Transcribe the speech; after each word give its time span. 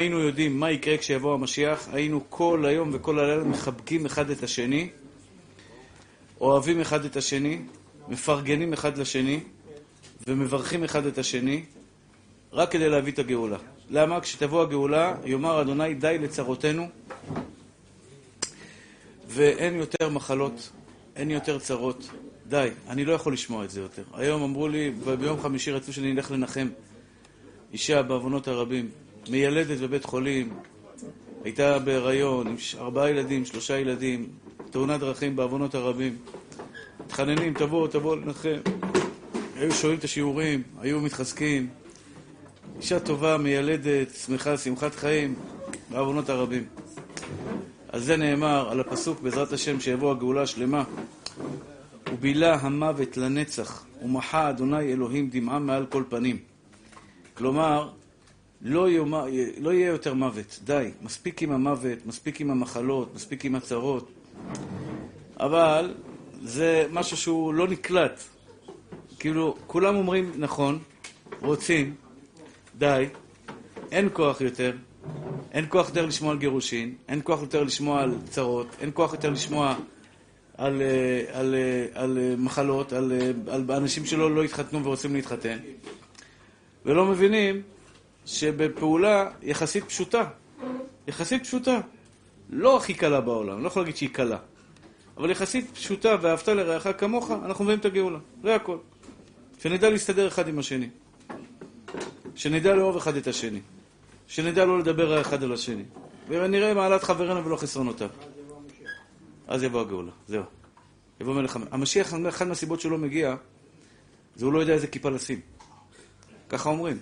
היינו 0.00 0.20
יודעים 0.20 0.60
מה 0.60 0.70
יקרה 0.70 0.96
כשיבוא 0.96 1.34
המשיח, 1.34 1.88
היינו 1.92 2.20
כל 2.28 2.64
היום 2.66 2.90
וכל 2.92 3.18
הלילה 3.18 3.44
מחבקים 3.44 4.06
אחד 4.06 4.30
את 4.30 4.42
השני, 4.42 4.88
אוהבים 6.40 6.80
אחד 6.80 7.04
את 7.04 7.16
השני, 7.16 7.62
מפרגנים 8.08 8.72
אחד 8.72 8.98
לשני, 8.98 9.40
ומברכים 10.26 10.84
אחד 10.84 11.06
את 11.06 11.18
השני, 11.18 11.64
רק 12.52 12.72
כדי 12.72 12.88
להביא 12.88 13.12
את 13.12 13.18
הגאולה. 13.18 13.56
למה? 13.90 14.20
כשתבוא 14.20 14.62
הגאולה, 14.62 15.14
יאמר 15.24 15.60
אדוני 15.60 15.94
די 15.94 16.18
לצרותינו, 16.20 16.88
ואין 19.26 19.74
יותר 19.74 20.08
מחלות, 20.08 20.70
אין 21.16 21.30
יותר 21.30 21.58
צרות. 21.58 22.10
די, 22.48 22.68
אני 22.88 23.04
לא 23.04 23.12
יכול 23.12 23.32
לשמוע 23.32 23.64
את 23.64 23.70
זה 23.70 23.80
יותר. 23.80 24.02
היום 24.14 24.42
אמרו 24.42 24.68
לי, 24.68 24.92
וביום 25.04 25.40
חמישי 25.40 25.72
רצו 25.72 25.92
שאני 25.92 26.12
אלך 26.12 26.30
לנחם 26.30 26.68
אישה 27.72 28.02
בעוונות 28.02 28.48
הרבים, 28.48 28.90
מיילדת 29.28 29.78
בבית 29.78 30.04
חולים, 30.04 30.48
הייתה 31.44 31.78
בהיריון, 31.78 32.46
עם 32.46 32.56
ארבעה 32.78 33.10
ילדים, 33.10 33.44
שלושה 33.44 33.78
ילדים, 33.78 34.28
תאונת 34.70 35.00
דרכים 35.00 35.36
בעוונות 35.36 35.74
הרבים. 35.74 36.16
מתחננים, 37.06 37.54
תבואו, 37.54 37.86
תבואו 37.86 38.16
לנחם. 38.16 38.58
היו 39.56 39.72
שואלים 39.72 39.98
את 39.98 40.04
השיעורים, 40.04 40.62
היו 40.80 41.00
מתחזקים. 41.00 41.68
אישה 42.76 43.00
טובה, 43.00 43.38
מיילדת, 43.38 44.14
שמחה, 44.26 44.56
שמחת 44.56 44.94
חיים, 44.94 45.34
בעוונות 45.90 46.28
הרבים. 46.28 46.64
על 47.88 48.00
זה 48.00 48.16
נאמר, 48.16 48.70
על 48.70 48.80
הפסוק 48.80 49.20
בעזרת 49.20 49.52
השם 49.52 49.80
שיבוא 49.80 50.10
הגאולה 50.10 50.42
השלמה. 50.42 50.84
ובילה 52.12 52.54
המוות 52.54 53.16
לנצח, 53.16 53.84
ומחה 54.02 54.50
אדוני 54.50 54.92
אלוהים 54.92 55.30
דמעה 55.30 55.58
מעל 55.58 55.86
כל 55.86 56.04
פנים. 56.08 56.38
כלומר, 57.34 57.88
לא, 58.62 58.88
יומה, 58.88 59.24
לא 59.60 59.72
יהיה 59.72 59.86
יותר 59.86 60.14
מוות, 60.14 60.60
די. 60.64 60.90
מספיק 61.02 61.42
עם 61.42 61.52
המוות, 61.52 62.06
מספיק 62.06 62.40
עם 62.40 62.50
המחלות, 62.50 63.14
מספיק 63.14 63.44
עם 63.44 63.54
הצרות. 63.54 64.10
אבל 65.40 65.94
זה 66.42 66.86
משהו 66.92 67.16
שהוא 67.16 67.54
לא 67.54 67.68
נקלט. 67.68 68.20
כאילו, 69.18 69.56
כולם 69.66 69.96
אומרים 69.96 70.32
נכון, 70.36 70.78
רוצים, 71.42 71.94
די, 72.78 73.06
אין 73.92 74.08
כוח 74.12 74.40
יותר, 74.40 74.72
אין 75.52 75.64
כוח 75.68 75.88
יותר 75.88 76.06
לשמוע 76.06 76.32
על 76.32 76.38
גירושין, 76.38 76.94
אין 77.08 77.20
כוח 77.24 77.40
יותר 77.40 77.64
לשמוע 77.64 78.02
על 78.02 78.14
צרות, 78.28 78.66
אין 78.80 78.90
כוח 78.94 79.12
יותר 79.12 79.30
לשמוע 79.30 79.74
על, 80.56 80.82
אה, 80.82 81.40
על, 81.40 81.54
אה, 81.54 82.02
על, 82.02 82.18
על 82.18 82.18
אה, 82.18 82.34
מחלות, 82.38 82.92
על, 82.92 83.12
על 83.48 83.70
אנשים 83.70 84.06
שלא 84.06 84.34
לא 84.34 84.42
התחתנו 84.42 84.84
ורוצים 84.84 85.14
להתחתן, 85.14 85.56
ולא 86.86 87.06
מבינים 87.06 87.62
שבפעולה 88.30 89.30
יחסית 89.42 89.84
פשוטה, 89.84 90.24
יחסית 91.08 91.42
פשוטה, 91.42 91.80
לא 92.50 92.76
הכי 92.76 92.94
קלה 92.94 93.20
בעולם, 93.20 93.54
אני 93.54 93.62
לא 93.62 93.68
יכול 93.68 93.82
להגיד 93.82 93.96
שהיא 93.96 94.08
קלה, 94.12 94.38
אבל 95.16 95.30
יחסית 95.30 95.70
פשוטה, 95.74 96.16
ואהבת 96.20 96.48
לרעך 96.48 96.86
כמוך, 96.98 97.30
אנחנו 97.30 97.64
מביאים 97.64 97.80
את 97.80 97.84
הגאולה, 97.84 98.18
זה 98.42 98.54
הכל. 98.54 98.76
שנדע 99.58 99.90
להסתדר 99.90 100.28
אחד 100.28 100.48
עם 100.48 100.58
השני. 100.58 100.88
שנדע 102.34 102.74
לאהוב 102.74 102.96
אחד 102.96 103.16
את 103.16 103.26
השני. 103.26 103.60
שנדע 104.26 104.64
לא 104.64 104.78
לדבר 104.78 105.12
האחד 105.12 105.42
על 105.42 105.52
השני. 105.52 105.84
ונראה 106.28 106.74
מעלת 106.74 107.02
חברינו 107.02 107.44
ולא 107.44 107.56
חסרונותיו. 107.56 108.08
אז 109.46 109.62
יבוא 109.62 109.80
הגאולה, 109.80 110.12
זהו. 110.28 110.42
יבוא 111.20 111.34
מלך 111.34 111.56
המלך. 111.56 111.68
המשיח, 111.72 112.14
אחת 112.28 112.46
מהסיבות 112.46 112.80
שלא 112.80 112.98
מגיע, 112.98 113.34
זה 114.36 114.44
הוא 114.44 114.52
לא 114.52 114.58
יודע 114.58 114.72
איזה 114.72 114.86
כיפה 114.86 115.10
לשים. 115.10 115.40
ככה 116.48 116.68
אומרים. 116.68 116.98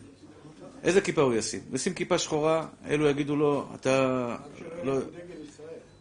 איזה 0.84 1.00
כיפה 1.00 1.22
הוא 1.22 1.34
ישים? 1.34 1.60
ישים 1.72 1.94
כיפה 1.94 2.18
שחורה, 2.18 2.66
אלו 2.88 3.08
יגידו 3.08 3.36
לו, 3.36 3.66
אתה... 3.74 4.36
לא... 4.84 4.98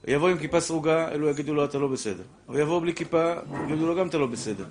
יבוא 0.07 0.29
עם 0.29 0.37
כיפה 0.37 0.59
סרוגה, 0.59 1.11
אלו 1.11 1.29
יגידו 1.29 1.53
לו, 1.53 1.65
אתה 1.65 1.77
לא 1.77 1.87
בסדר. 1.87 2.23
הוא 2.45 2.59
יבוא 2.59 2.81
בלי 2.81 2.93
כיפה, 2.93 3.33
יגידו 3.65 3.87
לו, 3.87 3.95
גם 3.95 4.07
אתה 4.07 4.17
לא 4.17 4.27
בסדר. 4.27 4.65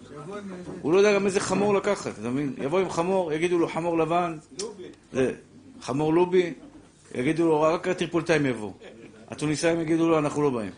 הוא 0.83 0.93
לא 0.93 0.99
יודע 0.99 1.15
גם 1.15 1.27
איזה 1.27 1.41
חמור 1.41 1.75
לקחת, 1.75 2.19
אתה 2.21 2.29
מבין? 2.29 2.55
יבוא 2.59 2.81
עם 2.81 2.91
חמור, 2.91 3.33
יגידו 3.33 3.59
לו, 3.59 3.69
חמור 3.69 3.99
לבן. 3.99 4.39
חמור 5.81 6.15
לובי, 6.15 6.53
יגידו 7.15 7.47
לו, 7.47 7.61
רק 7.61 7.89
הטריפולטאים 7.89 8.47
יבואו. 8.47 8.73
התוניסאים 9.29 9.81
יגידו 9.81 10.09
לו, 10.09 10.19
אנחנו 10.19 10.43
לא 10.43 10.51
באים. 10.51 10.71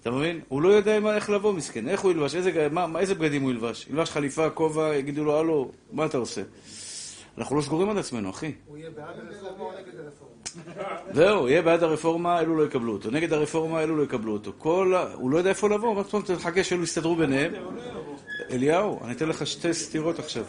אתה 0.00 0.10
מבין? 0.10 0.40
הוא 0.48 0.62
לא 0.62 0.68
יודע 0.68 0.98
איך 1.16 1.30
לבוא, 1.30 1.52
מסכן. 1.52 1.88
איך 1.88 2.00
הוא 2.00 2.10
ילבש? 2.10 2.34
איזה 2.34 3.14
בגדים 3.14 3.42
הוא 3.42 3.50
ילבש? 3.50 3.86
ילבש 3.90 4.10
חליפה, 4.10 4.50
כובע, 4.50 4.94
יגידו 4.96 5.24
לו, 5.24 5.38
הלו, 5.38 5.70
מה 5.92 6.04
אתה 6.04 6.18
עושה? 6.18 6.42
אנחנו 7.38 7.56
לא 7.56 7.62
סגורים 7.62 7.90
על 7.90 7.98
עצמנו, 7.98 8.30
אחי. 8.30 8.52
הוא 8.66 8.76
יהיה 8.78 8.90
בעד 8.90 9.16
הרפורמה 9.18 9.64
או 9.64 9.72
נגד 9.72 9.98
הרפורמה? 9.98 10.36
זהו, 11.12 11.48
יהיה 11.48 11.62
בעד 11.62 11.82
הרפורמה, 11.82 12.40
אלו 12.40 12.56
לא 12.56 12.64
יקבלו 12.64 12.92
אותו. 12.92 13.10
נגד 13.10 13.32
הרפורמה, 13.32 13.82
אלו 13.82 13.96
לא 13.96 14.02
יקבלו 14.02 14.32
אותו. 14.32 14.52
כל... 14.58 14.94
הוא 15.14 15.30
לא 15.30 15.38
יודע 15.38 15.50
איפה 15.50 15.68
לבוא, 15.68 15.94
מה 15.94 16.04
פתאום 16.04 16.22
תחכה 16.22 16.64
שאלו 16.64 16.82
יסתדרו 16.82 17.16
ביניהם. 17.16 17.52
אליהו, 18.50 19.00
אני 19.04 19.12
אתן 19.12 19.28
לך 19.28 19.46
שתי 19.46 19.74
סתירות 19.74 20.18
עכשיו. 20.18 20.44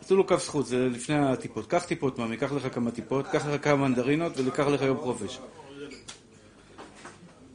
עשו 0.00 0.16
לו 0.16 0.26
כף 0.26 0.44
זכות, 0.44 0.66
זה 0.66 0.88
לפני 0.88 1.14
הטיפות. 1.14 1.66
קח 1.66 1.84
טיפות, 1.84 2.18
מאמי, 2.18 2.36
קח 2.36 2.52
לך 2.52 2.74
כמה 2.74 2.90
טיפות, 2.90 3.26
קח 3.26 3.46
לך 3.46 3.64
כמה 3.64 3.88
מנדרינות 3.88 4.38
ולקח 4.38 4.66
לך 4.66 4.82
יום 4.82 4.96
חופש. 4.96 5.38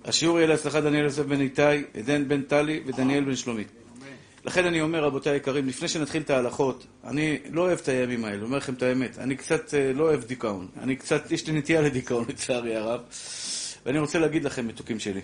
השיעור 0.06 0.38
יהיה 0.38 0.48
להצלחה 0.48 0.82
דניאל 0.82 1.04
יוסף 1.04 1.24
בן 1.26 1.42
איתי, 1.42 1.62
עדן 1.98 2.28
בן 2.28 2.42
טלי 2.42 2.84
ודניאל 2.86 3.24
בן 3.24 3.36
שלומית. 3.36 3.85
לכן 4.46 4.66
אני 4.66 4.82
אומר, 4.82 5.04
רבותיי 5.04 5.34
היקרים, 5.34 5.68
לפני 5.68 5.88
שנתחיל 5.88 6.22
את 6.22 6.30
ההלכות, 6.30 6.86
אני 7.04 7.38
לא 7.52 7.62
אוהב 7.62 7.80
את 7.82 7.88
הימים 7.88 8.26
האלה, 8.26 8.44
אומר 8.44 8.58
לכם 8.58 8.74
את 8.74 8.84
האמת. 8.84 9.20
אני 9.20 9.36
קצת 9.36 9.74
אה, 9.74 9.94
לא 9.94 10.04
אוהב 10.04 10.24
דיכאון. 10.24 10.68
אני 10.82 10.96
קצת, 10.96 11.32
יש 11.32 11.48
לי 11.48 11.54
נטייה 11.54 11.82
לדיכאון, 11.82 12.26
לצערי 12.30 12.76
הרב. 12.76 13.02
ואני 13.86 14.00
רוצה 14.00 14.20
להגיד 14.20 14.44
לכם, 14.44 14.68
מתוקים 14.68 15.00
שלי. 15.00 15.22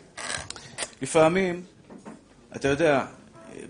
לפעמים, 1.02 1.64
אתה 2.56 2.68
יודע, 2.68 3.06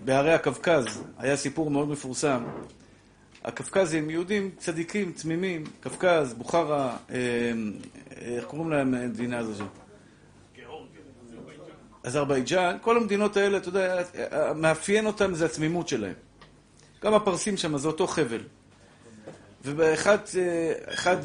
בערי 0.04 0.32
הקווקז 0.32 1.02
היה 1.18 1.36
סיפור 1.36 1.70
מאוד 1.70 1.88
מפורסם. 1.88 2.44
הקווקזים, 3.44 4.10
יהודים 4.10 4.50
צדיקים, 4.58 5.12
תמימים, 5.12 5.64
קווקז, 5.82 6.34
בוכרה, 6.34 6.96
אה, 7.10 7.16
אה, 7.16 8.36
איך 8.36 8.44
קוראים 8.44 8.70
להם 8.70 8.94
המדינה 8.94 9.38
הזו? 9.38 9.64
אזרבייג'אן, 12.04 12.76
כל 12.80 12.96
המדינות 12.96 13.36
האלה, 13.36 13.56
אתה 13.56 13.68
יודע, 13.68 14.02
מאפיין 14.54 15.06
אותם 15.06 15.34
זה 15.34 15.44
התמימות 15.44 15.88
שלהם. 15.88 16.14
גם 17.04 17.14
הפרסים 17.14 17.56
שם, 17.56 17.78
זה 17.78 17.88
אותו 17.88 18.06
חבל. 18.06 18.40
ובאחד, 19.64 20.18
אחד, 20.86 21.16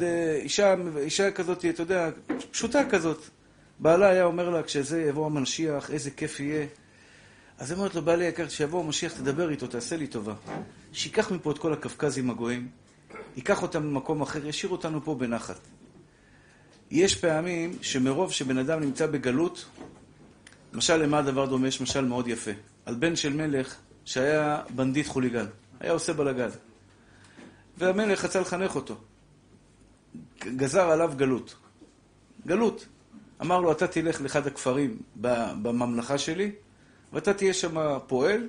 אישה, 0.42 0.74
אישה 0.96 1.30
כזאת, 1.30 1.64
אתה 1.64 1.82
יודע, 1.82 2.10
פשוטה 2.50 2.88
כזאת, 2.90 3.22
בעלה 3.78 4.08
היה 4.08 4.24
אומר 4.24 4.50
לה, 4.50 4.62
כשזה 4.62 5.02
יבוא 5.02 5.26
המשיח, 5.26 5.90
איזה 5.90 6.10
כיף 6.10 6.40
יהיה. 6.40 6.66
אז 7.58 7.70
היא 7.70 7.78
אומרת 7.78 7.94
לו, 7.94 8.02
בעלי 8.02 8.24
יקר, 8.24 8.46
כשיבוא 8.46 8.84
המשיח, 8.84 9.12
תדבר 9.12 9.50
איתו, 9.50 9.66
תעשה 9.66 9.96
לי 9.96 10.06
טובה. 10.06 10.34
שייקח 10.92 11.30
מפה 11.30 11.50
את 11.50 11.58
כל 11.58 11.72
הקווקזים 11.72 12.30
הגויים, 12.30 12.68
ייקח 13.36 13.62
אותם 13.62 13.84
למקום 13.84 14.22
אחר, 14.22 14.46
ישאיר 14.46 14.72
אותנו 14.72 15.04
פה 15.04 15.14
בנחת. 15.14 15.58
יש 16.90 17.14
פעמים 17.14 17.76
שמרוב 17.82 18.32
שבן 18.32 18.58
אדם 18.58 18.80
נמצא 18.80 19.06
בגלות, 19.06 19.64
משל 20.78 20.96
למה 20.96 21.18
הדבר 21.18 21.46
דומה? 21.46 21.68
יש 21.68 21.80
משל 21.80 22.04
מאוד 22.04 22.28
יפה. 22.28 22.50
על 22.86 22.94
בן 22.94 23.16
של 23.16 23.32
מלך 23.32 23.76
שהיה 24.04 24.62
בנדיט 24.70 25.06
חוליגן. 25.06 25.46
היה 25.80 25.92
עושה 25.92 26.12
בלגן. 26.12 26.48
והמלך 27.78 28.24
רצה 28.24 28.40
לחנך 28.40 28.76
אותו. 28.76 28.96
גזר 30.44 30.90
עליו 30.90 31.12
גלות. 31.16 31.54
גלות. 32.46 32.86
אמר 33.40 33.60
לו, 33.60 33.72
אתה 33.72 33.86
תלך 33.86 34.20
לאחד 34.20 34.46
הכפרים 34.46 34.96
בממלכה 35.16 36.18
שלי, 36.18 36.52
ואתה 37.12 37.34
תהיה 37.34 37.54
שם 37.54 37.98
פועל, 38.06 38.48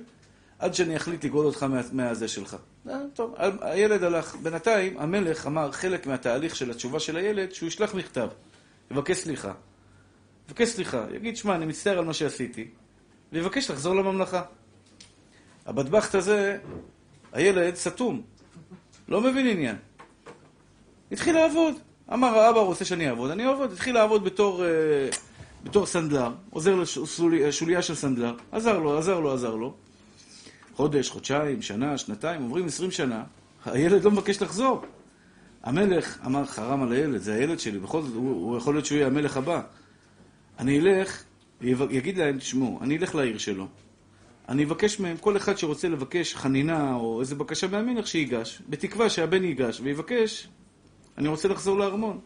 עד 0.58 0.74
שאני 0.74 0.96
אחליט 0.96 1.24
לגאול 1.24 1.46
אותך 1.46 1.66
מהזה 1.92 2.28
שלך. 2.28 2.56
אה, 2.88 3.00
טוב, 3.14 3.34
הילד 3.60 4.02
הלך. 4.02 4.36
בינתיים, 4.36 4.98
המלך 4.98 5.46
אמר, 5.46 5.72
חלק 5.72 6.06
מהתהליך 6.06 6.56
של 6.56 6.70
התשובה 6.70 7.00
של 7.00 7.16
הילד, 7.16 7.52
שהוא 7.52 7.66
ישלח 7.66 7.94
מכתב, 7.94 8.28
יבקש 8.90 9.16
סליחה. 9.16 9.52
יבקש 10.50 10.68
סליחה, 10.68 11.04
יגיד, 11.14 11.36
שמע, 11.36 11.54
אני 11.54 11.66
מצטער 11.66 11.98
על 11.98 12.04
מה 12.04 12.14
שעשיתי, 12.14 12.68
ויבקש 13.32 13.70
לחזור 13.70 13.94
לממלכה. 13.94 14.42
הבטבחט 15.66 16.14
הזה, 16.14 16.58
הילד 17.32 17.74
סתום, 17.74 18.22
לא 19.08 19.20
מבין 19.20 19.46
עניין. 19.46 19.76
התחיל 21.12 21.34
לעבוד. 21.34 21.74
אמר, 22.12 22.38
האבא 22.38 22.60
רוצה 22.60 22.84
שאני 22.84 23.08
אעבוד, 23.08 23.30
אני 23.30 23.46
אעבוד. 23.46 23.72
התחיל 23.72 23.94
לעבוד 23.94 24.24
בתור, 24.24 24.62
uh, 24.62 25.16
בתור 25.64 25.86
סנדלר, 25.86 26.32
עוזר 26.50 26.74
לשוליה 27.30 27.82
של 27.82 27.94
סנדלר, 27.94 28.36
עזר 28.52 28.78
לו, 28.78 28.98
עזר 28.98 29.20
לו, 29.20 29.32
עזר 29.32 29.54
לו. 29.54 29.74
חודש, 30.74 31.10
חודשיים, 31.10 31.62
שנה, 31.62 31.98
שנתיים, 31.98 32.42
עוברים 32.42 32.66
עשרים 32.66 32.90
שנה, 32.90 33.24
הילד 33.64 34.04
לא 34.04 34.10
מבקש 34.10 34.42
לחזור. 34.42 34.84
המלך 35.62 36.18
אמר, 36.26 36.46
חרם 36.46 36.82
על 36.82 36.92
הילד, 36.92 37.20
זה 37.20 37.34
הילד 37.34 37.60
שלי, 37.60 37.78
בכל 37.78 38.02
זאת, 38.02 38.14
הוא, 38.14 38.30
הוא 38.30 38.56
יכול 38.56 38.74
להיות 38.74 38.86
שהוא 38.86 38.96
יהיה 38.96 39.06
המלך 39.06 39.36
הבא. 39.36 39.62
אני 40.60 40.80
אלך, 40.80 41.22
יגיד 41.90 42.18
להם, 42.18 42.38
תשמעו, 42.38 42.78
אני 42.82 42.96
אלך 42.96 43.14
לעיר 43.14 43.38
שלו, 43.38 43.66
אני 44.48 44.64
אבקש 44.64 45.00
מהם, 45.00 45.16
כל 45.16 45.36
אחד 45.36 45.58
שרוצה 45.58 45.88
לבקש 45.88 46.34
חנינה 46.34 46.94
או 46.94 47.20
איזה 47.20 47.34
בקשה 47.34 47.66
מהמלך, 47.66 48.06
שיגש, 48.06 48.62
בתקווה 48.68 49.10
שהבן 49.10 49.44
ייגש 49.44 49.80
ויבקש, 49.80 50.48
אני 51.18 51.28
רוצה 51.28 51.48
לחזור 51.48 51.78
לארמון. 51.78 52.18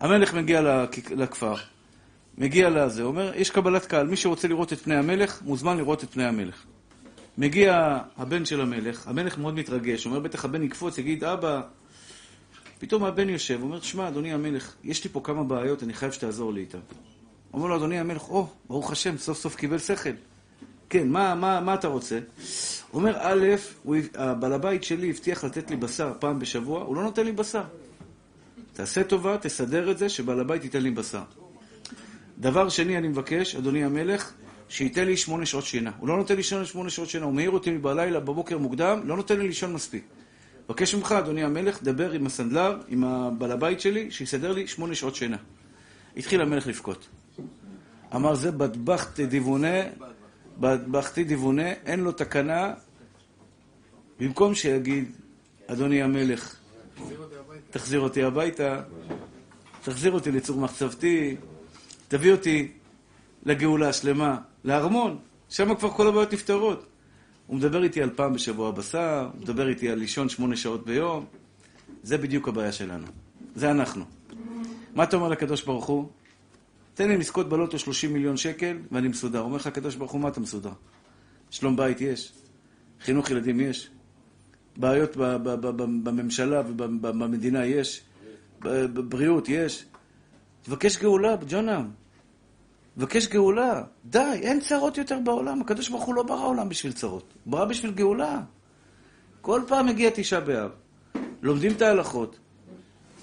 המלך 0.00 0.34
מגיע 0.34 0.84
לכפר, 1.10 1.54
מגיע 2.38 2.70
לזה, 2.70 3.02
אומר, 3.02 3.32
יש 3.36 3.50
קבלת 3.50 3.86
קהל, 3.86 4.06
מי 4.06 4.16
שרוצה 4.16 4.48
לראות 4.48 4.72
את 4.72 4.78
פני 4.78 4.94
המלך, 4.94 5.42
מוזמן 5.42 5.76
לראות 5.76 6.04
את 6.04 6.10
פני 6.10 6.24
המלך. 6.24 6.64
מגיע 7.38 7.98
הבן 8.16 8.44
של 8.44 8.60
המלך, 8.60 9.08
המלך 9.08 9.38
מאוד 9.38 9.54
מתרגש, 9.54 10.06
אומר, 10.06 10.20
בטח 10.20 10.44
הבן 10.44 10.62
יקפוץ, 10.62 10.98
יגיד, 10.98 11.24
אבא, 11.24 11.60
פתאום 12.78 13.04
הבן 13.04 13.28
יושב, 13.28 13.58
אומר, 13.62 13.80
שמע, 13.80 14.08
אדוני 14.08 14.32
המלך, 14.32 14.74
יש 14.84 15.04
לי 15.04 15.10
פה 15.10 15.20
כמה 15.24 15.44
בעיות, 15.44 15.82
אני 15.82 15.94
חייב 15.94 16.12
שתעזור 16.12 16.52
לי 16.52 16.60
איתן. 16.60 16.78
אומר 17.52 17.66
לו, 17.66 17.76
אדוני 17.76 17.98
המלך, 17.98 18.28
או, 18.28 18.42
oh, 18.42 18.68
ברוך 18.68 18.92
השם, 18.92 19.18
סוף 19.18 19.38
סוף 19.38 19.56
קיבל 19.56 19.78
שכל. 19.78 20.10
כן, 20.90 21.08
מה, 21.08 21.34
מה, 21.34 21.60
מה 21.60 21.74
אתה 21.74 21.88
רוצה? 21.88 22.18
אומר, 22.92 23.16
א', 23.20 23.46
הבעל 24.14 24.52
הבית 24.52 24.84
שלי 24.84 25.10
הבטיח 25.10 25.44
לתת 25.44 25.70
לי 25.70 25.76
בשר 25.76 26.12
פעם 26.18 26.38
בשבוע, 26.38 26.82
הוא 26.82 26.96
לא 26.96 27.02
נותן 27.02 27.24
לי 27.24 27.32
בשר. 27.32 27.62
תעשה 28.72 29.04
טובה, 29.04 29.38
תסדר 29.38 29.90
את 29.90 29.98
זה, 29.98 30.08
שבעל 30.08 30.40
הבית 30.40 30.64
ייתן 30.64 30.82
לי 30.82 30.90
בשר. 30.90 31.22
דבר 32.38 32.68
שני, 32.68 32.98
אני 32.98 33.08
מבקש, 33.08 33.56
אדוני 33.56 33.84
המלך, 33.84 34.32
שייתן 34.68 35.04
לי 35.04 35.16
שמונה 35.16 35.46
שעות 35.46 35.64
שינה. 35.64 35.90
הוא 35.98 36.08
לא 36.08 36.16
נותן 36.16 36.36
לי 36.36 36.42
שמונה 36.42 36.90
שעות 36.90 37.08
שינה, 37.08 37.24
הוא 37.24 37.34
מעיר 37.34 37.50
אותי 37.50 37.78
בלילה, 37.78 38.20
בבוקר 38.20 38.58
מוקדם, 38.58 39.00
לא 39.04 39.16
נותן 39.16 39.38
לי 39.38 39.46
לישון 39.46 39.72
מספיק. 39.72 40.04
מבקש 40.64 40.94
ממך, 40.94 41.12
אדוני 41.12 41.44
המלך, 41.44 41.82
דבר 41.82 42.12
עם 42.12 42.26
הסנדלר, 42.26 42.78
עם 42.88 43.04
הבעל 43.04 43.52
הבית 43.52 43.80
שלי, 43.80 44.10
שיסדר 44.10 44.52
לי 44.52 44.66
שמונה 44.66 44.94
שעות 44.94 45.14
שינה. 45.14 45.36
התחיל 46.16 46.40
המלך 46.40 46.66
לבכות. 46.66 47.08
אמר, 48.14 48.34
זה 48.34 48.52
בדבחת 48.52 49.20
דיוונה, 49.20 49.76
בדבחתי 50.60 51.24
דיוונה, 51.24 51.72
אין 51.72 52.00
לו 52.00 52.12
תקנה. 52.12 52.74
במקום 54.20 54.54
שיגיד, 54.54 55.12
אדוני 55.66 56.02
המלך, 56.02 56.56
תחזיר 57.70 58.00
אותי 58.00 58.22
הביתה, 58.22 58.82
תחזיר 59.82 60.12
אותי 60.12 60.30
לצור 60.32 60.60
מחצבתי, 60.60 61.36
תביא 62.08 62.32
אותי 62.32 62.72
לגאולה 63.42 63.88
השלמה, 63.88 64.36
לארמון, 64.64 65.18
שם 65.48 65.74
כבר 65.74 65.90
כל 65.90 66.08
הבעיות 66.08 66.32
נפתרות. 66.32 66.86
הוא 67.46 67.56
מדבר 67.56 67.82
איתי 67.82 68.02
על 68.02 68.10
פעם 68.10 68.32
בשבוע 68.32 68.70
בשר, 68.70 69.28
הוא 69.32 69.42
מדבר 69.42 69.68
איתי 69.68 69.88
על 69.88 69.98
לישון 69.98 70.28
שמונה 70.28 70.56
שעות 70.56 70.86
ביום. 70.86 71.24
זה 72.02 72.18
בדיוק 72.18 72.48
הבעיה 72.48 72.72
שלנו. 72.72 73.06
זה 73.54 73.70
אנחנו. 73.70 74.04
מה 74.94 75.04
אתה 75.04 75.16
אומר 75.16 75.28
לקדוש 75.28 75.62
ברוך 75.62 75.86
הוא? 75.86 76.08
תן 76.98 77.08
לי 77.08 77.16
לזכות 77.16 77.48
בלוטו 77.48 77.78
30 77.78 78.12
מיליון 78.12 78.36
שקל 78.36 78.78
ואני 78.92 79.08
מסודר. 79.08 79.40
אומר 79.40 79.56
לך 79.56 79.66
הקדוש 79.66 79.94
ברוך 79.96 80.12
הוא, 80.12 80.20
מה 80.20 80.28
אתה 80.28 80.40
מסודר? 80.40 80.70
שלום 81.50 81.76
בית 81.76 82.00
יש, 82.00 82.32
חינוך 83.00 83.30
ילדים 83.30 83.60
יש, 83.60 83.90
בעיות 84.76 85.16
בממשלה 86.04 86.60
ובמדינה 86.60 87.66
יש, 87.66 88.02
בבריאות 88.60 89.48
יש. 89.48 89.84
תבקש 90.62 90.98
גאולה, 90.98 91.36
ג'ונה. 91.48 91.82
תבקש 92.96 93.28
גאולה. 93.28 93.82
די, 94.04 94.40
אין 94.42 94.60
צרות 94.60 94.98
יותר 94.98 95.18
בעולם. 95.24 95.60
הקדוש 95.60 95.88
ברוך 95.88 96.04
הוא 96.04 96.14
לא 96.14 96.22
ברא 96.22 96.46
עולם 96.46 96.68
בשביל 96.68 96.92
צרות. 96.92 97.34
הוא 97.44 97.52
ברא 97.52 97.64
בשביל 97.64 97.90
גאולה. 97.90 98.40
כל 99.40 99.62
פעם 99.68 99.86
מגיע 99.86 100.10
תשעה 100.14 100.40
באב. 100.40 100.70
לומדים 101.42 101.72
את 101.72 101.82
ההלכות. 101.82 102.38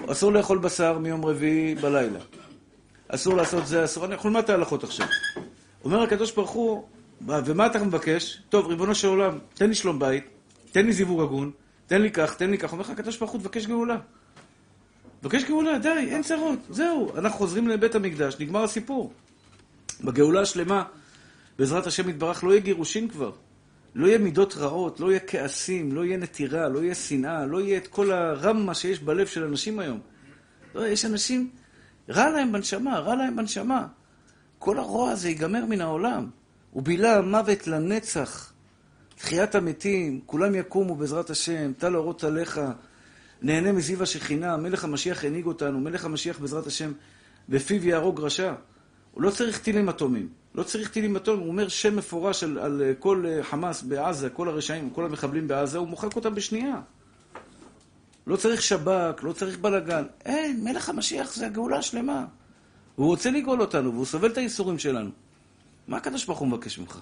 אסור 0.07 0.33
לאכול 0.33 0.57
בשר 0.57 1.00
מיום 1.00 1.25
רביעי 1.25 1.75
בלילה. 1.75 2.19
אסור 3.07 3.36
לעשות 3.36 3.68
זה, 3.68 3.86
אסור... 3.86 4.06
אנחנו 4.06 4.30
נלמד 4.30 4.44
את 4.44 4.50
ההלכות 4.50 4.84
עכשיו. 4.84 5.07
אומר 5.84 6.02
הקדוש 6.02 6.31
ברוך 6.31 6.52
הוא, 6.52 6.88
ומה 7.28 7.66
אתה 7.66 7.84
מבקש? 7.84 8.42
טוב, 8.50 8.68
ריבונו 8.68 8.96
של 8.96 9.07
עולם, 9.07 9.38
תן 9.54 9.69
לי 9.69 9.75
שלום 9.75 10.00
בית, 10.00 10.24
תן 10.72 10.86
לי 10.86 10.94
זיווג 10.94 11.22
הגון, 11.22 11.52
תן 11.88 12.02
לי 12.02 12.12
כך, 12.12 12.36
תן 12.36 12.50
לי 12.52 12.57
כך. 12.57 12.72
אומר 12.72 12.81
לך 12.81 12.90
הקדוש 12.90 13.18
ברוך 13.18 13.31
הוא, 13.31 13.42
תבקש 13.42 13.66
גאולה. 13.66 13.98
תבקש 15.22 15.44
גאולה, 15.44 15.80
די, 15.80 15.90
אין 15.90 16.24
צרות, 16.24 16.60
זהו. 16.69 17.18
אנחנו 17.18 17.38
חוזרים 17.38 17.68
לבית 17.68 17.96
המקדש, 17.96 18.36
נגמר 18.40 18.63
הסיפור. 18.63 19.13
בגאולה 20.04 20.42
השלמה, 20.42 20.84
בעזרת 21.60 21.88
השם 21.88 22.10
יתברך, 22.10 22.44
לא 22.44 22.51
יהיה 22.51 22.62
גירושין 22.62 23.08
כבר. 23.08 23.31
לא 23.96 24.08
יהיה 24.08 24.18
מידות 24.18 24.56
רעות, 24.58 25.00
לא 25.00 25.10
יהיה 25.10 25.19
כעסים, 25.19 25.92
לא 25.92 26.06
יהיה 26.06 26.18
נטירה, 26.18 26.69
לא 26.69 26.80
יהיה 26.80 26.96
שנאה, 26.96 27.46
לא 27.46 27.62
יהיה 27.62 27.78
את 27.78 27.88
כל 27.88 28.12
הרמה 28.12 28.74
שיש 28.74 29.00
בלב 29.00 29.28
של 29.28 29.44
אנשים 29.44 29.80
היום. 29.80 30.00
לא, 30.75 30.88
יש 30.88 31.06
אנשים, 31.06 31.50
רע 32.10 32.30
להם 32.30 32.52
בנשמה, 32.52 33.00
רע 33.00 33.16
להם 33.16 33.36
בנשמה. 33.36 33.88
כל 34.60 34.78
הרוע 34.80 35.12
הזה 35.12 35.30
ייגמר 35.30 35.66
מן 35.66 35.81
העולם. 35.81 36.30
ובילה 36.74 37.18
המוות 37.18 37.68
לנצח. 37.68 38.54
תחיית 39.16 39.56
המתים, 39.56 40.22
כולם 40.25 40.56
יקומו 40.56 40.96
בעזרת 40.96 41.30
השם, 41.30 41.74
טל 41.78 41.96
אורות 41.96 42.24
עליך, 42.24 42.62
נהנה 43.42 43.72
מזיו 43.72 44.04
השכינה, 44.04 44.57
מלך 44.57 44.84
המשיח 44.84 45.25
הנהיג 45.25 45.46
אותנו, 45.46 45.80
מלך 45.80 46.06
המשיח 46.06 46.40
בעזרת 46.40 46.68
השם, 46.68 46.92
בפיו 47.50 47.88
יהרוג 47.88 48.22
רשע. 48.22 48.54
הוא 49.12 49.24
לא 49.24 49.30
צריך 49.30 49.60
טילים 49.60 49.90
אטומיים. 49.90 50.30
לא 50.56 50.63
צריך 50.63 50.90
טילים 50.90 51.16
אטומיים, 51.16 51.44
הוא 51.44 51.51
אומר 51.51 51.68
שם 51.68 51.96
מפורש 51.96 52.44
על, 52.44 52.58
על 52.58 52.81
כל 53.00 53.25
אה, 53.28 53.44
חמאס 53.44 53.84
בעזה, 53.84 54.30
כל 54.30 54.50
הרשעים, 54.50 54.90
כל 54.90 55.06
המחבלים 55.06 55.48
בעזה, 55.48 55.78
הוא 55.78 55.88
מוחק 55.88 56.16
אותם 56.16 56.36
בשנייה. 56.36 56.81
לא 58.27 58.36
צריך 58.36 58.62
שב"כ, 58.62 59.24
לא 59.24 59.33
צריך 59.33 59.60
בלאגן. 59.60 60.04
אין, 60.25 60.63
מלך 60.63 60.89
המשיח 60.89 61.36
זה 61.36 61.45
הגאולה 61.45 61.77
השלמה. 61.77 62.25
הוא 62.95 63.07
רוצה 63.07 63.31
לגאול 63.31 63.62
אותנו, 63.62 63.94
והוא 63.94 64.06
סובל 64.06 64.31
את 64.31 64.38
הייסורים 64.38 64.80
שלנו. 64.80 65.10
מה 65.88 65.98
הקדוש 65.98 66.25
ברוך 66.25 66.39
הוא 66.39 66.48
מבקש 66.48 66.80
ממך? 66.80 67.00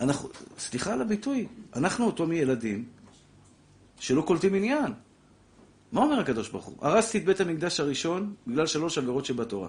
אנחנו, 0.00 0.28
סליחה 0.58 0.92
על 0.92 1.00
הביטוי, 1.00 1.46
אנחנו 1.76 2.06
אותו 2.06 2.26
מילדים 2.26 2.84
שלא 4.00 4.22
קולטים 4.22 4.54
עניין. 4.54 4.92
מה 5.92 6.00
אומר 6.00 6.20
הקדוש 6.20 6.48
ברוך 6.48 6.64
הוא? 6.64 6.76
הרסתי 6.80 7.18
את 7.18 7.24
בית 7.24 7.40
המקדש 7.40 7.80
הראשון 7.80 8.34
בגלל 8.46 8.66
שלוש 8.66 8.98
עבירות 8.98 9.24
שבתורה. 9.24 9.68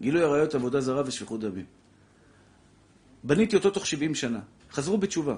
גילוי 0.00 0.22
עריות, 0.22 0.54
עבודה 0.54 0.80
זרה 0.80 1.02
ושפיכות 1.06 1.40
דמים. 1.40 1.64
בניתי 3.24 3.56
אותו 3.56 3.70
תוך 3.70 3.86
70 3.86 4.14
שנה. 4.14 4.40
חזרו 4.72 4.98
בתשובה. 4.98 5.36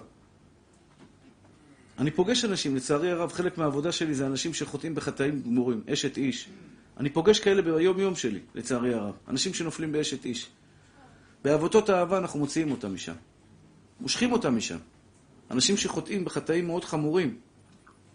אני 1.98 2.10
פוגש 2.10 2.44
אנשים, 2.44 2.76
לצערי 2.76 3.10
הרב, 3.10 3.32
חלק 3.32 3.58
מהעבודה 3.58 3.93
שלי 3.93 4.14
זה 4.14 4.26
אנשים 4.26 4.54
שחוטאים 4.54 4.94
בחטאים 4.94 5.43
גמורים, 5.43 5.82
אשת 5.93 6.16
איש. 6.16 6.48
אני 6.96 7.10
פוגש 7.10 7.40
כאלה 7.40 7.62
ביום-יום 7.62 8.16
שלי, 8.16 8.40
לצערי 8.54 8.94
הרב. 8.94 9.14
אנשים 9.28 9.54
שנופלים 9.54 9.93
באשת 9.93 10.25
איש. 10.25 10.48
בעבותות 11.44 11.88
האהבה 11.88 12.19
אנחנו 12.19 12.40
מוציאים 12.40 12.70
אותם 12.70 12.94
משם. 12.94 13.14
מושכים 14.00 14.32
אותם 14.32 14.56
משם. 14.56 14.78
אנשים 15.50 15.76
שחוטאים 15.76 16.25
בחטאים 16.25 16.66
מאוד 16.66 16.84
חמורים. 16.84 17.37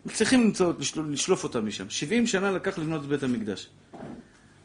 מצליחים 0.05 0.41
למצוא, 0.41 0.73
לשלוף 1.09 1.43
אותם 1.43 1.67
משם. 1.67 1.89
70 1.89 2.27
שנה 2.27 2.51
לקח 2.51 2.77
לבנות 2.77 3.01
את 3.01 3.07
בית 3.07 3.23
המקדש. 3.23 3.69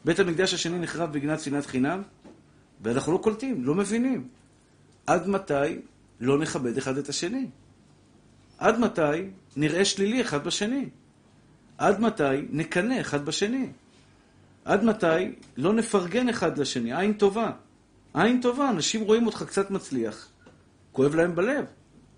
בית 0.05 0.19
המקדש 0.19 0.53
השני 0.53 0.79
נחרב 0.79 1.13
בגנת 1.13 1.39
שנאת 1.39 1.65
חינם, 1.65 2.01
ואנחנו 2.81 3.13
לא 3.13 3.17
קולטים, 3.17 3.63
לא 3.63 3.75
מבינים. 3.75 4.27
עד 5.07 5.27
מתי 5.27 5.53
לא 6.19 6.37
נכבד 6.37 6.77
אחד 6.77 6.97
את 6.97 7.09
השני? 7.09 7.47
עד 8.57 8.79
מתי 8.79 9.29
נראה 9.55 9.85
שלילי 9.85 10.21
אחד 10.21 10.43
בשני? 10.43 10.85
עד 11.77 11.99
מתי 11.99 12.23
נקנא 12.49 13.01
אחד 13.01 13.25
בשני? 13.25 13.67
עד 14.65 14.83
מתי 14.83 15.31
לא 15.57 15.73
נפרגן 15.73 16.29
אחד 16.29 16.57
לשני? 16.57 16.97
עין 16.99 17.13
טובה. 17.13 17.51
עין 18.13 18.41
טובה, 18.41 18.69
אנשים 18.69 19.01
רואים 19.01 19.25
אותך 19.25 19.43
קצת 19.47 19.71
מצליח, 19.71 20.29
כואב 20.91 21.15
להם 21.15 21.35
בלב. 21.35 21.65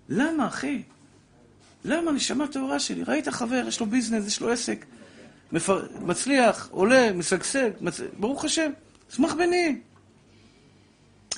למה, 0.08 0.46
אחי? 0.46 0.82
למה? 1.84 2.12
נשמה 2.12 2.48
טהורה 2.48 2.78
שלי. 2.78 3.02
ראית 3.02 3.28
חבר, 3.28 3.64
יש 3.68 3.80
לו 3.80 3.86
ביזנס, 3.86 4.26
יש 4.26 4.40
לו 4.40 4.50
עסק. 4.50 4.84
מפר... 5.52 5.86
מצליח, 6.00 6.68
עולה, 6.70 7.12
משגשג, 7.12 7.70
מצ... 7.80 8.00
ברוך 8.18 8.44
השם, 8.44 8.70
תשמח 9.08 9.34
בני. 9.34 9.80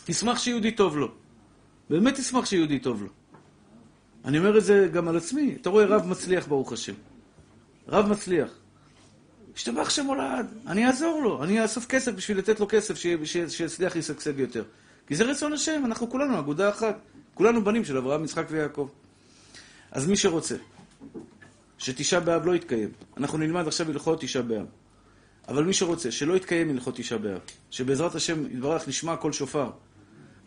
תשמח 0.04 0.38
שיהודי 0.38 0.70
טוב 0.70 0.96
לו. 0.96 1.12
באמת 1.90 2.14
תשמח 2.14 2.46
שיהודי 2.46 2.78
טוב 2.78 3.02
לו. 3.02 3.08
אני 4.24 4.38
אומר 4.38 4.58
את 4.58 4.64
זה 4.64 4.88
גם 4.92 5.08
על 5.08 5.16
עצמי. 5.16 5.56
אתה 5.60 5.70
רואה 5.70 5.84
רב 5.84 6.06
מצליח, 6.06 6.46
ברוך 6.46 6.72
השם. 6.72 6.94
רב 7.88 8.06
מצליח. 8.06 8.50
השתבח 9.56 9.90
שם 9.90 10.06
הולד, 10.06 10.46
אני 10.66 10.86
אעזור 10.86 11.22
לו, 11.22 11.44
אני 11.44 11.62
אאסוף 11.62 11.86
כסף 11.86 12.12
בשביל 12.12 12.38
לתת 12.38 12.60
לו 12.60 12.66
כסף, 12.68 12.94
שיצליח 13.48 13.96
לשגשג 13.96 14.38
יותר. 14.38 14.64
כי 15.06 15.16
זה 15.16 15.24
רצון 15.24 15.52
השם, 15.52 15.82
אנחנו 15.84 16.10
כולנו 16.10 16.38
אגודה 16.38 16.68
אחת. 16.68 16.98
כולנו 17.34 17.64
בנים 17.64 17.84
של 17.84 17.96
אברהם, 17.96 18.24
יצחק 18.24 18.46
ויעקב. 18.50 18.88
אז 19.90 20.06
מי 20.06 20.16
שרוצה, 20.16 20.56
שתשעה 21.78 22.20
באב 22.20 22.46
לא 22.46 22.54
יתקיים. 22.54 22.88
אנחנו 23.16 23.38
נלמד 23.38 23.66
עכשיו 23.66 23.90
הלכות 23.90 24.20
תשעה 24.20 24.42
באב. 24.42 24.66
אבל 25.48 25.64
מי 25.64 25.72
שרוצה 25.72 26.10
שלא 26.10 26.36
יתקיים 26.36 26.70
הלכות 26.70 26.96
תשעה 26.96 27.18
באב, 27.18 27.40
שבעזרת 27.70 28.14
השם 28.14 28.46
יתברך 28.46 28.88
נשמע 28.88 29.16
קול 29.16 29.32
שופר, 29.32 29.70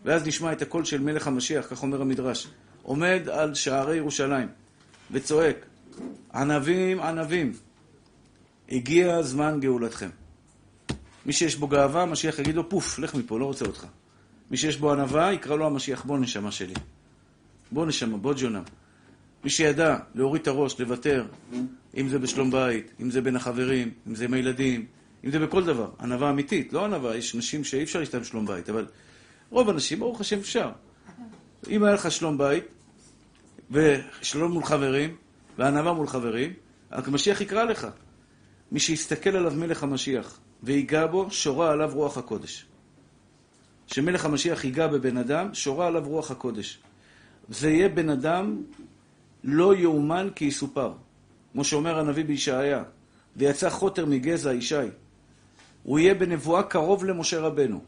ואז 0.05 0.27
נשמע 0.27 0.51
את 0.51 0.61
הקול 0.61 0.85
של 0.85 1.01
מלך 1.01 1.27
המשיח, 1.27 1.65
כך 1.69 1.83
אומר 1.83 2.01
המדרש, 2.01 2.47
עומד 2.85 3.29
על 3.31 3.53
שערי 3.53 3.97
ירושלים 3.97 4.47
וצועק, 5.11 5.65
ענבים, 6.33 6.99
ענבים, 6.99 7.53
הגיע 8.69 9.21
זמן 9.21 9.59
גאולתכם. 9.59 10.09
מי 11.25 11.33
שיש 11.33 11.55
בו 11.55 11.67
גאווה, 11.67 12.01
המשיח 12.01 12.39
יגיד 12.39 12.55
לו, 12.55 12.69
פוף, 12.69 12.99
לך 12.99 13.15
מפה, 13.15 13.39
לא 13.39 13.45
רוצה 13.45 13.65
אותך. 13.65 13.85
מי 14.51 14.57
שיש 14.57 14.77
בו 14.77 14.91
ענווה, 14.91 15.33
יקרא 15.33 15.55
לו 15.55 15.65
המשיח, 15.65 16.05
בוא 16.05 16.17
נשמה 16.17 16.51
שלי. 16.51 16.73
בוא 17.71 17.85
נשמה, 17.85 18.17
בוא 18.17 18.33
ג'ונם. 18.37 18.63
מי 19.43 19.49
שידע 19.49 19.97
להוריד 20.15 20.41
את 20.41 20.47
הראש, 20.47 20.79
לוותר, 20.79 21.25
אם 21.97 22.09
זה 22.09 22.19
בשלום 22.19 22.51
בית, 22.51 22.91
אם 23.01 23.11
זה 23.11 23.21
בין 23.21 23.35
החברים, 23.35 23.91
אם 24.07 24.15
זה 24.15 24.25
עם 24.25 24.33
הילדים, 24.33 24.85
אם 25.23 25.31
זה 25.31 25.39
בכל 25.39 25.63
דבר. 25.63 25.89
ענווה 25.99 26.29
אמיתית, 26.29 26.73
לא 26.73 26.85
ענווה, 26.85 27.15
יש 27.15 27.35
נשים 27.35 27.63
שאי 27.63 27.83
אפשר 27.83 27.99
להשתמש 27.99 28.27
בשלום 28.27 28.45
בית, 28.45 28.69
אבל 28.69 28.85
רוב 29.49 29.69
הנשים, 29.69 29.99
ברוך 29.99 30.21
השם, 30.21 30.39
אפשר. 30.39 30.71
אם 31.69 31.83
היה 31.83 31.93
לך 31.93 32.11
שלום 32.11 32.37
בית, 32.37 32.63
ושלום 33.71 34.51
מול 34.51 34.63
חברים, 34.63 35.15
וענווה 35.57 35.93
מול 35.93 36.07
חברים, 36.07 36.53
המשיח 36.91 37.41
יקרא 37.41 37.63
לך. 37.63 37.87
מי 38.71 38.79
שיסתכל 38.79 39.29
עליו 39.29 39.53
מלך 39.55 39.83
המשיח, 39.83 40.39
ויגע 40.63 41.05
בו, 41.07 41.31
שורה 41.31 41.71
עליו 41.71 41.91
רוח 41.93 42.17
הקודש. 42.17 42.65
שמלך 43.87 44.25
המשיח 44.25 44.63
ייגע 44.63 44.87
בבן 44.87 45.17
אדם, 45.17 45.53
שורה 45.53 45.87
עליו 45.87 46.03
רוח 46.05 46.31
הקודש. 46.31 46.79
זה 47.49 47.69
יהיה 47.69 47.89
בן 47.89 48.09
אדם 48.09 48.61
לא 49.43 49.75
יאומן 49.75 50.29
כי 50.35 50.45
יסופר. 50.45 50.93
כמו 51.53 51.63
שאומר 51.63 51.99
הנביא 51.99 52.25
בישעיה, 52.25 52.83
ויצא 53.35 53.69
חוטר 53.69 54.05
מגזע 54.05 54.53
ישי. 54.53 54.75
הוא 55.83 55.99
יהיה 55.99 56.13
בנבואה 56.13 56.63
קרוב 56.63 57.05
למשה 57.05 57.39
רבנו. 57.39 57.81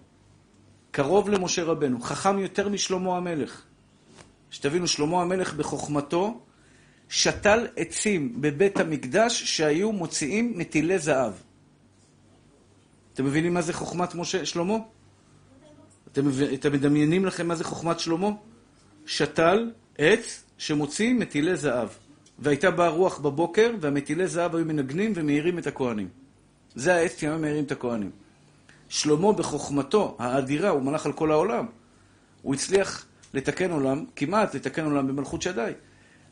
קרוב 0.92 1.30
למשה 1.30 1.64
רבנו, 1.64 2.02
חכם 2.02 2.40
יותר 2.40 2.70
משלמה 2.70 3.18
המלך. 3.18 3.67
שתבינו, 4.52 4.88
שלמה 4.88 5.22
המלך 5.22 5.54
בחוכמתו 5.54 6.40
שתל 7.10 7.68
עצים 7.76 8.42
בבית 8.42 8.80
המקדש 8.80 9.44
שהיו 9.44 9.92
מוציאים 9.92 10.58
מטילי 10.58 11.00
זהב. 11.00 11.34
אתם 13.14 13.26
מבינים 13.26 13.54
מה 13.54 13.62
זה 13.62 13.74
חוכמת 13.74 14.16
משה, 14.16 14.46
שלמה? 14.46 14.78
אתם, 16.12 16.22
אתם 16.54 16.72
מדמיינים 16.72 17.26
לכם 17.26 17.48
מה 17.48 17.56
זה 17.56 17.64
חוכמת 17.64 18.00
שלמה? 18.00 18.30
שתל 19.06 19.72
עץ 19.98 20.44
שמוציא 20.58 21.14
מטילי 21.14 21.56
זהב. 21.56 21.90
והייתה 22.40 22.72
באה 22.72 22.88
רוח 22.88 23.20
בבוקר, 23.20 23.72
והמטילי 23.80 24.28
זהב 24.28 24.56
היו 24.56 24.66
מנגנים 24.66 25.14
ומאירים 25.16 25.60
את 25.60 25.68
הכוהנים. 25.68 26.10
זה 26.76 26.96
העץ 26.96 27.20
שהיו 27.20 27.40
מאירים 27.40 27.64
את 27.64 27.72
הכוהנים. 27.72 28.12
שלמה 28.90 29.32
בחוכמתו 29.32 30.16
האדירה, 30.20 30.70
הוא 30.70 30.82
מלך 30.82 31.06
על 31.06 31.14
כל 31.14 31.32
העולם. 31.32 31.66
הוא 32.42 32.56
הצליח 32.56 33.06
לתקן 33.34 33.72
עולם, 33.72 34.06
כמעט 34.16 34.56
לתקן 34.56 34.86
עולם 34.86 35.08
במלכות 35.08 35.42
שדי. 35.42 35.72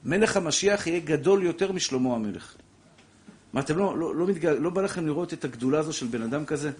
מלך 0.06 0.38
המשיח 0.38 0.88
יהיה 0.88 1.00
גדול 1.00 1.44
יותר 1.44 1.72
משלמה 1.72 2.16
המלך. 2.16 2.56
מה, 3.54 3.62
אתם 3.62 3.78
לא, 3.78 3.98
לא, 3.98 4.16
לא, 4.16 4.28
מתגע... 4.28 4.54
לא 4.54 4.70
בא 4.70 4.82
לכם 4.82 5.06
לראות 5.06 5.34
את 5.34 5.46
הגדולה 5.46 5.80
הזו 5.80 5.94
של 5.94 6.08
בן 6.08 6.22
אדם 6.22 6.46
כזה? 6.46 6.72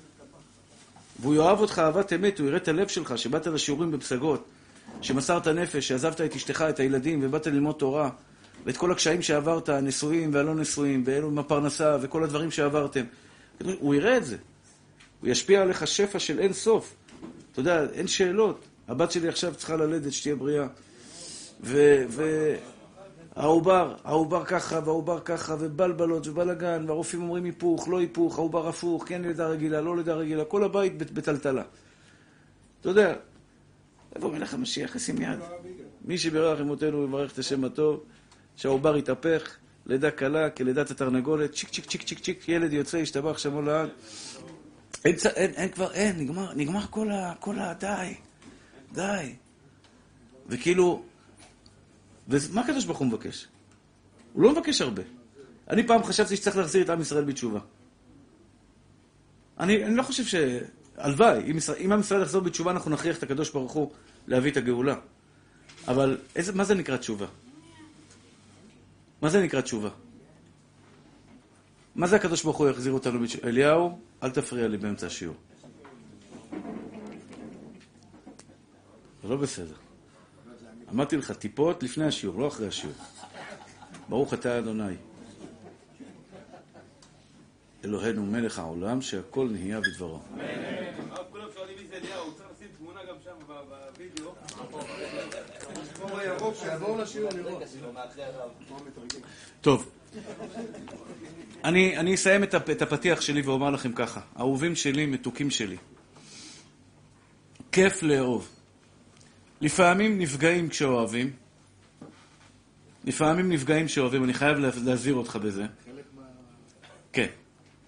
והוא 1.20 1.36
יאהב 1.36 1.60
אותך 1.60 1.80
אהבת 1.80 2.14
אמת, 2.14 2.40
הוא 2.40 2.48
יראה 2.48 2.58
את 2.58 2.68
הלב 2.68 2.88
שלך, 2.88 3.18
שבאת 3.18 3.48
לשיעורים 3.48 3.92
בפסגות, 3.92 4.46
שמסרת 5.02 5.48
נפש, 5.48 5.88
שעזבת 5.88 6.22
את 6.22 6.36
אשתך, 6.36 6.66
את 6.70 6.80
הילדים, 6.80 7.20
ובאת 7.24 7.48
ללמוד 7.48 7.76
תורה, 7.76 8.10
ואת 8.66 8.78
כל 8.78 8.92
הקשיים 8.92 9.22
שעברת, 9.22 9.70
הנשואים 9.70 10.34
והלא 10.34 10.56
נשואים, 10.56 11.04
ואלו 11.06 11.28
עם 11.28 11.40
הפרנסה, 11.40 11.98
וכל 12.02 12.24
הדברים 12.24 12.52
שעברתם. 12.52 13.04
הוא 13.80 13.96
יראה 13.96 14.18
את 14.18 14.26
זה. 14.26 14.38
הוא 15.22 15.30
ישפיע 15.30 15.62
עליך 15.62 15.88
שפע 15.88 16.20
של 16.20 16.40
אין 16.40 16.54
סוף. 16.54 16.96
אתה 17.52 17.60
יודע, 17.60 17.86
אין 17.94 18.08
שאלות. 18.08 18.66
הבת 18.88 19.12
שלי 19.12 19.28
עכשיו 19.28 19.56
צריכה 19.56 19.76
ללדת, 19.76 20.14
שתהיה 20.14 20.36
בריאה. 20.36 20.68
והעובר, 23.36 23.96
העובר 24.04 24.46
ככה, 24.46 24.80
והעובר 24.86 25.20
ככה, 25.20 25.56
ובלבלות, 25.60 26.28
ובלאגן, 26.28 26.86
והרופאים 26.88 27.22
אומרים 27.22 27.44
היפוך, 27.44 27.88
לא 27.88 28.00
היפוך, 28.00 28.38
העובר 28.38 28.68
הפוך, 28.68 29.04
כן 29.08 29.22
לידה 29.22 29.48
רגילה, 29.48 29.82
לא 29.82 29.98
לידה 29.98 30.14
רגילה, 30.14 30.46
כל 30.46 30.64
הבית 30.64 31.14
בטלטלה. 31.14 31.64
אתה 32.82 32.90
יודע, 32.90 33.16
איפה 34.16 34.30
מלך 34.30 34.54
המשיח 34.54 34.96
ישים 34.96 35.22
יד? 35.22 35.40
מי 36.06 36.18
שבירך 36.18 36.62
אמותינו 36.62 37.02
ויברך 37.02 37.34
את 37.34 37.40
השם 37.40 37.64
הטוב, 37.64 38.04
שהעובר 38.56 38.98
יתהפך, 38.98 39.56
לידה 39.86 40.12
קלה 40.12 40.50
כלידת 40.50 40.92
התרנגולת, 40.92 41.52
צ'יק 41.52 41.70
צ'יק 41.70 41.86
צ'יק 41.86 42.04
צ'יק 42.04 42.20
צ'יק, 42.20 42.50
ילד 42.50 42.74
יוצא, 42.74 42.98
ישתבח 42.98 43.38
שמו 43.38 43.62
לעד. 43.62 43.90
אין, 45.06 45.16
אין, 45.36 45.52
אין 45.52 45.70
כבר, 45.70 45.94
אין, 45.94 46.20
נגמר, 46.20 46.54
נגמר 46.54 46.82
כל 46.90 47.12
ה... 47.12 47.34
כל 47.40 47.60
ה... 47.60 47.74
די, 47.74 48.14
די. 48.96 49.36
וכאילו, 50.48 51.04
ומה 52.28 52.62
הקדוש 52.62 52.86
ברוך 52.86 52.98
הוא 52.98 53.08
מבקש? 53.08 53.48
הוא 54.34 54.44
לא 54.44 54.52
מבקש 54.52 54.82
הרבה. 54.82 55.04
אני 55.70 55.88
פעם 55.88 56.04
חשבתי 56.04 56.36
שצריך 56.36 56.58
להחזיר 56.58 56.84
את 56.84 56.90
עם 56.90 57.02
ישראל 57.02 57.24
בתשובה. 57.24 57.60
אני, 59.60 59.86
אני 59.86 59.96
לא 59.96 60.04
חושב 60.04 60.24
ש... 60.26 60.36
הלוואי, 60.98 61.52
אם, 61.52 61.58
אם 61.86 61.92
עם 61.92 62.00
ישראל 62.00 62.22
יחזור 62.22 62.42
בתשובה, 62.42 62.72
אנחנו 62.72 62.92
נכריח 62.92 63.18
את 63.18 63.24
הקדוש 63.24 63.50
ברוך 63.52 63.72
הוא 63.72 63.92
להביא 64.28 64.52
את 64.52 64.58
הגאולה. 64.58 64.96
אבל 65.88 66.18
איזה, 66.36 66.54
מה 66.54 66.64
זה 66.64 66.76
נקרא 66.76 66.98
תשובה? 66.98 67.26
מה 69.22 69.30
זה 69.30 69.42
נקרא 69.42 69.62
תשובה? 69.62 69.90
מה 71.96 72.08
זה 72.08 72.16
הקדוש 72.16 72.44
ברוך 72.44 72.58
הוא 72.58 72.70
יחזיר 72.70 72.94
אותנו 72.94 73.20
בתשובה? 73.20 73.48
אליהו, 73.48 74.00
אל 74.24 74.32
תפריע 74.32 74.68
לי 74.68 74.78
באמצע 74.78 75.08
השיעור. 75.08 75.36
זה 79.26 79.32
לא 79.32 79.38
בסדר. 79.38 79.74
אמרתי 80.94 81.18
לך, 81.18 81.32
טיפות 81.32 81.84
לפני 81.84 82.06
השיעור, 82.06 82.40
לא 82.40 82.48
אחרי 82.48 82.68
השיעור. 82.68 82.96
ברוך 84.10 84.34
אתה 84.34 84.60
אדוני. 84.60 84.96
אלוהינו 87.86 88.26
מלך 88.26 88.60
העולם, 88.60 89.02
שהכל 89.02 89.48
נהיה 89.52 89.80
בדברו. 89.80 90.20
טוב, 99.62 99.92
אני, 101.64 101.98
אני 101.98 102.16
אסיים 102.16 102.44
את 102.44 102.82
הפתיח 102.82 103.22
שלי 103.22 103.42
ואומר 103.42 103.70
לכם 103.70 103.94
ככה, 103.94 104.22
אהובים 104.40 104.76
שלי, 104.76 105.06
מתוקים 105.06 105.50
שלי, 105.50 105.78
כיף 107.72 108.04
לאהוב. 108.04 108.55
לפעמים 109.62 110.18
נפגעים 110.18 110.70
כשאוהבים, 110.70 111.32
לפעמים 113.06 113.50
נפגעים 113.50 113.86
כשאוהבים, 113.86 114.24
אני 114.24 114.34
חייב 114.34 114.58
להזהיר 114.58 115.16
אותך 115.16 115.36
בזה. 115.36 115.66
כן. 117.14 117.28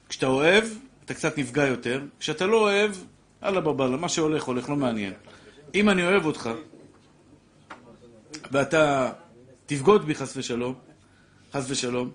כשאתה 0.09 0.25
אוהב, 0.25 0.63
אתה 1.05 1.13
קצת 1.13 1.37
נפגע 1.37 1.65
יותר. 1.65 2.03
כשאתה 2.19 2.45
לא 2.45 2.61
אוהב, 2.61 2.91
אללה 3.43 3.61
בבאללה, 3.61 3.97
מה 3.97 4.09
שהולך 4.09 4.43
הולך, 4.43 4.69
לא 4.69 4.75
מעניין. 4.75 5.13
אם 5.75 5.89
אני 5.89 6.03
אוהב 6.03 6.25
אותך, 6.25 6.49
ואתה 8.51 9.11
תבגוד 9.65 10.05
בי 10.05 10.15
חס 10.15 10.37
ושלום, 10.37 10.75
חס 11.53 11.65
ושלום, 11.69 12.11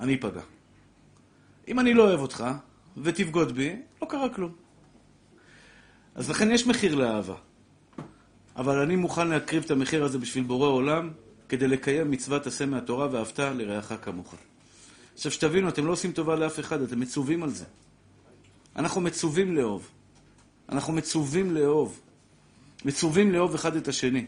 אני 0.00 0.14
אפגע. 0.14 0.40
אם 1.68 1.80
אני 1.80 1.94
לא 1.94 2.08
אוהב 2.08 2.20
אותך, 2.20 2.44
ותבגוד 2.96 3.52
בי, 3.52 3.76
לא 4.02 4.06
קרה 4.06 4.28
כלום. 4.28 4.52
אז 6.14 6.30
לכן 6.30 6.50
יש 6.50 6.66
מחיר 6.66 6.94
לאהבה. 6.94 7.36
אבל 8.56 8.78
אני 8.78 8.96
מוכן 8.96 9.28
להקריב 9.28 9.62
את 9.64 9.70
המחיר 9.70 10.04
הזה 10.04 10.18
בשביל 10.18 10.44
בורא 10.44 10.68
עולם, 10.68 11.10
כדי 11.48 11.68
לקיים 11.68 12.10
מצוות 12.10 12.46
עשה 12.46 12.66
מהתורה 12.66 13.08
ואהבת 13.12 13.38
לרעך 13.38 13.92
כמוך. 14.02 14.34
עכשיו 15.14 15.32
שתבינו, 15.32 15.68
אתם 15.68 15.86
לא 15.86 15.92
עושים 15.92 16.12
טובה 16.12 16.36
לאף 16.36 16.60
אחד, 16.60 16.82
אתם 16.82 17.00
מצווים 17.00 17.42
על 17.42 17.50
זה. 17.50 17.64
אנחנו 18.76 19.00
מצווים 19.00 19.56
לאהוב. 19.56 19.88
אנחנו 20.68 20.92
מצווים 20.92 21.54
לאהוב. 21.54 22.00
מצווים 22.84 23.32
לאהוב 23.32 23.54
אחד 23.54 23.76
את 23.76 23.88
השני. 23.88 24.26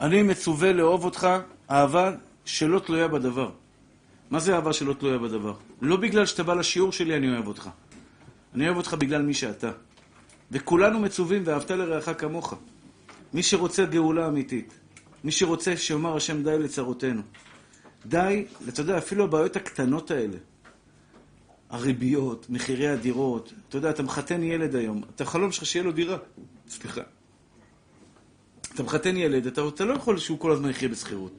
אני 0.00 0.22
מצווה 0.22 0.72
לאהוב 0.72 1.04
אותך 1.04 1.28
אהבה 1.70 2.12
שלא 2.44 2.78
תלויה 2.78 3.08
בדבר. 3.08 3.50
מה 4.30 4.40
זה 4.40 4.54
אהבה 4.54 4.72
שלא 4.72 4.92
תלויה 4.92 5.18
בדבר? 5.18 5.54
לא 5.82 5.96
בגלל 5.96 6.26
שאתה 6.26 6.42
בא 6.42 6.54
לשיעור 6.54 6.92
שלי 6.92 7.16
אני 7.16 7.32
אוהב 7.32 7.46
אותך. 7.46 7.68
אני 8.54 8.66
אוהב 8.66 8.76
אותך 8.76 8.94
בגלל 8.94 9.22
מי 9.22 9.34
שאתה. 9.34 9.70
וכולנו 10.50 11.00
מצווים 11.00 11.42
ואהבת 11.44 11.70
לרעך 11.70 12.08
כמוך. 12.18 12.54
מי 13.34 13.42
שרוצה 13.42 13.84
גאולה 13.84 14.28
אמיתית, 14.28 14.74
מי 15.24 15.32
שרוצה 15.32 15.76
שיאמר 15.76 16.16
השם 16.16 16.42
די 16.42 16.58
לצרותינו, 16.58 17.22
די, 18.06 18.44
אתה 18.68 18.80
יודע, 18.80 18.98
אפילו 18.98 19.24
הבעיות 19.24 19.56
הקטנות 19.56 20.10
האלה, 20.10 20.36
הריביות, 21.70 22.46
מחירי 22.50 22.88
הדירות, 22.88 23.52
אתה 23.68 23.76
יודע, 23.76 23.90
אתה 23.90 24.02
מחתן 24.02 24.42
ילד 24.42 24.76
היום, 24.76 25.02
אתה 25.14 25.24
חלום 25.24 25.52
שלך 25.52 25.66
שיהיה 25.66 25.84
לו 25.84 25.92
דירה, 25.92 26.16
סליחה. 26.68 27.00
אתה 28.74 28.82
מחתן 28.82 29.16
ילד, 29.16 29.46
אתה, 29.46 29.68
אתה 29.68 29.84
לא 29.84 29.94
יכול 29.94 30.18
שהוא 30.18 30.38
כל 30.38 30.52
הזמן 30.52 30.70
יחיה 30.70 30.88
בשכירות. 30.88 31.32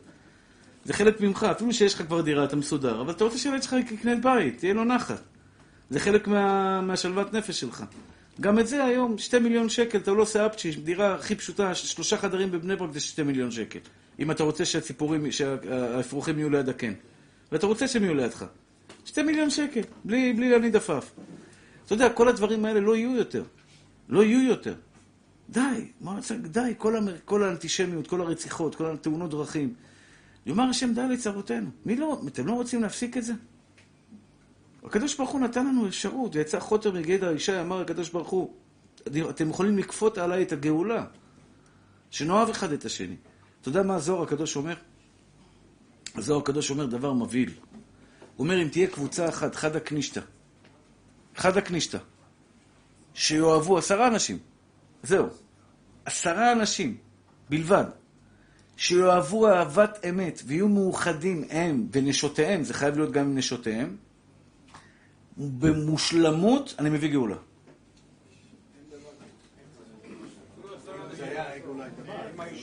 זה 0.85 0.93
חלק 0.93 1.21
ממך, 1.21 1.43
אפילו 1.43 1.73
שיש 1.73 1.93
לך 1.93 2.01
כבר 2.01 2.21
דירה, 2.21 2.43
אתה 2.43 2.55
מסודר, 2.55 3.01
אבל 3.01 3.11
אתה 3.11 3.23
רוצה 3.23 3.37
שהילד 3.37 3.63
שלך 3.63 3.73
יקנה 3.73 4.15
בית, 4.15 4.57
תהיה 4.57 4.73
לו 4.73 4.83
נחת. 4.83 5.21
זה 5.89 5.99
חלק 5.99 6.27
מה, 6.27 6.81
מהשלוות 6.81 7.33
נפש 7.33 7.59
שלך. 7.59 7.83
גם 8.41 8.59
את 8.59 8.67
זה 8.67 8.83
היום, 8.83 9.17
שתי 9.17 9.39
מיליון 9.39 9.69
שקל, 9.69 9.97
אתה 9.97 10.11
לא 10.11 10.21
עושה 10.21 10.45
אפצ'י, 10.45 10.71
דירה 10.71 11.15
הכי 11.15 11.35
פשוטה, 11.35 11.75
שלושה 11.75 12.17
חדרים 12.17 12.51
בבני 12.51 12.75
ברק 12.75 12.93
זה 12.93 12.99
שתי 12.99 13.23
מיליון 13.23 13.51
שקל. 13.51 13.79
אם 14.19 14.31
אתה 14.31 14.43
רוצה 14.43 14.65
שהציפורים, 14.65 15.31
שהאפרוחים 15.31 16.39
יהיו 16.39 16.49
ליד 16.49 16.69
הקן. 16.69 16.93
ואתה 17.51 17.67
רוצה 17.67 17.87
שהם 17.87 18.03
יהיו 18.03 18.13
לידך. 18.13 18.45
שתי 19.05 19.23
מיליון 19.23 19.49
שקל, 19.49 19.81
בלי, 20.05 20.33
בלי 20.33 20.49
להניד 20.49 20.75
עפעף. 20.75 21.11
אתה 21.85 21.93
יודע, 21.93 22.09
כל 22.09 22.27
הדברים 22.27 22.65
האלה 22.65 22.79
לא 22.79 22.95
יהיו 22.95 23.15
יותר. 23.15 23.43
לא 24.09 24.23
יהיו 24.23 24.41
יותר. 24.41 24.73
די, 25.49 25.91
די, 26.41 26.73
כל, 26.77 26.95
המר, 26.95 27.15
כל 27.25 27.43
האנטישמיות, 27.43 28.07
כל 28.07 28.21
הרציחות, 28.21 28.75
כל 28.75 28.85
התאונות 28.85 29.29
דרכים. 29.29 29.73
יאמר 30.45 30.63
השם 30.63 30.93
די 30.93 31.01
לצרותינו. 31.09 31.69
מי 31.85 31.95
לא, 31.95 32.21
אתם 32.27 32.47
לא 32.47 32.53
רוצים 32.53 32.81
להפסיק 32.81 33.17
את 33.17 33.23
זה? 33.23 33.33
הקדוש 34.83 35.15
ברוך 35.15 35.29
הוא 35.29 35.41
נתן 35.41 35.67
לנו 35.67 35.87
אפשרות, 35.87 36.35
ויצא 36.35 36.59
חוטר 36.59 36.91
מגדר 36.91 37.31
ישי, 37.31 37.61
אמר 37.61 37.81
הקדוש 37.81 38.09
ברוך 38.09 38.29
הוא, 38.29 38.53
אתם 39.29 39.49
יכולים 39.49 39.77
לכפות 39.77 40.17
עליי 40.17 40.43
את 40.43 40.51
הגאולה, 40.51 41.05
שנאהב 42.09 42.49
אחד 42.49 42.71
את 42.71 42.85
השני. 42.85 43.15
אתה 43.61 43.69
יודע 43.69 43.83
מה 43.83 43.95
הזוהר 43.95 44.23
הקדוש 44.23 44.55
אומר? 44.55 44.75
הזוהר 46.15 46.39
הקדוש 46.39 46.69
אומר 46.69 46.85
דבר 46.85 47.13
מבהיל. 47.13 47.53
הוא 48.35 48.45
אומר, 48.45 48.61
אם 48.63 48.67
תהיה 48.67 48.87
קבוצה 48.87 49.29
אחת, 49.29 49.55
חדה 49.55 49.79
קנישתא, 49.79 50.21
חדה 51.35 51.61
קנישתא, 51.61 51.97
שיאהבו 53.13 53.77
עשרה 53.77 54.07
אנשים, 54.07 54.37
זהו, 55.03 55.27
עשרה 56.05 56.51
אנשים 56.51 56.97
בלבד, 57.49 57.85
שיאהבו 58.77 59.47
אהבת 59.47 60.05
אמת 60.09 60.41
ויהיו 60.45 60.67
מאוחדים 60.67 61.43
הם 61.49 61.87
ונשותיהם, 61.91 62.63
זה 62.63 62.73
חייב 62.73 62.95
להיות 62.95 63.11
גם 63.11 63.25
עם 63.25 63.37
נשותיהם, 63.37 63.97
במושלמות 65.41 66.75
אני 66.79 66.89
מביא 66.89 67.11
גאולה. 67.11 67.35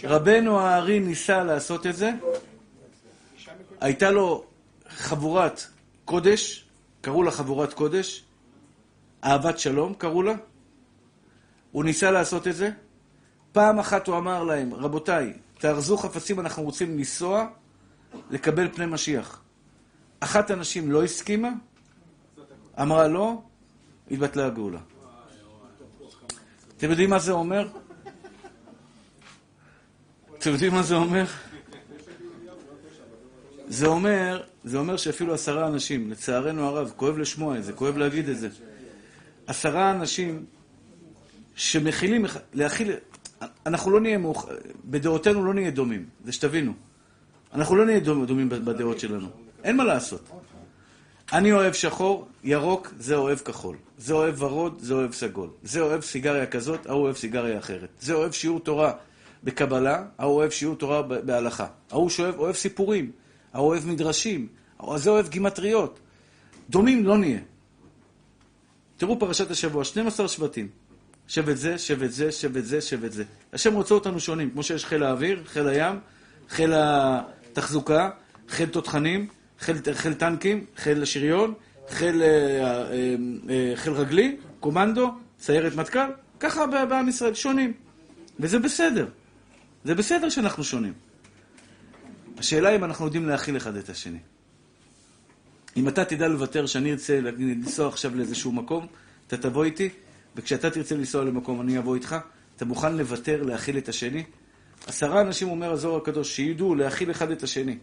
רבנו 0.04 0.60
הארי 0.60 1.00
ניסה 1.00 1.44
לעשות 1.44 1.86
את 1.86 1.96
זה, 1.96 2.10
הייתה 3.80 4.10
לו 4.10 4.44
חבורת 4.88 5.64
קודש, 6.04 6.68
קראו 7.00 7.22
לה 7.22 7.30
חבורת 7.30 7.72
קודש, 7.72 8.24
אהבת 9.24 9.58
שלום 9.58 9.94
קראו 9.94 10.22
לה, 10.22 10.34
הוא 11.72 11.84
ניסה 11.84 12.10
לעשות 12.10 12.48
את 12.48 12.56
זה, 12.56 12.70
פעם 13.52 13.78
אחת 13.78 14.08
הוא 14.08 14.16
אמר 14.16 14.44
להם, 14.44 14.74
רבותיי, 14.74 15.32
תארזו 15.58 15.96
חפצים, 15.96 16.40
אנחנו 16.40 16.62
רוצים 16.62 16.98
לנסוע, 16.98 17.46
לקבל 18.30 18.68
פני 18.68 18.86
משיח. 18.86 19.40
אחת 20.20 20.50
הנשים 20.50 20.90
לא 20.90 21.04
הסכימה, 21.04 21.50
אמרה 22.80 23.08
לא, 23.08 23.42
התבטלה 24.10 24.46
הגאולה. 24.46 24.78
אתם 26.76 26.90
יודעים 26.90 27.10
מה 27.10 27.18
זה 27.18 27.32
אומר? 27.32 27.68
אתם 30.38 30.50
יודעים 30.50 30.72
מה 30.72 30.82
זה 30.82 30.94
אומר? 30.94 31.24
זה 33.68 33.86
אומר, 33.86 34.42
זה 34.64 34.78
אומר 34.78 34.96
שאפילו 34.96 35.34
עשרה 35.34 35.66
אנשים, 35.66 36.10
לצערנו 36.10 36.66
הרב, 36.66 36.92
כואב 36.96 37.18
לשמוע 37.18 37.58
את 37.58 37.64
זה, 37.64 37.72
כואב 37.72 37.96
להגיד 37.96 38.28
את 38.28 38.38
זה. 38.38 38.48
עשרה 39.46 39.90
אנשים 39.90 40.44
שמכילים, 41.54 42.24
להכיל, 42.54 42.92
אנחנו 43.66 43.90
לא 43.90 44.00
נהיה, 44.00 44.18
מאוח... 44.18 44.46
בדעותינו 44.84 45.44
לא 45.44 45.54
נהיה 45.54 45.70
דומים, 45.70 46.06
זה 46.24 46.32
שתבינו. 46.32 46.72
אנחנו 47.52 47.76
לא 47.76 47.86
נהיה 47.86 48.00
דומים 48.00 48.48
בדעות 48.48 49.00
שלנו, 49.00 49.28
אין 49.64 49.76
מה 49.76 49.84
לעשות. 49.84 50.30
אני 51.32 51.52
אוהב 51.52 51.72
שחור, 51.72 52.28
ירוק, 52.44 52.94
זה 52.98 53.16
אוהב 53.16 53.38
כחול. 53.38 53.76
זה 53.98 54.14
אוהב 54.14 54.42
ורוד, 54.42 54.78
זה 54.80 54.94
אוהב 54.94 55.12
סגול. 55.12 55.50
זה 55.62 55.80
אוהב 55.80 56.00
סיגריה 56.00 56.46
כזאת, 56.46 56.86
ההוא 56.86 57.02
אוהב 57.02 57.16
סיגריה 57.16 57.58
אחרת. 57.58 57.88
זה 58.00 58.14
אוהב 58.14 58.32
שיעור 58.32 58.60
תורה 58.60 58.92
בקבלה, 59.44 60.04
ההוא 60.18 60.34
אוהב 60.34 60.50
שיעור 60.50 60.76
תורה 60.76 61.02
בהלכה. 61.02 61.66
ההוא 61.90 62.10
שאוהב 62.10 62.38
אוהב 62.38 62.54
סיפורים, 62.54 63.10
ההוא 63.52 63.68
אוהב 63.68 63.86
מדרשים, 63.86 64.46
זה 64.96 65.10
אוהב 65.10 65.28
גימטריות. 65.28 65.98
דומים 66.70 67.06
לא 67.06 67.18
נהיה. 67.18 67.40
תראו 68.96 69.18
פרשת 69.18 69.50
השבוע, 69.50 69.84
12 69.84 70.28
שבטים. 70.28 70.68
שבט 71.28 71.56
זה, 71.56 71.78
שבט 71.78 72.10
זה, 72.10 72.32
שבט 72.32 72.64
זה, 72.64 72.80
שבט 72.80 73.12
זה. 73.12 73.24
השם 73.52 73.74
רוצה 73.74 73.94
אותנו 73.94 74.20
שונים, 74.20 74.50
כמו 74.50 74.62
שיש 74.62 74.84
חיל 74.84 75.02
האוויר, 75.02 75.42
חיל 75.46 75.68
הים, 75.68 75.98
חיל 76.48 76.72
התחזוקה, 76.76 78.10
חיל 78.48 78.68
תותחנים, 78.68 79.28
חיל, 79.60 79.76
חיל 79.94 80.14
טנקים, 80.14 80.64
חיל 80.76 81.04
שריון, 81.04 81.54
חיל, 81.88 82.22
אה, 82.22 82.28
אה, 82.28 83.14
אה, 83.50 83.72
חיל 83.76 83.92
רגלי, 83.92 84.36
קומנדו, 84.60 85.10
סיירת 85.40 85.74
מטכ"ל, 85.74 86.10
ככה 86.40 86.66
בעם 86.66 87.08
ישראל, 87.08 87.34
שונים. 87.34 87.72
וזה 88.40 88.58
בסדר. 88.58 89.06
זה 89.84 89.94
בסדר 89.94 90.28
שאנחנו 90.28 90.64
שונים. 90.64 90.92
השאלה 92.38 92.76
אם 92.76 92.84
אנחנו 92.84 93.04
יודעים 93.04 93.28
להכיל 93.28 93.56
אחד 93.56 93.76
את 93.76 93.88
השני. 93.88 94.18
אם 95.76 95.88
אתה 95.88 96.04
תדע 96.04 96.28
לוותר 96.28 96.66
שאני 96.66 96.92
ארצה 96.92 97.20
לנסוע 97.20 97.88
עכשיו 97.88 98.14
לאיזשהו 98.14 98.52
מקום, 98.52 98.86
אתה 99.26 99.36
תבוא 99.36 99.64
איתי, 99.64 99.88
וכשאתה 100.36 100.70
תרצה 100.70 100.94
לנסוע 100.94 101.24
למקום, 101.24 101.60
אני 101.60 101.78
אבוא 101.78 101.94
איתך, 101.94 102.16
אתה 102.56 102.64
מוכן 102.64 102.96
לוותר, 102.96 103.42
להכיל 103.42 103.78
את 103.78 103.88
השני? 103.88 104.24
עשרה 104.86 105.20
אנשים, 105.20 105.48
אומר 105.48 105.72
הזוהר 105.72 105.96
הקדוש, 105.96 106.36
שידעו 106.36 106.74
להכיל 106.74 107.10
אחד 107.10 107.30
את 107.30 107.42
השני. 107.42 107.78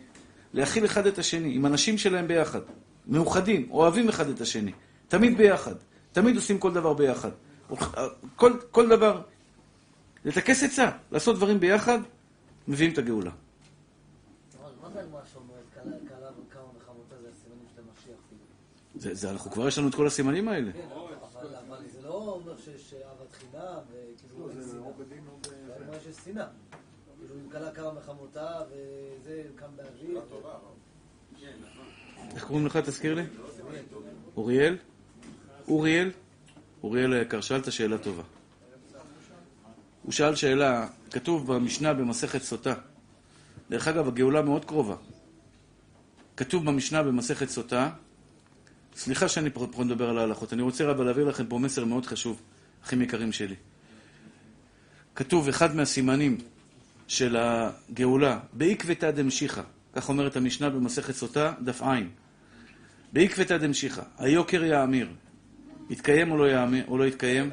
להכיל 0.56 0.86
אחד 0.86 1.08
את 1.08 1.18
השני, 1.18 1.56
עם 1.56 1.66
אנשים 1.66 1.98
שלהם 1.98 2.28
ביחד. 2.28 2.60
מאוחדים, 3.08 3.68
אוהבים 3.72 4.10
אחד 4.10 4.30
את 4.30 4.42
השני. 4.42 4.72
תמיד 5.08 5.38
ביחד. 5.38 5.76
תמיד 6.12 6.36
עושים 6.36 6.60
כל 6.60 6.74
דבר 6.74 6.94
ביחד. 6.94 7.30
כל, 8.36 8.54
כל 8.72 8.90
דבר, 8.90 9.22
לטכס 10.26 10.64
עצה, 10.64 10.90
לעשות 11.12 11.36
דברים 11.36 11.60
ביחד, 11.60 12.00
מביאים 12.68 12.94
את 12.94 12.98
הגאולה. 12.98 13.32
זה, 18.96 19.16
זה, 19.16 19.32
אנחנו 19.32 19.52
כבר 19.52 19.68
יש 19.68 19.78
לנו 19.78 19.88
את 19.88 19.96
כל 19.96 20.08
הסימנים 20.08 20.48
האלה. 20.48 20.72
כן, 20.72 20.80
אבל, 21.68 21.78
זה 21.94 22.02
לא 22.02 22.14
אומר 22.14 22.58
שיש 22.58 22.94
אהבת 22.94 23.32
חינם, 23.34 23.80
וכאילו 23.90 24.50
אין 24.50 26.14
שנאה. 26.26 26.48
כלה 27.52 27.72
קמה 27.72 27.94
מחמותה, 27.94 28.62
וזה 28.70 29.44
קם 29.56 29.66
באוויר. 29.76 30.22
איך 32.36 32.44
קוראים 32.44 32.66
לך, 32.66 32.78
תזכיר 32.78 33.14
לי? 33.14 33.24
אוריאל? 34.38 34.78
אוריאל? 35.68 36.12
אוריאל 36.84 37.14
היקר, 37.14 37.42
שאלת 37.42 37.72
שאלה 37.72 37.98
טובה. 37.98 38.24
הוא 40.04 40.12
שאל 40.12 40.36
שאלה, 40.36 40.88
כתוב 41.12 41.54
במשנה 41.54 41.94
במסכת 41.94 42.42
סוטה. 42.42 42.74
דרך 43.70 43.88
אגב, 43.88 44.08
הגאולה 44.08 44.42
מאוד 44.42 44.66
קרובה. 44.66 44.96
כתוב 46.38 46.66
במשנה 46.66 47.04
במסכת 47.04 47.50
סוטה, 47.50 47.90
סליחה 48.96 49.28
שאני 49.28 49.50
פה 49.50 49.68
מדבר 49.78 50.10
על 50.10 50.18
ההלכות, 50.18 50.54
אני 50.54 50.62
רוצה 50.62 50.92
אבל 50.92 51.06
להעביר 51.06 51.26
לכם 51.26 51.46
פה 51.48 51.60
מסר 51.60 51.86
מאוד 51.86 52.06
חשוב, 52.06 52.42
אחים 52.84 53.02
יקרים 53.02 53.32
שלי. 53.32 53.56
כתוב, 55.16 55.48
אחד 55.48 55.76
מהסימנים 55.76 56.38
של 57.08 57.36
הגאולה, 57.40 58.40
בעקבתא 58.54 59.12
דמשיחא, 59.12 59.62
כך 59.94 60.10
אומרת 60.10 60.36
המשנה 60.36 60.70
במסכת 60.70 61.14
סוטה, 61.14 61.54
דף 61.62 61.82
ע', 61.82 62.02
בעקבתא 63.14 63.58
דמשיחא, 63.58 64.02
היוקר 64.18 64.64
יאמיר, 64.64 65.08
יתקיים 65.90 66.32
או 66.32 66.38
לא, 66.38 66.52
יאמיר, 66.52 66.84
או 66.88 66.98
לא 66.98 67.06
יתקיים? 67.06 67.50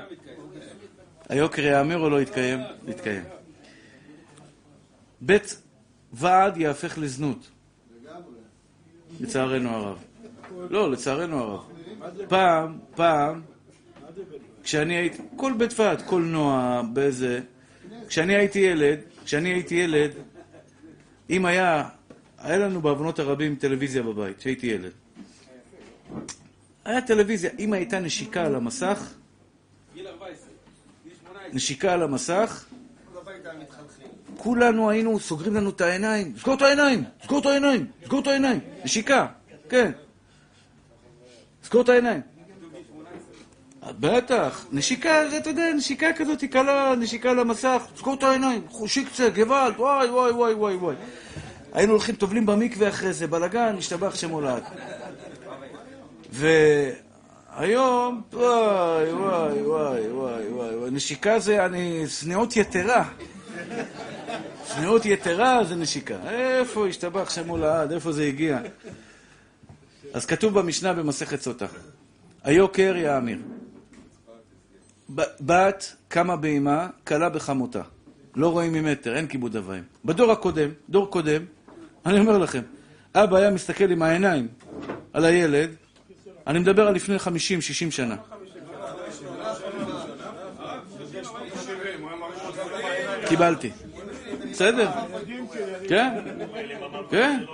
היוקר 1.28 1.62
יאמיר 1.62 1.98
או 1.98 2.10
לא 2.10 2.20
יתקיים? 2.20 2.60
יתקיים. 2.88 3.22
בית 5.20 5.62
ועד 6.12 6.56
יהפך 6.56 6.98
לזנות, 6.98 7.50
לצערנו 9.20 9.70
הרב. 9.70 9.98
לא, 10.70 10.90
לצערנו 10.90 11.38
הרב. 11.38 11.64
פעם, 12.28 12.78
פעם, 12.94 13.40
כשאני 14.62 14.94
הייתי, 14.94 15.22
כל 15.36 15.52
בית 15.58 15.80
ועד, 15.80 16.02
קולנוע, 16.02 16.82
באיזה... 16.92 17.40
כשאני 18.08 18.34
הייתי 18.34 18.58
ילד, 18.58 18.98
כשאני 19.24 19.48
הייתי 19.48 19.74
ילד, 19.74 20.10
אם 21.30 21.46
היה, 21.46 21.88
היה 22.38 22.58
לנו 22.58 22.80
בעוונות 22.80 23.18
הרבים 23.18 23.56
טלוויזיה 23.56 24.02
בבית, 24.02 24.38
כשהייתי 24.38 24.66
ילד. 24.66 24.92
היה 26.84 27.00
טלוויזיה, 27.00 27.50
אם 27.58 27.72
הייתה 27.72 28.00
נשיקה 28.00 28.46
על 28.46 28.54
המסך, 28.54 29.14
נשיקה 31.52 31.92
על 31.92 32.02
המסך, 32.02 32.66
כולנו 34.36 34.90
היינו 34.90 35.20
סוגרים 35.20 35.54
לנו 35.54 35.70
את 35.70 35.80
העיניים, 35.80 36.34
סגור 36.38 36.54
את 36.54 36.62
העיניים, 36.62 37.04
סגור 37.24 37.40
את 37.40 37.46
העיניים, 37.46 37.86
סגור 38.04 38.20
את 38.20 38.26
העיניים, 38.26 38.60
נשיקה, 38.84 39.26
כן. 39.68 39.92
סגור 41.64 41.82
את 41.82 41.88
העיניים. 41.88 42.20
בטח, 43.90 44.66
נשיקה, 44.72 45.36
אתה 45.38 45.50
יודע, 45.50 45.72
נשיקה 45.76 46.12
כזאת, 46.12 46.44
קלה, 46.44 46.94
נשיקה 46.98 47.30
על 47.30 47.38
המסך, 47.38 47.82
סגור 47.96 48.14
את 48.14 48.22
העיניים, 48.22 48.62
חושיק 48.68 49.08
קצה, 49.08 49.28
גוואלד, 49.28 49.74
וואי, 49.78 50.08
וואי, 50.10 50.30
וואי, 50.30 50.54
וואי, 50.54 50.76
וואי. 50.76 50.94
היינו 51.72 51.92
הולכים, 51.92 52.14
טובלים 52.14 52.46
במקווה 52.46 52.88
אחרי 52.88 53.12
זה, 53.12 53.26
בלאגן, 53.26 53.74
השתבח 53.78 54.14
שם 54.14 54.30
הולד. 54.30 54.62
והיום, 56.30 58.22
וואי, 58.32 59.12
וואי, 59.12 59.62
וואי, 59.62 60.08
וואי, 60.10 60.76
וואי, 60.76 60.90
נשיקה 60.90 61.38
זה, 61.38 61.66
אני, 61.66 62.04
צניעות 62.20 62.56
יתרה. 62.56 63.04
צניעות 64.64 65.06
יתרה 65.06 65.64
זה 65.64 65.76
נשיקה. 65.76 66.16
איפה 66.28 66.88
השתבח 66.88 67.30
שם 67.30 67.48
הולד, 67.48 67.92
איפה 67.92 68.12
זה 68.12 68.24
הגיע? 68.24 68.58
אז 70.14 70.26
כתוב 70.26 70.58
במשנה 70.58 70.92
במסכת 70.92 71.40
סוטה, 71.40 71.66
היוקר 72.44 72.96
יאמיר. 72.96 73.38
בת 75.40 75.96
קמה 76.08 76.36
באימה, 76.36 76.88
כלה 77.06 77.28
בחמותה. 77.28 77.82
לא 78.36 78.48
רואים 78.48 78.72
ממטר, 78.72 79.16
אין 79.16 79.26
כיבוד 79.26 79.56
אב 79.56 79.68
ואם. 79.68 79.82
בדור 80.04 80.32
הקודם, 80.32 80.70
דור 80.88 81.10
קודם, 81.10 81.44
אני 82.06 82.20
אומר 82.20 82.38
לכם, 82.38 82.62
אבא 83.14 83.36
היה 83.36 83.50
מסתכל 83.50 83.90
עם 83.90 84.02
העיניים 84.02 84.48
על 85.12 85.24
הילד, 85.24 85.70
אני 86.46 86.58
מדבר 86.58 86.88
על 86.88 86.94
לפני 86.94 87.16
50-60 87.16 87.20
שנה. 87.90 88.16
קיבלתי. 93.28 93.70
בסדר. 94.50 94.88
כן, 95.88 96.18
כן. 97.10 97.44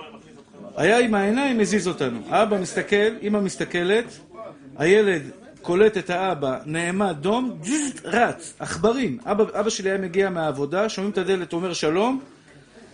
היה 0.75 0.99
עם 0.99 1.15
העיניים, 1.15 1.57
מזיז 1.57 1.87
אותנו. 1.87 2.19
אבא 2.29 2.57
מסתכל, 2.57 3.15
אמא 3.21 3.39
מסתכלת, 3.39 4.05
הילד 4.77 5.21
קולט 5.61 5.97
את 5.97 6.09
האבא, 6.09 6.59
נעמד 6.65 7.15
דום, 7.19 7.59
רץ, 8.03 8.53
עכברים. 8.59 9.17
אבא, 9.25 9.43
אבא 9.59 9.69
שלי 9.69 9.89
היה 9.89 9.97
מגיע 9.97 10.29
מהעבודה, 10.29 10.89
שומעים 10.89 11.11
את 11.11 11.17
הדלת, 11.17 11.53
אומר 11.53 11.73
שלום, 11.73 12.21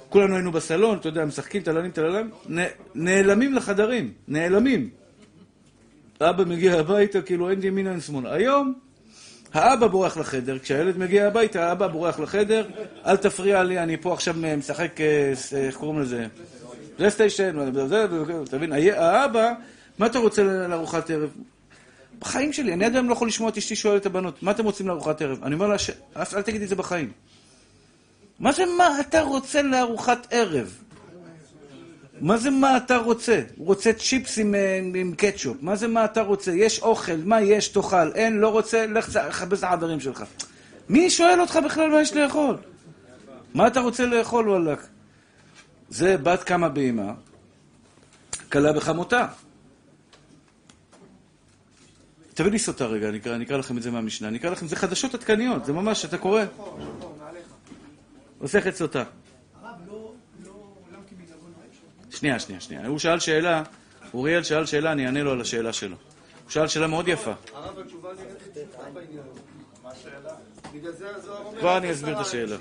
כולנו 0.09 0.35
היינו 0.35 0.51
בסלון, 0.51 0.97
אתה 0.97 1.07
יודע, 1.07 1.25
משחקים, 1.25 1.61
טללים, 1.61 1.91
טללים, 1.91 2.29
נעלמים 2.95 3.53
לחדרים, 3.53 4.11
נעלמים. 4.27 4.89
אבא 6.21 6.43
מגיע 6.43 6.79
הביתה, 6.79 7.21
כאילו 7.21 7.49
אין 7.49 7.63
ימינה 7.63 7.91
אין 7.91 8.01
שמאלה. 8.01 8.33
היום, 8.33 8.73
האבא 9.53 9.87
בורח 9.87 10.17
לחדר, 10.17 10.59
כשהילד 10.59 10.97
מגיע 10.97 11.27
הביתה, 11.27 11.69
האבא 11.69 11.87
בורח 11.87 12.19
לחדר, 12.19 12.67
אל 13.05 13.17
תפריע 13.17 13.63
לי, 13.63 13.79
אני 13.79 13.97
פה 13.97 14.13
עכשיו 14.13 14.35
משחק, 14.57 15.01
אה, 15.01 15.33
איך 15.57 15.75
קוראים 15.75 16.01
לזה? 16.01 16.27
פלייסטיישן, 16.97 17.55
אתה 18.43 18.57
מבין? 18.57 18.71
האבא, 18.71 19.53
מה 19.99 20.05
אתה 20.05 20.19
רוצה 20.19 20.43
לארוחת 20.43 21.09
ערב? 21.09 21.29
בחיים 22.19 22.53
שלי, 22.53 22.73
אני 22.73 22.85
עד 22.85 22.95
היום 22.95 23.09
לא 23.09 23.13
יכול 23.13 23.27
לשמוע 23.27 23.49
את 23.49 23.57
אשתי 23.57 23.75
שואלת 23.75 24.01
את 24.01 24.05
הבנות, 24.05 24.43
מה 24.43 24.51
אתם 24.51 24.65
רוצים 24.65 24.87
לארוחת 24.87 25.21
ערב? 25.21 25.43
אני 25.43 25.55
אומר 25.55 25.67
לה, 25.67 25.75
אל 26.35 26.41
תגידי 26.41 26.63
את 26.63 26.69
זה 26.69 26.75
בחיים. 26.75 27.11
מה 28.39 28.51
זה 28.51 28.63
מה 28.77 28.99
אתה 28.99 29.21
רוצה 29.21 29.61
לארוחת 29.61 30.27
ערב? 30.31 30.77
מה 32.21 32.37
זה 32.37 32.49
מה 32.49 32.77
אתה 32.77 32.97
רוצה? 32.97 33.41
הוא 33.57 33.67
רוצה 33.67 33.93
צ'יפס 33.93 34.37
עם, 34.37 34.55
אה, 34.55 34.79
עם 34.95 35.13
קטשופ. 35.17 35.57
מה 35.61 35.75
זה 35.75 35.87
מה 35.87 36.05
אתה 36.05 36.21
רוצה? 36.21 36.51
יש 36.51 36.79
אוכל, 36.79 37.15
מה 37.25 37.41
יש? 37.41 37.67
תאכל. 37.67 38.11
אין, 38.11 38.37
לא 38.37 38.47
רוצה, 38.47 38.87
לך 38.87 39.17
תחפש 39.17 39.59
את 39.59 39.63
החברים 39.63 39.99
שלך. 39.99 40.23
מי 40.89 41.09
שואל 41.09 41.41
אותך 41.41 41.59
בכלל 41.65 41.89
מה 41.89 42.01
יש 42.01 42.13
לאכול? 42.13 42.57
מה 43.53 43.67
אתה 43.67 43.79
רוצה 43.79 44.05
לאכול, 44.05 44.49
וואלכ? 44.49 44.79
זה 45.89 46.17
בת 46.17 46.43
קמה 46.43 46.69
באימה, 46.69 47.13
כלה 48.51 48.73
בחמותה. 48.73 49.27
תביא 52.35 52.51
לי 52.51 52.59
סוטה 52.59 52.85
רגע, 52.85 53.09
אני 53.09 53.17
אקרא, 53.17 53.35
אני 53.35 53.45
אקרא 53.45 53.57
לכם 53.57 53.77
את 53.77 53.83
זה 53.83 53.91
מהמשנה. 53.91 54.27
אני 54.27 54.37
אקרא 54.37 54.49
לכם, 54.49 54.67
זה 54.67 54.75
חדשות 54.75 55.13
עדכניות, 55.13 55.65
זה 55.65 55.73
ממש, 55.73 56.05
אתה 56.05 56.17
קורא. 56.17 56.43
מסכת 58.41 58.75
סוטה. 58.75 59.03
שנייה, 62.11 62.39
שנייה, 62.39 62.61
שנייה. 62.61 62.87
הוא 62.87 62.99
שאל 62.99 63.19
שאלה, 63.19 63.63
אוריאל 64.13 64.43
שאל 64.43 64.65
שאלה, 64.65 64.91
אני 64.91 65.05
אענה 65.05 65.23
לו 65.23 65.31
על 65.31 65.41
השאלה 65.41 65.73
שלו. 65.73 65.95
הוא 66.43 66.51
שאל 66.51 66.67
שאלה 66.67 66.87
מאוד 66.87 67.07
יפה. 67.07 67.33
הרב, 67.53 67.79
התשובה 67.79 68.09
נראית 68.13 68.67
בעניין. 68.93 69.23
מה 69.83 69.89
השאלה? 69.91 70.35
כבר 71.59 71.77
אני 71.77 71.91
אסביר 71.91 72.21
את 72.21 72.25
השאלה. 72.25 72.57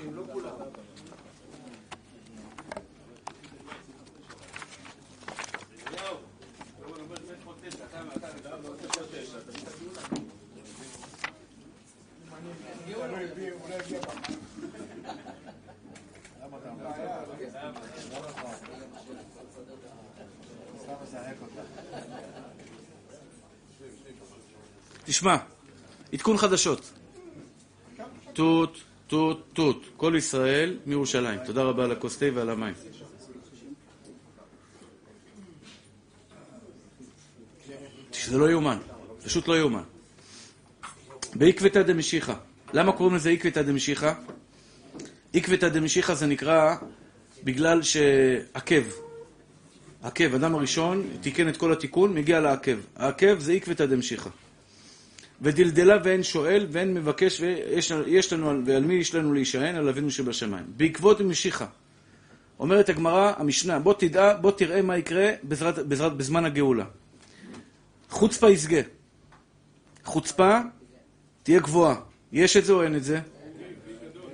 תשמע, 25.05 25.37
עדכון 26.13 26.37
חדשות. 26.37 26.91
תות, 28.33 28.77
תות, 29.07 29.45
תות. 29.53 29.83
כל 29.97 30.13
ישראל 30.17 30.77
מירושלים. 30.85 31.39
תודה 31.45 31.63
רבה 31.63 31.83
על 31.83 31.91
הכוס 31.91 32.17
תה 32.17 32.25
ועל 32.33 32.49
המים. 32.49 32.73
שזה 38.11 38.37
לא 38.37 38.49
יאומן, 38.49 38.77
פשוט 39.23 39.47
לא 39.47 39.57
יאומן. 39.57 39.83
בעקבתא 41.35 41.81
דמשיחא. 41.81 42.33
למה 42.75 42.91
קוראים 42.91 43.15
לזה 43.15 43.29
עקבתא 43.29 43.61
דמשיחא? 43.61 44.13
עקבתא 45.33 45.69
דמשיחא 45.69 46.13
זה 46.13 46.25
נקרא 46.25 46.75
בגלל 47.43 47.81
שעקב. 47.81 48.83
עקב, 50.03 50.35
אדם 50.35 50.55
הראשון 50.55 51.07
תיקן 51.21 51.49
את 51.49 51.57
כל 51.57 51.71
התיקון, 51.71 52.13
מגיע 52.13 52.39
לעקב. 52.39 52.77
העקב 52.95 53.39
זה 53.39 53.53
עקבתא 53.53 53.85
דמשיחא. 53.85 54.29
ודלדלה 55.41 55.97
ואין 56.03 56.23
שואל 56.23 56.67
ואין 56.71 56.93
מבקש 56.93 57.41
ויש 57.41 58.33
לנו, 58.33 58.65
ועל 58.65 58.83
מי 58.83 58.93
יש 58.93 59.15
לנו 59.15 59.33
להישען? 59.33 59.75
על 59.75 59.89
אבינו 59.89 60.11
שבשמיים. 60.11 60.65
בעקבות 60.67 61.21
משיחה. 61.21 61.65
אומרת 62.59 62.89
הגמרא, 62.89 63.33
המשנה, 63.37 63.79
בוא 63.79 63.93
תדע, 63.93 64.37
בוא 64.41 64.51
תראה 64.51 64.81
מה 64.81 64.97
יקרה 64.97 65.31
בעזרת, 65.43 65.79
בעזרת, 65.79 66.17
בזמן 66.17 66.45
הגאולה. 66.45 66.85
חוצפה 68.09 68.49
יסגה. 68.49 68.81
חוצפה 70.03 70.59
תהיה 71.43 71.59
גבוהה. 71.59 72.14
יש 72.35 72.57
את 72.57 72.65
זה 72.65 72.73
או 72.73 72.83
אין 72.83 72.95
את 72.95 73.03
זה? 73.03 73.19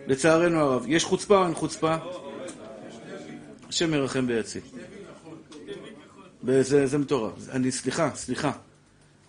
לצערנו 0.08 0.60
הרב. 0.60 0.86
יש 0.88 1.04
חוצפה 1.04 1.38
או 1.38 1.46
אין 1.46 1.54
חוצפה? 1.54 1.96
השם 3.70 3.94
ירחם 3.94 4.26
ויציל. 4.28 4.62
זה, 6.62 6.88
זה 6.88 6.98
מטורף. 6.98 7.50
אני, 7.52 7.72
סליחה, 7.72 8.10
סליחה. 8.16 8.52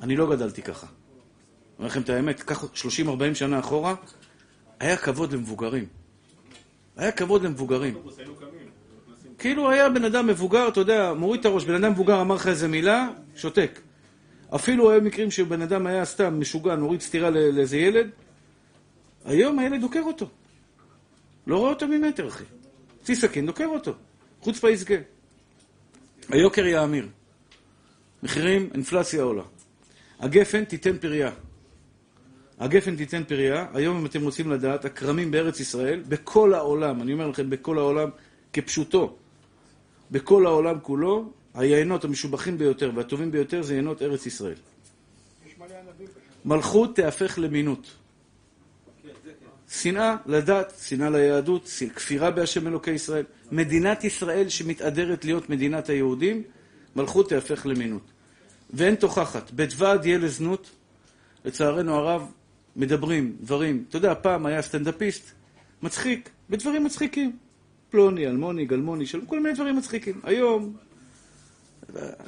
אני 0.01 0.17
לא 0.17 0.31
גדלתי 0.31 0.63
ככה. 0.63 0.87
אומר 1.79 1.89
לכם 1.89 2.01
את 2.01 2.09
האמת, 2.09 2.43
קח 2.43 2.65
30-40 2.65 3.35
שנה 3.35 3.59
אחורה, 3.59 3.95
היה 4.81 4.97
כבוד 4.97 5.33
למבוגרים. 5.33 5.87
היה 6.97 7.13
כבוד 7.13 7.43
למבוגרים. 7.43 7.95
כאילו 9.39 9.71
היה 9.71 9.89
בן 9.89 10.05
אדם 10.05 10.27
מבוגר, 10.27 10.69
אתה 10.69 10.81
יודע, 10.81 11.13
מוריד 11.13 11.41
את 11.41 11.47
הראש, 11.47 11.65
בן 11.65 11.75
אדם 11.75 11.93
מבוגר 11.93 12.21
אמר 12.21 12.35
לך 12.35 12.47
איזה 12.47 12.69
מילה, 12.69 13.09
שותק. 13.37 13.81
אפילו 14.55 14.91
היו 14.91 15.03
מקרים 15.03 15.31
שבן 15.31 15.63
אדם 15.63 15.87
היה 15.87 16.05
סתם 16.05 16.41
משוגע, 16.41 16.77
נוריד 16.77 17.01
סטירה 17.01 17.31
לאיזה 17.31 17.77
ילד, 17.77 18.11
היום 19.25 19.59
הילד 19.59 19.81
דוקר 19.81 20.01
אותו. 20.01 20.29
לא 21.47 21.59
רואה 21.59 21.71
אותו 21.71 21.89
ממטר, 21.89 22.29
אחי. 22.29 22.45
צי 23.03 23.15
סכין, 23.17 23.47
דוקר 23.47 23.67
אותו. 23.67 23.93
חוץ 24.41 24.59
פייסגה. 24.59 24.97
היוקר 26.29 26.67
יאמיר. 26.67 27.09
מחירים, 28.23 28.71
אינפלציה 28.75 29.23
עולה. 29.23 29.43
הגפן 30.21 30.65
תיתן 30.65 30.99
פריה. 30.99 31.31
הגפן 32.59 32.97
תיתן 32.97 33.25
פריה. 33.25 33.67
היום, 33.75 33.97
אם 33.97 34.07
אתם 34.07 34.23
רוצים 34.23 34.51
לדעת, 34.51 34.85
הכרמים 34.85 35.31
בארץ 35.31 35.61
ישראל, 35.61 36.03
בכל 36.09 36.55
העולם, 36.55 37.03
אני 37.03 37.13
אומר 37.13 37.29
לכם, 37.29 37.51
בכל 37.51 37.79
העולם, 37.79 38.11
כפשוטו, 38.53 39.17
בכל 40.11 40.47
העולם 40.47 40.81
כולו, 40.81 41.33
היינות 41.55 42.05
המשובחים 42.05 42.59
ביותר 42.59 42.91
והטובים 42.95 43.31
ביותר 43.31 43.63
זה 43.63 43.75
יינות 43.75 44.03
ארץ 44.03 44.27
ישראל. 44.27 44.55
מלכות 46.45 46.97
תהפך 46.97 47.39
למינות. 47.39 48.02
שנאה 49.73 50.17
לדת, 50.27 50.73
שנאה 50.87 51.11
ליהדות, 51.11 51.71
כפירה 51.95 52.31
בהשם 52.31 52.67
אלוקי 52.67 52.91
ישראל. 52.91 53.25
מדינת 53.53 54.05
ישראל 54.05 54.49
שמתהדרת 54.49 55.25
להיות 55.25 55.51
מדינת 55.51 55.89
היהודים, 55.89 56.43
מלכות 56.97 57.29
תהפך 57.29 57.67
למינות. 57.67 58.03
ואין 58.71 58.95
תוכחת. 58.95 59.51
בית 59.51 59.71
ועד 59.77 60.07
יהיה 60.07 60.19
לזנות, 60.19 60.71
לצערנו 61.45 61.95
הרב, 61.95 62.33
מדברים 62.77 63.37
דברים, 63.41 63.85
אתה 63.89 63.97
יודע, 63.97 64.15
פעם 64.23 64.47
היה 64.47 64.63
סטנדאפיסט, 64.63 65.31
מצחיק, 65.83 66.31
בדברים 66.51 66.85
מצחיקים. 66.85 67.37
פלוני, 67.91 68.27
אלמוני, 68.27 68.65
גלמוני, 68.65 69.07
של 69.07 69.21
כל 69.27 69.41
מיני 69.41 69.55
דברים 69.55 69.77
מצחיקים. 69.77 70.21
היום, 70.23 70.77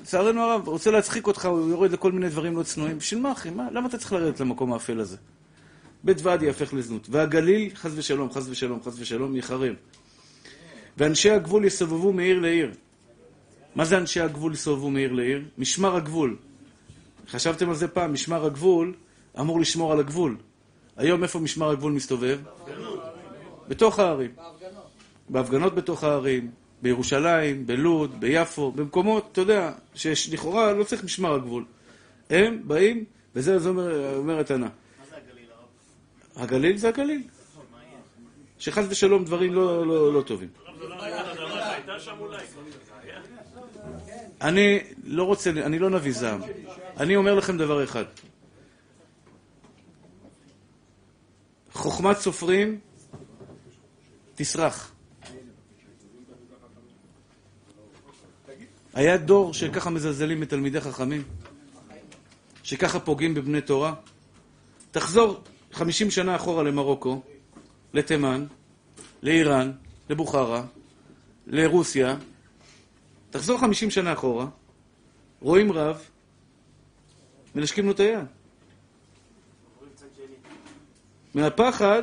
לצערנו 0.01 0.41
הרב, 0.43 0.69
רוצה 0.69 0.91
להצחיק 0.91 1.27
אותך, 1.27 1.47
הוא 1.47 1.71
יורד 1.71 1.93
לכל 1.93 2.13
מיני 2.13 2.29
דברים 2.29 2.57
לא 2.57 2.63
צנועים. 2.63 2.99
בשביל 2.99 3.21
מה, 3.21 3.33
אחי? 3.33 3.51
מה? 3.51 3.69
למה 3.73 3.89
אתה 3.89 3.99
צריך 3.99 4.13
לרדת 4.13 4.41
למקום 4.41 4.73
האפל 4.73 5.01
הזה? 5.01 5.17
בית 6.05 6.23
ועד 6.23 6.43
יהפך 6.43 6.75
לזנות. 6.75 7.07
והגליל, 7.11 7.71
חס 7.75 7.91
ושלום, 7.95 8.33
חס 8.33 8.49
ושלום, 8.49 8.83
חס 8.83 8.95
ושלום, 8.99 9.37
יחרב. 9.37 9.75
ואנשי 10.99 11.31
הגבול 11.31 11.65
יסובבו 11.65 12.13
מעיר 12.13 12.41
לעיר. 12.41 12.71
מה 13.75 13.85
זה 13.85 13.99
אנשי 13.99 14.21
הגבול 14.21 14.53
יסובבו 14.53 14.91
מעיר 14.91 15.13
לעיר? 15.13 15.43
משמר 15.59 15.97
הגבול. 15.97 16.37
חשבתם 17.29 17.69
על 17.69 17.75
זה 17.75 17.89
פעם? 17.89 18.13
משמר 18.13 18.47
הגבול 18.47 18.95
אמור 19.41 19.61
לשמור 19.61 19.93
על 19.93 20.01
הגבול. 20.01 20.37
היום 20.97 21.23
איפה 21.23 21.39
משמר 21.39 21.71
הגבול 21.71 21.93
מסתובב? 21.93 22.39
בתוך 23.69 23.99
הערים. 23.99 24.31
בהפגנות. 25.29 25.75
בתוך 25.75 26.05
הערים, 26.05 26.51
בירושלים, 26.83 27.67
בלוד, 27.67 28.21
ביפו, 28.21 28.73
במקומות, 28.73 29.29
אתה 29.33 29.41
יודע, 29.41 29.73
שלכאורה 29.95 30.73
לא 30.73 30.85
צריך 30.85 31.05
משמר 31.05 31.35
הגבול. 31.35 31.65
הם 32.31 32.63
באים, 32.65 33.05
וזה 33.35 33.69
אומרת 34.17 34.51
ענה. 34.51 34.69
הגליל 36.37 36.77
זה 36.77 36.89
הגליל. 36.89 37.23
שחס 38.59 38.85
ושלום 38.89 39.25
דברים 39.25 39.55
לא, 39.55 39.87
לא, 39.87 40.13
לא 40.13 40.23
טובים. 40.23 40.49
אני 44.41 44.81
לא 45.05 45.25
רוצה, 45.25 45.51
אני 45.51 45.79
לא 45.79 45.91
נביא 45.91 46.13
זעם. 46.13 46.41
אני 46.97 47.17
אומר 47.17 47.35
לכם 47.35 47.59
דבר 47.59 47.85
אחד. 47.85 48.05
חוכמת 51.73 52.17
סופרים 52.17 52.81
תסרח. 54.35 54.93
היה 58.95 59.17
דור 59.17 59.55
שככה 59.55 59.91
מזלזלים 59.91 60.41
בתלמידי 60.41 60.81
חכמים? 60.81 61.23
שככה 62.63 63.01
פוגעים 63.01 63.35
בבני 63.35 63.61
תורה? 63.61 63.95
תחזור 64.91 65.41
חמישים 65.75 66.11
שנה 66.11 66.37
אחורה 66.37 66.63
למרוקו, 66.63 67.23
לתימן, 67.95 68.47
לאיראן, 69.23 69.73
לבוכרה, 70.11 70.65
לרוסיה, 71.47 72.17
תחזור 73.31 73.59
חמישים 73.61 73.91
שנה 73.91 74.13
אחורה, 74.13 74.47
רואים 75.41 75.73
רב, 75.73 76.03
מנשקים 77.55 77.87
לו 77.87 77.93
את 77.93 78.01
היד. 78.01 78.27
מהפחד, 81.35 82.03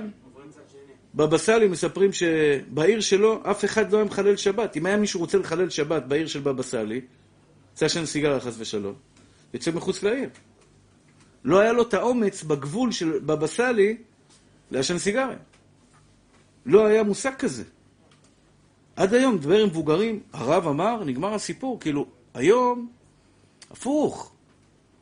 בבא 1.15 1.37
סאלי 1.37 1.67
מספרים 1.67 2.13
שבעיר 2.13 3.01
שלו 3.01 3.41
אף 3.51 3.65
אחד 3.65 3.91
לא 3.91 3.97
היה 3.97 4.05
מחלל 4.05 4.35
שבת. 4.35 4.77
אם 4.77 4.85
היה 4.85 4.97
מישהו 4.97 5.19
רוצה 5.19 5.37
לחלל 5.37 5.69
שבת 5.69 6.03
בעיר 6.03 6.27
של 6.27 6.39
בבא 6.39 6.63
סאלי, 6.63 7.01
יצא 7.73 7.87
שם 7.87 8.05
סיגריה 8.05 8.39
חס 8.39 8.55
ושלום, 8.57 8.93
יוצא 9.53 9.71
מחוץ 9.71 10.03
לעיר. 10.03 10.29
לא 11.43 11.59
היה 11.59 11.73
לו 11.73 11.81
את 11.83 11.93
האומץ 11.93 12.43
בגבול 12.43 12.91
של 12.91 13.19
בבא 13.19 13.47
סאלי 13.47 13.97
לעשן 14.71 14.97
סיגריה. 14.97 15.37
לא 16.65 16.85
היה 16.85 17.03
מושג 17.03 17.35
כזה. 17.35 17.63
עד 18.95 19.13
היום, 19.13 19.37
דבר 19.37 19.57
עם 19.59 19.67
מבוגרים, 19.67 20.19
הרב 20.33 20.67
אמר, 20.67 21.03
נגמר 21.03 21.33
הסיפור. 21.33 21.79
כאילו, 21.79 22.05
היום, 22.33 22.91
הפוך. 23.71 24.33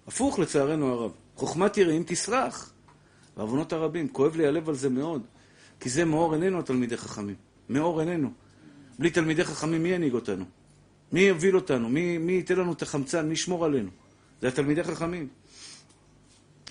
הפוך 0.08 0.40
לצערנו 0.40 0.94
הרב. 0.94 1.12
חוכמת 1.36 1.78
יראים 1.78 2.04
תסרח. 2.08 2.74
בעוונות 3.38 3.74
הרבים. 3.74 4.08
כואב 4.08 4.36
לי 4.36 4.48
הלב 4.48 4.70
על 4.70 4.76
זה 4.76 4.90
מאוד. 4.90 5.22
כי 5.80 5.90
זה 5.90 6.06
מאור 6.06 6.34
עינינו 6.34 6.60
התלמידי 6.60 6.98
חכמים. 6.98 7.36
מאור 7.70 8.00
עינינו. 8.00 8.32
בלי 9.00 9.10
תלמידי 9.10 9.44
חכמים, 9.44 9.84
מי 9.84 9.90
ינהיג 9.90 10.14
אותנו? 10.14 10.46
מי 11.12 11.20
יוביל 11.20 11.56
אותנו? 11.56 11.90
מי, 11.90 12.18
מי 12.18 12.32
ייתן 12.32 12.56
לנו 12.56 12.74
את 12.74 12.82
החמצן? 12.82 13.28
מי 13.28 13.34
ישמור 13.34 13.66
עלינו? 13.66 13.90
זה 14.42 14.48
התלמידי 14.48 14.84
חכמים. 14.84 15.28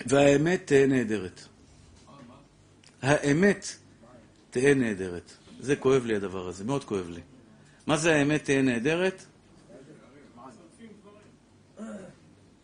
והאמת 0.07 0.63
תהא 0.65 0.87
נהדרת. 0.87 1.41
האמת 3.03 3.67
תהא 4.51 4.75
נהדרת. 4.75 5.33
זה 5.61 5.77
כואב 5.77 6.05
לי 6.05 6.17
הדבר 6.17 6.49
הזה, 6.49 6.65
מאוד 6.65 6.85
כואב 6.85 7.09
לי. 7.09 7.21
מה 7.87 7.97
זה 7.97 8.15
האמת 8.15 8.45
תהא 8.45 8.63
נהדרת? 8.63 9.25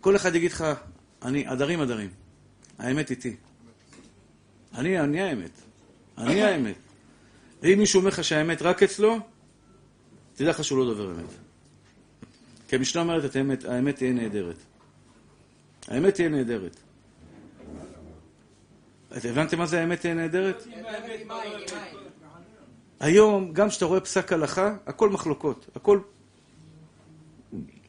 כל 0.00 0.16
אחד 0.16 0.34
יגיד 0.34 0.52
לך, 0.52 0.64
אני 1.22 1.46
עדרים 1.46 1.80
עדרים. 1.80 2.10
האמת 2.78 3.10
איתי. 3.10 3.36
אני, 4.74 5.00
אני 5.00 5.20
האמת. 5.20 5.50
אני 6.18 6.42
האמת. 6.42 6.76
ואם 7.62 7.78
מישהו 7.78 7.98
אומר 7.98 8.08
לך 8.08 8.24
שהאמת 8.24 8.62
רק 8.62 8.82
אצלו, 8.82 9.18
תדע 10.34 10.50
לך 10.50 10.64
שהוא 10.64 10.78
לא 10.78 10.84
דובר 10.84 11.10
אמת. 11.10 11.30
כי 12.68 12.76
המשנה 12.76 13.02
אומרת 13.02 13.36
האמת 13.68 13.96
תהיה 13.96 14.12
נהדרת. 14.12 14.56
האמת 15.88 16.14
תהיה 16.14 16.28
נהדרת. 16.28 16.76
אתם 19.16 19.28
הבנתם 19.28 19.58
מה 19.58 19.66
זה 19.66 19.80
האמת 19.80 20.00
תהיה 20.00 20.14
נהדרת? 20.14 20.66
היום, 23.00 23.52
גם 23.52 23.68
כשאתה 23.68 23.84
רואה 23.84 24.00
פסק 24.00 24.32
הלכה, 24.32 24.76
הכל 24.86 25.10
מחלוקות. 25.10 25.66
הכל... 25.74 25.98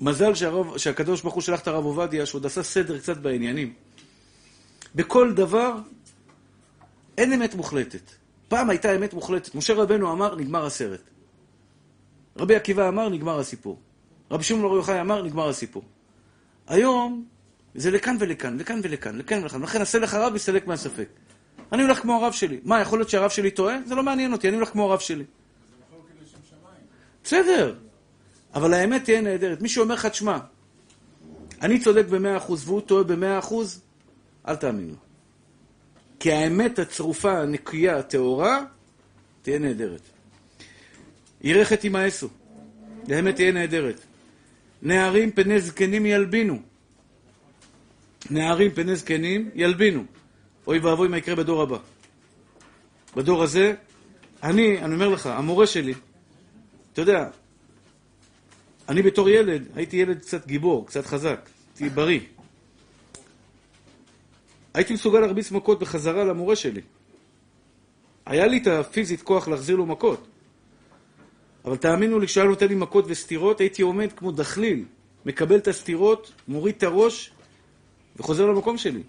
מזל 0.01 0.35
שהרב, 0.35 0.77
שהקדוש 0.77 1.21
ברוך 1.21 1.33
הוא 1.33 1.41
שלח 1.43 1.59
את 1.59 1.67
הרב 1.67 1.85
עובדיה, 1.85 2.25
שעוד 2.25 2.45
עשה 2.45 2.63
סדר 2.63 2.99
קצת 2.99 3.17
בעניינים. 3.17 3.73
בכל 4.95 5.33
דבר 5.33 5.75
אין 7.17 7.33
אמת 7.33 7.55
מוחלטת. 7.55 8.11
פעם 8.47 8.69
הייתה 8.69 8.95
אמת 8.95 9.13
מוחלטת. 9.13 9.55
משה 9.55 9.73
רבנו 9.73 10.11
אמר, 10.11 10.35
נגמר 10.35 10.65
הסרט. 10.65 11.01
רבי 12.37 12.55
עקיבא 12.55 12.87
אמר, 12.87 13.09
נגמר 13.09 13.39
הסיפור. 13.39 13.79
רבי 14.31 14.43
שמעון 14.43 14.63
בר 14.63 14.75
יוחאי 14.75 15.01
אמר, 15.01 15.21
נגמר 15.21 15.49
הסיפור. 15.49 15.83
היום 16.67 17.25
זה 17.75 17.91
לכאן 17.91 18.17
ולכאן, 18.19 18.57
לכאן 18.57 18.79
ולכאן, 18.83 19.17
לכאן 19.17 19.41
ולכאן. 19.43 19.61
לכן 19.61 19.81
עשה 19.81 19.99
לך 19.99 20.13
רב, 20.13 20.35
יסתלק 20.35 20.67
מהספק. 20.67 21.07
אני 21.71 21.83
הולך 21.83 21.99
כמו 21.99 22.13
הרב 22.13 22.33
שלי. 22.33 22.59
מה, 22.63 22.81
יכול 22.81 22.99
להיות 22.99 23.09
שהרב 23.09 23.29
שלי 23.29 23.51
טועה? 23.51 23.77
זה 23.85 23.95
לא 23.95 24.03
מעניין 24.03 24.33
אותי, 24.33 24.47
אני 24.47 24.55
הולך 24.55 24.69
כמו 24.69 24.91
הרב 24.91 24.99
שלי. 24.99 25.23
בסדר, 27.23 27.75
אבל 28.53 28.73
האמת 28.73 29.03
תהיה 29.03 29.21
נהדרת. 29.21 29.61
מי 29.61 29.69
שאומר 29.69 29.95
לך, 29.95 30.05
תשמע, 30.05 30.37
אני 31.61 31.79
צודק 31.79 32.05
במאה 32.09 32.37
אחוז 32.37 32.67
והוא 32.69 32.81
טועה 32.81 33.03
במאה 33.03 33.39
אחוז, 33.39 33.81
אל 34.47 34.55
תאמין 34.55 34.87
לו. 34.87 34.95
כי 36.19 36.31
האמת 36.31 36.79
הצרופה, 36.79 37.37
הנקייה, 37.37 37.97
הטהורה, 37.97 38.59
תהיה 39.41 39.59
נהדרת. 39.59 40.01
ירחת 41.41 41.83
ימאסו, 41.83 42.29
האמת 43.09 43.35
תהיה 43.35 43.51
נהדרת. 43.51 44.01
נערים 44.81 45.31
פני 45.31 45.59
זקנים 45.61 46.05
ילבינו. 46.05 46.59
נערים 48.29 48.71
פני 48.71 48.95
זקנים 48.95 49.49
ילבינו. 49.55 50.03
אוי 50.67 50.79
ואבוי 50.79 51.07
מה 51.07 51.17
יקרה 51.17 51.35
בדור 51.35 51.61
הבא. 51.61 51.77
בדור 53.15 53.43
הזה, 53.43 53.73
אני, 54.43 54.81
אני 54.81 54.93
אומר 54.93 55.09
לך, 55.09 55.27
המורה 55.27 55.67
שלי, 55.67 55.93
אתה 56.93 57.01
יודע, 57.01 57.29
אני 58.89 59.01
בתור 59.01 59.29
ילד, 59.29 59.67
הייתי 59.75 59.97
ילד 59.97 60.19
קצת 60.19 60.47
גיבור, 60.47 60.87
קצת 60.87 61.05
חזק, 61.05 61.49
הייתי 61.79 61.95
בריא. 61.95 62.19
הייתי 64.73 64.93
מסוגל 64.93 65.19
להרביץ 65.19 65.51
מכות 65.51 65.79
בחזרה 65.79 66.23
למורה 66.23 66.55
שלי. 66.55 66.81
היה 68.25 68.47
לי 68.47 68.57
את 68.57 68.67
הפיזית 68.67 69.21
כוח 69.21 69.47
להחזיר 69.47 69.75
לו 69.75 69.85
מכות. 69.85 70.27
אבל 71.65 71.77
תאמינו 71.77 72.19
לי, 72.19 72.27
כשהיה 72.27 72.45
נותן 72.45 72.67
לי 72.67 72.75
מכות 72.75 73.05
וסטירות, 73.07 73.59
הייתי 73.59 73.81
עומד 73.81 74.13
כמו 74.13 74.31
דחליל, 74.31 74.85
מקבל 75.25 75.57
את 75.57 75.67
הסטירות, 75.67 76.31
מוריד 76.47 76.75
את 76.77 76.83
הראש 76.83 77.31
וחוזר 78.15 78.45
למקום 78.45 78.77
שלי. 78.77 79.03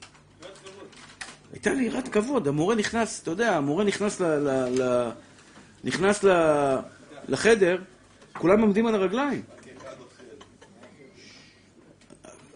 הייתה 1.53 1.75
לי 1.75 1.85
יראת 1.85 2.09
כבוד, 2.09 2.49
המורה 2.49 2.75
נכנס, 2.75 3.23
אתה 3.23 3.31
יודע, 3.31 3.57
המורה 3.57 3.85
נכנס, 3.85 4.21
ל, 4.21 4.25
ל, 4.25 4.83
ל, 4.83 5.11
נכנס 5.85 6.25
ל, 6.25 6.31
לחדר, 7.29 7.79
כולם 8.33 8.61
עומדים 8.61 8.87
על 8.87 8.95
הרגליים. 8.95 9.43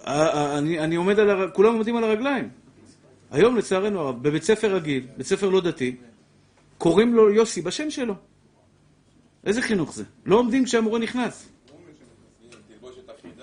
אני, 0.06 0.80
אני 0.80 0.96
עומד 0.96 1.18
על 1.18 1.30
הרגליים, 1.30 1.50
כולם 1.50 1.74
עומדים 1.74 1.96
על 1.96 2.04
הרגליים. 2.04 2.48
היום 3.30 3.56
לצערנו 3.56 4.00
הרב, 4.00 4.22
בבית 4.22 4.42
ספר 4.42 4.74
רגיל, 4.74 5.06
בית 5.16 5.26
ספר 5.26 5.48
לא 5.48 5.60
דתי, 5.60 5.96
קוראים 6.78 7.14
לו 7.14 7.30
יוסי 7.30 7.62
בשם 7.62 7.90
שלו. 7.90 8.14
איזה 9.44 9.62
חינוך 9.62 9.94
זה? 9.94 10.04
לא 10.26 10.36
עומדים 10.36 10.64
כשהמורה 10.64 10.98
נכנס. 10.98 11.48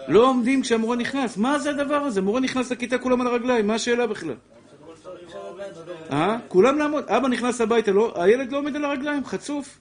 לא 0.08 0.30
עומדים 0.30 0.62
כשהמורה 0.62 0.96
נכנס. 0.96 1.38
מה 1.38 1.60
זה 1.60 1.70
הדבר 1.70 1.96
הזה? 1.96 2.22
מורה 2.22 2.40
נכנס 2.40 2.72
לכיתה 2.72 2.98
כולם 2.98 3.22
על 3.22 3.28
הרגליים, 3.28 3.68
מה 3.68 3.76
השאלה 3.76 4.08
בכלל? 4.08 4.36
אה? 6.12 6.38
כולם 6.48 6.78
לעמוד. 6.78 7.04
אבא 7.08 7.28
נכנס 7.28 7.62
הביתה, 7.62 7.92
לא, 7.92 8.24
הילד 8.24 8.52
לא 8.52 8.58
עומד 8.58 8.76
על 8.76 8.86
הרגליים, 8.86 9.26
חצוף. 9.26 9.80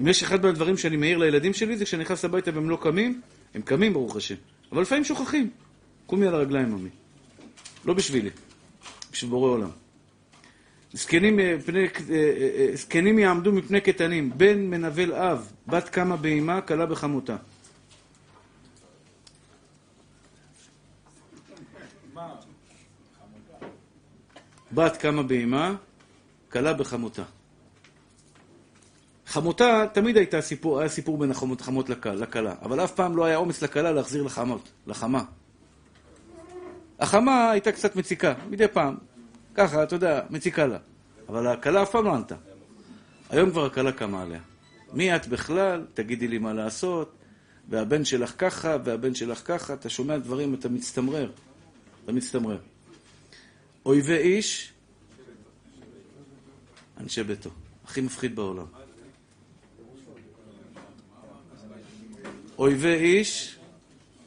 אם 0.00 0.08
יש 0.08 0.22
אחד 0.22 0.44
מהדברים 0.44 0.76
שאני 0.76 0.96
מעיר 0.96 1.18
לילדים 1.18 1.52
שלי, 1.52 1.76
זה 1.76 1.84
כשאני 1.84 2.02
נכנס 2.02 2.24
הביתה 2.24 2.50
והם 2.54 2.70
לא 2.70 2.78
קמים, 2.82 3.20
הם 3.54 3.62
קמים 3.62 3.92
ברוך 3.92 4.16
השם. 4.16 4.34
אבל 4.72 4.82
לפעמים 4.82 5.04
שוכחים. 5.04 5.50
קומי 6.06 6.26
על 6.26 6.34
הרגליים, 6.34 6.68
ממי. 6.68 6.88
לא 7.84 7.94
בשבילי. 7.94 8.30
בשביל 9.12 9.30
בורא 9.30 9.50
עולם. 9.50 9.70
זקנים, 10.92 11.40
אה, 11.40 11.56
פני, 11.66 11.78
אה, 11.80 11.88
אה, 12.10 12.68
זקנים 12.74 13.18
יעמדו 13.18 13.52
מפני 13.52 13.80
קטנים, 13.80 14.30
בן 14.36 14.58
מנבל 14.58 15.12
אב, 15.12 15.52
בת 15.66 15.88
קמה 15.88 16.16
באימה, 16.16 16.60
כלה 16.60 16.86
בחמותה. 16.86 17.36
בת 24.74 24.96
קמה 24.96 25.22
באימה, 25.22 25.74
כלה 26.52 26.72
בחמותה. 26.72 27.22
חמותה 29.26 29.86
תמיד 29.92 30.16
הייתה 30.16 30.40
סיפור, 30.40 30.80
היה 30.80 30.88
סיפור 30.88 31.18
בין 31.18 31.30
החמות, 31.30 31.60
חמות 31.60 31.88
לכלה, 31.88 32.54
אבל 32.62 32.84
אף 32.84 32.92
פעם 32.92 33.16
לא 33.16 33.24
היה 33.24 33.36
אומץ 33.36 33.62
לכלה 33.62 33.92
להחזיר 33.92 34.22
לחמות, 34.22 34.72
לחמה. 34.86 35.24
החמה 37.00 37.50
הייתה 37.50 37.72
קצת 37.72 37.96
מציקה, 37.96 38.34
מדי 38.50 38.68
פעם. 38.68 38.94
ככה, 39.54 39.82
אתה 39.82 39.94
יודע, 39.94 40.20
מציקה 40.30 40.66
לה. 40.66 40.78
אבל 41.28 41.46
הכלה 41.46 41.82
אף 41.82 41.90
פעם 41.90 42.04
לא 42.04 42.14
ענתה. 42.14 42.34
היום 43.30 43.50
כבר 43.50 43.64
הכלה 43.64 43.92
קמה 43.92 44.22
עליה. 44.22 44.40
מי 44.92 45.16
את 45.16 45.26
בכלל? 45.26 45.86
תגידי 45.94 46.28
לי 46.28 46.38
מה 46.38 46.52
לעשות. 46.52 47.12
והבן 47.68 48.04
שלך 48.04 48.34
ככה, 48.38 48.76
והבן 48.84 49.14
שלך 49.14 49.42
ככה. 49.44 49.74
אתה 49.74 49.88
שומע 49.88 50.18
דברים, 50.18 50.54
אתה 50.54 50.68
מצטמרר. 50.68 51.30
אתה 52.04 52.12
מצטמרר. 52.12 52.58
אויבי 53.86 54.16
איש, 54.16 54.72
אנשי 57.00 57.22
ביתו. 57.22 57.50
הכי 57.84 58.00
מפחיד 58.00 58.36
בעולם. 58.36 58.66
אויבי 62.58 62.94
איש, 62.94 63.56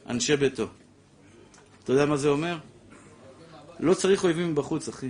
אנשי 0.08 0.36
ביתו. 0.36 0.66
אתה 1.84 1.92
יודע 1.92 2.06
מה 2.06 2.16
זה 2.16 2.28
אומר? 2.28 2.58
לא 3.80 3.94
צריך 3.94 4.24
אויבים 4.24 4.52
מבחוץ, 4.52 4.88
אחי. 4.88 5.08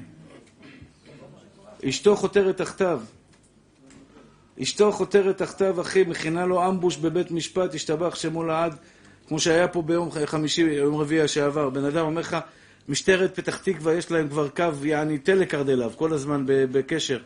אשתו 1.89 2.17
חותרת 2.17 2.57
תחתיו. 2.57 3.01
אשתו 4.63 4.93
חותרת 4.93 5.39
תחתיו, 5.39 5.81
אחי, 5.81 6.05
מכינה 6.05 6.47
לו 6.47 6.69
אמבוש 6.69 6.97
בבית 6.97 7.31
משפט, 7.31 7.75
השתבח 7.75 8.15
שמו 8.15 8.45
לעד, 8.45 8.77
כמו 9.29 9.41
שהיה 9.41 9.69
פה 9.69 9.83
ביום 9.83 10.11
חמישי, 10.25 10.63
יום 10.63 10.97
רביעי 10.97 11.29
שעבר. 11.29 11.71
בן 11.71 11.85
אדם 11.85 12.05
אומר 12.07 12.21
לך, 12.21 12.37
משטרת 12.89 13.37
פתח 13.37 13.57
תקווה, 13.57 13.95
יש 13.95 14.11
להם 14.11 14.29
כבר 14.29 14.49
קו, 14.49 14.65
יעני 14.83 15.19
טלקרד 15.19 15.69
אליו, 15.69 15.93
כל 15.97 16.13
הזמן 16.13 16.45
בקשר. 16.47 17.19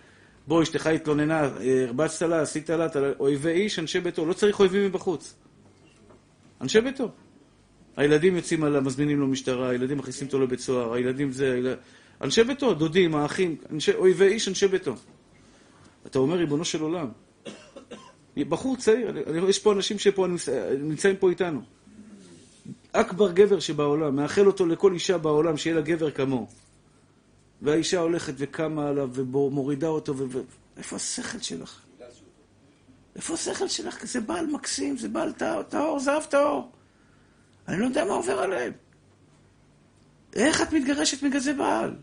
בוא, 0.46 0.62
אשתך 0.62 0.87
התלוננה, 0.87 1.48
הרבצת 1.87 2.22
לה, 2.22 2.42
עשית 2.42 2.70
לה, 2.70 2.87
אויבי 3.20 3.51
איש, 3.51 3.79
אנשי 3.79 4.01
ביתו. 4.01 4.27
לא 4.27 4.33
צריך 4.33 4.61
אויבים 4.61 4.85
מבחוץ. 4.87 5.35
אנשי 6.61 6.81
ביתו. 6.81 7.11
הילדים 7.96 8.37
יוצאים 8.37 8.64
עליו, 8.64 8.83
מזמינים 8.83 9.20
לו 9.20 9.27
משטרה, 9.27 9.68
הילדים 9.70 9.98
מכניסים 9.98 10.27
אותו 10.27 10.40
לבית 10.40 10.61
סוהר, 10.61 10.92
הילדים 10.92 11.33
זה... 11.33 11.53
הילד... 11.53 11.77
אנשי 12.22 12.44
ביתו, 12.44 12.75
דודים, 12.75 13.14
האחים, 13.14 13.57
אנשי, 13.70 13.94
אויבי 13.94 14.27
איש, 14.27 14.48
אנשי 14.48 14.68
ביתו. 14.68 14.94
אתה 16.07 16.18
אומר, 16.18 16.37
ריבונו 16.37 16.64
של 16.64 16.83
עולם, 16.83 17.09
בחור 18.37 18.77
צעיר, 18.77 19.14
יש 19.48 19.59
פה 19.59 19.72
אנשים 19.72 19.98
שפה 19.98 20.27
נמצאים 20.79 21.16
פה 21.16 21.31
איתנו. 21.31 21.61
אכבר 22.92 23.33
גבר 23.33 23.61
שבעולם, 23.61 24.16
מאחל 24.16 24.46
אותו 24.46 24.66
לכל 24.66 24.92
אישה 24.92 25.18
בעולם 25.18 25.57
שיהיה 25.57 25.76
לה 25.76 25.83
גבר 25.83 26.11
כמוהו. 26.11 26.46
והאישה 27.62 28.00
הולכת 28.00 28.35
וקמה 28.37 28.88
עליו 28.88 29.11
ומורידה 29.14 29.88
אותו, 29.88 30.16
ו... 30.16 30.40
איפה 30.76 30.96
השכל 30.96 31.38
שלך? 31.38 31.81
איפה 33.16 33.35
השכל 33.35 33.68
שלך? 33.68 34.05
זה 34.05 34.20
בעל 34.20 34.46
מקסים, 34.46 34.96
זה 34.96 35.09
בעל 35.09 35.33
טהור, 35.68 35.98
זה 35.98 36.16
אב 36.16 36.22
טהור. 36.22 36.72
אני 37.68 37.81
לא 37.81 37.85
יודע 37.85 38.05
מה 38.05 38.12
עובר 38.12 38.40
עליהם. 38.40 38.72
איך 40.35 40.62
את 40.62 40.72
מתגרשת 40.72 41.22
מגזי 41.22 41.52
בעל? 41.52 41.88
אני 41.88 41.96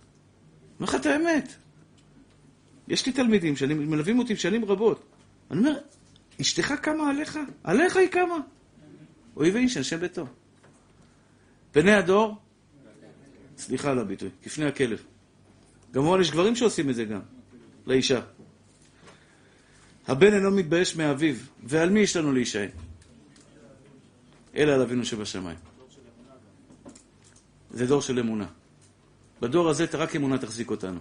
אומר 0.79 0.89
לך 0.89 0.95
את 0.95 1.05
האמת. 1.05 1.53
יש 2.87 3.05
לי 3.05 3.11
תלמידים 3.11 3.55
שמלווים 3.55 4.19
אותי 4.19 4.35
שנים 4.35 4.65
רבות. 4.65 5.03
אני 5.51 5.59
אומר, 5.59 5.79
אשתך 6.41 6.73
קמה 6.81 7.09
עליך? 7.09 7.39
עליך 7.63 7.97
היא 7.97 8.07
קמה. 8.07 8.37
אויבי 9.37 9.59
איש 9.59 9.77
אנשי 9.77 9.97
ביתו. 9.97 10.25
פני 11.71 11.93
הדור, 11.93 12.35
סליחה 13.57 13.91
על 13.91 13.99
הביטוי, 13.99 14.29
כפני 14.43 14.65
הכלב. 14.65 15.03
כמובן 15.93 16.21
יש 16.21 16.31
גברים 16.31 16.55
שעושים 16.55 16.89
את 16.89 16.95
זה 16.95 17.05
גם, 17.05 17.21
לאישה. 17.85 18.21
הבן 20.07 20.33
אינו 20.33 20.51
מתבייש 20.51 20.95
מאביו, 20.95 21.35
ועל 21.63 21.89
מי 21.89 21.99
יש 21.99 22.15
לנו 22.15 22.31
להישען? 22.31 22.69
אלא 24.55 24.71
על 24.71 24.81
אבינו 24.81 25.05
שבשמיים. 25.05 25.57
זה 27.71 27.87
דור 27.87 28.01
של 28.01 28.19
אמונה. 28.19 28.47
בדור 29.41 29.69
הזה 29.69 29.85
רק 29.93 30.15
אמונה 30.15 30.37
תחזיק 30.37 30.69
אותנו. 30.69 30.99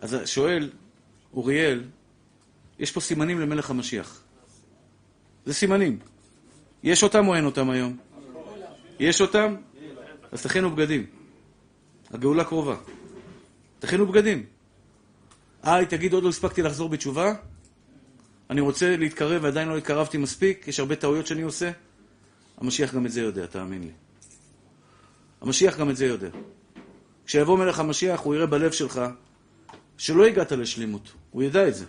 אז 0.00 0.16
שואל, 0.24 0.70
אוריאל, 1.32 1.84
יש 2.78 2.92
פה 2.92 3.00
סימנים 3.00 3.40
למלך 3.40 3.70
המשיח. 3.70 4.22
זה 5.46 5.54
סימנים. 5.54 5.98
יש 6.82 7.02
אותם 7.02 7.28
או 7.28 7.34
אין 7.34 7.44
אותם 7.44 7.70
היום? 7.70 7.96
יש 9.02 9.20
אותם? 9.20 9.54
אז 10.32 10.42
תכינו 10.42 10.70
בגדים. 10.70 11.06
הגאולה 12.10 12.44
קרובה. 12.44 12.76
תכינו 13.78 14.06
בגדים. 14.06 14.44
היי, 15.62 15.86
תגיד, 15.86 16.12
עוד 16.12 16.22
לא 16.24 16.28
הספקתי 16.28 16.62
לחזור 16.62 16.88
בתשובה? 16.88 17.34
אני 18.50 18.60
רוצה 18.60 18.96
להתקרב 18.96 19.44
ועדיין 19.44 19.68
לא 19.68 19.76
התקרבתי 19.76 20.18
מספיק, 20.18 20.68
יש 20.68 20.80
הרבה 20.80 20.96
טעויות 20.96 21.26
שאני 21.26 21.42
עושה. 21.42 21.70
המשיח 22.58 22.94
גם 22.94 23.06
את 23.06 23.12
זה 23.12 23.20
יודע, 23.20 23.46
תאמין 23.46 23.82
לי. 23.82 23.90
המשיח 25.40 25.78
גם 25.78 25.90
את 25.90 25.96
זה 25.96 26.06
יודע. 26.06 26.28
כשיבוא 27.26 27.58
מלך 27.58 27.80
המשיח, 27.80 28.20
הוא 28.20 28.34
יראה 28.34 28.46
בלב 28.46 28.72
שלך 28.72 29.00
שלא 29.98 30.26
הגעת 30.26 30.52
לשלימות. 30.52 31.12
הוא 31.30 31.42
ידע 31.42 31.68
את 31.68 31.74
זה. 31.74 31.84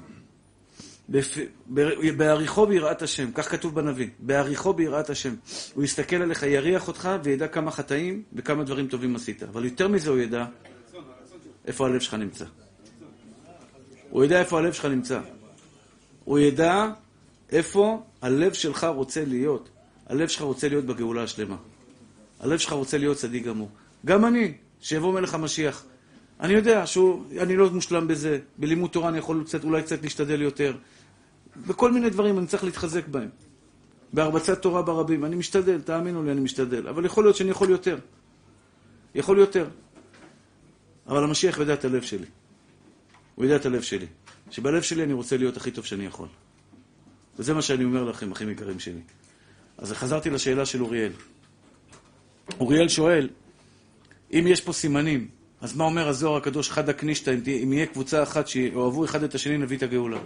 בעריכו 2.18 2.66
ביראת 2.66 3.02
השם, 3.02 3.32
כך 3.32 3.52
כתוב 3.52 3.76
בנביא, 3.76 4.08
בעריכו 4.20 4.74
ביראת 4.74 5.10
השם. 5.10 5.36
הוא 5.74 5.84
יסתכל 5.84 6.16
עליך, 6.16 6.44
יריח 6.44 6.88
אותך 6.88 7.10
וידע 7.24 7.48
כמה 7.48 7.72
חטאים 7.72 8.24
וכמה 8.34 8.64
דברים 8.64 8.88
טובים 8.88 9.16
עשית. 9.16 9.44
אבל 9.44 9.66
יותר 9.66 9.88
מזה 9.88 10.10
הוא 10.10 10.20
ידע 10.20 10.46
איפה 11.66 11.86
הלב 11.86 12.00
שלך 12.00 12.14
נמצא. 12.14 12.46
הוא 14.10 14.24
ידע 14.24 14.40
איפה 14.40 14.58
הלב 14.58 14.74
שלך 14.74 14.86
נמצא. 14.86 15.20
הוא 16.24 16.40
ידע 16.40 16.88
איפה 17.52 18.04
הלב 18.22 18.54
שלך 18.54 18.84
רוצה 18.84 19.26
להיות. 19.26 19.70
הלב 20.08 20.28
שלך 20.28 20.42
רוצה 20.42 20.70
להיות 20.70 20.86
בגאולה 20.86 21.24
השלמה. 21.24 21.58
הלב 22.40 22.58
שלך 22.58 22.74
רוצה 22.74 22.98
להיות 22.98 23.18
צדיק 23.18 23.44
גמור. 23.44 23.70
גם 24.06 24.26
אני, 24.26 24.54
שיבוא 24.82 25.14
מלך 25.14 25.34
המשיח. 25.34 25.86
אני 26.40 26.54
יודע 26.54 26.88
שאני 26.88 27.56
לא 27.56 27.70
מושלם 27.70 28.08
בזה. 28.08 28.40
בלימוד 28.58 28.90
תורה 28.90 29.10
אני 29.10 29.18
יכול 29.18 29.44
קצת, 29.46 29.64
אולי 29.64 29.84
קצת 29.84 30.04
להשתדל 30.04 30.42
יותר. 30.42 30.76
בכל 31.68 31.92
מיני 31.92 32.10
דברים 32.10 32.38
אני 32.40 32.48
צריך 32.48 32.64
להתחזק 32.64 33.08
בהם. 33.08 33.30
בהרבצת 34.14 34.62
תורה 34.62 34.82
ברבים. 34.82 35.26
אני 35.26 35.36
משתדל, 35.36 35.82
תאמינו 35.82 36.24
לי, 36.24 36.32
אני 36.32 36.42
משתדל. 36.42 36.88
אבל 36.88 37.06
יכול 37.06 37.24
להיות 37.24 37.36
שאני 37.36 37.50
יכול 37.50 37.70
יותר. 37.70 37.98
יכול 39.16 39.40
יותר. 39.40 39.68
אבל 41.08 41.24
המשיח 41.24 41.58
יודע 41.58 41.74
את 41.74 41.86
הלב 41.86 42.02
שלי. 42.02 42.26
הוא 43.36 43.46
יודע 43.46 43.56
את 43.56 43.66
הלב 43.66 43.82
שלי. 43.82 44.06
שבלב 44.52 44.82
שלי 44.82 45.04
אני 45.04 45.14
רוצה 45.14 45.38
להיות 45.38 45.58
הכי 45.58 45.72
טוב 45.72 45.86
שאני 45.86 46.06
יכול. 46.06 46.28
וזה 47.40 47.54
מה 47.54 47.62
שאני 47.62 47.84
אומר 47.84 48.04
לכם, 48.04 48.32
אחים 48.32 48.50
יקרים 48.50 48.80
שלי. 48.80 49.02
אז 49.78 49.92
חזרתי 49.92 50.30
לשאלה 50.30 50.66
של 50.66 50.82
אוריאל. 50.82 51.12
אוריאל 52.60 52.90
שואל, 52.90 53.30
אם 54.34 54.46
יש 54.48 54.62
פה 54.62 54.74
סימנים, 54.74 55.28
אז 55.62 55.76
מה 55.76 55.84
אומר 55.84 56.08
הזוהר 56.08 56.38
הקדוש 56.38 56.70
חד 56.70 56.90
הקנישתא, 56.90 57.36
אם 57.64 57.74
יהיה 57.74 57.86
קבוצה 57.86 58.24
אחת 58.24 58.48
שאוהבו 58.48 59.06
אחד 59.06 59.24
את 59.24 59.36
השני, 59.36 59.58
נביא 59.58 59.78
את 59.78 59.84
הגאולה? 59.84 60.20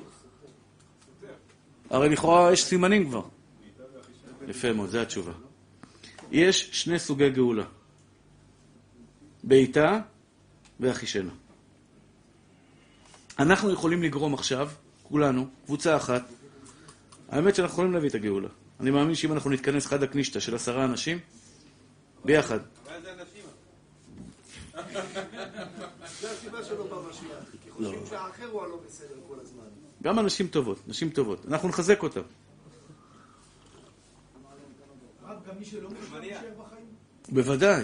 הרי 1.89 2.10
לכאורה 2.10 2.54
יש 2.54 2.63
סימנים 2.63 3.10
כבר. 3.10 3.21
יפה 4.47 4.73
מאוד, 4.73 4.89
זו 4.89 5.00
התשובה. 5.00 5.32
יש 6.32 6.69
שני 6.71 7.00
סוגי 7.00 7.30
גאולה. 7.30 7.63
בעיטה 9.43 10.00
ואחישנה. 10.80 11.32
אנחנו 13.39 13.71
יכולים 13.71 14.04
לגרום 14.04 14.34
עכשיו, 14.34 14.69
כולנו, 15.04 15.47
קבוצה 15.65 15.97
אחת, 15.97 16.23
האמת 17.30 17.56
שאנחנו 17.56 17.73
יכולים 17.73 17.93
להביא 17.93 18.10
את 18.10 18.15
הגאולה. 18.15 18.50
אני 18.80 18.91
מאמין 18.91 19.15
שאם 19.15 19.34
אנחנו 19.34 19.50
נתכנס 19.50 19.86
חד 19.86 20.04
הקנישתא 20.04 20.39
של 20.39 20.56
עשרה 20.56 20.86
אנשים, 20.86 21.19
ביחד. 22.26 22.60
זה 23.04 23.13
גם 30.03 30.19
אנשים 30.19 30.47
טובות, 30.47 30.88
נשים 30.88 31.10
טובות. 31.10 31.45
אנחנו 31.47 31.69
נחזק 31.69 32.03
בחיים? 36.57 36.86
בוודאי. 37.29 37.83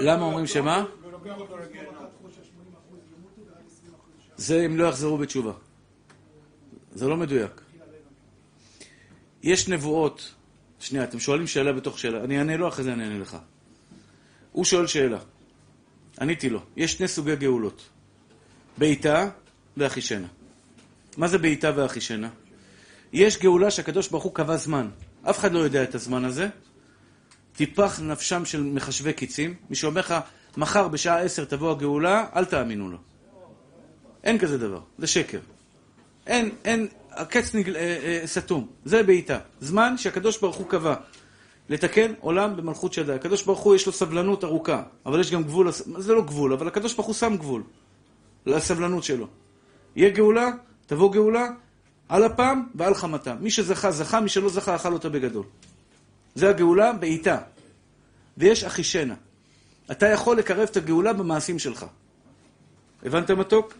למה 0.00 0.24
אומרים 0.24 0.46
שמה? 0.46 0.84
זה 4.36 4.66
אם 4.66 4.76
לא 4.76 4.84
יחזרו 4.84 5.18
בתשובה. 5.18 5.52
זה 6.94 7.08
לא 7.08 7.16
מדויק. 7.16 7.60
יש 9.42 9.68
נבואות, 9.68 10.34
שנייה, 10.80 11.04
אתם 11.04 11.20
שואלים 11.20 11.46
שאלה 11.46 11.72
בתוך 11.72 11.98
שאלה, 11.98 12.24
אני 12.24 12.38
אענה 12.38 12.56
לו, 12.56 12.68
אחרי 12.68 12.84
זה 12.84 12.92
אני 12.92 13.04
אענה 13.04 13.18
לך. 13.18 13.36
הוא 14.52 14.64
שואל 14.64 14.86
שאלה, 14.86 15.18
עניתי 16.20 16.50
לו, 16.50 16.60
יש 16.76 16.92
שני 16.92 17.08
סוגי 17.08 17.36
גאולות, 17.36 17.88
בעיטה 18.78 19.28
ואחישנה. 19.76 20.26
מה 21.16 21.28
זה 21.28 21.38
בעיטה 21.38 21.72
ואחישנה? 21.76 22.28
יש 23.12 23.38
גאולה 23.38 23.70
שהקדוש 23.70 24.08
ברוך 24.08 24.24
הוא 24.24 24.34
קבע 24.34 24.56
זמן, 24.56 24.88
אף 25.30 25.38
אחד 25.38 25.52
לא 25.52 25.58
יודע 25.58 25.82
את 25.82 25.94
הזמן 25.94 26.24
הזה, 26.24 26.48
טיפח 27.56 28.00
נפשם 28.00 28.44
של 28.44 28.62
מחשבי 28.62 29.12
קיצים, 29.12 29.54
מי 29.70 29.76
שאומר 29.76 30.00
לך, 30.00 30.14
מחר 30.56 30.88
בשעה 30.88 31.20
עשר 31.20 31.44
תבוא 31.44 31.70
הגאולה, 31.70 32.26
אל 32.36 32.44
תאמינו 32.44 32.90
לו. 32.90 32.98
אין 34.24 34.38
כזה 34.38 34.58
דבר, 34.58 34.80
זה 34.98 35.06
שקר. 35.06 35.38
אין, 36.26 36.50
אין, 36.64 36.88
הקץ 37.10 37.54
נגל, 37.54 37.76
אה, 37.76 37.80
אה, 37.80 38.26
סתום, 38.26 38.68
זה 38.84 39.02
בעיטה. 39.02 39.38
זמן 39.60 39.98
שהקדוש 39.98 40.40
ברוך 40.40 40.56
הוא 40.56 40.68
קבע 40.68 40.94
לתקן 41.68 42.12
עולם 42.20 42.56
במלכות 42.56 42.92
שדי. 42.92 43.12
הקדוש 43.12 43.42
ברוך 43.42 43.60
הוא 43.60 43.74
יש 43.74 43.86
לו 43.86 43.92
סבלנות 43.92 44.44
ארוכה, 44.44 44.82
אבל 45.06 45.20
יש 45.20 45.30
גם 45.30 45.42
גבול, 45.42 45.70
זה 45.98 46.12
לא 46.12 46.22
גבול, 46.22 46.52
אבל 46.52 46.68
הקדוש 46.68 46.94
ברוך 46.94 47.06
הוא 47.06 47.14
שם 47.14 47.36
גבול 47.36 47.62
לסבלנות 48.46 49.04
שלו. 49.04 49.26
יהיה 49.96 50.10
גאולה, 50.10 50.50
תבוא 50.86 51.12
גאולה, 51.12 51.46
על 52.08 52.26
אפם 52.26 52.62
ועל 52.74 52.94
חמתם. 52.94 53.36
מי 53.40 53.50
שזכה, 53.50 53.90
זכה, 53.90 54.20
מי 54.20 54.28
שלא 54.28 54.48
זכה, 54.48 54.76
אכל 54.76 54.92
אותה 54.92 55.08
בגדול. 55.08 55.44
זה 56.34 56.48
הגאולה 56.48 56.92
בעיטה. 56.92 57.38
ויש 58.38 58.64
אחישנה. 58.64 59.14
אתה 59.90 60.06
יכול 60.06 60.38
לקרב 60.38 60.68
את 60.70 60.76
הגאולה 60.76 61.12
במעשים 61.12 61.58
שלך. 61.58 61.86
הבנת 63.04 63.30
מתוק? 63.30 63.74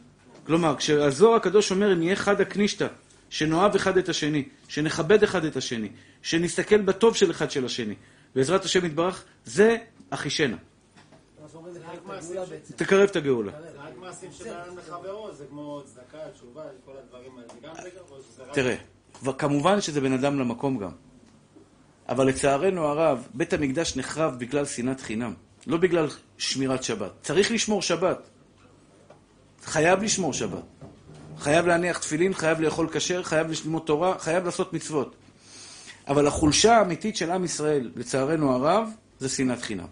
כלומר, 0.46 0.76
כשהזוהר 0.76 1.36
הקדוש 1.36 1.70
אומר, 1.70 1.94
נהיה 1.94 2.16
חד 2.16 2.40
הקנישתא, 2.40 2.86
שנאהב 3.34 3.74
אחד 3.74 3.96
את 3.96 4.08
השני, 4.08 4.48
שנכבד 4.68 5.22
אחד 5.22 5.44
את 5.44 5.56
השני, 5.56 5.88
שנסתכל 6.22 6.82
בטוב 6.82 7.16
של 7.16 7.30
אחד 7.30 7.50
של 7.50 7.64
השני, 7.64 7.94
בעזרת 8.34 8.64
השם 8.64 8.84
יתברך, 8.84 9.24
זה 9.44 9.76
אחישנה. 10.10 10.56
תקרב 12.76 13.08
את 13.08 13.16
הגאולה. 13.16 13.52
רק 13.76 13.96
מעשים 13.96 14.32
שבאדם 14.32 14.78
לחברו, 14.78 15.32
זה 15.32 15.44
כמו 15.50 15.82
צדקה, 15.84 16.18
תשובה, 16.34 16.62
כל 16.84 16.92
הדברים 17.04 17.38
האלה, 17.38 17.48
זה 17.48 17.60
גם 17.62 17.74
זה 17.74 18.00
או 18.10 18.22
שזה 18.22 18.42
רק... 18.42 18.54
תראה, 18.54 18.76
כמובן 19.38 19.80
שזה 19.80 20.00
בין 20.00 20.12
אדם 20.12 20.38
למקום 20.38 20.78
גם. 20.78 20.90
אבל 22.08 22.26
לצערנו 22.26 22.84
הרב, 22.84 23.28
בית 23.34 23.52
המקדש 23.52 23.96
נחרב 23.96 24.38
בגלל 24.38 24.66
שנאת 24.66 25.00
חינם, 25.00 25.34
לא 25.66 25.76
בגלל 25.76 26.06
שמירת 26.38 26.82
שבת. 26.82 27.12
צריך 27.22 27.50
לשמור 27.50 27.82
שבת. 27.82 28.30
חייב 29.62 30.02
לשמור 30.02 30.32
שבת. 30.32 30.62
חייב 31.38 31.66
להניח 31.66 31.98
תפילין, 31.98 32.34
חייב 32.34 32.60
לאכול 32.60 32.88
כשר, 32.92 33.22
חייב 33.22 33.46
ללמוד 33.64 33.82
תורה, 33.86 34.18
חייב 34.18 34.44
לעשות 34.44 34.72
מצוות. 34.72 35.14
אבל 36.08 36.26
החולשה 36.26 36.76
האמיתית 36.76 37.16
של 37.16 37.30
עם 37.30 37.44
ישראל, 37.44 37.90
לצערנו 37.96 38.52
הרב, 38.52 38.88
זה 39.18 39.28
שנאת 39.28 39.62
חינם. 39.62 39.86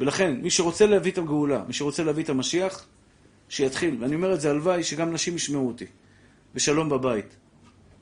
ולכן, 0.00 0.34
מי 0.42 0.50
שרוצה 0.50 0.86
להביא 0.86 1.12
את 1.12 1.18
הגאולה, 1.18 1.62
מי 1.66 1.72
שרוצה 1.72 2.04
להביא 2.04 2.24
את 2.24 2.28
המשיח, 2.28 2.86
שיתחיל. 3.48 3.96
ואני 4.00 4.14
אומר 4.14 4.34
את 4.34 4.40
זה, 4.40 4.50
הלוואי 4.50 4.84
שגם 4.84 5.12
נשים 5.12 5.36
ישמעו 5.36 5.68
אותי. 5.68 5.86
ושלום 6.54 6.88
בבית. 6.88 7.36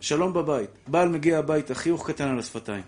שלום 0.00 0.32
בבית. 0.32 0.70
בעל 0.86 1.08
מגיע 1.08 1.38
הביתה, 1.38 1.74
חיוך 1.74 2.10
קטן 2.10 2.28
על 2.28 2.38
השפתיים. 2.38 2.82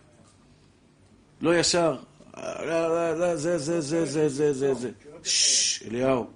לא 1.40 1.56
ישר, 1.56 1.96
לא, 2.36 2.64
לא, 2.66 3.18
לא, 3.18 3.36
זה, 3.36 3.58
זה, 3.58 3.80
זה, 3.80 4.06
זה, 4.06 4.28
זה, 4.28 4.52
זה, 4.52 4.74
זה. 4.74 4.90
ששש, 5.22 5.82
אליהו. 5.82 6.26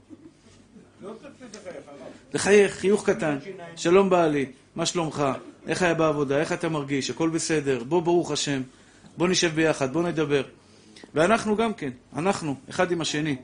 לחייך, 2.35 2.74
חיוך 2.74 3.11
קטן. 3.11 3.39
שלום 3.76 4.11
בעלי, 4.11 4.47
מה 4.76 4.87
שלומך? 4.87 5.24
איך 5.66 5.83
היה 5.83 5.95
בעבודה? 5.95 6.41
איך 6.41 6.53
אתה 6.53 6.68
מרגיש? 6.68 7.11
הכל 7.11 7.28
בסדר? 7.28 7.85
בוא, 7.85 8.03
ברוך 8.03 8.30
השם. 8.30 8.62
בוא 9.16 9.28
נשב 9.28 9.55
ביחד, 9.55 9.93
בוא 9.93 10.03
נדבר. 10.03 10.43
ואנחנו 11.14 11.57
גם 11.57 11.74
כן, 11.74 11.91
אנחנו, 12.16 12.55
אחד 12.70 12.93
עם 12.93 13.01
השני. 13.01 13.37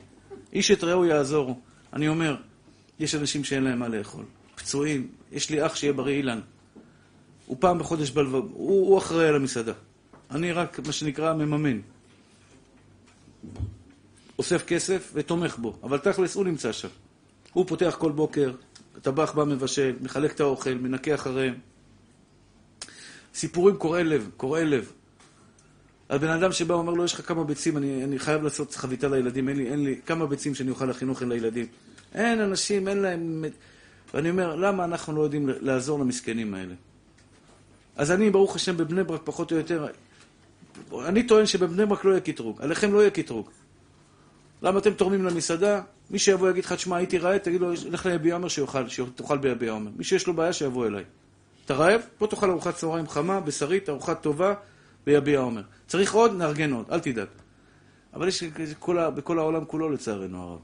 איש 0.53 0.71
את 0.71 0.83
רעהו 0.83 1.05
יעזורו. 1.05 1.59
אני 1.93 2.07
אומר, 2.07 2.35
יש 2.99 3.15
אנשים 3.15 3.43
שאין 3.43 3.63
להם 3.63 3.79
מה 3.79 3.87
לאכול. 3.87 4.25
פצועים. 4.55 5.07
יש 5.31 5.49
לי 5.49 5.65
אח 5.65 5.75
שיהיה 5.75 5.93
בריא 5.93 6.17
אילן. 6.17 6.39
הוא 7.45 7.57
פעם 7.59 7.79
בחודש 7.79 8.09
בלבב, 8.09 8.33
הוא, 8.35 8.87
הוא 8.87 8.97
אחראי 8.97 9.27
על 9.27 9.35
המסעדה. 9.35 9.73
אני 10.31 10.51
רק, 10.51 10.79
מה 10.79 10.91
שנקרא, 10.91 11.33
מממן. 11.33 11.79
אוסף 14.39 14.65
כסף 14.65 15.11
ותומך 15.13 15.57
בו, 15.57 15.77
אבל 15.83 15.97
תכלס 15.97 16.35
הוא 16.35 16.45
נמצא 16.45 16.71
שם. 16.71 16.87
הוא 17.53 17.65
פותח 17.67 17.95
כל 17.99 18.11
בוקר, 18.11 18.51
הטבח 18.97 19.31
בא 19.31 19.43
מבשל, 19.43 19.95
מחלק 20.01 20.31
את 20.31 20.39
האוכל, 20.39 20.73
מנקה 20.73 21.15
אחריהם. 21.15 21.53
סיפורים 23.33 23.77
קורעי 23.77 24.03
לב, 24.03 24.29
קורעי 24.37 24.65
לב. 24.65 24.91
על 26.09 26.17
בן 26.17 26.29
אדם 26.29 26.51
שבא 26.51 26.73
ואומר 26.73 26.93
לו, 26.93 27.05
יש 27.05 27.13
לך 27.13 27.27
כמה 27.27 27.43
ביצים, 27.43 27.77
אני, 27.77 28.03
אני 28.03 28.19
חייב 28.19 28.43
לעשות 28.43 28.75
חביתה 28.75 29.07
לילדים, 29.07 29.49
אין 29.49 29.57
לי, 29.57 29.71
אין 29.71 29.83
לי 29.83 29.99
כמה 30.05 30.25
ביצים 30.25 30.55
שאני 30.55 30.69
אוכל 30.69 30.85
להכין 30.85 31.09
אוכל 31.09 31.25
לילדים. 31.25 31.65
אין 32.13 32.41
אנשים, 32.41 32.87
אין 32.87 32.97
להם... 32.97 33.45
ואני 34.13 34.29
אומר, 34.29 34.55
למה 34.55 34.85
אנחנו 34.85 35.15
לא 35.15 35.21
יודעים 35.21 35.49
לעזור 35.61 35.99
למסכנים 35.99 36.53
האלה? 36.53 36.73
אז 37.95 38.11
אני, 38.11 38.29
ברוך 38.29 38.55
השם, 38.55 38.77
בבני 38.77 39.03
ברק 39.03 39.21
פחות 39.23 39.51
או 39.51 39.57
יותר... 39.57 39.87
אני 41.05 41.23
טוען 41.23 41.45
שבבני 41.45 41.85
ברק 41.85 42.05
לא 42.05 42.11
יהיה 42.11 42.21
קטרוג, 42.21 42.61
עליכם 42.61 42.93
לא 42.93 42.99
יהיה 42.99 43.09
קטרוג. 43.09 43.49
למה 44.61 44.79
אתם 44.79 44.93
תורמים 44.93 45.25
למסעדה? 45.25 45.81
מי 46.09 46.19
שיבוא 46.19 46.49
יגיד 46.49 46.65
לך, 46.65 46.73
תשמע, 46.73 46.97
הייתי 46.97 47.17
רעב, 47.17 47.37
תגיד 47.37 47.61
לו, 47.61 47.71
לך 47.89 48.05
ליביע 48.05 48.33
עומר 48.33 48.47
שיאכל, 48.47 48.87
שתאכל 48.89 49.37
ביביע 49.37 49.71
עומר. 49.71 49.91
מי 49.97 50.03
שיש 50.03 50.27
לו 50.27 50.33
בעיה, 50.33 50.53
שיבוא 50.53 50.87
אליי. 50.87 51.03
אתה 51.65 51.73
רעב? 51.73 52.01
בוא 52.19 52.27
תאכל 52.27 52.49
ארוחת 52.49 52.75
צהריים 52.75 53.07
חמה, 53.07 53.39
בשרית, 53.39 53.89
ארוחה 53.89 54.15
טובה, 54.15 54.53
ביביע 55.05 55.39
עומר. 55.39 55.61
צריך 55.87 56.13
עוד? 56.13 56.35
נארגן 56.35 56.73
עוד, 56.73 56.85
אל 56.91 56.99
תדאג. 56.99 57.27
אבל 58.13 58.27
יש 58.27 58.43
בכל, 58.43 59.09
בכל 59.09 59.39
העולם 59.39 59.65
כולו, 59.65 59.89
לצערנו 59.89 60.43
הרב, 60.43 60.59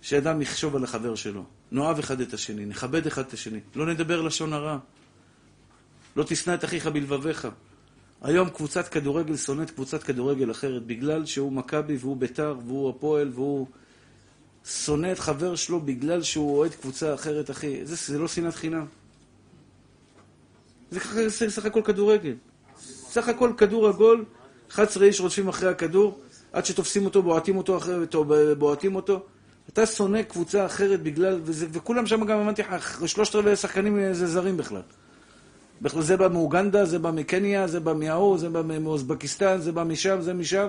שאדם 0.00 0.42
יחשוב 0.42 0.76
על 0.76 0.84
החבר 0.84 1.14
שלו. 1.14 1.44
נאהב 1.72 1.98
אחד 1.98 2.20
את 2.20 2.34
השני, 2.34 2.66
נכבד 2.66 3.06
אחד 3.06 3.22
את 3.22 3.32
השני. 3.32 3.60
לא 3.74 3.86
נדבר 3.86 4.22
לשון 4.22 4.52
הרע. 4.52 4.78
לא 6.16 6.24
תשנא 6.26 6.54
את 6.54 6.64
אחיך 6.64 6.86
בלבביך. 6.86 7.48
היום 8.24 8.48
קבוצת 8.48 8.88
כדורגל 8.88 9.36
שונאת 9.36 9.70
קבוצת 9.70 10.02
כדורגל 10.02 10.50
אחרת, 10.50 10.86
בגלל 10.86 11.26
שהוא 11.26 11.52
מכבי 11.52 11.96
והוא 11.96 12.16
ביתר 12.16 12.56
והוא 12.66 12.90
הפועל 12.90 13.30
והוא 13.34 13.66
שונא 14.64 15.12
את 15.12 15.18
חבר 15.18 15.54
שלו 15.54 15.80
בגלל 15.80 16.22
שהוא 16.22 16.58
אוהד 16.58 16.74
קבוצה 16.74 17.14
אחרת, 17.14 17.50
אחי. 17.50 17.86
זה, 17.86 18.12
זה 18.12 18.18
לא 18.18 18.28
שנאת 18.28 18.54
חינם. 18.54 18.86
זה 20.90 21.50
סך 21.50 21.64
הכל 21.64 21.82
כדורגל. 21.84 22.34
סך 22.86 23.28
הכל 23.28 23.52
כדור 23.56 23.88
עגול, 23.88 24.24
11 24.70 25.04
איש 25.04 25.20
רודפים 25.20 25.48
אחרי 25.48 25.68
הכדור, 25.68 26.20
עד 26.52 26.66
שתופסים 26.66 27.04
אותו, 27.04 27.22
בועטים 27.22 27.56
אותו 27.56 27.76
אחרי, 27.76 28.06
בועטים 28.58 28.94
אותו. 28.94 29.22
אתה 29.68 29.86
שונא 29.86 30.22
קבוצה 30.22 30.66
אחרת 30.66 31.02
בגלל, 31.02 31.40
וזה, 31.44 31.66
וכולם 31.72 32.06
שם 32.06 32.24
גם 32.24 32.38
אמרתי 32.38 32.62
לך, 32.62 33.08
שלושת 33.08 33.34
רבעי 33.34 33.52
השחקנים 33.52 34.12
זה 34.12 34.26
זרים 34.26 34.56
בכלל. 34.56 34.82
זה 35.80 36.16
בא 36.16 36.28
מאוגנדה, 36.28 36.84
זה 36.84 36.98
בא 36.98 37.10
מקניה, 37.10 37.66
זה 37.66 37.80
בא 37.80 37.92
מההוא, 37.92 38.38
זה 38.38 38.48
בא 38.48 38.62
מאוזבקיסטן, 38.80 39.60
זה 39.60 39.72
בא 39.72 39.84
משם, 39.84 40.20
זה 40.20 40.34
משם, 40.34 40.68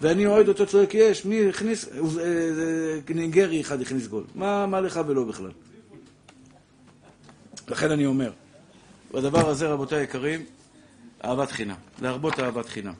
ואני 0.00 0.26
אוהד 0.26 0.48
אותו 0.48 0.66
צועק, 0.66 0.94
יש, 0.94 1.24
מי 1.24 1.48
הכניס, 1.48 1.88
אה, 1.88 2.00
אה, 2.18 3.14
ניגרי 3.14 3.60
אחד 3.60 3.80
הכניס 3.80 4.06
גול. 4.06 4.24
מה, 4.34 4.66
מה 4.66 4.80
לך 4.80 5.00
ולא 5.06 5.24
בכלל? 5.24 5.50
לכן 7.68 7.90
אני 7.90 8.06
אומר, 8.06 8.30
בדבר 9.12 9.48
הזה, 9.48 9.68
רבותיי 9.68 9.98
היקרים, 9.98 10.44
אהבת 11.24 11.50
חינם. 11.50 11.76
להרבות 12.02 12.40
אהבת 12.40 12.68
חינם. 12.68 12.94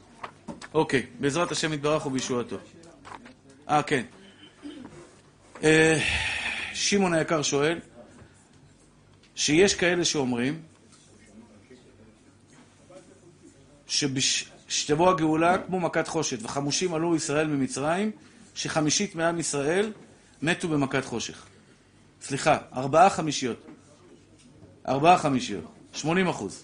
אוקיי, 0.74 1.06
בעזרת 1.20 1.52
השם 1.52 1.72
יתברך 1.72 2.06
ובישועתו. 2.06 2.56
אה, 3.68 3.82
כן. 3.82 4.02
אה, 5.62 5.98
שמעון 6.74 7.14
היקר 7.14 7.42
שואל, 7.42 7.78
שיש 9.34 9.74
כאלה 9.74 10.04
שאומרים 10.04 10.60
שתבוא 14.68 15.10
הגאולה 15.10 15.58
כמו 15.58 15.80
מכת 15.80 16.08
חושת, 16.08 16.38
וחמושים 16.42 16.94
עלו 16.94 17.16
ישראל 17.16 17.46
ממצרים, 17.46 18.10
שחמישית 18.54 19.14
מעם 19.14 19.40
ישראל 19.40 19.92
מתו 20.42 20.68
במכת 20.68 21.04
חושך. 21.04 21.46
סליחה, 22.22 22.58
ארבעה 22.72 23.10
חמישיות. 23.10 23.66
ארבעה 24.88 25.18
חמישיות. 25.18 25.64
שמונים 25.92 26.28
אחוז. 26.28 26.62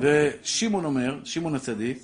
ושמעון 0.00 0.84
אומר, 0.84 1.20
שמעון 1.24 1.54
הצדיק, 1.54 1.98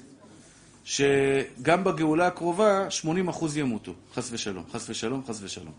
שגם 0.84 1.84
בגאולה 1.84 2.26
הקרובה 2.26 2.90
80 2.90 3.28
אחוז 3.28 3.56
ימותו, 3.56 3.92
חס 4.14 4.32
ושלום, 4.32 4.64
חס 4.72 4.90
ושלום, 4.90 5.22
חס 5.26 5.42
ושלום. 5.42 5.72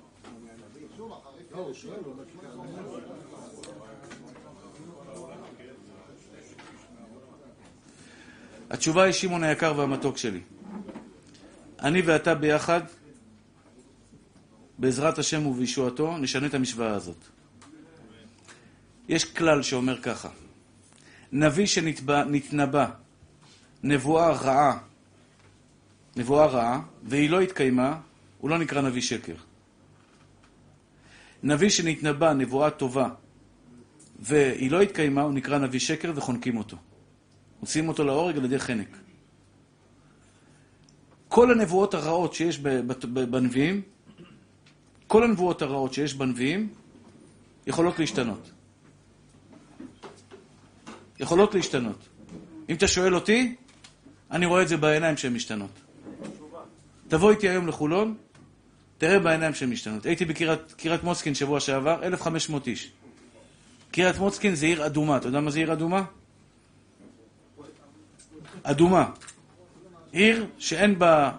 התשובה 8.74 9.04
היא 9.04 9.14
שמעון 9.14 9.44
היקר 9.44 9.74
והמתוק 9.78 10.18
שלי. 10.18 10.40
אני 11.80 12.02
ואתה 12.02 12.36
ביחד, 12.36 12.82
בעזרת 14.78 15.18
השם 15.20 15.46
ובישועתו, 15.46 16.18
נשנה 16.18 16.48
את 16.48 16.54
המשוואה 16.54 16.94
הזאת. 16.94 17.18
יש 19.10 19.26
כלל 19.26 19.62
שאומר 19.62 20.02
ככה: 20.02 20.30
נביא 21.32 21.66
שנתנבא 21.66 22.90
נבואה 23.84 24.32
רעה, 24.32 24.78
נבואה 26.16 26.46
רעה, 26.46 26.82
והיא 27.04 27.30
לא 27.30 27.42
התקיימה, 27.42 28.00
הוא 28.38 28.50
לא 28.50 28.58
נקרא 28.58 28.82
נביא 28.82 29.02
שקר. 29.02 29.36
נביא 31.44 31.70
שנתנבא 31.70 32.34
נבואה 32.34 32.70
טובה, 32.70 33.10
והיא 34.20 34.72
לא 34.72 34.82
התקיימה, 34.82 35.22
הוא 35.22 35.34
נקרא 35.34 35.58
נביא 35.58 35.80
שקר 35.80 36.12
וחונקים 36.16 36.58
אותו. 36.58 36.78
מוציאים 37.64 37.88
אותו 37.88 38.04
להורג 38.04 38.38
על 38.38 38.46
ידי 38.46 38.60
חנק. 38.60 38.98
כל 41.28 41.52
הנבואות 41.52 41.94
הרעות 41.94 42.34
שיש 42.34 42.60
בנביאים, 43.30 43.82
כל 45.08 45.24
הנבואות 45.24 45.62
הרעות 45.62 45.94
שיש 45.94 46.14
בנביאים, 46.14 46.70
יכולות 47.68 48.00
להשתנות. 48.00 48.52
יכולות 51.20 51.56
להשתנות. 51.56 52.10
אם 52.70 52.76
אתה 52.76 52.88
שואל 52.88 53.16
אותי, 53.16 53.56
אני 54.32 54.46
רואה 54.46 54.62
את 54.62 54.68
זה 54.68 54.78
בעיניים 54.78 55.18
שהן 55.18 55.34
משתנות. 55.34 55.80
תבוא 57.08 57.32
איתי 57.32 57.50
היום 57.50 57.68
לחולון, 57.68 58.16
תראה 58.98 59.20
בעיניים 59.20 59.54
שהן 59.54 59.70
משתנות. 59.70 60.06
הייתי 60.06 60.26
בקריית 60.26 61.04
מוצקין 61.04 61.36
שבוע 61.36 61.60
שעבר, 61.60 62.04
1,500 62.04 62.68
איש. 62.68 62.92
קריית 63.92 64.18
מוצקין 64.18 64.56
זה 64.56 64.66
עיר 64.66 64.86
אדומה. 64.86 65.18
אתה 65.18 65.28
יודע 65.28 65.40
מה 65.40 65.52
זה 65.52 65.60
עיר 65.60 65.74
אדומה? 65.74 66.04
אדומה. 68.64 69.10
עיר 70.12 70.48
שאין 70.58 71.00
בה 71.00 71.32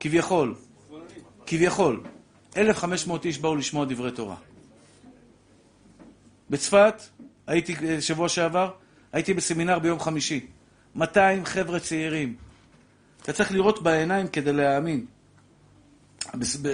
כביכול, 0.00 0.54
כביכול, 1.46 2.00
1,500 2.56 3.24
איש 3.24 3.38
באו 3.38 3.56
לשמוע 3.56 3.84
דברי 3.84 4.12
תורה. 4.12 4.36
בצפת, 6.50 7.02
הייתי 7.46 7.74
אה, 7.84 8.00
שבוע 8.00 8.28
שעבר, 8.28 8.70
הייתי 9.12 9.34
בסמינר 9.34 9.78
ביום 9.78 10.00
חמישי. 10.00 10.46
200 10.94 11.44
חבר'ה 11.44 11.80
צעירים. 11.80 12.36
אתה 13.22 13.32
צריך 13.32 13.52
לראות 13.52 13.82
בעיניים 13.82 14.28
כדי 14.28 14.52
להאמין. 14.52 15.06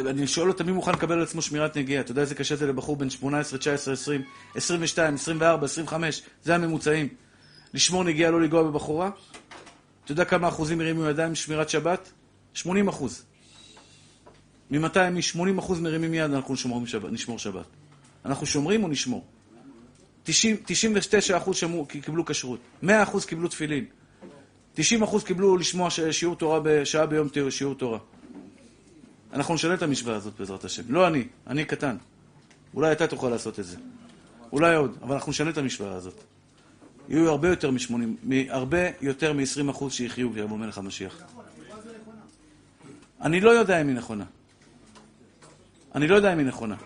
אני 0.07 0.27
שואל 0.27 0.49
אותם 0.49 0.67
מי 0.67 0.73
מוכן 0.73 0.93
לקבל 0.93 1.15
על 1.15 1.23
עצמו 1.23 1.43
שמירת 1.43 1.77
נגיעה. 1.77 2.01
אתה 2.01 2.11
יודע 2.11 2.23
איזה 2.23 2.35
קשה 2.35 2.57
זה 2.57 2.67
לבחור 2.67 2.97
בן 2.97 3.11
18, 3.11 3.59
19, 3.59 3.95
20, 3.95 4.23
22, 4.55 5.15
24, 5.15 5.65
25, 5.65 6.23
זה 6.43 6.55
הממוצעים. 6.55 7.09
לשמור 7.75 8.05
נגיעה, 8.05 8.31
לא 8.31 8.41
לנגוע 8.41 8.63
בבחורה? 8.63 9.11
אתה 10.09 10.13
יודע 10.13 10.25
כמה 10.25 10.49
אחוזים 10.49 10.81
הרימו 10.81 11.05
ידיים 11.05 11.33
בשמירת 11.33 11.69
שבת? 11.69 12.13
80 12.55 12.89
אחוז. 12.89 13.23
מ-200 14.71 15.17
איש, 15.17 15.31
80 15.31 15.59
אחוז 15.59 15.81
מרימים 15.81 16.15
יד, 16.15 16.31
אנחנו 16.31 16.57
שומרים 16.57 16.87
שבת, 16.87 17.13
נשמור 17.13 17.39
שבת. 17.39 17.65
אנחנו 18.25 18.47
שומרים 18.47 18.85
או 18.85 18.89
נשמור? 18.89 19.25
90, 20.23 20.57
99 20.67 21.37
אחוז 21.37 21.57
שמור, 21.57 21.89
קיבלו 21.89 22.25
כשרות. 22.25 22.61
100 22.83 23.03
אחוז 23.03 23.27
קיבלו 23.27 23.49
תפילין. 23.49 23.85
90 24.75 25.03
אחוז 25.03 25.25
קיבלו 25.25 25.57
לשמוע 25.57 25.89
שיעור 26.11 26.37
תורה 26.37 26.61
בשעה 26.63 27.07
ביום 27.07 27.29
שיעור 27.51 27.75
תורה. 27.75 27.99
אנחנו 29.33 29.55
נשנה 29.55 29.75
את 29.75 29.83
המשוואה 29.83 30.17
הזאת 30.17 30.35
בעזרת 30.39 30.65
השם. 30.65 30.83
לא 30.89 31.07
אני, 31.07 31.25
אני 31.47 31.65
קטן. 31.65 31.97
אולי 32.75 32.93
אתה 32.93 33.07
תוכל 33.07 33.29
לעשות 33.29 33.59
את 33.59 33.65
זה. 33.65 33.77
אולי 34.53 34.75
עוד, 34.75 34.99
אבל 35.03 35.15
אנחנו 35.15 35.31
נשנה 35.31 35.51
את 35.51 35.59
המשוואה 35.59 35.95
הזאת. 35.95 36.25
יהיו 37.09 37.31
הרבה 37.31 37.49
יותר 37.49 37.71
מ-80, 37.71 38.35
הרבה 38.49 38.79
יותר 39.01 39.33
מ-20 39.33 39.71
אחוז 39.71 39.93
שיחיו 39.93 40.33
כשיבוא 40.33 40.59
מלך 40.59 40.79
המשיח. 40.79 41.23
אני 43.21 43.41
לא 43.41 43.51
יודע 43.51 43.81
אם 43.81 43.89
היא 43.89 43.97
נכונה. 43.97 44.25
אני 45.95 46.09
לא 46.09 46.15
יודע 46.15 46.33
אם 46.33 46.39
היא 46.39 46.47
נכונה. 46.47 46.77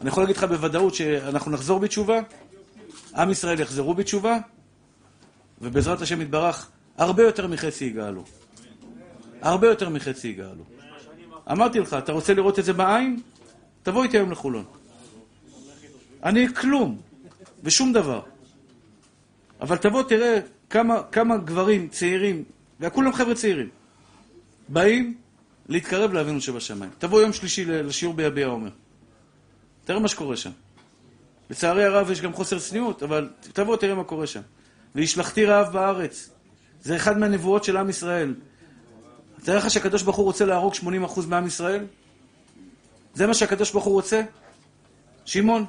אני 0.00 0.08
יכול 0.08 0.22
להגיד 0.22 0.36
לך 0.36 0.44
בוודאות 0.44 0.94
שאנחנו 0.94 1.50
נחזור 1.50 1.80
בתשובה, 1.80 2.20
עם 3.16 3.30
ישראל 3.30 3.60
יחזרו 3.60 3.94
בתשובה, 3.94 4.38
ובעזרת 5.60 6.00
השם 6.00 6.20
יתברך, 6.20 6.70
הרבה 6.96 7.22
יותר 7.22 7.46
מחצי 7.46 7.84
יגאלו. 7.84 8.24
הרבה 9.40 9.66
יותר 9.68 9.88
מחצי 9.88 10.28
יגאלו. 10.28 10.64
אמרתי 11.52 11.78
לך, 11.78 11.94
אתה 11.94 12.12
רוצה 12.12 12.34
לראות 12.34 12.58
את 12.58 12.64
זה 12.64 12.72
בעין? 12.72 13.20
תבוא 13.82 14.02
איתי 14.02 14.16
היום 14.16 14.30
לחולון. 14.30 14.64
אני 16.24 16.54
כלום, 16.54 17.00
ושום 17.62 17.92
דבר. 17.92 18.20
אבל 19.62 19.76
תבוא, 19.76 20.02
תראה 20.02 20.38
כמה, 20.70 21.02
כמה 21.12 21.36
גברים 21.36 21.88
צעירים, 21.88 22.44
וכולם 22.80 23.12
חבר'ה 23.12 23.34
צעירים, 23.34 23.68
באים 24.68 25.14
להתקרב 25.68 26.12
לאבינו 26.12 26.40
שבשמיים. 26.40 26.90
תבוא 26.98 27.20
יום 27.20 27.32
שלישי 27.32 27.64
לשיעור 27.64 28.14
ביביע 28.14 28.46
עומר. 28.46 28.70
תראה 29.84 29.98
מה 29.98 30.08
שקורה 30.08 30.36
שם. 30.36 30.50
לצערי 31.50 31.84
הרב 31.84 32.10
יש 32.10 32.20
גם 32.20 32.32
חוסר 32.32 32.58
צניעות, 32.58 33.02
אבל 33.02 33.28
תבוא, 33.52 33.76
תראה 33.76 33.94
מה 33.94 34.04
קורה 34.04 34.26
שם. 34.26 34.40
והשלכתי 34.94 35.44
רעב 35.44 35.72
בארץ. 35.72 36.30
זה 36.82 36.96
אחד 36.96 37.18
מהנבואות 37.18 37.64
של 37.64 37.76
עם 37.76 37.88
ישראל. 37.88 38.34
תאר 39.44 39.56
לך 39.56 39.70
שהקדוש 39.70 40.02
ברוך 40.02 40.16
הוא 40.16 40.24
רוצה 40.24 40.44
להרוג 40.44 40.74
80% 40.74 40.86
מעם 41.28 41.46
ישראל? 41.46 41.84
זה 43.14 43.26
מה 43.26 43.34
שהקדוש 43.34 43.72
ברוך 43.72 43.84
הוא 43.84 43.94
רוצה? 43.94 44.22
שמעון, 45.24 45.64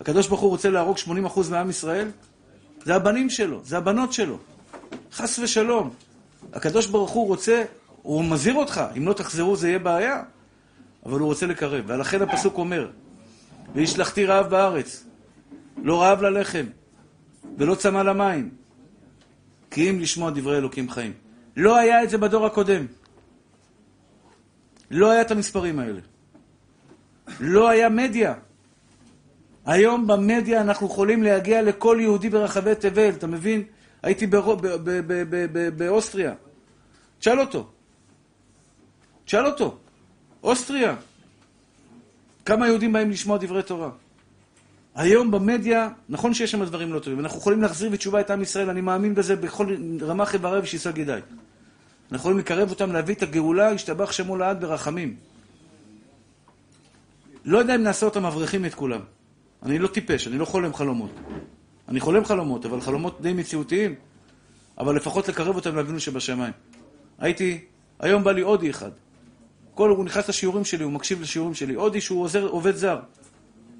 הקדוש 0.00 0.28
ברוך 0.28 0.40
הוא 0.40 0.50
רוצה 0.50 0.70
להרוג 0.70 0.96
80% 0.98 1.40
מעם 1.50 1.70
ישראל? 1.70 2.08
זה 2.84 2.94
הבנים 2.94 3.30
שלו, 3.30 3.60
זה 3.64 3.78
הבנות 3.78 4.12
שלו. 4.12 4.38
חס 5.12 5.38
ושלום. 5.38 5.90
הקדוש 6.52 6.86
ברוך 6.86 7.10
הוא 7.10 7.26
רוצה, 7.26 7.64
הוא 8.02 8.24
מזהיר 8.24 8.54
אותך, 8.54 8.82
אם 8.96 9.08
לא 9.08 9.12
תחזרו 9.12 9.56
זה 9.56 9.68
יהיה 9.68 9.78
בעיה. 9.78 10.22
אבל 11.06 11.20
הוא 11.20 11.28
רוצה 11.28 11.46
לקרב, 11.46 11.84
ולכן 11.86 12.22
הפסוק 12.22 12.58
אומר, 12.58 12.90
והשלכתי 13.74 14.24
רעב 14.24 14.50
בארץ, 14.50 15.04
לא 15.82 16.02
רעב 16.02 16.22
ללחם, 16.22 16.64
ולא 17.58 17.74
צמא 17.74 17.98
למים, 17.98 18.50
כי 19.70 19.90
אם 19.90 20.00
לשמוע 20.00 20.30
דברי 20.30 20.56
אלוקים 20.56 20.90
חיים. 20.90 21.12
לא 21.56 21.76
היה 21.76 22.02
את 22.02 22.10
זה 22.10 22.18
בדור 22.18 22.46
הקודם. 22.46 22.86
לא 24.90 25.10
היה 25.10 25.20
את 25.20 25.30
המספרים 25.30 25.78
האלה. 25.78 26.00
לא 27.40 27.68
היה 27.68 27.88
מדיה. 27.88 28.34
היום 29.66 30.06
במדיה 30.06 30.60
אנחנו 30.60 30.86
יכולים 30.86 31.22
להגיע 31.22 31.62
לכל 31.62 31.98
יהודי 32.00 32.30
ברחבי 32.30 32.74
תבל, 32.74 33.08
אתה 33.08 33.26
מבין? 33.26 33.62
הייתי 34.02 34.26
באוסטריה. 35.76 36.34
תשאל 37.18 37.40
אותו. 37.40 37.66
תשאל 39.24 39.46
אותו. 39.46 39.76
אוסטריה. 40.42 40.96
כמה 42.44 42.66
יהודים 42.66 42.92
באים 42.92 43.10
לשמוע 43.10 43.38
דברי 43.38 43.62
תורה? 43.62 43.90
היום 44.94 45.30
במדיה, 45.30 45.88
נכון 46.08 46.34
שיש 46.34 46.50
שם 46.50 46.64
דברים 46.64 46.92
לא 46.92 46.98
טובים, 46.98 47.20
אנחנו 47.20 47.38
יכולים 47.38 47.62
להחזיר 47.62 47.90
בתשובה 47.90 48.20
את 48.20 48.30
עם 48.30 48.42
ישראל, 48.42 48.70
אני 48.70 48.80
מאמין 48.80 49.14
בזה 49.14 49.36
בכל 49.36 49.76
רמ"ח 50.00 50.34
איברי 50.34 50.60
ושיסה 50.60 50.92
גידיי. 50.92 51.20
אנחנו 52.12 52.16
יכולים 52.16 52.38
לקרב 52.38 52.70
אותם, 52.70 52.92
להביא 52.92 53.14
את 53.14 53.22
הגאולה, 53.22 53.72
ישתבח 53.72 54.12
שמו 54.12 54.36
לעד 54.36 54.60
ברחמים. 54.60 55.16
לא 57.44 57.58
יודע 57.58 57.74
אם 57.74 57.82
נעשה 57.82 58.06
אותם 58.06 58.24
אברכים 58.24 58.64
את 58.64 58.74
כולם. 58.74 59.00
אני 59.64 59.78
לא 59.78 59.88
טיפש, 59.88 60.28
אני 60.28 60.38
לא 60.38 60.44
חולם 60.44 60.74
חלומות. 60.74 61.10
אני 61.88 62.00
חולם 62.00 62.24
חלומות, 62.24 62.66
אבל 62.66 62.80
חלומות 62.80 63.20
די 63.20 63.32
מציאותיים. 63.32 63.94
אבל 64.78 64.96
לפחות 64.96 65.28
לקרב 65.28 65.56
אותם 65.56 65.76
לאבינו 65.76 66.00
שבשמיים. 66.00 66.52
הייתי, 67.18 67.64
היום 68.00 68.24
בא 68.24 68.32
לי 68.32 68.40
הודי 68.40 68.70
אחד. 68.70 68.90
כל, 69.74 69.90
הוא 69.90 70.04
נכנס 70.04 70.28
לשיעורים 70.28 70.64
שלי, 70.64 70.84
הוא 70.84 70.92
מקשיב 70.92 71.22
לשיעורים 71.22 71.54
שלי. 71.54 71.74
הודי 71.74 72.00
שהוא 72.00 72.22
עוזר, 72.22 72.46
עובד 72.46 72.76
זר. 72.76 73.00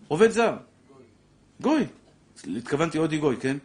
עובד 0.09 0.30
זר. 0.30 0.57
גוי. 1.61 1.87
התכוונתי 2.57 2.99
הודי 2.99 3.18
גוי, 3.18 3.37
כן? 3.37 3.57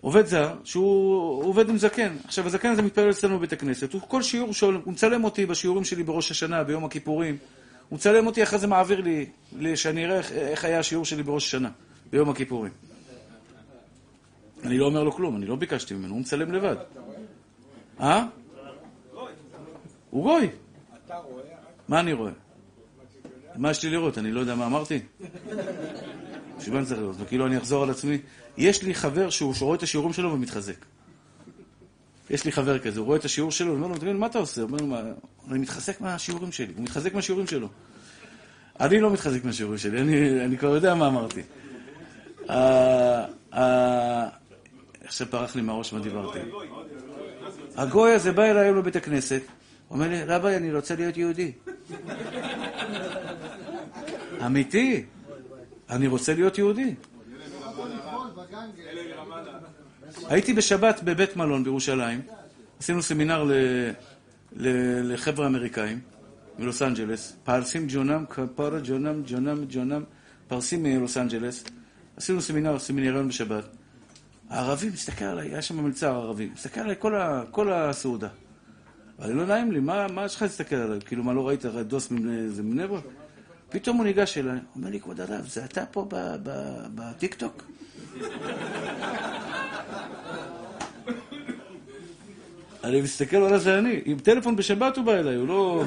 עובד 0.00 0.26
זר, 0.26 0.54
שהוא 0.64 1.44
עובד 1.44 1.68
עם 1.68 1.78
זקן. 1.78 2.16
עכשיו, 2.24 2.46
הזקן 2.46 2.68
הזה 2.68 2.82
מתפלל 2.82 3.10
אצלנו 3.10 3.38
בבית 3.38 3.52
הכנסת. 3.52 3.92
הוא 3.92 4.02
כל 4.08 4.22
שיעור 4.22 4.52
שואל, 4.52 4.74
הוא 4.74 4.92
מצלם 4.92 5.24
אותי 5.24 5.46
בשיעורים 5.46 5.84
שלי 5.84 6.02
בראש 6.02 6.30
השנה, 6.30 6.64
ביום 6.64 6.84
הכיפורים. 6.84 7.36
הוא 7.88 7.96
מצלם 7.96 8.26
אותי, 8.26 8.42
אחרי 8.42 8.58
זה 8.58 8.66
מעביר 8.66 9.00
לי, 9.00 9.26
לי 9.58 9.76
שאני 9.76 10.04
אראה 10.04 10.18
איך, 10.18 10.32
איך 10.32 10.64
היה 10.64 10.78
השיעור 10.78 11.04
שלי 11.04 11.22
בראש 11.22 11.46
השנה, 11.46 11.70
ביום 12.10 12.30
הכיפורים. 12.30 12.72
אני 14.64 14.78
לא 14.78 14.86
אומר 14.86 15.04
לו 15.04 15.12
כלום, 15.12 15.36
אני 15.36 15.46
לא 15.46 15.56
ביקשתי 15.56 15.94
ממנו, 15.94 16.12
הוא 16.12 16.20
מצלם 16.20 16.52
לבד. 16.52 16.76
אה? 18.00 18.26
הוא 20.10 20.22
גוי. 20.22 20.48
מה 21.88 22.00
אני 22.00 22.12
רואה? 22.12 22.32
מה 23.56 23.70
יש 23.70 23.82
לי 23.82 23.90
לראות? 23.90 24.18
אני 24.18 24.32
לא 24.32 24.40
יודע 24.40 24.54
מה 24.54 24.66
אמרתי. 24.66 25.00
בשביל 26.58 26.74
מה 26.74 26.78
אני 26.78 26.86
צריך 26.86 27.00
לראות? 27.00 27.16
וכאילו 27.18 27.46
אני 27.46 27.58
אחזור 27.58 27.82
על 27.82 27.90
עצמי. 27.90 28.18
יש 28.56 28.82
לי 28.82 28.94
חבר 28.94 29.30
שהוא 29.30 29.54
רואה 29.60 29.76
את 29.76 29.82
השיעורים 29.82 30.12
שלו 30.12 30.32
ומתחזק. 30.32 30.84
יש 32.30 32.44
לי 32.44 32.52
חבר 32.52 32.78
כזה, 32.78 33.00
הוא 33.00 33.06
רואה 33.06 33.18
את 33.18 33.24
השיעור 33.24 33.50
שלו, 33.50 33.72
הוא 33.72 33.84
אומר 33.84 33.98
לו, 34.02 34.14
מה 34.14 34.26
אתה 34.26 34.38
עושה? 34.38 34.62
הוא 34.62 34.70
אומר 34.70 34.80
לו, 34.80 34.96
אני 35.50 35.58
מתחזק 35.58 36.00
מהשיעורים 36.00 36.52
שלי. 36.52 36.72
הוא 36.76 36.82
מתחזק 36.82 37.14
מהשיעורים 37.14 37.46
שלו. 37.46 37.68
אני 38.80 39.00
לא 39.00 39.10
מתחזק 39.10 39.44
מהשיעורים 39.44 39.78
שלי, 39.78 40.00
אני, 40.00 40.44
אני 40.44 40.58
כבר 40.58 40.74
יודע 40.74 40.94
מה 40.94 41.06
אמרתי. 41.06 41.42
עכשיו 45.04 45.26
פרח 45.30 45.56
לי 45.56 45.62
מהראש 45.62 45.92
מה 45.92 46.00
דיברתי. 46.00 46.38
הגוי 47.76 48.12
הזה 48.12 48.32
בא 48.32 48.42
אליי 48.42 48.64
היום 48.64 48.78
לבית 48.78 48.96
הכנסת, 48.96 49.42
אומר 49.90 50.08
לי, 50.08 50.24
רבי, 50.24 50.56
אני 50.56 50.72
רוצה 50.72 50.96
להיות 50.96 51.16
יהודי. 51.16 51.52
אמיתי, 54.46 55.04
אני 55.90 56.06
רוצה 56.06 56.34
להיות 56.34 56.58
יהודי. 56.58 56.94
הייתי 60.28 60.52
בשבת 60.52 61.00
בבית 61.04 61.36
מלון 61.36 61.64
בירושלים, 61.64 62.20
עשינו 62.80 63.02
סמינר 63.02 63.50
לחבר'ה 64.52 65.46
אמריקאים 65.46 66.00
מלוס 66.58 66.82
אנג'לס, 66.82 67.36
פרסים 67.44 67.86
جونم, 67.88 68.24
כפרה 68.30 68.78
جونم, 68.84 69.22
جونم, 69.26 69.64
جونم, 69.68 70.02
פרסים 70.48 70.82
מלוס 70.82 71.16
אנג'לס, 71.16 71.64
עשינו 72.16 72.40
סמינר, 72.40 72.78
סמיניריון 72.78 73.28
בשבת. 73.28 73.64
הערבי 74.50 74.88
מסתכל 74.88 75.24
עליי, 75.24 75.48
היה 75.48 75.62
שם 75.62 75.84
מלצר 75.84 76.14
ערבי, 76.14 76.48
מסתכל 76.54 76.80
עליי 76.80 76.94
כל, 76.98 77.14
ה, 77.14 77.42
כל 77.50 77.72
הסעודה. 77.72 78.28
אבל 79.18 79.32
לא 79.32 79.46
נעים 79.46 79.72
לי, 79.72 79.80
מה, 79.80 80.06
יש 80.24 80.36
לך 80.36 80.42
להסתכל 80.42 80.76
עליי? 80.76 81.00
כאילו, 81.00 81.24
מה, 81.24 81.32
לא 81.32 81.48
ראית 81.48 81.64
דוס 81.64 82.10
מבני 82.10 82.86
ברק? 82.86 83.04
פתאום 83.68 83.96
הוא 83.96 84.04
ניגש 84.04 84.38
אליי, 84.38 84.58
אומר 84.76 84.90
לי, 84.90 85.00
כבוד 85.00 85.20
הרב, 85.20 85.46
זה 85.46 85.64
אתה 85.64 85.86
פה 85.86 86.08
בטיקטוק? 86.94 87.64
אני 92.86 93.00
מסתכל 93.00 93.36
על 93.36 93.58
זה 93.58 93.78
אני, 93.78 94.00
עם 94.04 94.18
טלפון 94.18 94.56
בשבת 94.56 94.96
הוא 94.96 95.04
בא 95.04 95.12
אליי, 95.12 95.34
הוא 95.34 95.48
לא... 95.48 95.84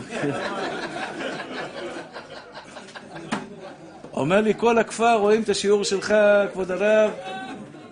אומר 4.13 4.41
לי, 4.41 4.53
כל 4.57 4.77
הכפר 4.77 5.13
רואים 5.13 5.41
את 5.41 5.49
השיעור 5.49 5.83
שלך, 5.83 6.13
כבוד 6.53 6.71
הרב. 6.71 7.11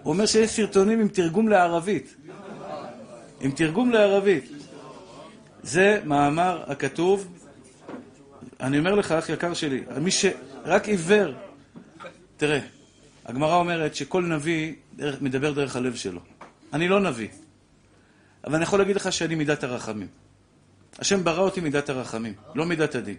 הוא 0.04 0.14
אומר 0.14 0.26
שיש 0.26 0.50
סרטונים 0.50 1.00
עם 1.00 1.08
תרגום 1.08 1.48
לערבית. 1.48 2.16
עם 3.42 3.52
תרגום 3.52 3.92
לערבית. 3.92 4.52
זה 5.64 6.02
מאמר 6.06 6.64
הכתוב, 6.68 7.28
אני 8.60 8.80
אומר 8.80 8.96
לך, 8.96 9.12
אח 9.12 9.30
יקר 9.30 9.54
שלי, 9.54 9.84
מי 10.02 10.12
שרק 10.12 10.88
עיוור, 10.88 11.34
תראה, 12.38 12.60
הגמרא 13.26 13.56
אומרת 13.56 13.96
שכל 13.96 14.24
נביא 14.24 14.74
מדבר 15.22 15.52
דרך 15.52 15.76
הלב 15.76 15.96
שלו. 15.96 16.20
אני 16.74 16.88
לא 16.88 17.00
נביא, 17.00 17.28
אבל 18.48 18.56
אני 18.56 18.64
יכול 18.64 18.80
להגיד 18.80 18.96
לך 18.96 19.14
שאני 19.14 19.36
מידת 19.36 19.64
הרחמים. 19.64 20.08
השם 21.00 21.24
ברא 21.24 21.42
אותי 21.42 21.62
מידת 21.62 21.90
הרחמים, 21.90 22.34
לא 22.56 22.66
מידת 22.66 22.96
הדין. 22.96 23.18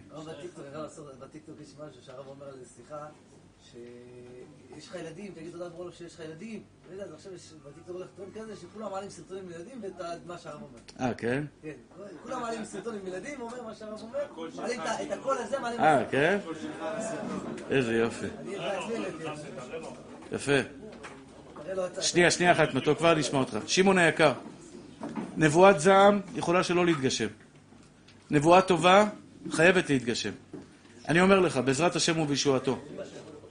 בטיקטוק 1.20 1.54
יש 1.62 1.68
משהו 1.74 2.02
שהרב 2.06 2.26
אומר 2.28 2.46
על 2.46 2.58
שיחה, 2.76 3.06
שיש 3.72 4.88
לך 4.88 4.94
ילדים, 4.94 5.32
תגיד 5.34 5.52
תודה 5.52 5.68
ברור 5.68 5.90
שיש 5.90 6.14
לך 6.14 6.20
ילדים. 6.20 6.62
לא 6.90 7.02
יודע, 7.02 7.14
עכשיו 7.14 7.34
יש 7.34 7.52
בטיקטוק 7.66 7.96
הולך 7.96 8.08
טרנד 8.16 8.28
כזה, 8.34 8.56
שכולם 8.56 8.90
מעלים 8.90 9.10
סרטונים 9.10 9.44
עם 9.44 9.50
ילדים 9.50 9.82
ואת 9.82 10.26
מה 10.26 10.38
שהרב 10.38 10.62
אומר. 10.62 11.08
אה, 11.08 11.14
כן? 11.14 11.44
כן. 11.62 11.72
כולם 12.22 12.40
מעלים 12.42 12.64
סרטונים 12.64 13.00
עם 13.00 13.06
ילדים, 13.06 13.40
אומר 13.40 13.62
מה 13.62 13.74
שהרב 13.74 14.00
אומר, 14.02 14.48
מעלים 14.56 14.80
את 14.80 15.18
הקול 15.18 15.38
הזה, 15.38 15.58
מעלים... 15.58 15.80
אה, 15.80 16.04
כן? 16.10 16.38
איזה 17.70 17.92
יופי. 17.92 18.26
יפה. 20.32 20.52
שנייה, 22.00 22.30
שנייה 22.30 22.52
אחת, 22.52 22.74
מתוק, 22.74 22.98
כבר 22.98 23.14
נשמע 23.14 23.38
אותך. 23.38 23.58
שמעון 23.66 23.98
היקר, 23.98 24.32
נבואת 25.36 25.80
זעם 25.80 26.20
יכולה 26.36 26.62
שלא 26.62 26.86
להתגשם. 26.86 27.26
נבואה 28.30 28.62
טובה 28.62 29.04
חייבת 29.50 29.90
להתגשם. 29.90 30.30
אני 31.08 31.20
אומר 31.20 31.40
לך, 31.40 31.56
בעזרת 31.56 31.96
השם 31.96 32.18
ובישועתו, 32.18 32.78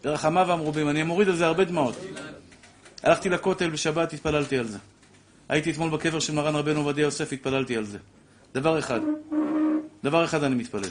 ברחמיו 0.03 0.51
המרובים, 0.51 0.89
אני 0.89 1.03
מוריד 1.03 1.29
על 1.29 1.35
זה 1.35 1.45
הרבה 1.45 1.63
דמעות. 1.63 1.95
הלכתי 3.03 3.29
לכותל 3.29 3.69
בשבת, 3.69 4.13
התפללתי 4.13 4.57
על 4.57 4.67
זה. 4.67 4.77
הייתי 5.49 5.71
אתמול 5.71 5.89
בקבר 5.89 6.19
של 6.19 6.33
מרן 6.33 6.55
רבנו 6.55 6.79
עובדיה 6.79 7.01
יוסף, 7.01 7.33
התפללתי 7.33 7.77
על 7.77 7.85
זה. 7.85 7.97
דבר 8.53 8.79
אחד, 8.79 8.99
דבר 10.03 10.25
אחד 10.25 10.43
אני 10.43 10.55
מתפלל. 10.55 10.89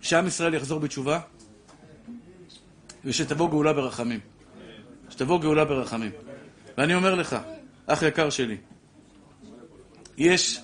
שעם 0.00 0.26
ישראל 0.26 0.54
יחזור 0.54 0.80
בתשובה, 0.80 1.20
ושתבוא 3.04 3.50
גאולה 3.50 3.72
ברחמים. 3.72 4.20
שתבוא 5.10 5.40
גאולה 5.40 5.64
ברחמים. 5.64 6.10
ואני 6.78 6.94
אומר 6.94 7.14
לך, 7.14 7.36
אח 7.88 8.02
יקר 8.02 8.30
שלי, 8.30 8.56
יש 10.16 10.60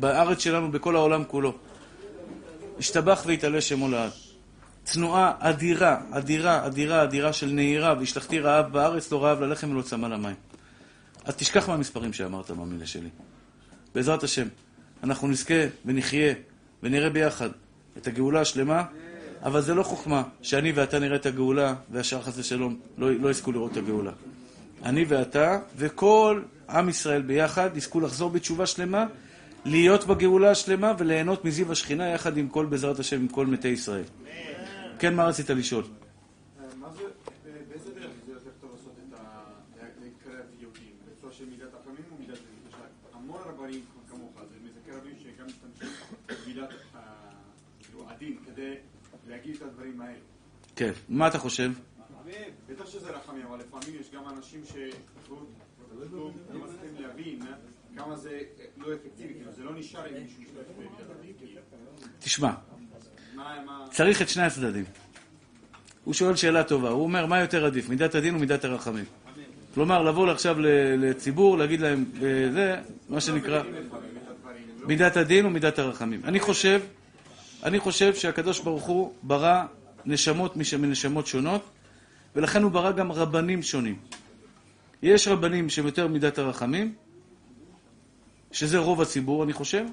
בארץ 0.00 0.38
שלנו, 0.38 0.70
בכל 0.70 0.96
העולם 0.96 1.24
כולו, 1.24 1.54
השתבח 2.78 3.22
והתעלה 3.26 3.60
שמו 3.60 3.88
לעד. 3.88 4.10
תנועה 4.84 5.32
אדירה, 5.38 6.00
אדירה, 6.10 6.66
אדירה, 6.66 7.02
אדירה 7.02 7.32
של 7.32 7.46
נהירה, 7.46 7.94
והשלכתי 7.98 8.40
רעב 8.40 8.72
בארץ, 8.72 9.12
לא 9.12 9.24
רעב 9.24 9.40
ללחם 9.40 9.70
ולא 9.70 9.82
צמא 9.82 10.06
למים. 10.06 10.34
אז 11.24 11.34
תשכח 11.36 11.68
מהמספרים 11.68 12.12
שאמרת 12.12 12.50
במילה 12.50 12.86
שלי. 12.86 13.08
בעזרת 13.94 14.22
השם, 14.22 14.48
אנחנו 15.02 15.28
נזכה 15.28 15.54
ונחיה 15.84 16.34
ונראה 16.82 17.10
ביחד 17.10 17.48
את 17.96 18.06
הגאולה 18.06 18.40
השלמה, 18.40 18.84
אבל 19.42 19.60
זה 19.60 19.74
לא 19.74 19.82
חוכמה 19.82 20.22
שאני 20.42 20.72
ואתה 20.72 20.98
נראה 20.98 21.16
את 21.16 21.26
הגאולה 21.26 21.74
והשאר 21.90 22.22
חס 22.22 22.38
ושלום 22.38 22.80
לא, 22.98 23.14
לא 23.14 23.30
יזכו 23.30 23.52
לראות 23.52 23.72
את 23.72 23.76
הגאולה. 23.76 24.12
אני 24.86 25.04
ואתה 25.08 25.58
וכל 25.76 26.42
עם 26.68 26.88
ישראל 26.88 27.22
ביחד 27.22 27.76
יזכו 27.76 28.00
לחזור 28.00 28.30
בתשובה 28.30 28.66
שלמה, 28.66 29.06
להיות 29.64 30.04
בגאולה 30.04 30.50
השלמה 30.50 30.92
ולהנות 30.98 31.44
מזיו 31.44 31.72
השכינה 31.72 32.08
יחד 32.08 32.36
עם 32.36 32.48
כל, 32.48 32.66
בעזרת 32.66 32.98
השם, 32.98 33.20
עם 33.20 33.28
כל 33.28 33.46
מתי 33.46 33.68
ישראל. 33.68 34.04
כן, 34.98 35.14
מה 35.14 35.24
רצית 35.24 35.50
לשאול? 35.50 35.84
כן, 50.76 50.92
מה 51.08 51.28
אתה 51.28 51.38
חושב? 51.38 51.70
בטח 52.86 52.94
שזה 52.94 53.10
רחמים, 53.10 53.46
אבל 53.46 53.58
לפעמים 53.58 54.00
יש 54.00 54.10
גם 54.14 54.22
אנשים 54.36 54.60
שלא 54.64 56.30
מצליחים 56.54 56.94
להבין 56.98 57.40
כמה 57.96 58.16
זה 58.16 58.40
לא 58.76 58.94
אפקטיבי, 58.94 59.34
כאילו 59.34 59.52
זה 59.52 59.64
לא 59.64 59.74
נשאר 59.74 60.04
עם 60.04 60.22
מישהו 60.22 60.42
תשמע, 62.18 62.50
צריך 63.90 64.22
את 64.22 64.28
שני 64.28 64.42
הצדדים. 64.42 64.84
הוא 66.04 66.14
שואל 66.14 66.36
שאלה 66.36 66.64
טובה, 66.64 66.88
הוא 66.88 67.02
אומר, 67.02 67.26
מה 67.26 67.40
יותר 67.40 67.66
עדיף, 67.66 67.88
מידת 67.88 68.14
הדין 68.14 68.34
או 68.34 68.40
מידת 68.40 68.64
הרחמים? 68.64 69.04
כלומר, 69.74 70.02
לבוא 70.02 70.30
עכשיו 70.30 70.56
לציבור, 70.98 71.58
להגיד 71.58 71.80
להם, 71.80 72.04
זה, 72.52 72.76
מה 73.08 73.20
שנקרא, 73.20 73.62
מידת 74.86 75.16
הדין 75.16 75.44
או 75.44 75.50
מידת 75.50 75.78
הרחמים. 75.78 76.20
אני 76.24 76.40
חושב, 76.40 76.80
אני 77.62 77.78
חושב 77.78 78.14
שהקדוש 78.14 78.60
ברוך 78.60 78.84
הוא 78.84 79.14
ברא 79.22 79.64
נשמות 80.04 80.56
מנשמות 80.56 81.26
שונות, 81.26 81.62
ולכן 82.36 82.62
הוא 82.62 82.70
ברא 82.70 82.92
גם 82.92 83.12
רבנים 83.12 83.62
שונים. 83.62 83.96
יש 85.02 85.28
רבנים 85.28 85.68
שהם 85.68 85.86
יותר 85.86 86.08
מידת 86.08 86.38
הרחמים, 86.38 86.94
שזה 88.52 88.78
רוב 88.78 89.00
הציבור, 89.00 89.44
אני 89.44 89.52
חושב, 89.52 89.84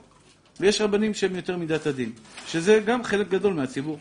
ויש 0.60 0.82
רבנים 0.82 1.14
שהם 1.14 1.36
יותר 1.36 1.58
מידת 1.58 1.86
הדין, 1.86 2.12
שזה 2.48 2.80
גם 2.86 3.04
חלק 3.04 3.30
גדול 3.30 3.54
מהציבור. 3.54 4.00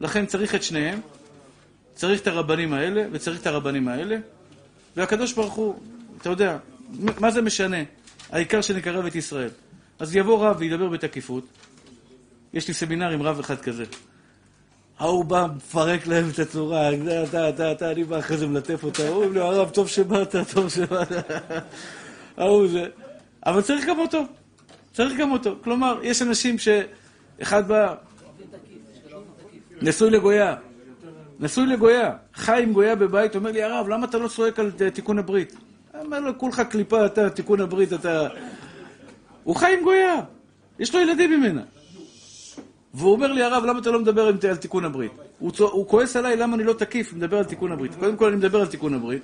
לכן 0.00 0.26
צריך 0.26 0.54
את 0.54 0.62
שניהם, 0.62 1.00
צריך 1.94 2.20
את 2.20 2.26
הרבנים 2.26 2.72
האלה 2.72 3.04
וצריך 3.12 3.40
את 3.40 3.46
הרבנים 3.46 3.88
האלה, 3.88 4.16
והקדוש 4.96 5.32
ברוך 5.32 5.54
הוא, 5.54 5.80
אתה 6.20 6.28
יודע, 6.28 6.58
מה 7.20 7.30
זה 7.30 7.42
משנה? 7.42 7.82
העיקר 8.30 8.60
שנקרב 8.60 9.06
את 9.06 9.14
ישראל. 9.14 9.50
אז 9.98 10.16
יבוא 10.16 10.46
רב 10.46 10.56
וידבר 10.58 10.88
בתקיפות. 10.88 11.46
יש 12.54 12.68
לי 12.68 12.74
סמינר 12.74 13.10
עם 13.10 13.22
רב 13.22 13.38
אחד 13.38 13.60
כזה. 13.60 13.84
ההוא 15.00 15.24
בא, 15.24 15.46
מפרק 15.56 16.06
להם 16.06 16.28
את 16.34 16.38
הצורה, 16.38 16.90
אתה, 17.28 17.48
אתה, 17.48 17.72
אתה, 17.72 17.90
אני 17.90 18.04
בא 18.04 18.18
אחרי 18.18 18.36
זה 18.36 18.46
מלטף 18.46 18.84
אותה, 18.84 19.08
הוא 19.08 19.24
אומר 19.24 19.32
לי, 19.32 19.40
הרב, 19.40 19.70
טוב 19.70 19.88
שבאת, 19.88 20.36
טוב 20.54 20.68
שבאת. 20.68 21.08
ההוא 22.36 22.68
זה. 22.68 22.86
אבל 23.46 23.62
צריך 23.62 23.86
גם 23.86 23.98
אותו. 23.98 24.22
צריך 24.92 25.18
גם 25.18 25.32
אותו. 25.32 25.56
כלומר, 25.64 25.98
יש 26.02 26.22
אנשים 26.22 26.56
שאחד 26.58 27.68
בא... 27.68 27.94
נשוי 29.82 30.10
לגויה. 30.10 30.56
נשוי 31.40 31.66
לגויה. 31.66 32.12
חי 32.34 32.62
עם 32.62 32.72
גויה 32.72 32.96
בבית, 32.96 33.36
אומר 33.36 33.50
לי, 33.50 33.62
הרב, 33.62 33.88
למה 33.88 34.06
אתה 34.06 34.18
לא 34.18 34.28
צועק 34.28 34.58
על 34.58 34.70
תיקון 34.94 35.18
הברית? 35.18 35.56
אומר 36.00 36.20
לו, 36.20 36.38
כולך 36.38 36.60
קליפה, 36.60 37.06
אתה, 37.06 37.30
תיקון 37.30 37.60
הברית, 37.60 37.92
אתה... 37.92 38.28
הוא 39.44 39.56
חי 39.56 39.76
עם 39.78 39.84
גויה. 39.84 40.20
יש 40.78 40.94
לו 40.94 41.00
ילדים 41.00 41.40
ממנה. 41.40 41.62
והוא 42.94 43.12
אומר 43.12 43.32
לי, 43.32 43.42
הרב, 43.42 43.64
למה 43.64 43.78
אתה 43.78 43.90
לא 43.90 44.00
מדבר 44.00 44.22
על 44.22 44.56
תיקון 44.56 44.84
הברית? 44.84 45.12
הוא, 45.38 45.52
הוא 45.58 45.88
כועס 45.88 46.16
עליי 46.16 46.36
למה 46.36 46.56
אני 46.56 46.64
לא 46.64 46.72
תקיף, 46.72 47.12
מדבר 47.12 47.38
על 47.38 47.44
תיקון 47.44 47.72
הברית. 47.72 47.94
קודם 47.94 48.16
כל 48.16 48.26
אני 48.26 48.36
מדבר 48.36 48.60
על 48.60 48.66
תיקון 48.66 48.94
הברית. 48.94 49.22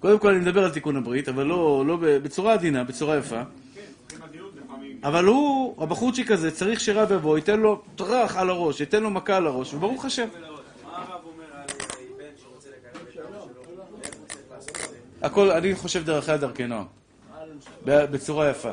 קודם 0.00 0.18
כל 0.18 0.28
אני 0.28 0.38
מדבר 0.38 0.64
על 0.64 0.70
תיקון 0.70 0.96
הברית, 0.96 1.28
אבל 1.28 1.46
לא, 1.46 1.84
לא 1.86 1.98
בצורה 2.00 2.52
עדינה, 2.52 2.84
בצורה 2.84 3.16
יפה. 3.16 3.42
אבל 5.02 5.24
הוא, 5.24 5.82
הבחורצ'יק 5.82 6.30
הזה, 6.30 6.50
צריך 6.50 6.80
שרב 6.80 7.12
יבוא, 7.12 7.38
ייתן 7.38 7.60
לו 7.60 7.82
טראח 7.96 8.36
על 8.36 8.50
הראש, 8.50 8.80
ייתן 8.80 9.02
לו 9.02 9.10
מכה 9.10 9.36
על 9.36 9.46
הראש, 9.46 9.74
וברוך 9.74 10.04
השם. 10.04 10.28
הכל, 15.22 15.50
אני 15.50 15.74
חושב 15.74 16.04
דרכי 16.04 16.36
דרכי 16.36 16.66
נועם. 16.66 16.86
בצורה 17.86 18.50
יפה. 18.50 18.70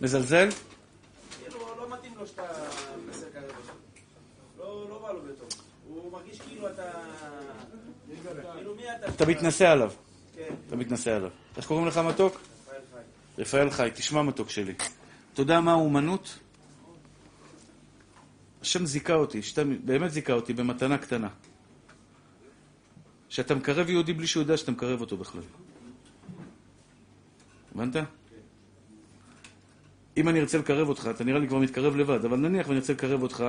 מזלזל? 0.00 0.48
אתה 9.16 9.26
מתנשא 9.26 9.68
עליו. 9.68 9.92
כן. 10.34 10.54
אתה 10.66 10.76
מתנשא 10.76 11.10
עליו. 11.10 11.30
איך 11.56 11.66
קוראים 11.66 11.86
לך 11.86 11.98
מתוק? 11.98 12.40
רפאל 13.38 13.70
חי. 13.70 13.90
תשמע 13.94 14.22
מתוק 14.22 14.50
שלי. 14.50 14.74
אתה 15.32 15.42
יודע 15.42 15.60
מה 15.60 15.72
האומנות? 15.72 16.38
השם 18.62 18.86
זיכה 18.86 19.14
אותי, 19.14 19.40
באמת 19.84 20.10
זיכה 20.10 20.32
אותי 20.32 20.52
במתנה 20.52 20.98
קטנה. 20.98 21.28
שאתה 23.28 23.54
מקרב 23.54 23.90
יהודי 23.90 24.12
בלי 24.12 24.26
שהוא 24.26 24.42
יודע 24.42 24.56
שאתה 24.56 24.72
מקרב 24.72 25.00
אותו 25.00 25.16
בכלל. 25.16 25.42
הבנת? 27.74 27.96
אם 30.16 30.28
אני 30.28 30.40
ארצה 30.40 30.58
לקרב 30.58 30.88
אותך, 30.88 31.08
אתה 31.10 31.24
נראה 31.24 31.38
לי 31.38 31.48
כבר 31.48 31.58
מתקרב 31.58 31.96
לבד, 31.96 32.24
אבל 32.24 32.36
נניח 32.36 32.68
ואני 32.68 32.78
ארצה 32.78 32.92
לקרב 32.92 33.22
אותך, 33.22 33.44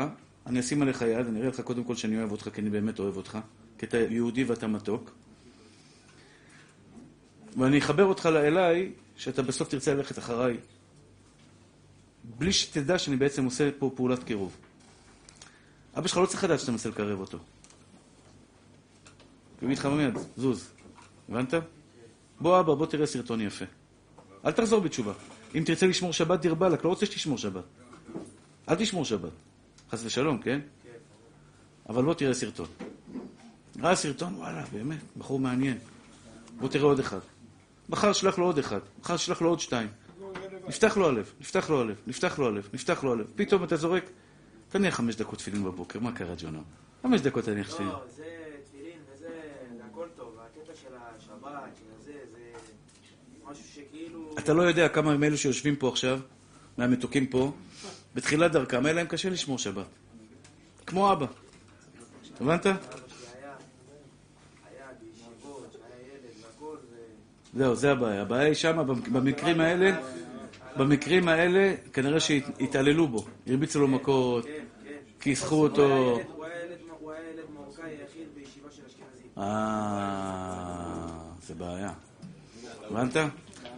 אני 0.45 0.59
אשים 0.59 0.81
עליך 0.81 1.01
יד, 1.01 1.27
אני 1.27 1.39
אראה 1.39 1.49
לך 1.49 1.61
קודם 1.61 1.83
כל 1.83 1.95
שאני 1.95 2.17
אוהב 2.17 2.31
אותך, 2.31 2.49
כי 2.53 2.61
אני 2.61 2.69
באמת 2.69 2.99
אוהב 2.99 3.17
אותך, 3.17 3.37
כי 3.77 3.85
אתה 3.85 3.97
יהודי 3.97 4.43
ואתה 4.43 4.67
מתוק. 4.67 5.11
ואני 7.57 7.79
אחבר 7.79 8.05
אותך 8.05 8.25
אליי, 8.25 8.91
שאתה 9.15 9.41
בסוף 9.41 9.69
תרצה 9.69 9.93
ללכת 9.93 10.17
אחריי, 10.17 10.57
בלי 12.23 12.53
שתדע 12.53 12.99
שאני 12.99 13.15
בעצם 13.15 13.45
עושה 13.45 13.69
פה 13.79 13.91
פעולת 13.95 14.23
קירוב. 14.23 14.57
אבא 15.97 16.07
שלך 16.07 16.17
לא 16.17 16.25
צריך 16.25 16.43
לדעת 16.43 16.59
שאתה 16.59 16.71
מנסה 16.71 16.89
לקרב 16.89 17.19
אותו. 17.19 17.37
הוא 17.37 17.45
יגיד 19.65 19.77
לך 19.77 19.85
מיד, 19.85 20.17
זוז. 20.37 20.69
הבנת? 21.29 21.53
בוא 22.39 22.59
אבא, 22.59 22.73
בוא 22.73 22.85
תראה 22.85 23.05
סרטון 23.05 23.41
יפה. 23.41 23.65
אל 24.45 24.51
תחזור 24.51 24.81
בתשובה. 24.81 25.13
אם 25.55 25.63
תרצה 25.65 25.87
לשמור 25.87 26.13
שבת, 26.13 26.39
דיר 26.39 26.53
באלק, 26.53 26.83
לא 26.83 26.89
רוצה 26.89 27.05
שתשמור 27.05 27.37
שבת. 27.37 27.63
אל 28.69 28.75
תשמור 28.75 29.05
שבת. 29.05 29.31
חס 29.91 30.05
ושלום, 30.05 30.37
כן? 30.37 30.59
אבל 31.89 32.03
בוא 32.03 32.13
תראה 32.13 32.33
סרטון. 32.33 32.67
ראה 33.79 33.95
סרטון, 33.95 34.35
וואלה, 34.35 34.63
באמת, 34.73 34.99
בחור 35.17 35.39
מעניין. 35.39 35.77
בוא 36.59 36.69
תראה 36.69 36.85
עוד 36.85 36.99
אחד. 36.99 37.19
מחר 37.89 38.13
שלח 38.13 38.37
לו 38.37 38.45
עוד 38.45 38.57
אחד, 38.57 38.79
מחר 38.99 39.17
שלח 39.17 39.41
לו 39.41 39.49
עוד 39.49 39.59
שתיים. 39.59 39.87
נפתח 40.67 40.97
לו 40.97 41.07
הלב, 41.07 41.33
נפתח 41.39 41.69
לו 41.69 41.81
הלב, 41.81 42.01
נפתח 42.07 42.39
לו 42.39 42.47
הלב, 42.47 42.69
נפתח 42.73 43.03
לו 43.03 43.13
הלב. 43.13 43.27
פתאום 43.35 43.63
אתה 43.63 43.75
זורק, 43.75 44.03
תניח 44.69 44.95
חמש 44.95 45.15
דקות 45.15 45.39
תפילין 45.39 45.63
בבוקר, 45.63 45.99
מה 45.99 46.11
קרה, 46.11 46.33
ג'ונו? 46.37 46.61
חמש 47.03 47.21
דקות 47.21 47.45
תניח 47.45 47.73
תפילין. 47.73 47.91
לא, 47.91 48.01
זה 48.15 48.23
תפילין 48.65 48.99
וזה, 49.13 49.27
זה 49.77 49.83
הכל 49.91 50.07
טוב. 50.15 50.37
הקטע 50.39 50.75
של 50.75 50.87
השבת, 50.95 51.77
של 51.77 51.83
הזה, 51.99 52.13
זה 52.31 52.51
משהו 53.45 53.63
שכאילו... 53.63 54.35
אתה 54.39 54.53
לא 54.53 54.61
יודע 54.61 54.89
כמה 54.89 55.17
מאלו 55.17 55.37
שיושבים 55.37 55.75
פה 55.75 55.89
עכשיו, 55.89 56.19
מהמתוקים 56.77 57.27
פה, 57.27 57.51
בתחילת 58.15 58.51
דרכם, 58.51 58.85
היה 58.85 58.93
להם 58.93 59.07
קשה 59.07 59.29
לשמור 59.29 59.57
שבת. 59.57 59.85
כמו 60.85 61.11
אבא. 61.11 61.25
הבנת? 62.41 62.65
אבא 62.65 62.77
שלי 63.07 63.27
היה, 63.41 63.53
היה 64.69 64.87
בישיבות, 65.01 65.67
שהיה 65.73 66.13
ילד 66.13 66.33
והכל, 66.43 66.77
זה... 66.89 66.97
זהו, 67.53 67.75
זה 67.75 67.91
הבעיה. 67.91 68.21
הבעיה 68.21 68.43
היא 68.45 68.53
שמה, 68.53 68.83
במקרים 68.83 69.59
האלה, 69.59 69.91
במקרים 70.77 71.27
האלה, 71.27 71.73
כנראה 71.93 72.19
שהתעללו 72.19 73.07
בו. 73.07 73.25
הרביצו 73.47 73.79
לו 73.79 73.87
מכות, 73.87 74.45
כן, 74.45 74.51
כן. 74.85 74.91
כיסחו 75.19 75.55
הוא 75.55 75.63
היה 75.65 75.69
אותו. 75.71 75.83
הוא 76.35 76.45
היה 76.45 76.61
ילד- 76.65 76.77
מרוקאי 77.55 77.83
היחיד 77.89 78.27
בישיבה 78.35 78.67
של 78.71 78.81
אשכנזים. 78.87 79.27
אה, 79.37 81.07
זה 81.47 81.53
בעיה. 81.55 81.91
הבנת? 82.89 83.15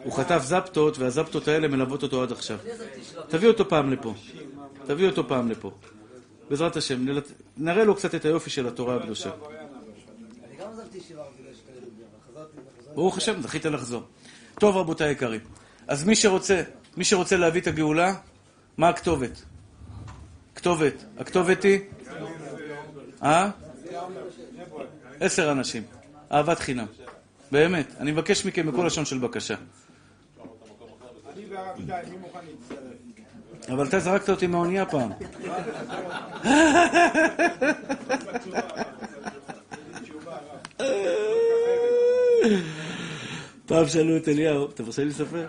הוא 0.03 0.13
חטף 0.13 0.39
זפטות, 0.43 0.97
והזפטות 0.97 1.47
האלה 1.47 1.67
מלוות 1.67 2.03
אותו 2.03 2.23
עד 2.23 2.31
עכשיו. 2.31 2.57
תביא 3.27 3.47
אותו 3.47 3.69
פעם 3.69 3.91
לפה. 3.91 4.13
תביא 4.85 5.07
אותו 5.09 5.27
פעם 5.27 5.49
לפה. 5.51 5.71
בעזרת 6.49 6.75
השם, 6.75 7.05
נראה 7.57 7.83
לו 7.83 7.95
קצת 7.95 8.15
את 8.15 8.25
היופי 8.25 8.49
של 8.49 8.67
התורה 8.67 8.95
הקדושה. 8.95 9.29
אני 9.29 9.35
גם 10.61 10.67
עזבתי 10.71 10.97
ישיבה 10.97 11.23
בגלל 11.39 11.53
שכאלה 11.53 11.75
דובים, 11.79 12.05
אבל 12.11 12.31
חזרתי 12.33 12.57
וחזרתי. 12.77 12.88
ברוך 12.99 13.17
השם, 13.17 13.41
זכית 13.41 13.65
לחזור. 13.65 14.03
טוב, 14.59 14.77
רבותיי 14.77 15.07
היקרים. 15.07 15.39
אז 15.87 16.03
מי 16.03 16.15
שרוצה, 16.15 16.61
מי 16.97 17.03
שרוצה 17.03 17.37
להביא 17.37 17.61
את 17.61 17.67
הגאולה, 17.67 18.13
מה 18.77 18.89
הכתובת? 18.89 19.43
כתובת. 20.55 20.93
הכתובת 21.17 21.63
היא? 21.63 21.79
אה? 23.23 23.49
עשר 25.19 25.51
אנשים. 25.51 25.83
אהבת 26.31 26.59
חינם. 26.59 26.85
באמת. 27.51 27.95
אני 27.99 28.11
מבקש 28.11 28.45
מכם 28.45 28.71
בכל 28.71 28.83
לשון 28.85 29.05
של 29.05 29.17
בקשה. 29.17 29.55
אבל 33.71 33.87
אתה 33.87 33.99
זרקת 33.99 34.29
אותי 34.29 34.47
מהאונייה 34.47 34.85
פעם. 34.85 35.11
פעם 43.69 43.87
שאלו 43.87 44.17
את 44.17 44.27
אליהו, 44.27 44.69
אתה 44.69 44.83
מרשה 44.83 45.03
לי 45.03 45.09
לספר? 45.09 45.45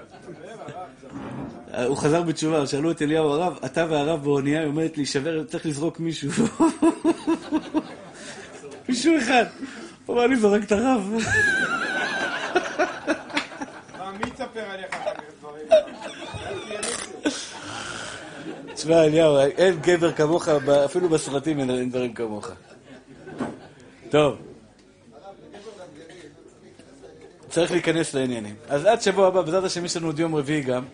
הוא 1.87 1.97
חזר 1.97 2.23
בתשובה, 2.23 2.67
שאלו 2.67 2.91
את 2.91 3.03
אליהו 3.03 3.29
הרב, 3.29 3.59
אתה 3.65 3.87
והרב 3.91 4.25
באונייה, 4.25 4.61
היא 4.61 4.69
אומרת 4.69 4.99
לי, 4.99 5.07
שבר, 5.07 5.45
צריך 5.45 5.67
לזרוק 5.67 6.01
מישהו. 6.01 6.31
מישהו 8.89 9.19
אחד. 9.19 9.45
הוא 10.07 10.17
אמר 10.17 10.27
לי, 10.27 10.37
זורק 10.37 10.65
את 10.65 10.73
הרב. 10.73 11.15
מי 14.19 14.31
יספר 14.35 14.61
עליך 14.61 14.97
דברים? 15.41 15.67
תשמע, 18.75 19.05
אליהו, 19.05 19.39
אין 19.39 19.81
גבר 19.81 20.13
כמוך, 20.13 20.49
אפילו 20.85 21.09
בסרטים 21.09 21.61
אין 21.61 21.91
דברים 21.91 22.15
כמוך. 22.15 22.51
טוב. 24.11 24.50
צריך 27.51 27.73
להיכנס 27.73 28.15
לעניינים. 28.15 28.55
אז 28.69 28.85
עד 28.85 29.03
שבוע 29.03 29.27
הבא, 29.27 29.43
בעזרת 29.43 29.65
השם, 29.65 29.85
יש 29.85 29.97
לנו 29.97 30.07
עוד 30.07 30.19
יום 30.19 30.35
רביעי 30.35 30.61
גם. 30.61 30.85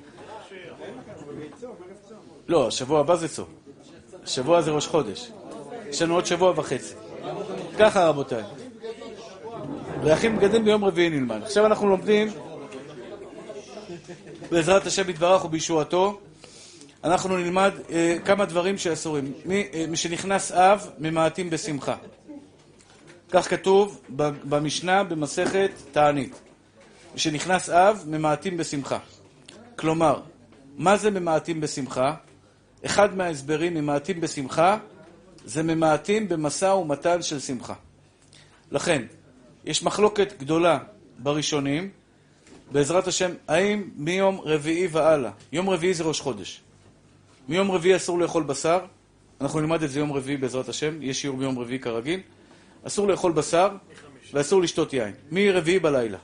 לא, 2.48 2.70
שבוע 2.70 3.00
הבא 3.00 3.16
זה 3.16 3.28
צום. 3.28 3.46
שבוע 4.26 4.62
זה 4.62 4.70
ראש 4.70 4.86
חודש. 4.86 5.30
יש 5.88 6.02
לנו 6.02 6.14
עוד 6.14 6.26
שבוע 6.26 6.52
וחצי. 6.56 6.94
ככה, 7.78 8.08
רבותיי. 8.08 8.42
ואחים 10.02 10.36
בגדים 10.36 10.64
ביום 10.64 10.84
רביעי 10.84 11.10
נלמד. 11.10 11.42
עכשיו 11.42 11.66
אנחנו 11.66 11.88
לומדים, 11.88 12.28
בעזרת 14.50 14.86
השם 14.86 15.10
יתברך 15.10 15.44
ובישועתו, 15.44 16.20
אנחנו 17.04 17.36
נלמד 17.36 17.72
אה, 17.90 18.16
כמה 18.24 18.44
דברים 18.44 18.78
שאסורים. 18.78 19.32
מי, 19.44 19.68
אה, 19.74 20.72
אב, 20.72 20.90
ממעטים 20.98 21.50
בשמחה. 21.50 21.96
כך 23.30 23.50
כתוב 23.50 24.00
במשנה 24.44 25.04
במסכת 25.04 25.70
תענית. 25.92 26.45
משנכנס 27.16 27.70
אב, 27.70 28.04
ממעטים 28.06 28.56
בשמחה. 28.56 28.98
כלומר, 29.76 30.20
מה 30.76 30.96
זה 30.96 31.10
ממעטים 31.10 31.60
בשמחה? 31.60 32.14
אחד 32.86 33.16
מההסברים, 33.16 33.74
ממעטים 33.74 34.20
בשמחה, 34.20 34.78
זה 35.44 35.62
ממעטים 35.62 36.28
במשא 36.28 36.64
ומתן 36.64 37.22
של 37.22 37.40
שמחה. 37.40 37.74
לכן, 38.70 39.02
יש 39.64 39.82
מחלוקת 39.82 40.34
גדולה 40.38 40.78
בראשונים, 41.18 41.90
בעזרת 42.72 43.06
השם, 43.06 43.30
האם 43.48 43.90
מיום 43.96 44.40
רביעי 44.44 44.86
והלאה, 44.86 45.30
יום 45.52 45.70
רביעי 45.70 45.94
זה 45.94 46.04
ראש 46.04 46.20
חודש, 46.20 46.60
מיום 47.48 47.70
רביעי 47.70 47.96
אסור 47.96 48.18
לאכול 48.18 48.42
בשר, 48.42 48.78
אנחנו 49.40 49.60
נלמד 49.60 49.82
את 49.82 49.90
זה 49.90 49.98
יום 49.98 50.12
רביעי 50.12 50.36
בעזרת 50.36 50.68
השם, 50.68 51.02
יש 51.02 51.20
שיעור 51.20 51.36
ביום 51.36 51.58
רביעי 51.58 51.78
כרגיל, 51.78 52.20
אסור 52.82 53.08
לאכול 53.08 53.32
בשר 53.32 53.68
ואסור 54.32 54.62
לשתות 54.62 54.92
יין, 54.92 55.14
מרביעי 55.30 55.78
בלילה. 55.78 56.18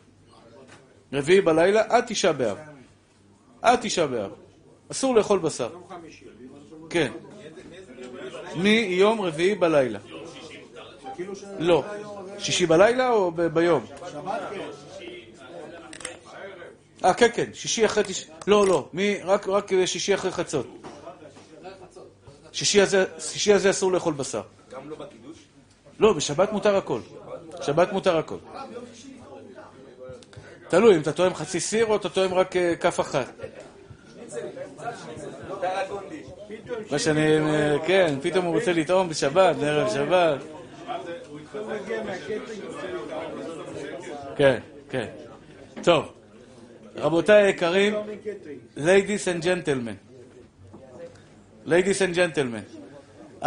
רביעי 1.12 1.40
בלילה 1.40 1.82
עד 1.88 2.04
תשעה 2.06 2.32
באב. 2.32 2.58
עד 3.62 3.78
תשעה 3.82 4.06
באב. 4.06 4.30
אסור 4.90 5.14
לאכול 5.14 5.38
בשר. 5.38 5.70
כן. 6.90 7.12
מיום 8.56 9.20
רביעי 9.20 9.54
בלילה. 9.54 9.98
לא. 11.58 11.84
שישי 12.38 12.66
בלילה 12.66 13.10
או 13.10 13.30
ביום? 13.30 13.86
אה, 17.04 17.14
כן, 17.14 17.28
כן, 17.34 17.50
שישי 17.54 17.86
אחרי 17.86 18.04
תש... 18.04 18.26
לא, 18.46 18.66
לא. 18.66 18.88
רק, 19.24 19.48
רק 19.48 19.70
שישי 19.86 20.14
אחרי 20.14 20.32
חצות. 20.32 20.66
שישי 22.52 22.80
הזה, 22.80 23.04
שישי 23.18 23.52
הזה 23.52 23.70
אסור 23.70 23.92
לאכול 23.92 24.14
בשר. 24.14 24.42
גם 24.70 24.90
לא 24.90 24.96
בקידוש? 24.96 25.38
לא, 25.98 26.12
בשבת 26.12 26.52
מותר 26.52 26.76
הכל. 26.76 27.00
שבת 27.62 27.92
מותר 27.92 28.16
הכל. 28.18 28.36
תלוי, 30.73 30.97
אם 30.97 31.01
אתה 31.01 31.12
טועם 31.12 31.35
חצי 31.35 31.61
סיר 31.61 31.87
או 31.87 31.97
אתה 31.97 32.09
טועם 32.09 32.35
רק 32.35 32.57
אה, 32.57 32.77
כף 32.77 33.01
אחת. 33.01 33.27
מה 36.91 36.99
שאני, 36.99 37.39
אה, 37.39 37.77
כן, 37.87 38.14
פתאום 38.23 38.45
הוא 38.45 38.55
רוצה 38.55 38.73
לטעום 38.73 39.09
בשבת, 39.09 39.57
בערב 39.57 39.91
שבת. 39.91 40.41
כן, 44.37 44.59
כן. 44.91 45.07
טוב, 45.83 46.12
רבותיי 46.97 47.43
היקרים, 47.43 47.95
ladies 48.77 49.41
and 49.41 49.45
gentlemen, 49.45 50.16
ladies 51.66 52.01
and 52.01 52.16
gentlemen, 52.16 53.45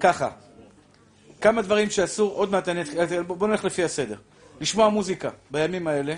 ככה, 0.00 0.28
כמה 1.40 1.62
דברים 1.62 1.90
שאסור, 1.90 2.32
עוד 2.32 2.50
מעט 2.50 2.68
אני 2.68 2.80
אתחיל, 2.80 3.22
בואו 3.22 3.50
נלך 3.50 3.64
לפי 3.64 3.84
הסדר. 3.84 4.16
לשמוע 4.60 4.88
מוזיקה 4.88 5.30
בימים 5.50 5.86
האלה, 5.86 6.14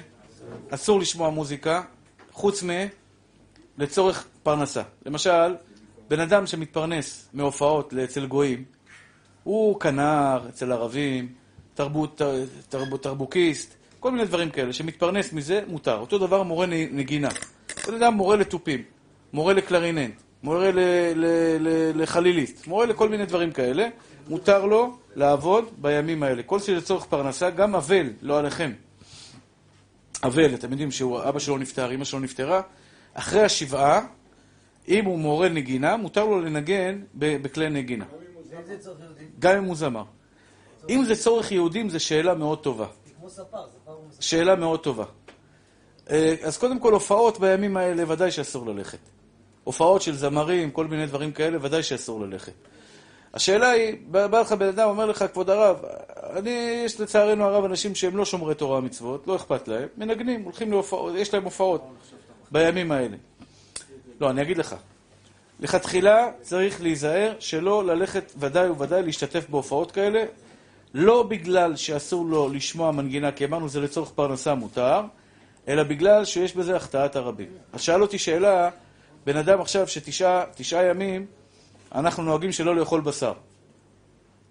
אסור 0.70 1.00
לשמוע 1.00 1.30
מוזיקה, 1.30 1.82
חוץ 2.32 2.62
מ... 2.62 2.70
לצורך 3.78 4.26
פרנסה. 4.42 4.82
למשל, 5.06 5.54
בן 6.08 6.20
אדם 6.20 6.46
שמתפרנס 6.46 7.28
מהופעות 7.32 7.94
אצל 7.94 8.26
גויים, 8.26 8.64
הוא 9.42 9.80
כנר 9.80 10.46
אצל 10.48 10.72
ערבים, 10.72 11.32
תרבות, 11.74 12.22
תרבות, 12.68 13.02
תרבוקיסט, 13.02 13.74
כל 14.00 14.10
מיני 14.10 14.24
דברים 14.24 14.50
כאלה, 14.50 14.72
שמתפרנס 14.72 15.32
מזה, 15.32 15.60
מותר. 15.66 15.96
אותו 15.98 16.18
דבר 16.18 16.42
מורה 16.42 16.66
נגינה. 16.66 17.28
בן 17.86 17.94
אדם 17.94 18.14
מורה 18.14 18.36
לתופים, 18.36 18.82
מורה 19.32 19.52
לקלריננט, 19.52 20.14
מורה 20.42 20.70
ל- 20.70 20.78
ל- 21.14 21.56
ל- 21.60 22.02
לחליליסט, 22.02 22.66
מורה 22.66 22.86
לכל 22.86 23.08
מיני 23.08 23.26
דברים 23.26 23.52
כאלה, 23.52 23.88
מותר 24.28 24.64
לו 24.64 24.96
לעבוד 25.14 25.64
בימים 25.78 26.22
האלה. 26.22 26.42
כל 26.42 26.60
שזה 26.60 26.76
לצורך 26.76 27.04
פרנסה, 27.04 27.50
גם 27.50 27.74
אבל, 27.74 28.10
לא 28.22 28.38
עליכם. 28.38 28.72
אבל, 30.22 30.54
אתם 30.54 30.70
יודעים 30.70 30.90
שאבא 30.90 31.38
שלו 31.38 31.58
נפטר, 31.58 31.94
אמא 31.94 32.04
שלו 32.04 32.20
נפטרה, 32.20 32.60
אחרי 33.14 33.42
השבעה, 33.42 34.06
אם 34.88 35.04
הוא 35.04 35.18
מורה 35.18 35.48
נגינה, 35.48 35.96
מותר 35.96 36.24
לו 36.24 36.40
לנגן 36.40 37.00
בכלי 37.14 37.70
נגינה. 37.70 38.04
גם 39.38 39.56
אם 39.56 39.64
הוא 39.64 39.76
זמר. 39.76 40.04
אם 40.88 41.04
זה 41.04 41.16
צורך 41.16 41.52
יהודים, 41.52 41.88
זו 41.88 42.00
שאלה 42.00 42.34
מאוד 42.34 42.58
טובה. 42.62 42.86
שאלה 44.20 44.56
מאוד 44.56 44.80
טובה. 44.80 45.04
אה, 46.10 46.34
אז 46.42 46.58
קודם 46.58 46.78
כל, 46.78 46.92
הופעות 46.92 47.40
בימים 47.40 47.76
האלה 47.76 48.12
ודאי 48.12 48.30
שאסור 48.30 48.66
ללכת. 48.66 48.98
הופעות 49.64 50.02
של 50.02 50.16
זמרים, 50.16 50.70
כל 50.70 50.86
מיני 50.86 51.06
דברים 51.06 51.32
כאלה, 51.32 51.58
ודאי 51.62 51.82
שאסור 51.82 52.20
ללכת. 52.20 52.52
השאלה 53.34 53.70
היא, 53.70 53.96
בא 54.06 54.26
בא 54.26 54.40
לך 54.40 54.52
בן 54.52 54.68
אדם, 54.68 54.88
אומר 54.88 55.06
לך, 55.06 55.24
כבוד 55.32 55.50
הרב, 55.50 55.76
אני, 56.36 56.82
יש 56.84 57.00
לצערנו 57.00 57.44
הרב 57.44 57.64
אנשים 57.64 57.94
שהם 57.94 58.16
לא 58.16 58.24
שומרי 58.24 58.54
תורה 58.54 58.78
ומצוות, 58.78 59.26
לא 59.26 59.36
אכפת 59.36 59.68
להם, 59.68 59.88
מנגנים, 59.96 60.42
הולכים 60.42 60.70
להופעות, 60.70 61.14
יש 61.16 61.34
להם 61.34 61.44
הופעות 61.44 61.84
בימים 62.50 62.92
האלה. 62.92 63.16
לא, 64.20 64.30
אני 64.30 64.42
אגיד 64.42 64.58
לך. 64.58 64.74
לכתחילה 65.60 66.30
צריך 66.40 66.82
להיזהר 66.82 67.34
שלא 67.38 67.86
ללכת 67.86 68.32
ודאי 68.38 68.68
וודאי 68.68 69.02
להשתתף 69.02 69.48
בהופעות 69.48 69.92
כאלה, 69.92 70.24
לא 70.94 71.22
בגלל 71.22 71.76
שאסור 71.76 72.26
לו 72.26 72.48
לשמוע 72.48 72.90
מנגינה, 72.90 73.32
כי 73.32 73.44
אמרנו 73.44 73.68
זה 73.68 73.80
לצורך 73.80 74.10
פרנסה 74.10 74.54
מותר, 74.54 75.00
אלא 75.68 75.82
בגלל 75.82 76.24
שיש 76.24 76.56
בזה 76.56 76.76
החטאת 76.76 77.16
הרבים. 77.16 77.48
אז 77.72 77.80
שאל 77.80 78.02
אותי 78.02 78.18
שאלה, 78.18 78.70
בן 79.26 79.36
אדם 79.36 79.60
עכשיו 79.60 79.88
שתשעה 79.88 80.84
ימים 80.90 81.26
אנחנו 81.94 82.22
נוהגים 82.22 82.52
שלא 82.52 82.76
לאכול 82.76 83.00
בשר. 83.00 83.32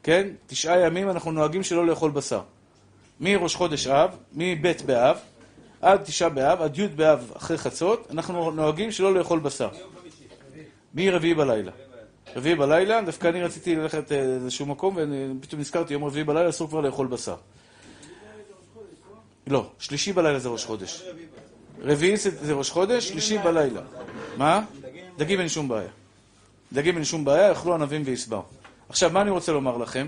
כן? 0.04 0.28
תשעה 0.48 0.80
ימים 0.80 1.10
אנחנו 1.10 1.32
נוהגים 1.32 1.64
שלא 1.64 1.88
לאכול 1.88 2.12
בשר. 2.12 2.42
מראש 3.20 3.56
חודש 3.56 3.88
אב, 3.88 4.18
מב' 4.34 4.74
באב, 4.86 5.18
עד 5.82 6.04
תשעה 6.04 6.30
באב, 6.30 6.62
עד 6.62 6.80
י' 6.80 6.88
באב 6.88 7.32
אחרי 7.38 7.58
חצות, 7.58 8.08
אנחנו 8.12 8.52
נוהגים 8.52 8.92
שלא 8.92 9.14
לאכול 9.14 9.40
בשר. 9.40 9.70
מרביעי 10.94 11.34
בלילה. 11.34 11.72
רביעי 12.36 12.56
בלילה, 12.56 13.02
דווקא 13.02 13.28
אני 13.28 13.44
רציתי 13.44 13.76
ללכת 13.76 14.12
לאיזשהו 14.12 14.66
מקום, 14.66 14.98
ופתאום 15.40 15.62
נזכרתי, 15.62 15.94
יום 15.94 16.04
רביעי 16.04 16.24
בלילה 16.24 16.50
אסור 16.50 16.68
כבר 16.68 16.82
לאכול 16.82 17.08
בשר. 17.08 17.36
לא, 19.48 19.70
שלישי 19.80 20.14
בלילה 20.14 20.40
זה 20.40 20.50
ראש 20.50 20.66
חודש. 20.66 21.04
רביעי 21.82 22.18
זה 22.18 22.54
ראש 22.54 22.70
חודש, 22.70 23.08
שלישי 23.08 23.38
בלילה. 23.38 23.82
מה? 24.38 24.62
דגים 25.18 25.40
אין 25.40 25.50
שום 25.50 25.68
בעיה. 25.68 25.90
דגים 26.74 26.96
אין 26.96 27.04
שום 27.04 27.26
בעיה, 27.26 27.48
יאכלו 27.48 27.74
ענבים 27.74 28.02
ויסבר. 28.06 28.42
עכשיו, 28.90 29.10
מה 29.10 29.22
אני 29.22 29.30
רוצה 29.30 29.52
לומר 29.52 29.78
לכם? 29.78 30.08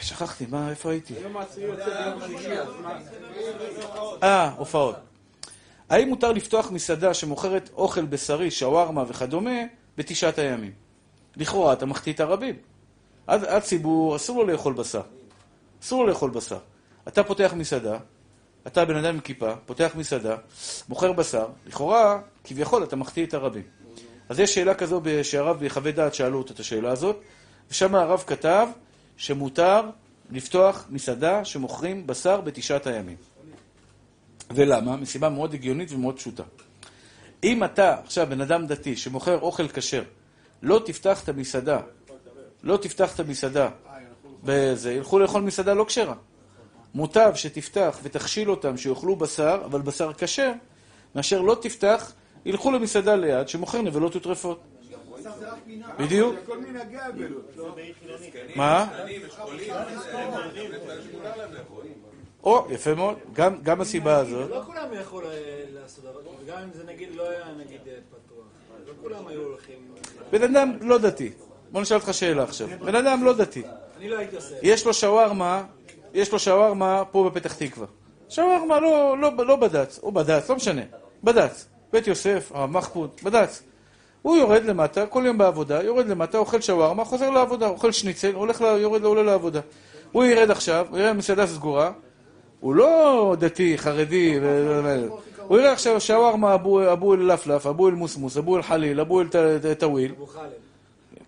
שכחתי, 0.00 0.46
מה, 0.48 0.70
איפה 0.70 0.90
הייתי? 0.90 1.14
אה, 4.22 4.50
הופעות. 4.50 4.96
האם 5.90 6.08
מותר 6.08 6.32
לפתוח 6.32 6.70
מסעדה 6.70 7.14
שמוכרת 7.14 7.70
אוכל 7.74 8.04
בשרי, 8.04 8.50
שווארמה 8.50 9.04
וכדומה, 9.08 9.60
בתשעת 9.98 10.38
הימים? 10.38 10.72
לכאורה, 11.36 11.72
אתה 11.72 11.86
מחטיא 11.86 12.12
את 12.12 12.20
הרבים. 12.20 12.56
הציבור, 13.28 14.16
אסור 14.16 14.38
לו 14.44 14.52
לאכול 14.52 14.72
בשר. 14.72 15.02
אסור 15.82 16.02
לו 16.02 16.08
לאכול 16.08 16.30
בשר. 16.30 16.58
אתה 17.08 17.24
פותח 17.24 17.52
מסעדה, 17.56 17.98
אתה 18.66 18.84
בן 18.84 18.96
אדם 18.96 19.14
עם 19.14 19.20
כיפה, 19.20 19.56
פותח 19.66 19.92
מסעדה, 19.96 20.36
מוכר 20.88 21.12
בשר, 21.12 21.46
לכאורה, 21.66 22.20
כביכול, 22.44 22.84
אתה 22.84 22.96
מחטיא 22.96 23.26
את 23.26 23.34
הרבים. 23.34 23.79
אז 24.30 24.40
יש 24.40 24.54
שאלה 24.54 24.74
כזו 24.74 25.00
שהרב 25.22 25.64
בחווי 25.64 25.92
דעת 25.92 26.14
שאלו 26.14 26.38
אותו 26.38 26.54
את 26.54 26.60
השאלה 26.60 26.90
הזאת, 26.90 27.20
ושם 27.70 27.94
הרב 27.94 28.24
כתב 28.26 28.68
שמותר 29.16 29.80
לפתוח 30.30 30.86
מסעדה 30.90 31.44
שמוכרים 31.44 32.06
בשר 32.06 32.40
בתשעת 32.40 32.86
הימים. 32.86 33.16
ולמה? 34.50 34.96
מסיבה 34.96 35.28
מאוד 35.28 35.54
הגיונית 35.54 35.92
ומאוד 35.92 36.16
פשוטה. 36.16 36.42
אם 37.44 37.64
אתה 37.64 37.96
עכשיו 38.04 38.26
בן 38.30 38.40
אדם 38.40 38.66
דתי 38.66 38.96
שמוכר 38.96 39.40
אוכל 39.40 39.68
כשר, 39.68 40.02
לא 40.62 40.82
תפתח 40.84 41.24
את 41.24 41.28
המסעדה, 41.28 41.80
לא 42.62 42.76
תפתח 42.76 43.14
את 43.14 43.20
המסעדה, 43.20 43.68
וזה, 44.44 44.92
ילכו 44.92 45.18
לאכול 45.18 45.42
מסעדה 45.42 45.74
לא 45.74 45.84
כשרה. 45.84 46.14
מוטב 46.94 47.32
שתפתח 47.34 47.98
ותכשיל 48.02 48.50
אותם 48.50 48.76
שיאכלו 48.76 49.16
בשר, 49.16 49.62
אבל 49.64 49.80
בשר 49.80 50.12
כשר, 50.12 50.52
מאשר 51.14 51.40
לא 51.40 51.56
תפתח, 51.62 52.12
ילכו 52.44 52.70
למסעדה 52.70 53.16
ליד 53.16 53.48
שמוכר 53.48 53.82
נבלות 53.82 54.16
וטרפות. 54.16 54.60
בדיוק. 55.98 56.34
מה? 58.56 58.88
או, 62.44 62.66
יפה 62.70 62.94
מאוד, 62.94 63.18
גם 63.62 63.80
הסיבה 63.80 64.16
הזאת. 64.16 64.50
לא 64.50 64.62
כולם 64.66 64.86
יכלו 65.00 65.20
לעשות, 65.74 66.04
גם 66.46 66.58
אם 66.58 66.68
זה 66.74 66.84
נגיד 66.84 67.14
לא 67.14 67.30
היה 67.30 67.44
נגיד 67.58 67.80
פתוח. 67.80 68.44
לא 68.86 68.92
כולם 69.02 69.26
היו 69.26 69.40
הולכים... 69.40 69.76
בן 70.30 70.42
אדם 70.42 70.72
לא 70.80 70.98
דתי. 70.98 71.32
בוא 71.72 71.80
נשאל 71.80 71.96
אותך 71.96 72.14
שאלה 72.14 72.42
עכשיו. 72.42 72.68
בן 72.84 72.94
אדם 72.94 73.24
לא 73.24 73.36
דתי. 73.36 73.62
אני 73.96 74.08
לא 74.08 74.18
הייתי 74.18 74.36
עושה. 74.36 74.54
יש 74.62 74.86
לו 74.86 74.94
שווארמה, 74.94 75.64
יש 76.14 76.32
לו 76.32 76.38
שווארמה 76.38 77.02
פה 77.10 77.30
בפתח 77.30 77.54
תקווה. 77.54 77.86
שווארמה 78.28 78.80
לא, 78.80 79.18
לא, 79.18 79.46
לא 79.46 79.56
בד"ץ, 79.56 80.00
או 80.02 80.12
בד"ץ, 80.12 80.50
לא 80.50 80.56
משנה. 80.56 80.82
בד"ץ. 81.24 81.69
בית 81.92 82.06
יוסף, 82.06 82.52
הרב 82.54 82.70
מחפוד, 82.70 83.10
בד"ץ. 83.22 83.62
הוא 84.22 84.36
יורד 84.36 84.64
למטה, 84.64 85.06
כל 85.06 85.22
יום 85.26 85.38
בעבודה, 85.38 85.82
יורד 85.82 86.08
למטה, 86.08 86.38
אוכל 86.38 86.60
שווארמה, 86.60 87.04
חוזר 87.04 87.30
לעבודה, 87.30 87.68
אוכל 87.68 87.92
שניצל, 87.92 88.34
הולך, 88.34 88.60
יורד, 88.60 89.04
עולה 89.04 89.22
לעבודה. 89.22 89.60
הוא 90.12 90.24
ירד 90.24 90.50
עכשיו, 90.50 90.86
הוא 90.90 90.98
יראה 90.98 91.12
מסעדה 91.12 91.46
סגורה, 91.46 91.92
הוא 92.60 92.74
לא 92.74 93.36
דתי, 93.38 93.78
חרדי, 93.78 94.38
הוא 95.46 95.58
יראה 95.58 95.72
עכשיו 95.72 96.00
שווארמה, 96.00 96.54
אבו 96.54 97.14
אל 97.14 97.32
לפלף, 97.32 97.66
אבו 97.66 97.88
אל 97.88 97.94
מוסמוס, 97.94 98.36
אבו 98.36 98.56
אל 98.56 98.62
חליל, 98.62 99.00
אבו 99.00 99.20
אל 99.20 99.26
טוויל. 99.78 100.14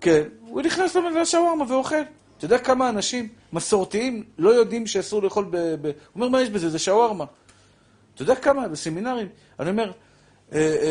כן, 0.00 0.22
הוא 0.46 0.62
נכנס 0.62 0.96
לשווארמה 0.96 1.64
ואוכל. 1.68 1.96
אתה 2.38 2.44
יודע 2.44 2.58
כמה 2.58 2.88
אנשים 2.88 3.28
מסורתיים 3.52 4.24
לא 4.38 4.50
יודעים 4.50 4.86
שאסור 4.86 5.22
לאכול 5.22 5.44
ב... 5.50 5.56
הוא 5.56 5.92
אומר, 6.14 6.28
מה 6.28 6.42
יש 6.42 6.50
בזה? 6.50 6.70
זה 6.70 6.78
שווארמה. 6.78 7.24
אתה 8.14 8.22
יודע 8.22 8.34
כמה? 8.34 8.68
בסמינרים. 8.68 9.28
אני 9.60 9.70
אומר, 9.70 9.90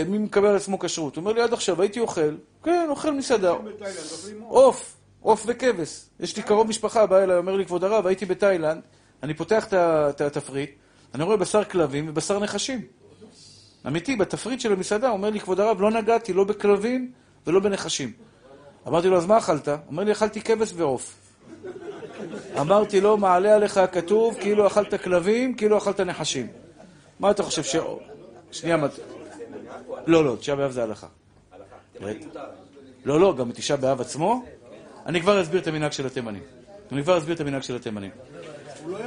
מי 0.07 0.18
מקבל 0.18 0.47
על 0.47 0.55
עצמו 0.55 0.80
כשרות? 0.80 1.16
הוא 1.16 1.22
אומר 1.22 1.34
לי, 1.34 1.41
עד 1.41 1.53
עכשיו 1.53 1.82
הייתי 1.82 1.99
אוכל, 1.99 2.36
כן, 2.64 2.88
אוכל 2.89 3.12
מסעדה. 3.12 3.53
עוף, 4.47 4.97
עוף 5.22 5.43
וכבש. 5.47 6.05
יש 6.20 6.38
לי 6.38 6.43
קרוב 6.43 6.68
משפחה, 6.68 7.05
בא 7.05 7.24
אליי, 7.24 7.38
אומר 7.38 7.55
לי, 7.55 7.66
כבוד 7.66 7.84
הרב, 7.84 8.07
הייתי 8.07 8.26
בתאילנד, 8.26 8.82
אני 9.24 9.34
פותח 9.34 9.68
את 9.74 10.22
התפריט, 10.22 10.72
אני 11.16 11.24
רואה 11.24 11.38
בשר 11.38 11.64
כלבים 11.64 12.05
ובשר 12.09 12.39
נחשים. 12.39 12.82
אמיתי, 13.88 14.16
בתפריט 14.16 14.59
של 14.59 14.74
המסעדה, 14.74 15.09
אומר 15.09 15.30
לי, 15.30 15.39
כבוד 15.39 15.59
הרב, 15.59 15.82
לא 15.82 15.91
נגעתי 15.91 16.34
לא 16.34 16.43
בכלבים 16.43 17.12
ולא 17.47 17.59
בנחשים. 17.59 18.12
אמרתי 18.88 19.07
לו, 19.07 19.18
אז 19.18 19.26
מה 19.26 19.38
אכלת? 19.38 19.68
אומר 19.88 20.03
לי, 20.03 20.12
אכלתי 20.12 20.41
כבש 20.41 20.74
ועוף. 20.76 21.16
אמרתי 22.59 23.01
לו, 23.01 23.18
מעלה 23.18 23.55
עליך 23.55 23.78
הכתוב, 23.78 24.36
כאילו 24.39 24.68
אכלת 24.68 25.03
כלבים, 25.03 25.55
כאילו 25.55 25.78
אכלת 25.78 25.99
נחשים. 25.99 26.47
מה 27.20 27.32
אתה 27.32 27.43
חושב 27.43 27.64
ש... 27.64 27.76
שנייה, 28.51 28.78
לא, 30.08 30.26
לא, 30.26 30.36
תשעה 30.36 30.56
באב 30.56 30.72
זה 30.72 30.84
הלכה. 30.84 31.08
לא, 33.06 33.20
לא, 33.20 33.36
גם 33.38 33.49
בתשעה 33.49 33.78
באב 33.78 34.02
עצמו. 34.02 34.43
אני 35.06 35.22
כבר 35.22 35.41
אסביר 35.41 35.62
את 35.62 35.68
המנהג 35.68 35.91
של 35.91 36.06
התימנים. 36.06 36.43
אני 36.91 37.04
כבר 37.04 37.18
אסביר 37.18 37.36
את 37.36 37.39
המנהג 37.39 37.62
של 37.62 37.76
התימנים. 37.76 38.12
לא 38.88 38.97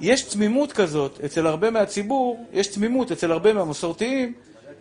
יש 0.00 0.22
תמימות 0.22 0.72
כזאת 0.72 1.20
אצל 1.24 1.46
הרבה 1.46 1.70
מהציבור, 1.70 2.46
יש 2.52 2.66
תמימות 2.66 3.12
אצל 3.12 3.32
הרבה 3.32 3.52
מהמסורתיים, 3.52 4.34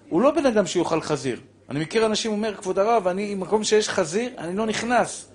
הוא 0.09 0.21
לא 0.21 0.31
בן 0.31 0.45
אדם 0.45 0.65
שיאכל 0.65 1.01
חזיר. 1.01 1.39
אני 1.69 1.79
מכיר 1.79 2.05
אנשים 2.05 2.31
אומר, 2.31 2.55
כבוד 2.55 2.79
הרב, 2.79 3.07
אני, 3.07 3.35
במקום 3.35 3.63
שיש 3.63 3.89
חזיר, 3.89 4.29
אני 4.37 4.55
לא 4.55 4.65
נכנס. 4.65 5.29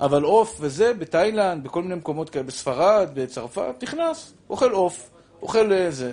אבל 0.00 0.22
עוף 0.22 0.56
וזה, 0.60 0.94
בתאילנד, 0.94 1.64
בכל 1.64 1.82
מיני 1.82 1.94
מקומות 1.94 2.30
כאלה, 2.30 2.44
בספרד, 2.44 3.08
בצרפת, 3.14 3.74
נכנס, 3.82 4.32
אוכל 4.50 4.70
עוף, 4.70 5.10
אוכל 5.42 5.90
זה, 5.90 6.12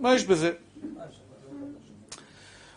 מה 0.00 0.14
יש 0.14 0.24
בזה? 0.24 0.52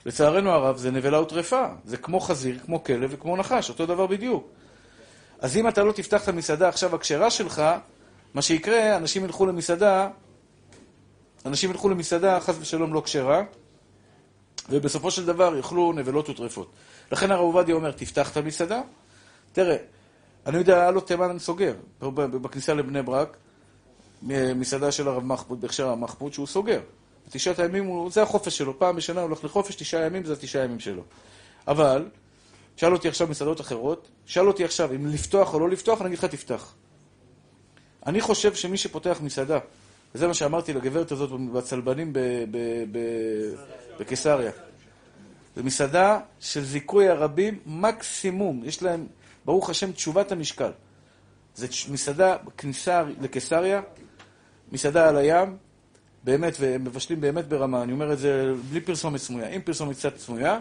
לצערנו 0.05 0.51
הרב, 0.51 0.77
זה 0.77 0.91
נבלה 0.91 1.21
וטרפה. 1.21 1.65
זה 1.85 1.97
כמו 1.97 2.19
חזיר, 2.19 2.59
כמו 2.65 2.83
כלב 2.83 3.09
וכמו 3.13 3.37
נחש, 3.37 3.69
אותו 3.69 3.85
דבר 3.85 4.07
בדיוק. 4.07 4.47
אז 5.39 5.57
אם 5.57 5.67
אתה 5.67 5.83
לא 5.83 5.91
תפתח 5.91 6.23
את 6.23 6.27
המסעדה 6.27 6.69
עכשיו 6.69 6.95
הכשרה 6.95 7.29
שלך, 7.29 7.63
מה 8.33 8.41
שיקרה, 8.41 8.97
אנשים 8.97 9.25
ילכו 9.25 9.45
למסעדה, 9.45 10.09
אנשים 11.45 11.71
ילכו 11.71 11.89
למסעדה, 11.89 12.39
חס 12.39 12.55
ושלום 12.59 12.93
לא 12.93 13.01
כשרה, 13.05 13.43
ובסופו 14.69 15.11
של 15.11 15.25
דבר 15.25 15.55
יאכלו 15.57 15.93
נבלות 15.93 16.29
וטרפות. 16.29 16.71
לכן 17.11 17.31
הרב 17.31 17.41
עובדיה 17.41 17.75
אומר, 17.75 17.91
תפתח 17.91 18.31
את 18.31 18.37
המסעדה. 18.37 18.81
תראה, 19.51 19.77
אני 20.45 20.57
יודע, 20.57 20.81
היה 20.81 20.91
לו 20.91 21.01
תימן 21.01 21.39
סוגר, 21.39 21.73
בכניסה 22.15 22.73
לבני 22.73 23.01
ברק, 23.01 23.37
מסעדה 24.55 24.91
של 24.91 25.07
הרב 25.07 25.23
מחפוד, 25.23 25.61
בהכשר 25.61 25.87
הרב 25.87 25.99
מחפוד, 25.99 26.33
שהוא 26.33 26.47
סוגר. 26.47 26.79
תשעת 27.31 27.59
הימים, 27.59 28.09
זה 28.09 28.21
החופש 28.23 28.57
שלו. 28.57 28.79
פעם 28.79 28.95
בשנה 28.95 29.21
הוא 29.21 29.27
הולך 29.27 29.43
לחופש, 29.43 29.75
תשעה 29.75 30.05
ימים 30.05 30.25
זה 30.25 30.33
התשעה 30.33 30.63
ימים 30.63 30.79
שלו. 30.79 31.03
אבל, 31.67 32.05
שאל 32.75 32.93
אותי 32.93 33.07
עכשיו 33.07 33.27
מסעדות 33.27 33.61
אחרות, 33.61 34.07
שאל 34.25 34.47
אותי 34.47 34.63
עכשיו 34.63 34.91
אם 34.95 35.07
לפתוח 35.07 35.53
או 35.53 35.59
לא 35.59 35.69
לפתוח, 35.69 36.01
אני 36.01 36.07
אגיד 36.07 36.19
לך 36.19 36.25
תפתח. 36.25 36.73
אני 38.05 38.21
חושב 38.21 38.53
שמי 38.53 38.77
שפותח 38.77 39.17
מסעדה, 39.21 39.59
וזה 40.15 40.27
מה 40.27 40.33
שאמרתי 40.33 40.73
לגברת 40.73 41.11
הזאת 41.11 41.29
בצלבנים 41.53 42.13
בקיסריה, 43.99 44.51
זו 45.55 45.63
מסעדה 45.63 46.19
של 46.39 46.63
זיכוי 46.63 47.09
הרבים 47.09 47.59
מקסימום, 47.65 48.61
יש 48.65 48.83
להם, 48.83 49.07
ברוך 49.45 49.69
השם, 49.69 49.91
תשובת 49.91 50.31
המשקל. 50.31 50.71
זו 51.55 51.67
מסעדה, 51.91 52.37
כניסה 52.57 53.03
לקיסריה, 53.21 53.81
מסעדה 54.71 55.09
על 55.09 55.17
הים, 55.17 55.57
באמת, 56.23 56.57
והם 56.59 56.83
מבשלים 56.83 57.21
באמת 57.21 57.47
ברמה, 57.47 57.83
אני 57.83 57.91
אומר 57.91 58.13
את 58.13 58.19
זה 58.19 58.53
בלי 58.69 58.81
פרסומת 58.81 59.19
סמויה, 59.19 59.49
עם 59.49 59.61
פרסומת 59.61 59.95
קצת 59.95 60.17
סמויה, 60.17 60.59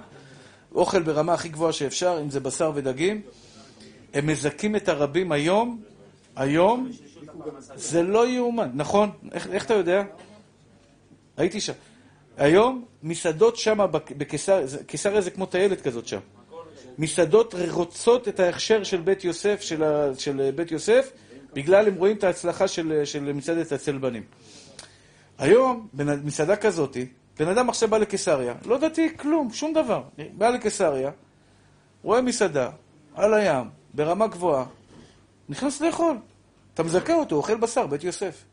אוכל 0.74 1.02
ברמה 1.02 1.34
הכי 1.34 1.48
גבוהה 1.48 1.72
שאפשר, 1.72 2.18
אם 2.22 2.30
זה 2.30 2.40
בשר 2.40 2.72
ודגים, 2.74 3.22
הם 4.14 4.26
מזכים 4.26 4.76
את 4.76 4.88
הרבים 4.88 5.32
היום, 5.32 5.80
היום, 6.36 6.90
זה 7.74 8.02
לא 8.02 8.28
יאומן, 8.28 8.70
נכון? 8.74 9.10
איך, 9.32 9.46
איך 9.50 9.64
אתה 9.64 9.74
יודע? 9.74 10.02
הייתי 11.36 11.60
שם. 11.60 11.72
היום, 12.36 12.84
מסעדות 13.02 13.56
שם 13.56 13.78
בקיסריה, 13.90 14.66
קיסריה 14.86 15.20
זה 15.20 15.30
כמו 15.30 15.46
טיילת 15.46 15.80
כזאת 15.80 16.06
שם. 16.06 16.20
מסעדות 16.98 17.54
רוצות 17.70 18.28
את 18.28 18.40
ההכשר 18.40 18.84
של 18.84 19.00
בית 19.00 19.24
יוסף, 19.24 19.60
של, 19.60 19.82
ה, 19.82 20.10
של 20.18 20.50
בית 20.54 20.70
יוסף, 20.72 21.12
בגלל 21.52 21.88
הם 21.88 21.94
רואים 21.94 22.16
את 22.16 22.24
ההצלחה 22.24 22.68
של, 22.68 23.04
של 23.04 23.32
מסעדת 23.32 23.72
הצלבנים. 23.72 24.22
היום, 25.40 25.88
במסעדה 25.92 26.56
כזאת, 26.56 26.96
בן 27.38 27.48
אדם 27.48 27.68
עכשיו 27.68 27.88
בא 27.88 27.98
לקיסריה, 27.98 28.54
לא 28.64 28.78
דתי 28.78 29.16
כלום, 29.16 29.52
שום 29.52 29.72
דבר. 29.72 30.02
בא 30.38 30.48
לקיסריה, 30.48 31.10
רואה 32.02 32.22
מסעדה, 32.22 32.70
על 33.14 33.34
הים, 33.34 33.70
ברמה 33.94 34.26
גבוהה, 34.26 34.64
נכנס 35.48 35.80
לאכול. 35.80 36.16
אתה 36.74 36.82
מזכה 36.82 37.14
אותו, 37.14 37.36
אוכל 37.36 37.56
בשר, 37.56 37.86
בית 37.86 38.04
יוסף. 38.04 38.44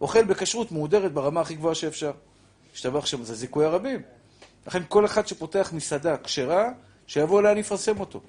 אוכל 0.00 0.24
בכשרות 0.24 0.72
מהודרת 0.72 1.12
ברמה 1.12 1.40
הכי 1.40 1.54
גבוהה 1.54 1.74
שאפשר. 1.74 2.12
השתבח 2.74 3.06
שם, 3.06 3.22
זה 3.22 3.34
זיכוי 3.34 3.64
הרבים. 3.64 4.02
לכן 4.66 4.82
כל 4.88 5.04
אחד 5.04 5.26
שפותח 5.26 5.70
מסעדה 5.74 6.16
כשרה, 6.16 6.70
שיבוא 7.06 7.40
אליה 7.40 7.52
אני 7.52 7.60
אפרסם 7.60 8.00
אותו. 8.00 8.20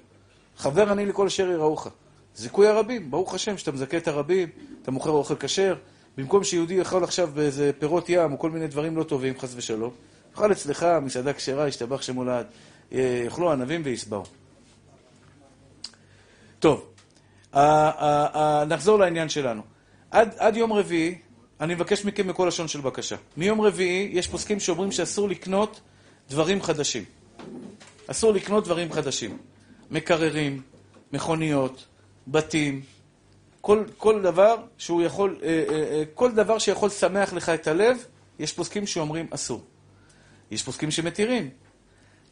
חבר 0.56 0.92
אני 0.92 1.06
לכל 1.06 1.26
אשר 1.26 1.50
יראוך. 1.50 1.88
זיכוי 2.34 2.66
הרבים, 2.66 3.10
ברוך 3.10 3.34
השם, 3.34 3.58
שאתה 3.58 3.72
מזכה 3.72 3.96
את 3.96 4.08
הרבים, 4.08 4.48
אתה 4.82 4.90
מוכר 4.90 5.10
אוכל 5.10 5.34
כשר, 5.36 5.76
במקום 6.16 6.44
שיהודי 6.44 6.74
יאכל 6.74 7.04
עכשיו 7.04 7.30
באיזה 7.34 7.70
פירות 7.78 8.08
ים 8.08 8.32
או 8.32 8.38
כל 8.38 8.50
מיני 8.50 8.66
דברים 8.66 8.96
לא 8.96 9.02
טובים, 9.02 9.38
חס 9.38 9.52
ושלום, 9.56 9.90
יאכל 10.32 10.52
אצלך 10.52 10.86
מסעדה 11.02 11.32
כשרה, 11.32 11.68
ישתבח 11.68 12.02
שם 12.02 12.16
הולד, 12.16 12.46
יאכלו 12.92 13.52
ענבים 13.52 13.82
וישבעו. 13.84 14.24
טוב, 16.58 16.86
נחזור 18.66 18.98
לעניין 18.98 19.28
שלנו. 19.28 19.62
עד, 20.10 20.34
עד 20.38 20.56
יום 20.56 20.72
רביעי, 20.72 21.18
אני 21.60 21.74
מבקש 21.74 22.04
מכם 22.04 22.28
בכל 22.28 22.44
לשון 22.48 22.68
של 22.68 22.80
בקשה. 22.80 23.16
מיום 23.36 23.60
רביעי 23.60 24.10
יש 24.12 24.28
פוסקים 24.28 24.60
שאומרים 24.60 24.92
שאסור 24.92 25.28
לקנות 25.28 25.80
דברים 26.30 26.62
חדשים. 26.62 27.04
אסור 28.06 28.32
לקנות 28.32 28.64
דברים 28.64 28.92
חדשים. 28.92 29.38
מקררים, 29.90 30.62
מכוניות, 31.12 31.86
בתים, 32.28 32.82
כל, 33.60 33.84
כל 33.96 34.22
דבר 34.22 34.56
שהוא 34.78 35.02
יכול, 35.02 35.38
אה, 35.42 35.64
אה, 35.68 35.74
אה, 35.74 36.02
כל 36.14 36.32
דבר 36.32 36.58
שיכול 36.58 36.86
לשמח 36.86 37.32
לך 37.32 37.48
את 37.48 37.66
הלב, 37.66 38.04
יש 38.38 38.52
פוסקים 38.52 38.86
שאומרים 38.86 39.26
אסור. 39.30 39.62
יש 40.50 40.62
פוסקים 40.62 40.90
שמתירים. 40.90 41.50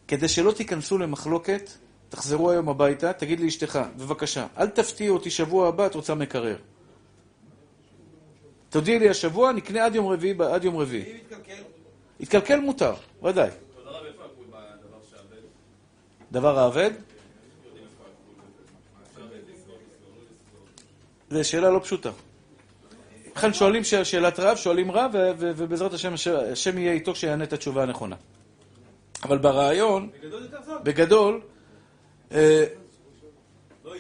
כדי 0.09 0.29
שלא 0.29 0.53
תיכנסו 0.53 0.99
למחלוקת, 0.99 1.70
תחזרו 2.09 2.51
היום 2.51 2.68
הביתה, 2.68 3.12
תגיד 3.12 3.41
לאשתך, 3.41 3.79
בבקשה, 3.97 4.47
אל 4.59 4.68
תפתיעו 4.68 5.16
אותי 5.16 5.31
שבוע 5.31 5.68
הבא, 5.68 5.87
את 5.87 5.95
רוצה 5.95 6.14
מקרר. 6.14 6.57
תודיעי 8.70 8.99
לי 8.99 9.09
השבוע, 9.09 9.53
נקנה 9.53 9.85
עד 9.85 9.95
יום 9.95 10.07
רביעי, 10.07 10.35
עד 10.53 10.64
יום 10.64 10.76
רביעי. 10.76 11.12
אם 11.12 11.16
יתקלקל? 11.16 11.62
יתקלקל 12.20 12.61
מותר, 12.61 12.95
ודאי. 13.22 13.51
דבר 16.33 16.59
האבד? 16.59 16.91
זו 21.31 21.49
שאלה 21.49 21.70
לא 21.70 21.81
פשוטה. 21.83 22.11
לכן 23.37 23.53
שואלים 23.53 23.85
שאלת 23.85 24.41
רב, 24.41 24.57
שואלים 24.57 24.91
רב, 24.91 25.11
ובעזרת 25.39 25.93
השם, 25.93 26.14
השם 26.53 26.79
יהיה 26.79 26.93
איתו 26.93 27.12
כשיענה 27.12 27.45
את 27.45 27.53
התשובה 27.53 27.83
הנכונה. 27.83 28.16
אבל 29.22 29.39
ברעיון, 29.39 30.11
בגדול, 30.83 31.41
אה, 32.33 32.64
לא, 33.85 33.95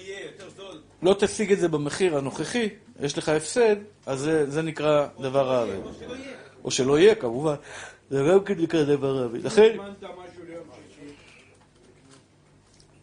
לא 1.02 1.14
תשיג 1.18 1.52
את 1.52 1.58
זה 1.58 1.68
במחיר 1.68 2.16
הנוכחי, 2.16 2.68
יש 3.00 3.18
לך 3.18 3.28
הפסד, 3.28 3.76
אז 4.06 4.18
זה, 4.20 4.50
זה 4.50 4.62
נקרא 4.62 5.06
דבר 5.20 5.52
האבד. 5.52 5.80
או 6.64 6.70
שלא 6.70 6.98
יהיה, 6.98 7.14
כמובן. 7.14 7.54
זה 8.10 8.24
גם 8.32 8.44
כן 8.44 8.54
נקרא 8.58 8.82
דבר 8.82 9.22
האבד. 9.22 9.44
לכן... 9.44 9.76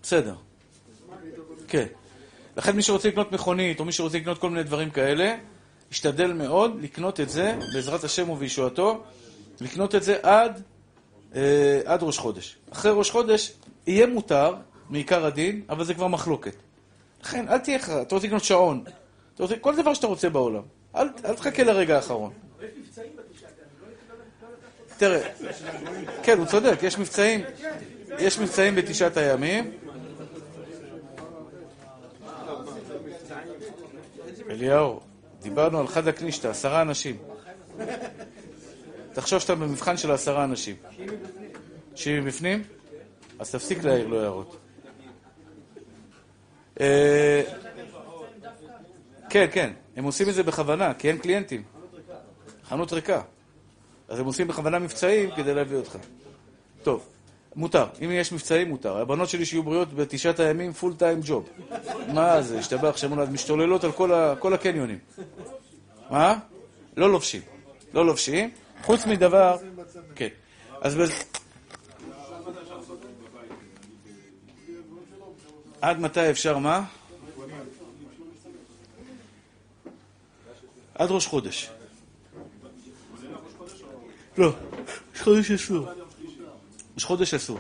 בסדר. 0.04 0.36
כן. 1.68 1.86
לכן 2.58 2.76
מי 2.76 2.82
שרוצה 2.82 3.08
לקנות 3.08 3.32
מכונית, 3.32 3.80
או 3.80 3.86
מי 3.86 3.92
שרוצה 3.92 4.18
לקנות 4.18 4.38
כל 4.38 4.50
מיני 4.50 4.64
דברים 4.64 4.90
כאלה, 4.90 5.36
ישתדל 5.92 6.34
מאוד 6.34 6.82
לקנות 6.82 7.20
את 7.20 7.30
זה, 7.30 7.56
בעזרת 7.74 8.04
השם 8.04 8.30
ובישועתו, 8.30 9.04
לקנות 9.62 9.96
את 9.96 10.04
זה 10.04 10.18
עד, 10.24 10.62
אה, 11.36 11.82
עד 11.86 12.04
ראש 12.04 12.18
חודש. 12.18 12.58
אחרי 12.72 12.92
ראש 12.92 13.12
חודש 13.12 13.54
יהיה 13.88 14.08
מותר, 14.08 14.56
מעיקר 14.90 15.26
הדין, 15.26 15.62
אבל 15.70 15.84
זה 15.84 15.94
כבר 15.94 16.08
מחלוקת. 16.08 16.56
לכן, 17.24 17.46
אל 17.50 17.58
תהיה 17.58 17.78
אתה 18.02 18.16
רוצה 18.16 18.28
לקנות 18.28 18.44
שעון, 18.44 18.84
אתה 19.36 19.44
רוצה, 19.44 19.56
כל 19.58 19.76
דבר 19.76 19.94
שאתה 19.94 20.08
רוצה 20.08 20.30
בעולם. 20.30 20.62
אל, 20.96 21.08
אל 21.26 21.34
תחכה 21.34 21.64
לרגע 21.64 21.96
האחרון. 21.96 22.32
תראה, 24.98 25.30
כן, 26.24 26.38
הוא 26.38 26.46
צודק, 26.46 26.80
יש 26.84 27.00
מבצעים, 27.00 27.42
יש 28.20 28.40
מבצעים 28.40 28.76
בתשעת 28.76 29.18
הימים. 29.18 29.72
אליהו, 34.50 35.00
דיברנו 35.42 35.80
על 35.80 35.88
חד 35.88 36.08
הקנישתא, 36.08 36.48
עשרה 36.48 36.82
אנשים. 36.82 37.18
תחשוב 39.14 39.40
שאתה 39.40 39.56
במבחן 39.56 39.98
של 39.98 40.12
עשרה 40.12 40.44
אנשים. 40.44 40.76
שיהיו 41.96 42.24
בפנים? 42.24 42.64
אז 43.40 43.52
תפסיק 43.52 43.84
להעיר 43.84 44.08
לו 44.08 44.22
הערות. 44.22 44.58
אה, 46.80 47.44
כן, 49.30 49.48
כן, 49.52 49.74
הם 49.96 50.04
עושים 50.04 50.30
את 50.30 50.34
זה 50.34 50.44
בכוונה, 50.44 50.94
כי 50.94 51.08
אין 51.10 51.18
קליינטים. 51.18 51.64
חנות 52.64 52.94
ריקה. 52.94 53.22
אז 54.08 54.20
הם 54.20 54.26
עושים 54.26 54.48
בכוונה 54.48 54.80
מבצעים 54.80 55.30
כדי 55.36 55.54
להביא 55.54 55.78
אותך. 55.78 55.98
טוב, 56.84 57.08
מותר. 57.56 57.86
אם 58.06 58.12
יש 58.12 58.32
מבצעים, 58.32 58.70
מותר. 58.70 58.98
הבנות 58.98 59.30
שלי 59.30 59.46
שיהיו 59.46 59.64
בריאות 59.64 59.94
בתשעת 59.94 60.40
הימים, 60.40 60.74
פול 60.74 60.94
טיים 60.98 61.20
ג'וב. 61.24 61.50
מה 62.14 62.42
זה, 62.42 62.60
השתבח 62.60 62.98
שם 62.98 63.12
הולד, 63.12 63.30
משתוללות 63.30 63.84
על 63.84 63.92
כל, 63.92 64.14
ה, 64.14 64.36
כל 64.40 64.54
הקניונים. 64.54 65.00
מה? 66.10 66.38
לא 66.98 67.12
לובשים. 67.12 67.42
לא 67.94 68.06
לובשים. 68.06 68.50
חוץ 68.84 69.06
מדבר... 69.06 69.58
כן. 70.16 70.28
אז... 70.82 70.98
עד 75.82 76.00
מתי 76.00 76.30
אפשר 76.30 76.58
מה? 76.58 76.84
עד 80.96 81.12
ראש 81.12 81.28
חודש. 81.28 81.70
לא, 84.38 84.54
ראש 85.14 85.22
חודש 85.22 85.52
אסור. 85.52 86.05
ראש 86.96 87.04
חודש 87.04 87.34
אסור. 87.34 87.60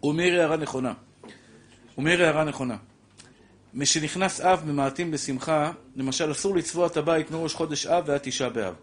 הוא 0.00 0.14
מעיר 0.14 0.40
הערה 0.40 0.56
נכונה. 0.56 0.92
הוא 1.94 2.04
מעיר 2.04 2.24
הערה 2.24 2.44
נכונה. 2.44 2.76
משנכנס 3.74 4.40
אב 4.40 4.62
ממעטים 4.66 5.10
בשמחה, 5.10 5.72
למשל 5.96 6.32
אסור 6.32 6.56
לצבוע 6.56 6.86
את 6.86 6.96
הבית 6.96 7.30
מראש 7.30 7.54
חודש 7.54 7.86
אב 7.86 8.04
ועד 8.06 8.20
תשעה 8.22 8.48
באב. 8.50 8.74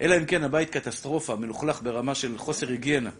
אלא 0.00 0.16
אם 0.16 0.24
כן 0.24 0.44
הבית 0.44 0.70
קטסטרופה, 0.70 1.36
מלוכלך 1.36 1.82
ברמה 1.82 2.14
של 2.14 2.38
חוסר 2.38 2.68
היגיינה. 2.68 3.10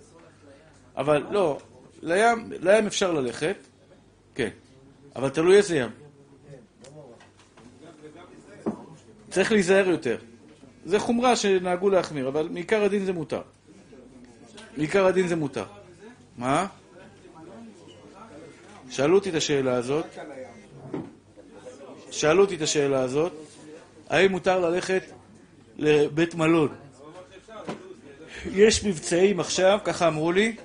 אבל 0.97 1.27
לא, 1.31 1.59
לים, 2.03 2.53
לים 2.61 2.87
אפשר 2.87 3.13
ללכת, 3.13 3.57
כן, 4.35 4.49
אבל 5.17 5.29
תלוי 5.29 5.57
איזה 5.57 5.77
ים. 5.77 5.91
צריך 9.31 9.53
להיזהר 9.53 9.89
יותר. 9.89 10.17
זה 10.85 10.99
חומרה 10.99 11.37
שנהגו 11.37 11.91
להחמיר, 11.91 12.29
אבל 12.29 12.49
מעיקר 12.49 12.85
הדין 12.85 13.05
זה 13.05 13.13
מותר. 13.13 13.43
מעיקר 14.77 15.07
הדין 15.07 15.29
זה 15.29 15.37
מותר. 15.37 15.65
מה? 16.39 16.67
שאלו 18.91 19.15
אותי 19.15 19.31
את 19.31 19.35
השאלה 19.35 19.75
הזאת. 19.75 20.05
שאלו 22.11 22.43
אותי 22.43 22.55
את 22.55 22.63
השאלה 22.63 23.01
הזאת, 23.01 23.33
האם 24.09 24.31
מותר 24.31 24.61
ללכת 24.61 25.03
לבית 25.79 26.35
מלון? 26.35 26.75
יש 28.53 28.85
מבצעים 28.85 29.41
עכשיו, 29.41 29.79
ככה 29.85 30.09
אמרו 30.09 30.33
לי, 30.33 30.57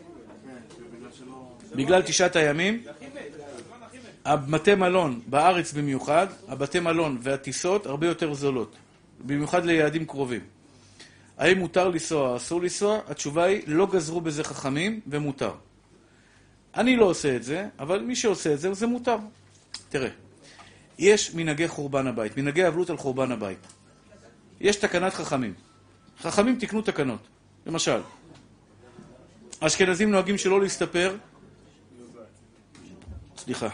בגלל 1.76 2.02
תשעת 2.02 2.36
הימים, 2.36 2.84
הבתי 4.26 4.76
מלון, 4.76 5.22
בארץ 5.28 5.74
במיוחד, 5.74 6.28
הבתי 6.48 6.80
מלון 6.80 7.18
והטיסות 7.22 7.86
הרבה 7.86 8.08
יותר 8.08 8.34
זולות, 8.34 8.76
במיוחד 9.26 9.66
ליעדים 9.66 10.06
קרובים. 10.06 10.42
האם 11.40 11.60
מותר 11.60 11.90
לנסוע 11.90 12.30
או 12.30 12.38
אסור 12.38 12.62
לנסוע? 12.62 13.00
התשובה 13.08 13.44
היא, 13.44 13.62
לא 13.68 13.88
גזרו 13.92 14.22
בזה 14.22 14.44
חכמים, 14.44 15.00
ומותר. 15.08 15.52
אני 16.76 16.96
לא 16.96 17.06
עושה 17.06 17.36
את 17.36 17.44
זה, 17.44 17.68
אבל 17.80 18.02
מי 18.02 18.16
שעושה 18.16 18.54
את 18.54 18.60
זה, 18.60 18.74
זה 18.74 18.88
מותר. 18.88 19.18
תראה, 19.90 20.10
יש 20.98 21.34
מנהגי 21.34 21.68
חורבן 21.68 22.08
הבית, 22.08 22.38
מנהגי 22.38 22.68
אבלות 22.68 22.90
על 22.90 22.98
חורבן 22.98 23.32
הבית. 23.32 23.58
יש 24.60 24.76
תקנת 24.76 25.14
חכמים. 25.14 25.54
חכמים 26.22 26.60
תיקנו 26.60 26.82
תקנות. 26.82 27.20
למשל, 27.66 28.02
האשכנזים 29.62 30.12
נוהגים 30.12 30.38
שלא 30.38 30.62
להסתפר, 30.62 31.16
סליחה, 33.38 33.68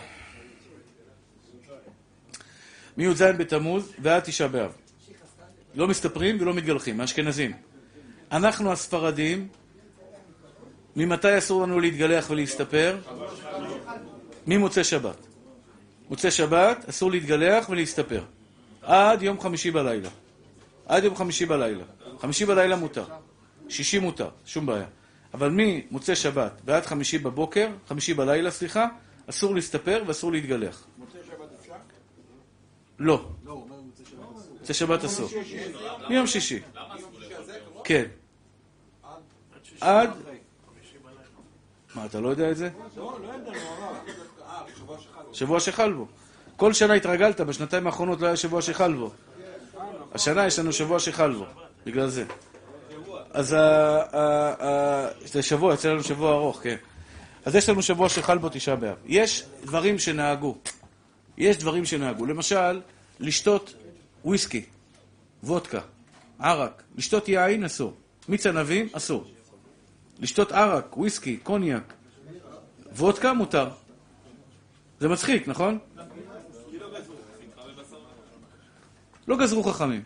מי"ז 2.98 3.22
בתמוז 3.22 3.92
ועד 4.00 4.24
תשעה 4.24 4.48
באב. 4.48 4.85
לא 5.76 5.88
מסתפרים 5.88 6.38
ולא 6.42 6.54
מתגלחים, 6.54 7.02
האשכנזים. 7.02 7.52
אנחנו 8.32 8.72
הספרדים, 8.72 9.48
ממתי 10.96 11.38
אסור 11.38 11.64
לנו 11.64 11.80
להתגלח 11.80 12.30
ולהסתפר? 12.30 12.98
ממוצאי 14.48 14.84
שבת. 14.84 15.28
מוצאי 16.10 16.32
שבת 16.32 16.90
אסור 16.90 17.12
להתגלח 17.12 17.70
ולהסתפר. 17.70 18.24
עד 18.82 19.22
יום 19.22 19.40
חמישי 19.40 19.72
בלילה. 19.72 20.10
עד 20.86 21.04
יום 21.04 21.16
חמישי 21.16 21.46
בלילה. 21.46 21.84
חמישי 22.20 22.46
בלילה 22.46 22.76
מותר. 22.76 23.06
שישי 23.70 24.00
מותר, 24.00 24.30
שום 24.46 24.66
בעיה. 24.66 24.86
אבל 25.34 25.50
ממוצאי 25.54 26.16
שבת 26.16 26.62
ועד 26.66 26.86
חמישי 26.86 27.18
בבוקר, 27.18 27.70
חמישי 27.88 28.14
בלילה, 28.14 28.52
סליחה, 28.52 28.88
אסור 29.30 29.56
להסתפר 29.56 30.04
ואסור 30.08 30.32
להתגלח. 30.32 30.88
מוצאי 30.98 31.20
שבת 31.28 31.50
אפשר? 31.60 31.74
לא. 33.00 33.26
מוצאי 34.66 34.76
שבת 34.76 35.04
אסור. 35.04 35.30
מיום 36.10 36.28
שישי. 36.28 36.60
כן. 37.84 38.06
עד... 39.82 40.10
מה, 41.96 42.06
אתה 42.06 42.20
לא 42.20 42.30
יודע 42.30 42.52
את 42.52 42.58
זה? 42.58 42.70
לא, 42.98 43.18
לא. 43.24 43.52
אה, 44.50 44.64
שחל. 45.00 45.22
שבוע 45.34 45.60
שחל 45.60 45.94
בו. 45.94 46.08
כל 46.56 46.74
שנה 46.74 46.94
התרגלת, 46.94 47.42
בשנתיים 47.42 47.88
האחרונות 47.88 48.22
לא 48.22 48.28
היה 48.28 48.36
שבוע 48.36 48.62
שחל 48.62 48.94
בו. 48.94 49.12
השנה 50.14 50.48
יש 50.48 50.60
לנו 50.60 50.74
שבוע 50.74 51.00
שחל 51.00 51.34
בו, 51.34 51.46
בגלל 51.86 52.10
זה. 52.10 52.26
אז 53.32 53.54
ה- 53.54 53.58
ה- 54.14 54.66
ה- 54.68 55.08
זה 55.26 55.42
שבוע, 55.42 55.72
יוצא 55.74 55.90
לנו 55.90 56.04
שבוע 56.04 56.32
ארוך, 56.32 56.60
כן. 56.64 56.76
אז 57.46 57.56
יש 57.56 57.70
לנו 57.70 57.82
שבוע 57.82 58.10
שחל 58.10 58.38
בו 58.38 58.50
תשעה 58.52 58.76
באב. 58.76 58.96
יש 59.06 59.44
דברים 59.64 60.00
שנהגו. 60.00 60.56
יש 61.38 61.58
דברים 61.58 61.86
שנהגו. 61.86 62.26
למשל, 62.26 62.82
לשתות 63.20 63.74
וויסקי, 64.26 64.66
וודקה, 65.44 65.80
ערק. 66.40 66.84
לשתות 66.96 67.28
יין 67.28 67.64
אסור. 67.64 67.94
מיץ 68.30 68.46
ענבים 68.46 68.88
אסור. 68.94 69.26
לשתות 70.20 70.52
ערק, 70.52 70.98
וויסקי, 70.98 71.38
קוניאק, 71.38 71.94
וודקה 72.96 73.34
מותר. 73.34 73.70
זה 75.00 75.08
מצחיק, 75.08 75.48
נכון? 75.48 75.78
לא 79.28 79.38
גזרו 79.38 79.64
חכמים. 79.64 80.04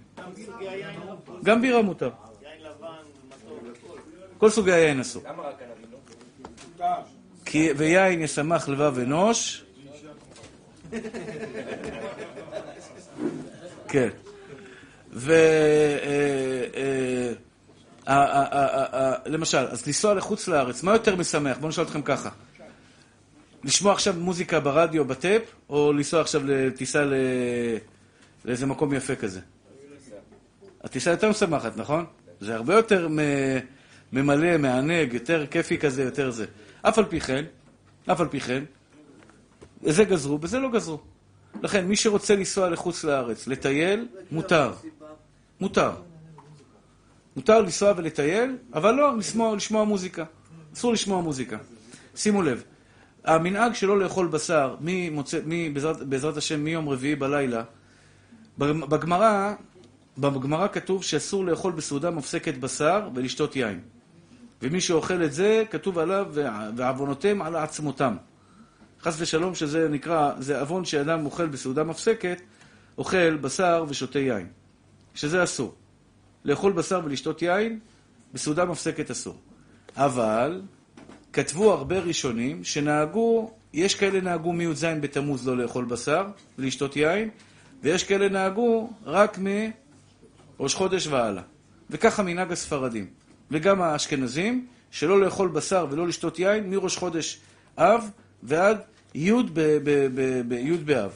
גם 1.43 1.61
בירה 1.61 1.81
מותר. 1.81 2.09
כל 4.37 4.49
סוגי 4.49 4.71
היין 4.71 4.99
אסור. 4.99 5.23
כי 7.45 7.71
ויין 7.77 8.21
ישמח 8.21 8.69
לבב 8.69 8.99
אנוש. 8.99 9.63
כן. 13.89 14.09
אה, 15.29 15.33
אה, 18.07 18.85
אה, 18.93 19.13
למשל, 19.25 19.57
אז 19.57 19.87
לנסוע 19.87 20.13
לחוץ 20.13 20.47
לארץ, 20.47 20.83
מה 20.83 20.91
יותר 20.91 21.15
משמח? 21.15 21.57
בואו 21.57 21.69
נשאל 21.69 21.83
אתכם 21.83 22.01
ככה. 22.01 22.29
לשמוע 23.63 23.93
עכשיו 23.93 24.13
מוזיקה 24.17 24.59
ברדיו, 24.59 25.05
בטאפ, 25.05 25.41
או 25.69 25.93
לנסוע 25.93 26.21
עכשיו 26.21 26.41
לטיסה. 26.45 27.03
לאיזה 28.45 28.65
מקום 28.65 28.93
יפה 28.93 29.15
כזה? 29.15 29.39
הטיסה 30.83 31.11
יותר 31.11 31.29
משמחת, 31.29 31.77
נכון? 31.77 32.05
זה 32.39 32.55
הרבה 32.55 32.75
יותר 32.75 33.07
ממלא, 34.13 34.57
מענג, 34.57 35.13
יותר 35.13 35.47
כיפי 35.47 35.77
כזה, 35.77 36.03
יותר 36.03 36.31
זה. 36.31 36.45
אף 36.81 36.97
על 36.97 37.05
פי 37.05 37.19
כן, 37.19 37.45
אף 38.11 38.19
על 38.21 38.27
פי 38.27 38.39
כן, 38.39 38.63
בזה 39.83 40.03
גזרו, 40.03 40.37
בזה 40.37 40.59
לא 40.59 40.71
גזרו. 40.71 40.99
לכן, 41.63 41.85
מי 41.87 41.95
שרוצה 41.95 42.35
לנסוע 42.35 42.69
לחוץ 42.69 43.03
לארץ, 43.03 43.47
לטייל, 43.47 44.07
מותר. 44.31 44.73
מותר. 45.61 45.91
מותר 47.35 47.61
לנסוע 47.61 47.93
ולטייל, 47.97 48.57
אבל 48.73 48.91
לא 48.91 49.17
לשמוע, 49.17 49.55
לשמוע 49.55 49.83
מוזיקה. 49.83 50.23
אסור 50.73 50.93
לשמוע 50.93 51.21
מוזיקה. 51.21 51.57
שימו 52.15 52.41
לב, 52.41 52.63
המנהג 53.25 53.73
שלא 53.73 53.99
לאכול 53.99 54.27
בשר, 54.27 54.75
ממוצא, 54.81 55.39
מ, 55.45 55.73
בעזרת, 55.73 56.01
בעזרת 56.03 56.37
השם, 56.37 56.63
מיום 56.63 56.89
רביעי 56.89 57.15
בלילה, 57.15 57.63
בגמרא, 58.57 59.53
בגמרא 60.17 60.67
כתוב 60.67 61.03
שאסור 61.03 61.45
לאכול 61.45 61.71
בסעודה 61.71 62.11
מופסקת 62.11 62.57
בשר 62.57 63.09
ולשתות 63.15 63.55
יין. 63.55 63.79
ומי 64.61 64.81
שאוכל 64.81 65.23
את 65.23 65.33
זה, 65.33 65.63
כתוב 65.71 65.99
עליו, 65.99 66.27
"וע- 66.33 66.69
ועוונותיהם 66.75 67.41
על 67.41 67.55
עצמותם. 67.55 68.15
חס 69.01 69.15
ושלום 69.19 69.55
שזה 69.55 69.89
נקרא, 69.89 70.31
זה 70.39 70.59
עוון 70.59 70.85
שאדם 70.85 71.25
אוכל 71.25 71.47
בסעודה 71.47 71.83
מפסקת, 71.83 72.41
אוכל 72.97 73.37
בשר 73.37 73.85
ושותה 73.89 74.19
יין. 74.19 74.47
שזה 75.15 75.43
אסור. 75.43 75.75
לאכול 76.45 76.71
בשר 76.71 77.01
ולשתות 77.03 77.41
יין, 77.41 77.79
בסעודה 78.33 78.65
מפסקת 78.65 79.11
אסור. 79.11 79.37
אבל, 79.95 80.61
כתבו 81.33 81.73
הרבה 81.73 81.99
ראשונים 81.99 82.63
שנהגו, 82.63 83.51
יש 83.73 83.95
כאלה 83.95 84.21
נהגו 84.21 84.53
מי"ז 84.53 84.85
בתמוז 85.01 85.47
לא 85.47 85.57
לאכול 85.57 85.85
בשר 85.85 86.27
ולשתות 86.59 86.95
יין, 86.95 87.29
ויש 87.83 88.03
כאלה 88.03 88.29
נהגו 88.29 88.89
רק 89.05 89.39
מראש 90.59 90.73
חודש 90.75 91.07
והלאה. 91.07 91.43
וככה 91.89 92.23
מנהג 92.23 92.51
הספרדים. 92.51 93.07
וגם 93.51 93.81
האשכנזים, 93.81 94.67
שלא 94.91 95.21
לאכול 95.21 95.49
בשר 95.49 95.87
ולא 95.89 96.07
לשתות 96.07 96.39
יין 96.39 96.69
מראש 96.69 96.97
חודש 96.97 97.39
אב 97.77 98.09
ועד 98.43 98.77
י' 99.15 99.31
ב- 99.33 99.49
ב- 99.53 100.07
ב- 100.15 100.41
ב- 100.47 100.53
י' 100.53 100.77
באב. 100.77 101.11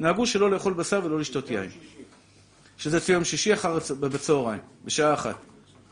נהגו 0.00 0.26
שלא 0.26 0.50
לאכול 0.50 0.72
בשר 0.72 1.00
ולא 1.04 1.18
לשתות 1.18 1.50
יין. 1.50 1.70
שזה 2.78 2.96
אצל 2.96 3.12
יום 3.12 3.24
שישי 3.24 3.54
אחר. 3.54 3.78
בצהריים, 4.00 4.60
בשעה 4.84 5.14
אחת. 5.14 5.36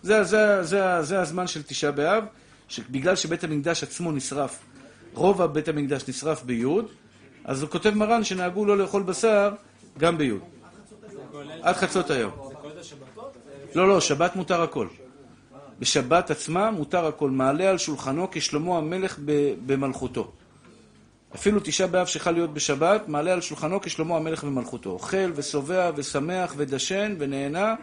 זה, 0.03 0.25
זה, 0.25 0.63
זה, 0.63 1.03
זה 1.03 1.21
הזמן 1.21 1.47
של 1.47 1.63
תשעה 1.63 1.91
באב, 1.91 2.25
שבגלל 2.69 3.17
שבית 3.17 3.45
המקדש 3.45 3.83
עצמו 3.83 4.13
נשרף, 4.13 4.59
רוב 5.15 5.43
בית 5.45 5.69
המקדש 5.69 6.09
נשרף 6.09 6.43
ביוד, 6.43 6.87
אז 7.45 7.63
הוא 7.63 7.71
כותב 7.71 7.91
מרן 7.91 8.25
שנהגו 8.25 8.65
לא 8.65 8.79
לאכול 8.79 9.03
בשר 9.03 9.53
גם 9.99 10.19
ביוד. 10.19 10.41
עד 11.63 11.77
חצות 11.77 12.11
היום. 12.11 12.33
לא, 13.75 13.89
לא, 13.89 14.01
שבת 14.01 14.37
מותר 14.37 14.63
הכל. 14.63 14.87
בשבת 15.79 16.31
עצמה 16.31 16.71
מותר 16.71 17.07
הכל. 17.07 17.31
מעלה 17.31 17.71
על 17.71 17.79
שולחנו 17.79 18.29
כשלמה 18.31 18.79
המלך 18.79 19.19
במלכותו. 19.67 20.33
אפילו 21.35 21.61
תשעה 21.65 21.87
באב 21.87 22.07
שחל 22.07 22.31
להיות 22.31 22.55
בשבת, 22.55 23.09
מעלה 23.09 23.33
על 23.33 23.41
שולחנו 23.41 23.81
כשלמה 23.81 24.17
המלך 24.17 24.45
במלכותו. 24.45 24.91
אוכל 24.91 25.33
ושובע 25.35 25.91
ושמח 25.97 26.55
ודשן 26.57 27.15
ונהנה, 27.19 27.75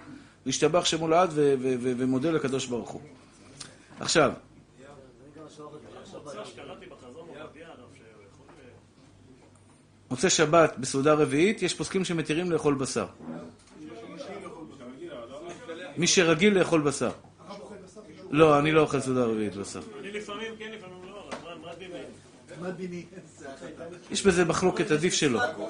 והשתבח 0.46 0.86
שמו 0.86 1.08
לעד 1.08 1.30
ומודה 1.36 2.32
לקדוש 2.32 2.66
ברוך 2.66 2.90
הוא. 2.90 3.02
עכשיו, 4.00 4.32
מוצא 10.12 10.30
שבת 10.30 10.78
בסעודה 10.78 11.14
רביעית, 11.14 11.62
יש 11.62 11.74
פוסקים 11.74 12.06
שמתירים 12.06 12.52
לאכול 12.52 12.76
בשר. 12.76 13.06
מי 15.98 16.08
שרגיל 16.08 16.60
לאכול 16.60 16.82
בשר. 16.82 17.12
לא, 18.32 18.60
אני 18.60 18.72
לא 18.72 18.82
אוכל 18.82 19.00
סעודה 19.00 19.24
רביעית 19.26 19.56
בשר. 19.56 19.80
אני 20.00 20.12
לפעמים 20.12 20.52
כן, 20.60 20.72
לפעמים 20.72 21.04
לא, 21.10 21.30
אבל 21.30 21.56
מה- 21.62 21.66
מה 21.68 21.76
דיני? 21.76 21.94
יש 24.12 24.26
בזה 24.26 24.46
מחלוקת, 24.46 24.92
עדיף 24.92 25.14
שלא. 25.14 25.40
לא. 25.40 25.68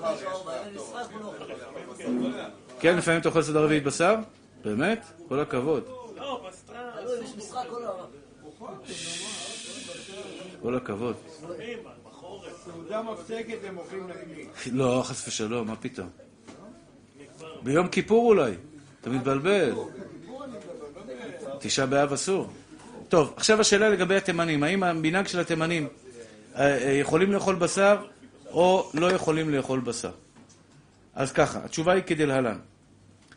כן, 2.80 2.98
לפעמים 2.98 3.22
אתה 3.22 3.30
אוכל 3.30 3.42
סעודה 3.42 3.60
רביעית 3.60 3.84
בשר? 3.84 4.16
באמת? 4.64 5.06
כל 5.28 5.40
הכבוד. 5.40 5.84
כל 10.62 10.76
הכבוד. 10.76 11.16
לא, 14.72 15.02
חס 15.06 15.28
ושלום, 15.28 15.68
מה 15.68 15.76
פתאום? 15.76 16.10
ביום 17.64 17.88
כיפור 17.88 18.28
אולי. 18.28 18.52
אתה 19.02 19.10
מתבלבל. 19.10 19.74
תשעה 21.60 21.86
באב 21.86 22.14
אסור. 22.14 22.50
טוב, 23.10 23.34
עכשיו 23.36 23.62
השאלה 23.62 23.90
לגבי 23.90 24.16
התימנים. 24.16 24.64
האם 24.64 24.84
המנהג 24.84 25.28
של 25.28 25.40
התימנים 25.40 25.88
יכולים 27.00 27.32
לאכול 27.32 27.56
בשר 27.56 27.98
או 28.52 28.92
לא 28.94 29.12
יכולים 29.12 29.50
לאכול 29.50 29.80
בשר? 29.80 30.12
אז 31.16 31.32
ככה, 31.32 31.60
התשובה 31.66 31.94
היא 31.94 32.04
כדלהלן. 32.04 32.58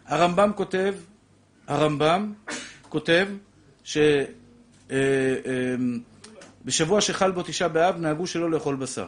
הרמב"ם 0.07 0.51
כותב, 0.57 0.95
הרמב"ם 1.67 2.33
כותב 2.89 3.29
ש... 3.85 3.99
אה, 4.91 4.97
אה, 6.67 7.01
שחל 7.01 7.31
בו 7.31 7.43
תשעה 7.43 7.69
באב 7.69 7.97
נהגו 7.97 8.27
שלא 8.27 8.51
לאכול 8.51 8.77
בשר. 8.77 9.07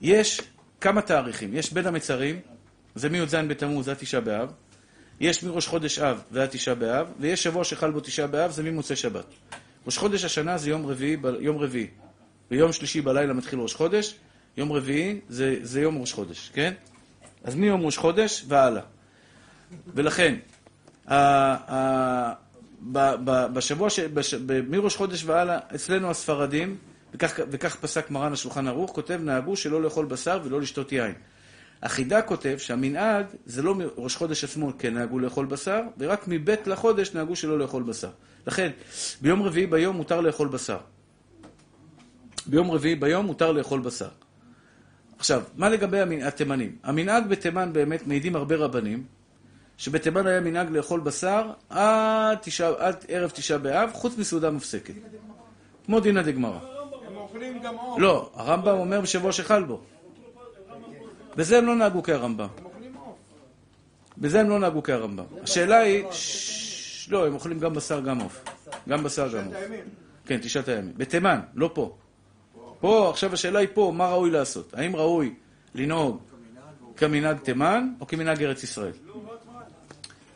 יש 0.00 0.40
כמה 0.80 1.02
תאריכים. 1.02 1.54
יש 1.54 1.72
בין 1.72 1.86
המצרים, 1.86 2.40
זה 2.94 3.08
מי"ז 3.08 3.34
בתמוז, 3.34 3.84
זה 3.84 3.94
תשעה 3.94 4.20
באב. 4.20 4.52
יש 5.20 5.44
מראש 5.44 5.66
חודש 5.66 5.98
אב 5.98 6.22
ועד 6.30 6.48
תשעה 6.48 6.74
באב, 6.74 7.06
ויש 7.20 7.42
שבוע 7.42 7.64
שחל 7.64 7.90
בו 7.90 8.00
תשעה 8.00 8.26
באב, 8.26 8.50
זה 8.50 8.62
ממוצאי 8.62 8.96
שבת. 8.96 9.24
ראש 9.86 9.98
חודש 9.98 10.24
השנה 10.24 10.58
זה 10.58 10.70
יום 10.70 10.86
רביעי, 10.86 11.16
יום 11.40 11.58
רביעי. 11.58 11.88
ביום 12.54 12.72
שלישי 12.72 13.00
בלילה 13.00 13.32
מתחיל 13.32 13.58
ראש 13.58 13.74
חודש, 13.74 14.14
יום 14.56 14.72
רביעי 14.72 15.20
זה, 15.28 15.56
זה 15.62 15.80
יום 15.80 15.98
ראש 15.98 16.12
חודש, 16.12 16.50
כן? 16.54 16.72
אז 17.44 17.54
מיום 17.54 17.80
ראש 17.80 17.96
חודש 17.96 18.44
והלאה. 18.48 18.82
ולכן, 19.94 20.34
ה, 21.06 21.16
ה, 21.74 22.34
ב, 22.92 22.98
ב, 23.24 23.46
בשבוע, 23.54 23.90
ש, 23.90 24.00
בש, 24.00 24.34
ב, 24.34 24.60
מראש 24.70 24.96
חודש 24.96 25.24
והלאה, 25.24 25.58
אצלנו 25.74 26.10
הספרדים, 26.10 26.76
וכך, 27.14 27.40
וכך 27.50 27.76
פסק 27.76 28.10
מרן 28.10 28.32
השולחן 28.32 28.68
ערוך, 28.68 28.90
כותב 28.90 29.20
נהגו 29.22 29.56
שלא 29.56 29.82
לאכול 29.82 30.06
בשר 30.06 30.40
ולא 30.44 30.60
לשתות 30.60 30.92
יין. 30.92 31.14
החידה 31.82 32.22
כותב 32.22 32.56
שהמנהג 32.58 33.26
זה 33.46 33.62
לא 33.62 33.74
מראש 33.74 34.16
חודש 34.16 34.44
עצמו 34.44 34.72
כן 34.78 34.94
נהגו 34.94 35.18
לאכול 35.18 35.46
בשר, 35.46 35.80
ורק 35.98 36.24
מבית 36.28 36.66
לחודש 36.66 37.14
נהגו 37.14 37.36
שלא 37.36 37.58
לאכול 37.58 37.82
בשר. 37.82 38.10
לכן, 38.46 38.70
ביום 39.20 39.42
רביעי 39.42 39.66
ביום 39.66 39.96
מותר 39.96 40.20
לאכול 40.20 40.48
בשר. 40.48 40.78
ביום 42.46 42.70
רביעי 42.70 42.94
ביום 42.94 43.26
מותר 43.26 43.52
לאכול 43.52 43.80
בשר. 43.80 44.08
עכשיו, 45.18 45.42
מה 45.56 45.68
לגבי 45.68 46.22
התימנים? 46.22 46.76
המנהג 46.82 47.28
בתימן 47.28 47.72
באמת 47.72 48.06
מעידים 48.06 48.36
הרבה 48.36 48.56
רבנים, 48.56 49.04
שבתימן 49.76 50.26
היה 50.26 50.40
מנהג 50.40 50.70
לאכול 50.70 51.00
בשר 51.00 51.50
עד, 51.68 52.38
תשע, 52.42 52.70
עד 52.78 53.04
ערב 53.08 53.30
תשעה 53.30 53.58
באב, 53.58 53.90
חוץ 53.92 54.18
מסעודה 54.18 54.50
מופסקת. 54.50 54.94
כמו 55.86 56.00
דינא 56.00 56.22
דגמרא. 56.22 56.58
הם 57.08 57.16
אוכלים 57.16 57.62
גם 57.62 57.74
עוף. 57.74 57.98
לא, 57.98 58.30
הרמב"ם 58.34 58.78
אומר 58.78 59.00
בשבוע 59.00 59.32
שחל 59.32 59.62
בו. 59.62 59.80
בזה 61.36 61.58
הם 61.58 61.66
לא 61.66 61.76
נהגו 61.76 62.02
כהרמב"ם. 62.02 62.48
בזה 64.18 64.40
הם 64.40 64.50
לא 64.50 64.58
נהגו 64.58 64.82
כהרמב"ם. 64.82 65.24
השאלה 65.42 65.78
היא... 65.78 66.04
לא, 67.08 67.26
הם 67.26 67.34
אוכלים 67.34 67.58
גם 67.58 67.74
בשר, 67.74 68.00
גם 68.00 68.20
עוף. 68.20 68.44
גם 68.88 69.02
בשר, 69.02 69.28
גם 69.38 69.46
עוף. 69.46 69.56
כן, 70.26 70.38
תשעת 70.38 70.68
הימים. 70.68 70.92
בתימן, 70.96 71.40
לא 71.54 71.70
פה. 71.74 71.96
פה, 72.84 73.10
עכשיו 73.10 73.34
השאלה 73.34 73.58
היא 73.58 73.68
פה, 73.74 73.92
מה 73.96 74.08
ראוי 74.08 74.30
לעשות? 74.30 74.74
האם 74.74 74.96
ראוי 74.96 75.34
לנהוג 75.74 76.22
כמנהג 76.96 77.38
תימן 77.38 77.88
או 78.00 78.06
כמנהג 78.06 78.42
ארץ 78.42 78.62
ישראל? 78.62 78.92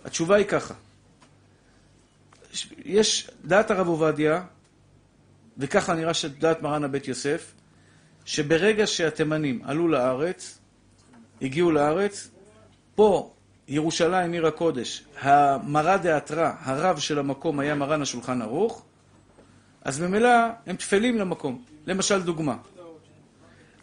התשובה 0.04 0.36
היא 0.36 0.46
ככה. 0.46 0.74
יש 2.84 3.30
דעת 3.44 3.70
הרב 3.70 3.88
עובדיה, 3.88 4.42
וככה 5.58 5.94
נראה 5.94 6.14
שדעת 6.14 6.62
מרן 6.62 6.84
הבית 6.84 7.08
יוסף, 7.08 7.52
שברגע 8.24 8.86
שהתימנים 8.86 9.60
עלו 9.64 9.88
לארץ, 9.88 10.58
הגיעו 11.42 11.72
לארץ, 11.72 12.30
פה 12.94 13.34
ירושלים 13.68 14.32
עיר 14.32 14.46
הקודש, 14.46 15.04
המרא 15.20 15.96
דאתרא, 15.96 16.52
הרב 16.60 16.98
של 16.98 17.18
המקום 17.18 17.60
היה 17.60 17.74
מרן 17.74 18.02
השולחן 18.02 18.42
ערוך, 18.42 18.84
אז 19.88 20.00
ממילא 20.00 20.28
הם 20.66 20.76
טפלים 20.76 21.18
למקום. 21.18 21.64
למשל 21.86 22.22
דוגמה. 22.22 22.56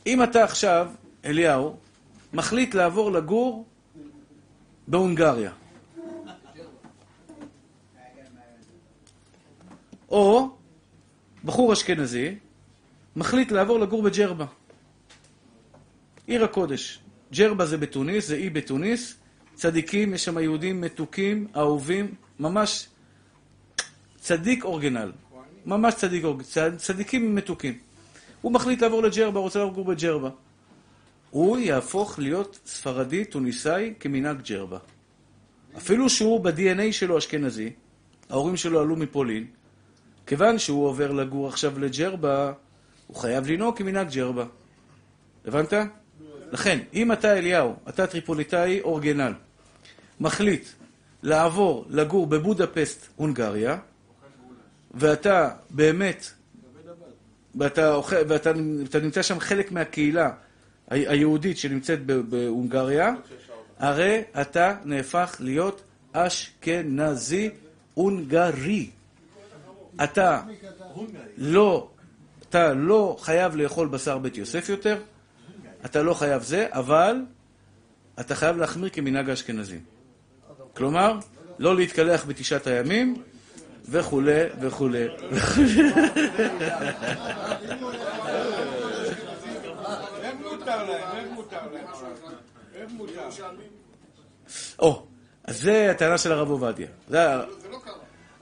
אם 0.08 0.24
אתה 0.24 0.44
עכשיו, 0.44 0.92
אליהו, 1.26 1.78
מחליט 2.34 2.76
לעבור 2.76 3.12
לגור 3.12 3.66
בהונגריה, 4.88 5.52
או 10.10 10.50
בחור 11.46 11.74
אשכנזי 11.74 12.36
מחליט 13.16 13.52
לעבור 13.52 13.80
לגור 13.80 14.02
בג'רבה, 14.04 14.46
עיר 16.28 16.44
הקודש. 16.44 17.00
ג'רבה 17.34 17.66
זה 17.66 17.78
בתוניס, 17.78 18.28
זה 18.28 18.36
אי 18.36 18.50
בתוניס, 18.50 19.16
צדיקים, 19.54 20.14
יש 20.14 20.26
שם 20.26 20.38
יהודים 20.38 20.82
מתוקים, 20.82 21.48
אהובים, 21.56 22.16
ממש 22.40 22.88
צדיק 24.18 24.64
אורגינל. 24.64 25.12
ממש 25.66 25.94
צדיק 25.94 26.26
צד, 26.42 26.78
צדיקים 26.78 27.36
מתוקים. 27.36 27.78
הוא 28.42 28.52
מחליט 28.52 28.82
לעבור 28.82 29.04
לג'רבה, 29.04 29.40
רוצה 29.40 29.66
לגור 29.66 29.86
בג'רבה. 29.86 30.30
הוא 31.30 31.58
יהפוך 31.58 32.20
להיות 32.20 32.60
ספרדי, 32.66 33.26
טוניסאי, 33.26 33.94
כמנהג 34.00 34.42
ג'רבה. 34.42 34.78
אפילו 35.78 36.10
שהוא 36.10 36.40
ב-DNA 36.44 36.92
שלו 36.92 37.18
אשכנזי, 37.18 37.72
ההורים 38.30 38.58
שלו 38.58 38.80
עלו 38.80 38.96
מפולין, 38.96 39.46
כיוון 40.28 40.60
שהוא 40.60 40.88
עובר 40.88 41.12
לגור 41.12 41.48
עכשיו 41.48 41.80
לג'רבה, 41.80 42.54
הוא 43.08 43.18
חייב 43.18 43.48
לנהוג 43.48 43.78
כמנהג 43.78 44.10
ג'רבה. 44.10 44.46
הבנת? 45.46 45.74
לכן, 46.52 46.80
אם 46.94 47.12
אתה 47.12 47.38
אליהו, 47.38 47.76
אתה 47.90 48.08
טריפוליטאי 48.08 48.82
אורגינל, 48.82 49.34
מחליט 50.20 50.68
לעבור 51.24 51.86
לגור 51.90 52.28
בבודפסט, 52.28 53.08
הונגריה, 53.16 53.78
ואתה 54.96 55.50
באמת, 55.70 56.32
ואתה, 57.56 57.94
אוכל- 57.94 58.16
ואתה 58.28 58.52
אתה 58.90 59.00
נמצא 59.00 59.22
שם 59.22 59.40
חלק 59.40 59.72
מהקהילה 59.72 60.32
היהודית 60.90 61.58
שנמצאת 61.58 62.06
בהונגריה, 62.06 63.14
הרי 63.80 64.22
אתה 64.42 64.76
נהפך 64.86 65.36
להיות 65.40 65.82
אשכנזי 66.14 67.50
הונגרי. 67.94 68.90
אתה 70.04 70.42
לא, 71.38 71.90
אתה 72.50 72.74
לא 72.74 73.18
חייב 73.20 73.56
לאכול 73.56 73.88
בשר 73.88 74.18
בית 74.18 74.38
יוסף 74.38 74.70
יותר, 74.70 75.02
אתה 75.86 76.04
לא 76.04 76.14
חייב 76.14 76.44
זה, 76.44 76.68
אבל 76.70 77.16
אתה 78.20 78.36
חייב 78.36 78.58
להחמיר 78.58 78.90
כמנהג 78.90 79.30
האשכנזים. 79.30 79.80
כלומר, 80.74 81.20
לא 81.60 81.76
להתקלח 81.76 82.26
בתשעת 82.26 82.68
הימים, 82.68 83.24
וכולי 83.90 84.42
וכולי. 84.60 85.08
או, 94.80 95.04
אז 95.44 95.62
זה 95.62 95.92
הטענה 95.92 96.18
של 96.18 96.32
הרב 96.32 96.50
עובדיה. 96.50 96.88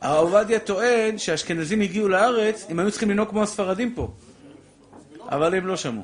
הרב 0.01 0.33
עובדיה 0.33 0.59
טוען 0.59 1.17
שהאשכנזים 1.17 1.81
הגיעו 1.81 2.07
לארץ, 2.07 2.65
הם 2.69 2.79
היו 2.79 2.91
צריכים 2.91 3.09
לנהוג 3.09 3.29
כמו 3.29 3.43
הספרדים 3.43 3.95
פה. 3.95 4.11
אבל 5.29 5.55
הם 5.55 5.67
לא 5.67 5.77
שמעו. 5.77 6.03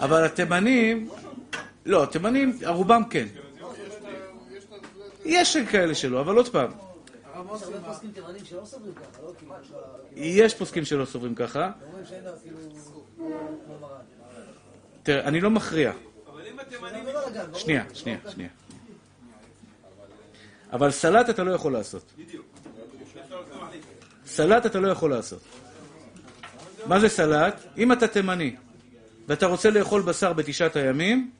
אבל 0.00 0.24
התימנים, 0.24 1.08
לא, 1.86 2.02
התימנים, 2.02 2.58
רובם 2.66 3.02
כן. 3.10 3.26
יש 5.26 5.56
כאלה 5.56 5.94
שלא, 5.94 6.20
אבל 6.20 6.36
עוד 6.36 6.48
פעם, 6.48 6.70
יש 10.16 10.54
פוסקים 10.54 10.84
שלא 10.84 11.04
סוברים 11.04 11.34
ככה. 11.34 11.70
תראה, 15.02 15.24
אני 15.24 15.40
לא 15.40 15.50
מכריע. 15.50 15.92
שנייה, 17.54 17.84
שנייה, 17.94 18.18
שנייה. 18.28 18.48
אבל 20.72 20.90
סלט 20.90 21.30
אתה 21.30 21.44
לא 21.44 21.50
יכול 21.52 21.72
לעשות. 21.72 22.12
סלט 24.26 24.66
אתה 24.66 24.80
לא 24.80 24.88
יכול 24.88 25.10
לעשות. 25.10 25.42
מה 26.86 27.00
זה 27.00 27.08
סלט? 27.08 27.64
אם 27.78 27.92
אתה 27.92 28.08
תימני 28.08 28.56
ואתה 29.28 29.46
רוצה 29.46 29.70
לאכול 29.70 30.02
בשר 30.02 30.32
בתשעת 30.32 30.76
הימים, 30.76 31.30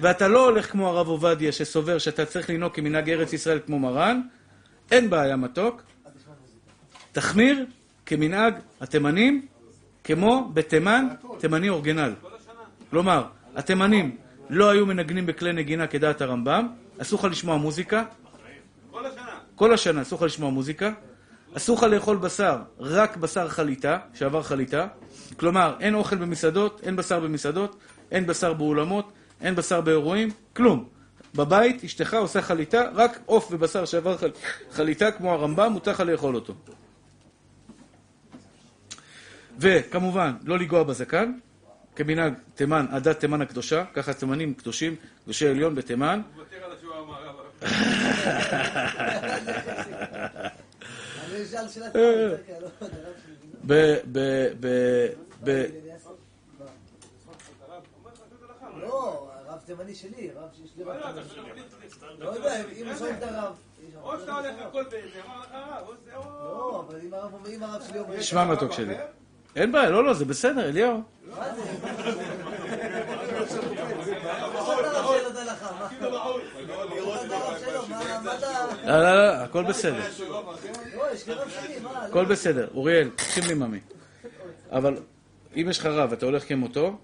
ואתה 0.00 0.28
לא 0.28 0.44
הולך 0.44 0.72
כמו 0.72 0.88
הרב 0.88 1.08
עובדיה 1.08 1.52
שסובר 1.52 1.98
שאתה 1.98 2.24
צריך 2.24 2.50
לנהוג 2.50 2.72
כמנהג 2.72 3.10
ארץ 3.10 3.32
ישראל 3.32 3.58
כמו 3.66 3.78
מרן, 3.78 4.20
אין 4.90 5.10
בעיה 5.10 5.36
מתוק. 5.36 5.82
תחמיר 7.12 7.66
כמנהג 8.06 8.54
התימנים, 8.80 9.46
כמו 10.04 10.50
בתימן, 10.54 11.06
תימני 11.38 11.68
אורגינל. 11.68 12.12
כלומר, 12.90 13.24
התימנים 13.56 14.16
לא 14.50 14.70
היו 14.70 14.86
מנגנים 14.86 15.26
בכלי 15.26 15.52
נגינה 15.52 15.86
כדעת 15.86 16.20
הרמב"ם, 16.20 16.68
אסור 16.98 17.18
לך 17.18 17.24
לשמוע 17.24 17.56
מוזיקה. 17.56 18.04
כל 19.54 19.74
השנה 19.74 20.02
אסור 20.02 20.18
לך 20.18 20.24
לשמוע 20.24 20.50
מוזיקה, 20.50 20.90
אסור 21.56 21.76
לך 21.78 21.82
לאכול 21.82 22.16
בשר, 22.16 22.56
רק 22.80 23.16
בשר 23.16 23.48
חליטה, 23.48 23.98
שעבר 24.14 24.42
חליטה, 24.42 24.86
כלומר, 25.36 25.76
אין 25.80 25.94
אוכל 25.94 26.16
במסעדות, 26.16 26.80
אין 26.82 26.96
בשר 26.96 27.20
במסעדות, 27.20 27.76
אין 28.10 28.26
בשר 28.26 28.52
באולמות, 28.52 29.12
אין 29.40 29.54
בשר 29.54 29.80
באירועים, 29.80 30.28
כלום. 30.56 30.88
בבית 31.34 31.84
אשתך 31.84 32.14
עושה 32.14 32.42
חליטה, 32.42 32.82
רק 32.94 33.18
עוף 33.26 33.48
ובשר 33.50 33.84
שעבר 33.84 34.16
חל... 34.16 34.30
חליטה 34.70 35.10
כמו 35.10 35.32
הרמב"ם, 35.32 35.72
מותר 35.72 35.90
לך 35.90 36.00
לאכול 36.00 36.34
אותו. 36.34 36.54
וכמובן, 39.58 40.32
לא 40.44 40.58
לנגוע 40.58 40.82
בזקן, 40.82 41.32
כמנהג 41.96 42.34
תימן, 42.54 42.86
עדת 42.90 43.20
תימן 43.20 43.42
הקדושה, 43.42 43.84
ככה 43.94 44.12
תימנים 44.14 44.54
קדושים, 44.54 44.96
קדושי 45.24 45.48
עליון 45.48 45.74
בתימן. 45.74 46.20
מוותר 46.34 46.64
על 46.64 46.72
התשובה 46.72 46.94
המערב. 46.96 47.34
אני 51.26 51.42
אשאל 51.44 51.68
שאלה 51.68 51.90
טובה 51.90 52.04
יותר 52.04 52.36
כאלה, 52.46 52.58
לא 52.60 52.86
יודע, 52.86 52.96
הרב 52.96 53.14
שלי. 53.24 53.34
ב... 55.44 55.62
לא, 59.68 59.74
הרב 59.74 59.78
תימני 59.78 59.94
שלי, 59.94 60.30
רב 60.36 60.48
שיש 60.56 60.70
לי 60.76 60.84
רב 60.84 60.96
תימני. 61.34 61.60
לא 62.18 62.28
יודע, 62.28 62.60
אם 62.60 62.96
שואלים 62.98 63.16
את 63.16 63.22
הרב... 63.22 63.56
או 64.02 64.18
שאתה 64.20 64.34
הולך 64.34 64.54
הכל 64.68 64.84
באיזה, 64.90 65.20
אמר 65.26 65.40
לך 65.40 65.48
רב, 65.52 65.88
או 65.88 65.92
זה 66.04 66.16
או... 66.16 66.22
לא, 66.24 66.84
אבל 66.88 67.00
אם 67.00 67.14
הרב 67.14 67.46
אם 67.46 67.62
הרב 67.62 67.82
שלי 67.88 67.98
אומר... 67.98 68.20
שמע 68.20 68.44
מתוק 68.44 68.72
שלי. 68.72 68.94
אין 69.56 69.72
בעיה, 69.72 69.90
לא, 69.90 70.04
לא, 70.04 70.14
זה 70.14 70.24
בסדר, 70.24 70.68
אליהו. 70.68 71.02
מה 71.36 71.54
זה? 71.54 71.62
אתה 74.20 74.38
הרב 74.38 74.56
אתה 75.30 75.40
הרב 75.40 75.92
אתה... 75.96 76.06
לא, 76.06 76.36
לא, 78.86 79.02
לא, 79.02 79.34
הכל 79.34 79.64
בסדר. 79.64 79.98
לא, 80.98 81.16
שלי? 81.16 81.78
הכל 81.84 82.24
בסדר. 82.24 82.68
אוריאל, 82.74 83.10
תקשיב 83.16 83.46
לי 83.46 83.54
ממי. 83.54 83.80
אבל 84.70 84.96
אם 85.56 85.66
יש 85.70 85.78
לך 85.78 85.86
רב 85.86 86.10
ואתה 86.10 86.26
הולך 86.26 86.48
כמותו, 86.48 86.98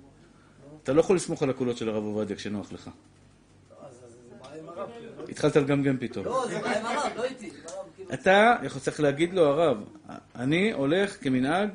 אתה 0.85 0.93
לא 0.93 1.01
יכול 1.01 1.17
לסמוך 1.17 1.43
על 1.43 1.51
הקולות 1.51 1.77
של 1.77 1.89
הרב 1.89 2.05
עובדיה 2.05 2.37
כשנוח 2.37 2.73
לך. 2.73 2.91
התחלת 5.29 5.57
לגמגם 5.57 5.97
פתאום. 6.01 6.25
לא, 6.25 6.47
זה 6.49 6.61
בעיה 6.61 6.81
עם 6.81 6.87
הרב, 6.87 7.13
לא 7.17 7.25
איתי. 7.25 7.51
כאילו. 7.97 8.15
אתה 8.15 8.57
צריך 8.81 9.01
להגיד 9.01 9.35
לו, 9.35 9.47
הרב, 9.47 9.85
אני 10.35 10.73
הולך 10.73 11.25
כמנהג, 11.25 11.69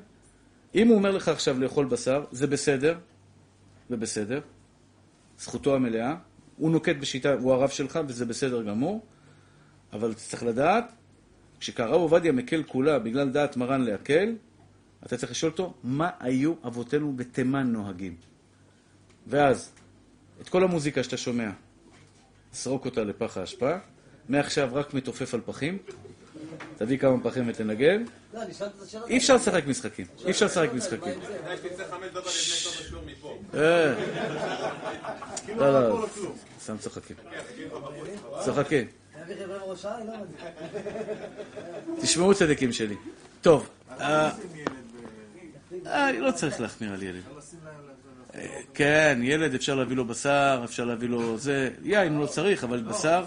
אם 0.76 0.88
הוא 0.88 0.96
אומר 0.96 1.12
לך 1.12 1.28
עכשיו 1.28 1.60
לאכול 1.60 1.86
בשר, 1.86 2.26
זה 2.32 2.48
בסדר, 2.48 2.98
זה 3.90 3.98
בסדר, 3.98 4.42
זכותו 5.40 5.76
המלאה, 5.76 6.16
הוא 6.58 6.72
נוקט 6.72 6.96
בשיטה, 6.96 7.34
הוא 7.34 7.54
הרב 7.54 7.70
שלך 7.70 8.00
וזה 8.08 8.26
בסדר 8.26 8.64
גמור, 8.64 9.06
אבל 9.94 10.14
צריך 10.14 10.44
לדעת, 10.44 10.92
כשהרב 11.60 12.02
עובדיה 12.02 12.32
מקל 12.32 12.64
כולה 12.64 13.00
בגלל 13.00 13.30
דעת 13.30 13.58
מרן 13.58 13.82
להקל, 13.82 14.36
אתה 15.06 15.18
צריך 15.18 15.32
לשאול 15.32 15.52
אותו, 15.52 15.74
מה 15.84 16.10
היו 16.20 16.54
אבותינו 16.66 17.14
בתימן 17.16 17.72
נוהגים? 17.72 18.29
ואז, 19.28 19.72
את 20.42 20.50
כל 20.50 20.64
המוזיקה 20.64 21.04
שאתה 21.04 21.18
שומע, 21.18 21.50
סרוק 22.54 22.86
אותה 22.86 23.04
לפח 23.04 23.38
האשפה, 23.38 23.76
מעכשיו 24.30 24.70
רק 24.74 24.94
מתופף 24.94 25.34
על 25.34 25.42
פחים, 25.46 25.78
תביא 26.78 26.98
כמה 26.98 27.24
פחים 27.24 27.50
ותנגן. 27.50 28.04
לא. 28.34 28.42
אי 29.08 29.18
אפשר 29.18 29.36
לשחק 29.36 29.64
משחקים, 29.68 30.06
אי 30.26 30.32
אפשר 30.32 30.46
לשחק 30.46 30.70
משחקים. 30.74 31.20
מה 31.20 31.52
עם 31.52 31.58
זה? 31.58 31.70
תצא 31.70 31.84
חמש 31.90 32.08
דקות 32.10 32.26
לפני 32.26 32.56
סוף 32.56 32.80
השיעור 32.80 33.04
מפה. 33.06 33.40
אה. 33.54 33.94
לא, 35.58 35.90
לא, 35.90 36.08
סתם 36.64 36.78
צוחקים. 36.78 37.16
צוחקים. 38.46 38.88
אביא 39.24 39.36
חבר'ה 39.36 39.58
מראש 39.60 39.86
העין, 39.86 40.08
לא. 40.08 40.14
תשמעו 42.02 42.34
צדיקים 42.34 42.74
שלי. 42.74 42.96
טוב, 43.42 43.70
אה, 44.00 44.32
אה, 45.86 46.10
אני 46.10 46.20
לא 46.20 46.32
צריך 46.32 46.62
להחמיר 46.62 46.94
על 46.94 47.04
ילד. 47.04 47.24
כן, 48.74 49.20
ילד 49.24 49.54
אפשר 49.54 49.76
להביא 49.76 49.96
לו 49.96 50.06
בשר, 50.06 50.62
אפשר 50.64 50.86
להביא 50.86 51.10
לו 51.10 51.38
זה, 51.38 51.70
יין 51.84 52.18
לא 52.18 52.26
צריך, 52.26 52.64
אבל 52.64 52.84
בשר. 52.84 53.24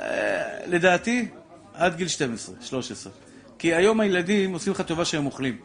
אה, 0.00 0.66
לדעתי, 0.66 1.28
עד 1.74 1.96
גיל 1.96 2.08
12, 2.08 2.54
13. 2.60 3.12
כי 3.58 3.74
היום 3.74 4.00
הילדים 4.00 4.52
עושים 4.52 4.72
לך 4.72 4.80
טובה 4.80 5.04
שהם 5.04 5.26
אוכלים. 5.26 5.58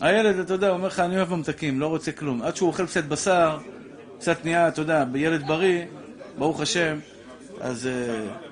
הילד, 0.00 0.38
אתה 0.38 0.54
יודע, 0.54 0.70
אומר 0.70 0.86
לך, 0.86 1.00
אני 1.00 1.16
אוהב 1.16 1.34
ממתקים, 1.34 1.80
לא 1.80 1.86
רוצה 1.86 2.12
כלום. 2.12 2.42
עד 2.42 2.56
שהוא 2.56 2.68
אוכל 2.68 2.86
קצת 2.86 3.04
בשר, 3.04 3.58
קצת 4.18 4.44
נהיה, 4.44 4.68
אתה 4.68 4.80
יודע, 4.80 5.04
ילד 5.14 5.46
בריא, 5.46 5.84
ברוך 6.38 6.60
השם, 6.60 6.98
אז... 7.60 7.86
אה, 7.86 8.48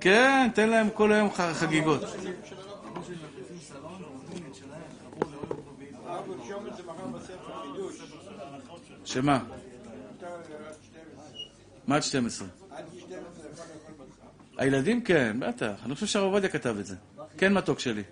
כן, 0.00 0.48
תן 0.54 0.68
להם 0.68 0.88
כל 0.94 1.12
היום 1.12 1.30
חגיגות. 1.52 2.16
שמה? 9.10 9.44
מה 11.86 11.96
עד 11.96 12.02
12? 12.02 12.48
הילדים 14.58 15.04
כן, 15.04 15.36
בטח. 15.40 15.72
אני 15.84 15.94
חושב 15.94 16.06
שהרב 16.06 16.24
עובדיה 16.24 16.50
כתב 16.50 16.76
את 16.80 16.86
זה. 16.86 16.94
כן, 17.38 17.52
מתוק 17.52 17.80
שלי. 17.80 18.02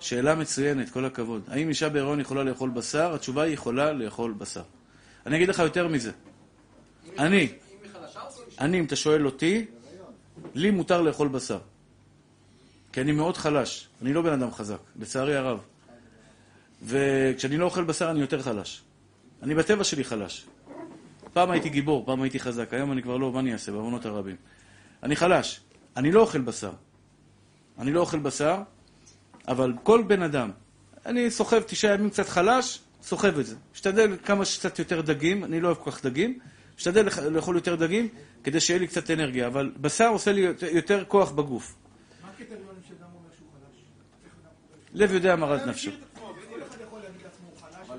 שאלה 0.00 0.34
מצוינת, 0.34 0.90
כל 0.90 1.04
הכבוד. 1.04 1.42
האם 1.48 1.68
אישה 1.68 1.88
בהיריון 1.88 2.20
יכולה 2.20 2.42
לאכול 2.42 2.70
בשר? 2.70 3.14
התשובה 3.14 3.42
היא 3.42 3.54
יכולה 3.54 3.92
לאכול 3.92 4.32
בשר. 4.32 4.62
אני 5.26 5.36
אגיד 5.36 5.48
לך 5.48 5.58
יותר 5.58 5.88
מזה. 5.88 6.12
אני, 7.18 7.52
אני, 8.60 8.80
אם 8.80 8.84
אתה 8.84 8.96
שואל 8.96 9.26
אותי, 9.26 9.66
לי 10.54 10.70
מותר 10.70 11.02
לאכול 11.02 11.28
בשר. 11.28 11.58
כי 12.92 13.00
אני 13.00 13.12
מאוד 13.12 13.36
חלש. 13.36 13.88
אני 14.02 14.12
לא 14.12 14.22
בן 14.22 14.32
אדם 14.32 14.50
חזק, 14.50 14.78
לצערי 15.00 15.36
הרב. 15.36 15.60
וכשאני 16.84 17.56
לא 17.56 17.64
אוכל 17.64 17.84
בשר 17.84 18.10
אני 18.10 18.20
יותר 18.20 18.42
חלש. 18.42 18.82
אני 19.42 19.54
בטבע 19.54 19.84
שלי 19.84 20.04
חלש. 20.04 20.46
פעם 21.32 21.50
הייתי 21.50 21.68
גיבור, 21.68 22.06
פעם 22.06 22.22
הייתי 22.22 22.40
חזק, 22.40 22.74
היום 22.74 22.92
אני 22.92 23.02
כבר 23.02 23.16
לא, 23.16 23.32
מה 23.32 23.40
אני 23.40 23.52
אעשה, 23.52 23.72
בעוונות 23.72 24.06
הרבים. 24.06 24.36
אני 25.02 25.16
חלש. 25.16 25.60
אני 25.96 26.12
לא 26.12 26.20
אוכל 26.20 26.40
בשר. 26.40 26.72
אני 27.78 27.92
לא 27.92 28.00
אוכל 28.00 28.18
בשר, 28.18 28.62
אבל 29.48 29.72
כל 29.82 30.02
בן 30.06 30.22
אדם, 30.22 30.50
אני 31.06 31.30
סוחב 31.30 31.60
תשעה 31.62 31.94
ימים 31.94 32.10
קצת 32.10 32.28
חלש, 32.28 32.80
סוחב 33.02 33.38
את 33.38 33.46
זה. 33.46 33.56
משתדל 33.74 34.16
כמה 34.24 34.44
שקצת 34.44 34.78
יותר 34.78 35.00
דגים, 35.00 35.44
אני 35.44 35.60
לא 35.60 35.68
אוהב 35.68 35.78
כל 35.78 35.90
כך 35.90 36.04
דגים, 36.06 36.38
משתדל 36.78 37.08
לאכ- 37.08 37.20
לאכול 37.20 37.54
יותר 37.56 37.74
דגים, 37.74 38.08
כדי 38.44 38.60
שיהיה 38.60 38.80
לי 38.80 38.86
קצת 38.86 39.10
אנרגיה, 39.10 39.46
אבל 39.46 39.72
בשר 39.80 40.08
עושה 40.08 40.32
לי 40.32 40.40
יותר- 40.40 40.66
יותר 40.66 41.04
כוח 41.08 41.30
בגוף. 41.30 41.74
מה 42.22 42.28
הקריטריונים 42.28 42.66
שאדם 42.88 43.00
אומר 43.14 43.28
שהוא 43.38 43.48
חלש? 43.52 43.82
לב 44.94 45.12
יודע 45.12 45.36
מרת 45.36 45.66
נפשו. 45.66 45.90
איך 45.90 45.98
אחד 46.70 46.78
יכול 46.86 46.98
להגיד 47.00 47.20
לעצמו 47.24 47.46
הוא 47.50 47.58
חלש? 47.60 47.74
אבל 47.74 47.78
לא, 47.78 47.80
עכשיו, 47.80 47.80
אז 47.80 47.80
הוא 47.80 47.80
אומר 47.80 47.82
על 47.82 47.92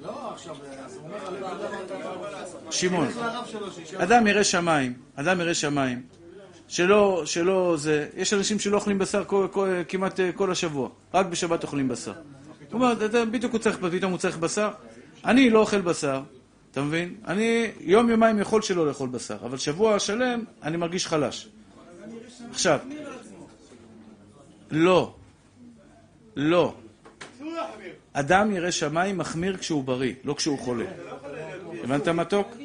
שמעון, 2.72 3.08
הרב 3.08 3.46
שלו 3.46 3.72
שישאל. 3.72 4.02
אדם 4.02 4.28
ירא 4.28 4.44
שמיים, 4.44 4.94
אדם 5.16 5.42
ירא 5.42 5.54
שמיים, 5.54 6.02
שלא, 6.68 7.24
שלא 7.26 7.76
זה, 7.78 8.08
יש 8.16 8.34
אנשים 8.34 8.60
שלא 8.60 8.76
אוכלים 8.76 9.00
בשר 9.00 9.24
כל, 9.26 9.48
כל, 9.52 9.70
כמעט 9.88 10.20
אה, 10.20 10.32
כל 10.32 10.52
השבוע, 10.52 10.90
רק 11.14 11.26
בשבת 11.26 11.64
אוכלים 11.64 11.88
בשר. 11.88 12.14
הוא 12.72 12.82
אומר, 12.82 12.94
בדיוק 13.32 13.52
הוא 13.52 13.60
צריך, 13.60 13.78
פתאום 13.92 14.12
הוא 14.12 14.20
צריך 14.20 14.38
בשר. 14.38 14.70
אני 15.26 15.50
לא 15.50 15.60
אוכל 15.60 15.82
בשר, 15.82 16.22
אתה 16.72 16.82
מבין? 16.82 17.16
אני 17.28 17.72
יום 17.80 18.10
יומיים 18.10 18.40
יכול 18.40 18.62
שלא 18.62 18.88
לאכול 18.88 19.10
בשר, 19.10 19.38
אבל 19.46 19.58
שבוע 19.58 20.00
שלם 20.00 20.44
אני 20.64 20.78
מרגיש 20.78 21.08
חלש. 21.08 21.48
עכשיו, 22.52 22.80
לא, 24.72 25.14
לא. 26.36 26.74
אדם 28.18 28.52
ירא 28.56 28.72
שמיים 28.72 29.18
מחמיר 29.18 29.58
כשהוא 29.58 29.84
בריא, 29.84 30.14
לא 30.24 30.34
כשהוא 30.34 30.60
חולה. 30.60 30.86
הבנת 31.84 32.08
מתוק? 32.08 32.56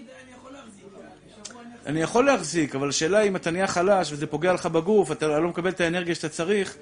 אני 1.86 2.02
יכול 2.02 2.26
להחזיק, 2.26 2.74
אבל 2.74 2.88
השאלה 2.88 3.22
אם 3.22 3.36
אתה 3.36 3.50
נהיה 3.50 3.66
חלש 3.66 4.12
וזה 4.12 4.26
פוגע 4.26 4.52
לך 4.52 4.66
בגוף, 4.66 5.12
אתה 5.12 5.38
לא 5.38 5.48
מקבל 5.48 5.70
את 5.70 5.80
האנרגיה 5.80 6.14
שאתה 6.14 6.28
צריך, 6.28 6.76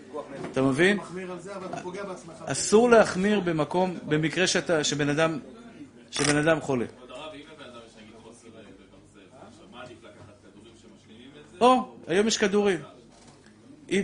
אתה 0.53 0.63
מבין? 0.63 0.99
אסור 2.47 2.91
להחמיר 2.91 3.41
במקום, 3.41 3.99
במקרה 4.07 4.47
שאתה, 4.47 4.85
שבן 4.85 5.09
אדם, 5.09 5.39
שבן 6.11 6.37
אדם 6.37 6.61
חולה. 6.61 6.87
או, 11.61 11.95
היום 12.07 12.27
יש 12.27 12.39
כדורים. 12.39 12.79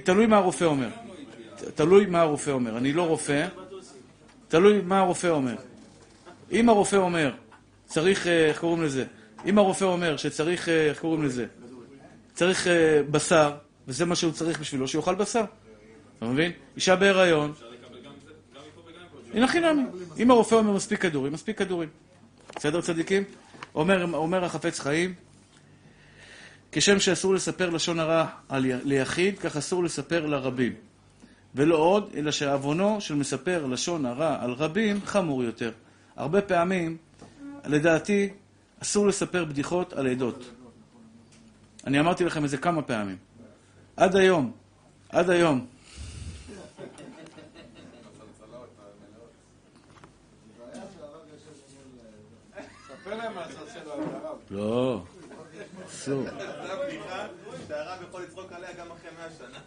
תלוי 0.04 0.26
מה 0.26 0.36
הרופא 0.36 0.64
אומר. 0.64 0.88
תלוי 1.74 2.06
מה 2.06 2.20
הרופא 2.20 2.50
אומר. 2.50 2.76
אני 2.76 2.92
לא 2.92 3.06
רופא, 3.06 3.46
תלוי 4.48 4.80
מה 4.80 4.98
הרופא 4.98 5.26
אומר. 5.26 5.54
אם 6.52 6.68
הרופא 6.68 6.96
אומר, 6.96 7.34
צריך, 7.86 8.26
אה, 8.26 8.46
איך 8.46 8.60
קוראים 8.60 8.82
לזה? 8.82 9.04
אם 9.46 9.58
הרופא 9.58 9.84
אומר 9.84 10.16
שצריך, 10.16 10.68
אה, 10.68 10.88
איך 10.88 11.00
קוראים 11.00 11.22
לזה? 11.22 11.46
צריך 12.34 12.66
אה, 12.66 13.02
בשר, 13.10 13.52
וזה 13.88 14.04
מה 14.04 14.16
שהוא 14.16 14.32
צריך 14.32 14.60
בשבילו, 14.60 14.88
שיאכל 14.88 15.14
בשר. 15.14 15.44
אתה 16.18 16.26
מבין? 16.26 16.52
אישה 16.76 16.96
בהיריון. 16.96 17.52
הנה 19.34 19.48
חינמי. 19.48 19.82
אם 20.18 20.30
הרופא 20.30 20.54
אומר 20.54 20.72
מספיק 20.72 21.00
כדורים, 21.00 21.32
מספיק 21.32 21.58
כדורים. 21.58 21.88
בסדר 22.56 22.80
צדיקים? 22.80 23.22
אומר, 23.74 24.14
אומר 24.14 24.44
החפץ 24.44 24.80
חיים, 24.80 25.14
כשם 26.72 27.00
שאסור 27.00 27.34
לספר 27.34 27.70
לשון 27.70 28.00
הרע 28.00 28.26
ליחיד, 28.84 29.38
כך 29.38 29.56
אסור 29.56 29.84
לספר 29.84 30.26
לרבים. 30.26 30.72
ולא 31.54 31.76
עוד, 31.76 32.10
אלא 32.14 32.30
שעוונו 32.30 33.00
של 33.00 33.14
מספר 33.14 33.66
לשון 33.66 34.06
הרע 34.06 34.36
על 34.40 34.52
רבים 34.52 35.00
חמור 35.04 35.44
יותר. 35.44 35.72
הרבה 36.16 36.42
פעמים, 36.42 36.96
לדעתי, 37.64 38.28
אסור 38.82 39.06
לספר 39.06 39.44
בדיחות 39.44 39.92
על 39.92 40.06
עדות. 40.06 40.50
אני 41.86 42.00
אמרתי 42.00 42.24
לכם 42.24 42.44
את 42.44 42.50
זה 42.50 42.56
כמה 42.56 42.82
פעמים. 42.82 43.16
עד 43.96 44.16
היום, 44.16 44.52
עד 45.08 45.30
היום. 45.30 45.66
לא, 54.50 55.02
אסור. 55.86 56.24
שהרב 57.94 58.08
יכול 58.08 58.22
לצחוק 58.22 58.52
עליה 58.52 58.72
גם 58.72 58.86
אחרי 58.90 59.10
100 59.18 59.28
שנה. 59.38 59.58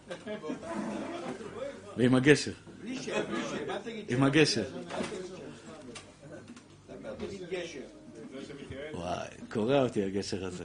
ועם 1.97 2.15
הגשר. 2.15 2.51
עם 4.09 4.23
הגשר. 4.23 4.63
וואי, 8.93 9.27
קורע 9.51 9.81
אותי 9.81 10.03
הגשר 10.03 10.45
הזה. 10.45 10.63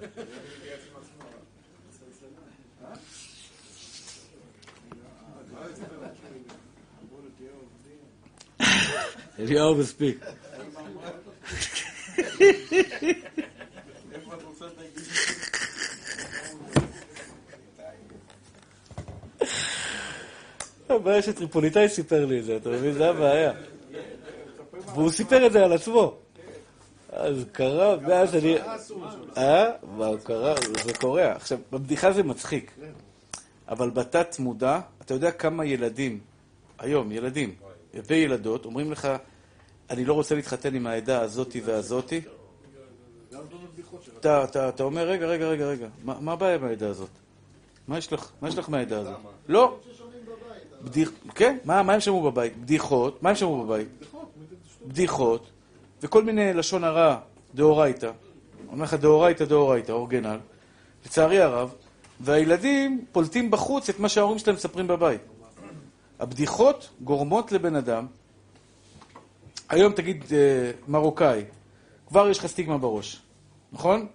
אליהו 9.39 9.75
מספיק. 9.75 10.25
הבעיה 20.97 21.23
שטריפוליטאי 21.23 21.89
סיפר 21.89 22.27
לי 22.27 22.39
את 22.39 22.45
זה, 22.45 22.57
אתה 22.57 22.71
מבין? 22.71 22.93
זה 22.93 23.09
הבעיה. 23.09 23.53
והוא 24.95 25.11
סיפר 25.11 25.47
את 25.47 25.53
זה 25.53 25.65
על 25.65 25.73
עצמו. 25.73 26.15
אז 27.13 27.45
קרה, 27.53 27.97
ואז 28.07 28.35
אני... 28.35 28.57
אה? 29.37 29.71
מה, 29.97 30.07
קרה, 30.25 30.55
זה 30.85 30.95
קורה. 30.95 31.33
עכשיו, 31.33 31.59
בבדיחה 31.73 32.13
זה 32.13 32.23
מצחיק. 32.23 32.75
אבל 33.69 33.91
בתת 33.91 34.39
מודע, 34.39 34.81
אתה 35.01 35.15
יודע 35.15 35.31
כמה 35.31 35.65
ילדים, 35.65 36.21
היום, 36.79 37.13
ילדים 37.13 37.55
וילדות, 37.95 38.65
אומרים 38.65 38.93
לך, 38.93 39.09
אני 39.91 40.05
לא 40.05 40.13
רוצה 40.15 40.35
להתחתן 40.35 40.75
עם 40.75 40.87
העדה 40.87 41.21
הזאתי 41.21 41.61
והזאתי. 41.65 42.21
אתה, 44.21 44.71
אומר, 44.81 45.09
רגע, 45.09 45.27
רגע, 45.27 45.47
רגע, 45.47 45.67
רגע, 45.67 45.89
מה, 46.05 46.33
הבעיה 46.33 46.55
עם 46.55 46.65
העדה 46.65 46.89
הזאת? 46.89 47.11
מה 47.89 47.99
יש 47.99 48.13
לך 48.59 48.69
מהעדה 48.69 48.99
הזאת? 48.99 49.17
לא. 49.49 49.79
כן, 51.35 51.59
מה 51.65 51.81
הם 51.81 52.01
שמעו 52.01 52.23
בבית? 52.23 52.57
בדיחות. 52.57 53.23
מה 53.23 53.31
הם 53.31 53.37
שמעו 53.37 53.65
בבית? 53.65 53.89
בדיחות, 54.87 55.51
וכל 56.03 56.25
מיני 56.25 56.55
לשון 56.55 56.85
הרע, 56.85 57.17
דאורייתא. 57.55 58.11
אומר 58.69 58.85
לך 58.85 58.95
דאורייתא, 58.95 59.45
דאורייתא, 59.45 59.93
אורגנל. 59.93 60.39
לצערי 61.07 61.41
הרב, 61.41 61.75
והילדים 62.21 63.05
פולטים 63.13 63.51
בחוץ 63.51 63.89
את 63.89 64.01
מה 64.01 64.09
שההורים 64.09 64.39
שלהם 64.39 64.57
מספרים 64.57 64.87
בבית. 64.87 65.21
הבדיחות 66.21 66.89
גורמות 67.01 67.53
לבן 67.53 67.77
אדם, 67.77 68.07
היום 69.69 69.93
תגיד 69.93 70.25
אה, 70.33 70.71
מרוקאי, 70.89 71.45
כבר 72.09 72.29
יש 72.31 72.39
לך 72.39 72.47
סטיגמה 72.47 72.79
בראש, 72.79 73.23
נכון? 73.73 74.07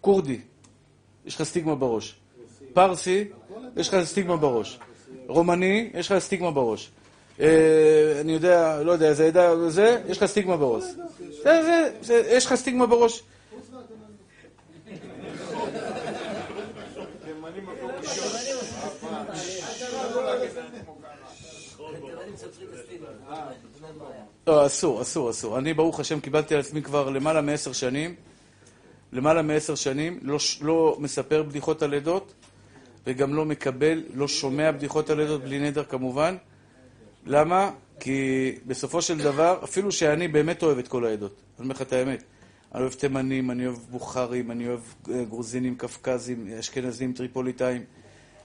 כורדי, 0.00 0.40
יש 1.24 1.34
לך 1.34 1.42
סטיגמה 1.42 1.74
בראש. 1.74 2.16
פרסי, 2.72 3.24
יש 3.76 3.88
לך 3.88 4.04
סטיגמה 4.04 4.36
בראש. 4.36 4.78
רומני, 5.32 5.90
יש 5.94 6.12
לך 6.12 6.18
סטיגמה 6.18 6.50
בראש. 6.50 6.90
אה, 7.40 8.20
אני 8.20 8.32
יודע, 8.32 8.82
לא 8.82 8.92
יודע, 8.92 9.08
איזה 9.08 9.26
עדה, 9.26 9.68
זה, 9.68 10.02
יש 10.08 10.18
לך 10.18 10.24
סטיגמה 10.24 10.56
בראש. 10.56 10.84
זה, 11.42 11.62
זה, 11.62 11.90
זה, 12.00 12.22
יש 12.30 12.46
לך 12.46 12.54
סטיגמה 12.54 12.86
בראש. 12.86 13.22
לא, 24.46 24.66
אסור, 24.66 25.02
אסור, 25.02 25.30
אסור. 25.30 25.58
אני, 25.58 25.74
ברוך 25.74 26.00
השם, 26.00 26.20
קיבלתי 26.20 26.54
על 26.54 26.60
עצמי 26.60 26.82
כבר 26.82 27.10
למעלה 27.10 27.40
מעשר 27.40 27.72
שנים, 27.72 28.14
למעלה 29.12 29.42
מעשר 29.42 29.74
שנים, 29.74 30.18
לא, 30.22 30.38
לא 30.60 30.96
מספר 30.98 31.42
בדיחות 31.42 31.82
על 31.82 31.94
עדות, 31.94 32.32
וגם 33.06 33.34
לא 33.34 33.44
מקבל, 33.44 34.02
לא 34.14 34.28
שומע 34.28 34.72
בדיחות 34.72 35.10
על 35.10 35.20
עדות, 35.20 35.42
בלי 35.42 35.58
נדר 35.58 35.84
כמובן. 35.84 36.36
למה? 37.26 37.70
כי 38.00 38.50
בסופו 38.66 39.02
של 39.02 39.18
דבר, 39.18 39.60
אפילו 39.64 39.92
שאני 39.92 40.28
באמת 40.28 40.62
אוהב 40.62 40.78
את 40.78 40.88
כל 40.88 41.04
העדות, 41.04 41.42
אני 41.58 41.64
אומר 41.64 41.74
לך 41.74 41.82
את 41.82 41.92
האמת. 41.92 42.22
אני 42.74 42.82
אוהב 42.82 42.92
תימנים, 42.92 43.50
אני 43.50 43.66
אוהב 43.66 43.78
בוכרים, 43.90 44.50
אני 44.50 44.68
אוהב 44.68 44.80
אה, 45.10 45.24
גרוזינים, 45.24 45.76
קפקזים, 45.76 46.48
אשכנזים, 46.58 47.12
טריפוליטאים. 47.12 47.84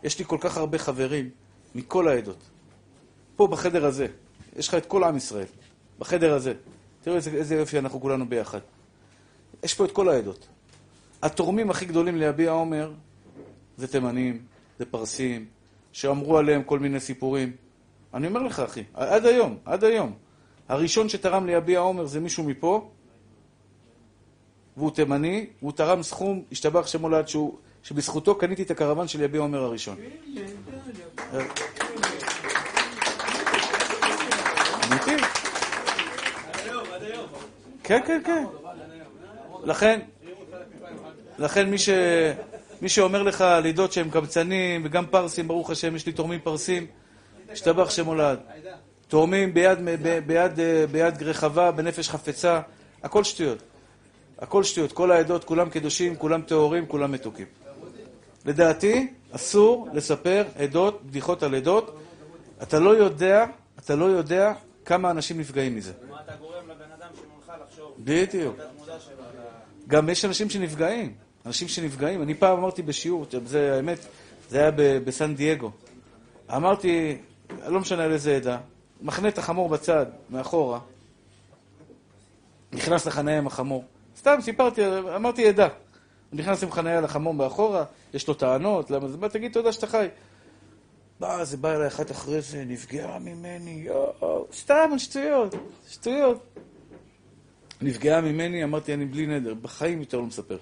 יש 0.04 0.20
לי 0.20 0.26
כל 0.26 0.38
כך 0.42 0.58
הרבה 0.58 0.78
חברים 0.78 1.30
מכל 1.76 2.08
העדות. 2.08 2.44
פה 3.36 3.48
בחדר 3.48 3.86
הזה, 3.86 4.08
יש 4.56 4.68
לך 4.68 4.76
את 4.76 4.86
כל 4.86 5.04
עם 5.04 5.18
ישראל, 5.18 5.46
בחדר 6.00 6.34
הזה. 6.34 6.54
תראו 7.02 7.16
איזה, 7.16 7.32
איזה 7.32 7.56
יופי 7.56 7.80
אנחנו 7.80 8.02
כולנו 8.02 8.30
ביחד. 8.30 8.60
יש 9.64 9.74
פה 9.74 9.86
את 9.86 9.92
כל 9.92 10.10
העדות. 10.10 10.48
התורמים 11.22 11.70
הכי 11.70 11.86
גדולים 11.86 12.18
ליביע 12.18 12.52
עומר 12.52 12.92
זה 13.78 13.88
תימנים, 13.88 14.42
זה 14.80 14.86
פרסים, 14.86 15.46
שאמרו 15.92 16.38
עליהם 16.38 16.64
כל 16.64 16.80
מיני 16.80 17.00
סיפורים. 17.00 17.52
אני 18.14 18.28
אומר 18.28 18.44
לך, 18.44 18.60
אחי, 18.60 18.84
עד 18.94 19.26
היום, 19.26 19.58
עד 19.66 19.84
היום. 19.84 20.14
הראשון 20.70 21.10
שתרם 21.10 21.46
ליביע 21.46 21.80
עומר 21.80 22.06
זה 22.06 22.20
מישהו 22.20 22.44
מפה, 22.44 22.90
והוא 24.78 24.92
תימני, 24.92 25.46
והוא 25.62 25.72
תרם 25.72 26.04
סכום, 26.04 26.44
השתבח 26.52 26.88
שמו 26.88 27.10
לעד, 27.10 27.28
שהוא, 27.28 27.58
שבזכותו 27.84 28.36
קניתי 28.36 28.64
את 28.64 28.72
הקרוון 28.72 29.08
של 29.08 29.22
יביע 29.22 29.42
עומר 29.42 29.64
הראשון. 29.64 29.98
אמיתי. 34.92 35.24
כן, 37.84 38.00
כן, 38.06 38.22
כן. 38.26 38.46
לכן, 39.64 40.00
לכן 41.38 41.70
מי, 41.70 41.78
ש... 41.78 41.90
מי 42.82 42.90
שאומר 42.90 43.24
לך 43.24 43.46
לידות 43.64 43.94
שהם 43.94 44.10
קבצנים, 44.10 44.82
וגם 44.86 45.06
פרסים, 45.06 45.48
ברוך 45.48 45.70
השם, 45.70 45.96
יש 45.96 46.06
לי 46.06 46.12
תורמים 46.12 46.40
פרסים, 46.40 46.88
השתבח 47.52 47.90
שם 47.90 48.06
הולד. 48.06 48.40
תורמים 49.08 49.54
ביד, 49.54 49.78
ביד, 50.26 50.52
ביד 50.92 51.24
רחבה, 51.24 51.72
בנפש 51.72 52.10
חפצה, 52.10 52.62
הכל 53.04 53.24
שטויות. 53.24 53.60
הכל 54.40 54.64
שטויות. 54.64 54.92
כל 54.92 55.12
העדות, 55.12 55.44
כולם 55.44 55.70
קדושים, 55.70 56.16
כולם 56.16 56.42
טהורים, 56.42 56.86
כולם 56.86 57.12
מתוקים. 57.12 57.46
לדעתי, 58.46 59.14
אסור 59.32 59.88
לספר 59.94 60.46
עדות, 60.56 61.06
בדיחות 61.06 61.44
על 61.44 61.56
עדות. 61.56 62.00
אתה 62.64 62.80
לא 62.80 62.90
יודע, 62.90 63.46
אתה 63.80 63.96
לא 63.96 64.06
יודע 64.06 64.54
כמה 64.86 65.12
אנשים 65.12 65.40
נפגעים 65.40 65.76
מזה. 65.76 65.92
מה 66.10 66.18
אתה 66.26 66.36
גורם 66.36 66.70
לבן 66.70 66.92
אדם 67.00 67.08
שמולך 67.16 67.62
לחשוב? 67.68 67.96
בדיוק. 68.00 68.56
על 68.60 68.68
גם 69.88 70.10
יש 70.10 70.26
אנשים 70.26 70.50
שנפגעים. 70.50 71.27
אנשים 71.48 71.68
שנפגעים. 71.68 72.22
אני 72.22 72.34
פעם 72.34 72.58
אמרתי 72.58 72.82
בשיעור, 72.82 73.26
זה 73.46 73.76
האמת, 73.76 74.00
זה 74.50 74.60
היה 74.60 74.72
בסן 75.06 75.36
דייגו. 75.36 75.72
אמרתי, 76.56 77.18
לא 77.68 77.80
משנה 77.80 78.04
על 78.04 78.12
איזה 78.12 78.36
עדה, 78.36 78.58
מחנה 79.02 79.28
את 79.28 79.38
החמור 79.38 79.70
בצד, 79.70 80.06
מאחורה, 80.30 80.80
נכנס 82.74 83.06
לחניה 83.06 83.38
עם 83.38 83.48
החמור. 83.48 83.84
סתם 84.18 84.38
סיפרתי, 84.42 84.82
אמרתי 85.16 85.48
עדה. 85.48 85.68
הוא 86.32 86.40
נכנס 86.40 86.64
עם 86.64 86.72
חניה 86.72 87.02
לחמור 87.02 87.34
מאחורה, 87.34 87.86
יש 88.14 88.28
לו 88.28 88.34
טענות, 88.34 88.92
למה 88.92 89.08
זה? 89.08 89.18
בא, 89.18 89.28
תגיד 89.28 89.54
תודה 89.54 89.72
שאתה 89.72 89.88
חי. 89.88 90.08
בא, 91.20 91.44
זה 91.44 91.58
בא 91.58 91.76
אליי 91.76 91.88
אחת 91.88 92.12
אחרי 92.12 92.42
זה, 92.42 92.64
נפגעה 92.68 93.20
ממני, 93.20 93.82
יואו, 93.86 94.48
סתם, 94.54 94.90
שטויות, 94.98 95.56
שטויות. 95.90 96.44
נפגעה 97.82 98.22
ממני, 98.22 98.64
אמרתי, 98.64 98.94
אני 98.94 99.06
בלי 99.06 99.28
נדר, 99.28 99.54
בחיים 99.54 100.00
יותר 100.00 100.18
לא 100.18 100.26
מספר. 100.26 100.58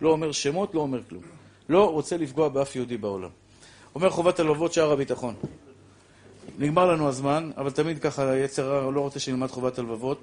לא 0.00 0.08
אומר 0.08 0.32
שמות, 0.32 0.74
לא 0.74 0.80
אומר 0.80 1.00
כלום. 1.08 1.22
לא 1.68 1.90
רוצה 1.90 2.16
לפגוע 2.16 2.48
באף 2.48 2.76
יהודי 2.76 2.96
בעולם. 2.96 3.28
אומר 3.94 4.10
חובת 4.10 4.40
הלוות 4.40 4.72
שער 4.72 4.92
הביטחון. 4.92 5.34
נגמר 6.58 6.86
לנו 6.92 7.08
הזמן, 7.08 7.50
אבל 7.56 7.70
תמיד 7.70 7.98
ככה 7.98 8.36
יצר 8.36 8.74
הרע 8.74 8.90
לא 8.90 9.00
רוצה 9.00 9.20
שנלמד 9.20 9.50
חובת 9.50 9.78
הלבבות. 9.78 10.20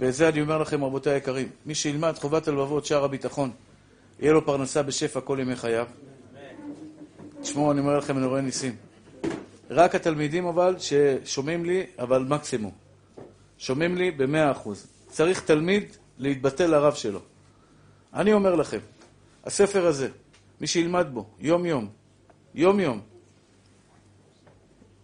ואת 0.00 0.14
זה 0.14 0.28
אני 0.28 0.40
אומר 0.40 0.58
לכם, 0.58 0.84
רבותיי 0.84 1.12
היקרים, 1.12 1.48
מי 1.66 1.74
שילמד 1.74 2.18
חובת 2.18 2.48
הלבבות, 2.48 2.86
שער 2.86 3.04
הביטחון, 3.04 3.50
יהיה 4.20 4.32
לו 4.32 4.46
פרנסה 4.46 4.82
בשפע 4.82 5.20
כל 5.20 5.38
ימי 5.40 5.56
חייו. 5.56 5.86
תשמעו, 7.42 7.72
אני 7.72 7.80
אומר 7.80 7.98
לכם, 7.98 8.18
אני 8.18 8.26
רואה 8.26 8.40
ניסים. 8.40 8.76
רק 9.70 9.94
התלמידים 9.94 10.46
אבל, 10.46 10.76
ששומעים 10.78 11.64
לי, 11.64 11.86
אבל 11.98 12.22
מקסימום. 12.28 12.72
שומעים 13.58 13.96
לי 13.96 14.10
במאה 14.10 14.50
אחוז. 14.50 14.86
צריך 15.08 15.40
תלמיד 15.40 15.84
להתבטא 16.18 16.62
לרב 16.62 16.94
שלו. 16.94 17.20
אני 18.14 18.32
אומר 18.32 18.54
לכם, 18.54 18.78
הספר 19.44 19.86
הזה, 19.86 20.08
מי 20.60 20.66
שילמד 20.66 21.06
בו, 21.12 21.26
יום-יום, 21.38 21.88
יום-יום, 22.54 23.00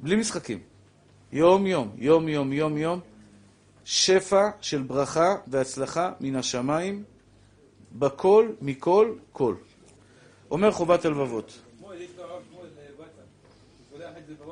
בלי 0.00 0.16
משחקים, 0.16 0.58
יום-יום, 1.32 1.90
יום-יום, 1.98 2.52
יום-יום, 2.52 3.00
שפע 3.84 4.48
של 4.60 4.82
ברכה 4.82 5.36
והצלחה 5.46 6.12
מן 6.20 6.36
השמיים, 6.36 7.04
בכל, 7.92 8.48
מכל, 8.60 9.12
כל. 9.32 9.54
אומר 10.50 10.70
חובת 10.70 11.04
הלבבות. 11.04 11.58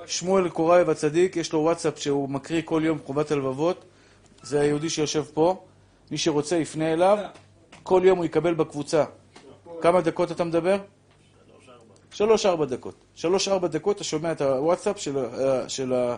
שמואל 0.06 0.48
קורייב 0.48 0.90
הצדיק, 0.90 1.36
יש 1.36 1.52
לו 1.52 1.58
וואטסאפ 1.58 1.98
שהוא 1.98 2.28
מקריא 2.28 2.62
כל 2.64 2.82
יום 2.84 2.98
חובת 3.04 3.30
הלבבות. 3.30 3.84
זה 4.42 4.60
היהודי 4.60 4.90
שיושב 4.90 5.24
פה. 5.34 5.64
מי 6.10 6.18
שרוצה 6.18 6.56
יפנה 6.56 6.92
אליו, 6.92 7.18
כל 7.84 8.00
יום 8.04 8.18
הוא 8.18 8.24
יקבל 8.24 8.54
בקבוצה. 8.54 9.04
כמה 9.80 10.00
דקות 10.00 10.32
אתה 10.32 10.44
מדבר? 10.44 10.76
שלוש-ארבע 12.10 12.64
דקות. 12.64 12.94
שלוש-ארבע 13.14 13.68
דקות 13.68 13.96
אתה 13.96 14.04
שומע 14.04 14.32
את 14.32 14.40
הוואטסאפ 14.40 14.98
של 14.98 15.18
ה... 15.18 15.68
של 15.68 15.92
ה... 15.92 16.16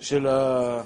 של 0.00 0.26
ה... 0.26 0.82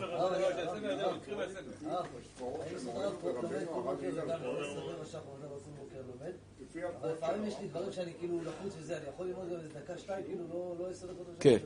אבל 7.00 7.12
לפעמים 7.12 7.46
יש 7.46 7.54
לי 7.60 7.68
דברים 7.68 7.92
שאני 7.92 8.12
כאילו 8.18 8.38
לחוץ 8.38 8.72
וזה, 8.78 8.96
אני 8.96 9.04
יכול 9.14 9.26
ללמוד 9.26 9.48
גם 9.48 9.56
איזה 9.56 9.68
דקה, 9.68 9.98
שתיים, 9.98 10.24
כאילו 10.24 10.44
לא 10.52 10.74
לא 10.78 10.90
עשר 10.90 11.06
דקות, 11.06 11.26
כן. 11.40 11.56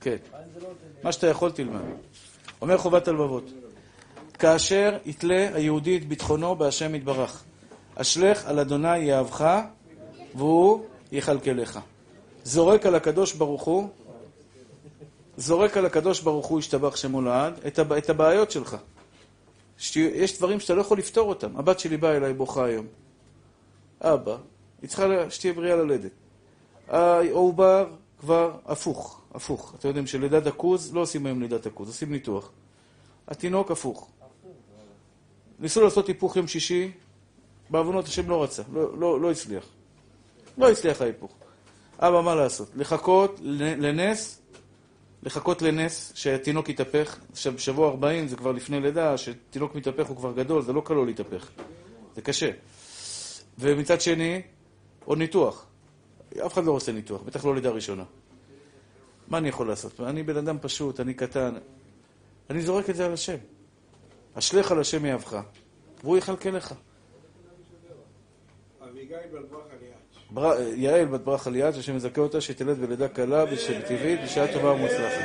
כן. 0.00 0.16
לא. 0.62 0.68
מה 1.02 1.12
שאתה 1.12 1.26
יכול 1.26 1.50
תלמד. 1.50 1.80
אומר 2.60 2.78
חובת 2.78 3.08
הלבבות. 3.08 3.44
כאשר 4.38 4.98
יתלה 5.04 5.48
היהודי 5.54 5.96
את 5.96 6.04
ביטחונו 6.04 6.56
בהשם 6.56 6.94
יתברך, 6.94 7.44
אשלך 8.02 8.46
על 8.46 8.58
אדוני 8.58 8.98
יאהבך, 8.98 9.60
והוא 10.34 10.84
יכלכלך. 11.12 11.78
זורק 12.44 12.86
על 12.86 12.94
הקדוש 12.94 13.32
ברוך 13.32 13.62
הוא, 13.62 13.88
זורק 15.36 15.76
על 15.76 15.86
הקדוש 15.86 16.20
ברוך 16.20 16.46
הוא, 16.46 16.58
ישתבח 16.58 16.96
שמו 16.96 17.22
לעד, 17.22 17.54
את, 17.66 17.78
הב... 17.78 17.92
את 17.92 18.10
הבעיות 18.10 18.50
שלך. 18.50 18.76
יש 19.96 20.38
דברים 20.38 20.60
שאתה 20.60 20.74
לא 20.74 20.80
יכול 20.80 20.98
לפתור 20.98 21.28
אותם. 21.28 21.56
הבת 21.56 21.78
שלי 21.80 21.96
באה 21.96 22.16
אליי 22.16 22.34
בוכה 22.34 22.64
היום. 22.64 22.86
אבא, 24.00 24.36
היא 24.82 24.88
צריכה 24.88 25.06
לה- 25.06 25.30
שתהיה 25.30 25.52
בריאה 25.52 25.76
ללדת. 25.76 26.10
העובר 26.88 27.86
כבר 28.20 28.52
הפוך, 28.66 29.20
הפוך. 29.34 29.74
אתם 29.78 29.88
יודעים 29.88 30.06
שלידת 30.06 30.46
הכוז, 30.46 30.94
לא 30.94 31.00
עושים 31.00 31.26
היום 31.26 31.40
לידת 31.42 31.66
הכוז, 31.66 31.88
עושים 31.88 32.12
ניתוח. 32.12 32.50
התינוק 33.28 33.70
הפוך. 33.70 34.08
ניסו 35.60 35.80
לעשות 35.84 36.08
היפוך 36.08 36.36
יום 36.36 36.46
שישי, 36.46 36.90
בעוונות 37.72 38.04
השם 38.04 38.30
לא 38.30 38.42
רצה, 38.42 38.62
לא, 38.72 38.98
לא, 38.98 39.20
לא 39.20 39.30
הצליח. 39.30 39.64
לא 40.58 40.70
הצליח 40.70 41.02
ההיפוך. 41.02 41.32
אבא, 41.98 42.20
מה 42.20 42.34
לעשות? 42.34 42.70
לחכות 42.76 43.40
לנס, 43.42 44.42
לחכות 45.22 45.62
לנס 45.62 46.12
שהתינוק 46.14 46.68
יתהפך. 46.68 47.18
עכשיו, 47.32 47.52
בשבוע 47.52 47.88
40 47.88 48.28
זה 48.28 48.36
כבר 48.36 48.52
לפני 48.52 48.80
לידה, 48.80 49.18
שתינוק 49.18 49.74
מתהפך 49.74 50.06
הוא 50.06 50.16
כבר 50.16 50.32
גדול, 50.32 50.62
זה 50.62 50.72
לא 50.72 50.82
קל 50.84 50.94
לו 50.94 51.04
להתהפך. 51.04 51.50
זה 52.14 52.22
קשה. 52.22 52.50
ומצד 53.58 54.00
שני, 54.00 54.42
עוד 55.04 55.18
ניתוח. 55.18 55.66
אף 56.46 56.52
אחד 56.52 56.64
לא 56.64 56.72
רוצה 56.72 56.92
ניתוח, 56.92 57.22
בטח 57.22 57.44
לא 57.44 57.54
לידה 57.54 57.70
ראשונה. 57.70 58.04
מה 59.28 59.38
אני 59.38 59.48
יכול 59.48 59.68
לעשות? 59.68 60.00
אני 60.00 60.22
בן 60.22 60.36
אדם 60.36 60.58
פשוט, 60.60 61.00
אני 61.00 61.14
קטן. 61.14 61.54
אני 62.50 62.62
זורק 62.62 62.90
את 62.90 62.96
זה 62.96 63.06
על 63.06 63.12
השם. 63.12 63.36
אשליך 64.34 64.72
על 64.72 64.80
השם 64.80 65.06
יאהבך, 65.06 65.40
והוא 66.02 66.18
יכלכל 66.18 66.50
לך. 66.50 66.74
יעל 70.76 71.04
בת 71.06 71.20
ברח 71.20 71.48
אליעד, 71.48 71.74
שהשם 71.74 71.96
יזכה 71.96 72.20
אותה, 72.20 72.40
שתלד 72.40 72.78
בלידה 72.78 73.08
קלה 73.08 73.44
ושטבעית, 73.50 74.20
בשעה 74.24 74.52
טובה 74.52 74.72
ומוצלחת. 74.72 75.24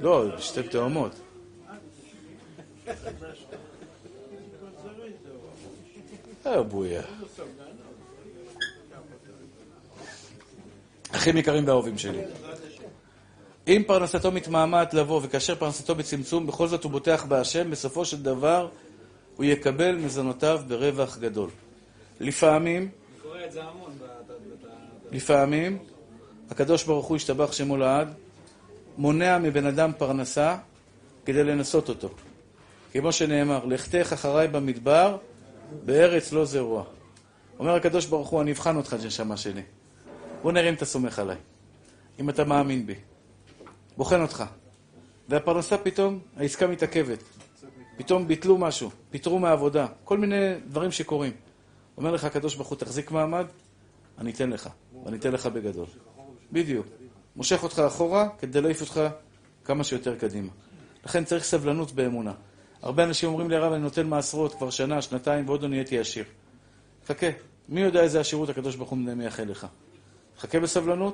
לא, 0.00 0.38
שתי 0.38 0.62
תאומות. 0.62 1.12
אה, 6.46 6.62
בויה. 6.62 7.02
אחים 11.10 11.36
יקרים 11.36 11.66
ואהובים 11.66 11.98
שלי. 11.98 12.22
אם 13.68 13.82
פרנסתו 13.86 14.32
מתמהמהת 14.32 14.94
לבוא, 14.94 15.20
וכאשר 15.24 15.54
פרנסתו 15.54 15.94
בצמצום, 15.94 16.46
בכל 16.46 16.68
זאת 16.68 16.84
הוא 16.84 16.92
בוטח 16.92 17.24
בהשם, 17.28 17.70
בסופו 17.70 18.04
של 18.04 18.22
דבר 18.22 18.68
הוא 19.36 19.44
יקבל 19.44 19.96
מזונותיו 19.96 20.60
ברווח 20.68 21.18
גדול. 21.18 21.50
לפעמים, 22.20 22.88
לפעמים, 25.12 25.78
הקדוש 26.50 26.84
ברוך 26.84 27.06
הוא 27.06 27.16
ישתבח 27.16 27.52
שמו 27.52 27.76
לעד, 27.76 28.14
מונע 28.98 29.38
מבן 29.38 29.66
אדם 29.66 29.92
פרנסה 29.98 30.56
כדי 31.24 31.44
לנסות 31.44 31.88
אותו. 31.88 32.08
כמו 32.92 33.12
שנאמר, 33.12 33.64
לכתך 33.64 34.12
אחריי 34.12 34.48
במדבר, 34.48 35.16
בארץ 35.84 36.32
לא 36.32 36.44
זרוע. 36.44 36.84
אומר 37.58 37.74
הקדוש 37.74 38.06
ברוך 38.06 38.28
הוא, 38.28 38.42
אני 38.42 38.52
אבחן 38.52 38.76
אותך, 38.76 38.96
נשמה 39.04 39.36
שלי. 39.36 39.62
בוא 40.42 40.52
נראה 40.52 40.68
אם 40.68 40.74
אתה 40.74 40.84
סומך 40.84 41.18
עליי, 41.18 41.36
אם 42.20 42.30
אתה 42.30 42.44
מאמין 42.44 42.86
בי. 42.86 42.94
בוחן 43.96 44.22
אותך. 44.22 44.44
והפרנסה 45.28 45.78
פתאום, 45.78 46.18
העסקה 46.36 46.66
מתעכבת. 46.66 47.18
פתאום 47.96 48.28
ביטלו 48.28 48.58
משהו, 48.58 48.90
פיטרו 49.10 49.38
מהעבודה, 49.38 49.86
כל 50.04 50.18
מיני 50.18 50.54
דברים 50.68 50.92
שקורים. 50.92 51.32
אומר 51.96 52.10
לך 52.12 52.24
הקדוש 52.24 52.54
ברוך 52.54 52.68
הוא, 52.68 52.78
תחזיק 52.78 53.10
מעמד, 53.10 53.46
אני 54.18 54.30
אתן 54.30 54.50
לך, 54.50 54.68
ואני 55.04 55.16
אתן 55.16 55.32
לך 55.32 55.46
בגדול. 55.46 55.86
בדיוק. 56.52 56.86
מושך 57.36 57.62
אותך 57.62 57.78
אחורה 57.78 58.28
כדי 58.38 58.60
להעיף 58.60 58.80
אותך 58.80 59.00
כמה 59.64 59.84
שיותר 59.84 60.16
קדימה. 60.16 60.52
לכן 61.04 61.24
צריך 61.24 61.44
סבלנות 61.44 61.92
באמונה. 61.92 62.32
הרבה 62.82 63.04
אנשים 63.04 63.28
אומרים 63.28 63.50
לי, 63.50 63.56
הרב, 63.56 63.72
אני 63.72 63.82
נותן 63.82 64.06
מעשרות 64.06 64.54
כבר 64.54 64.70
שנה, 64.70 65.02
שנתיים, 65.02 65.48
ועוד 65.48 65.62
לא 65.62 65.68
נהייתי 65.68 65.98
עשיר. 65.98 66.24
חכה, 67.06 67.26
מי 67.68 67.80
יודע 67.80 68.00
איזה 68.00 68.20
עשירות 68.20 68.48
הקדוש 68.48 68.76
ברוך 68.76 68.90
הוא 68.90 68.98
מייחל 68.98 69.44
לך. 69.44 69.66
חכה 70.38 70.60
בסבלנות, 70.60 70.96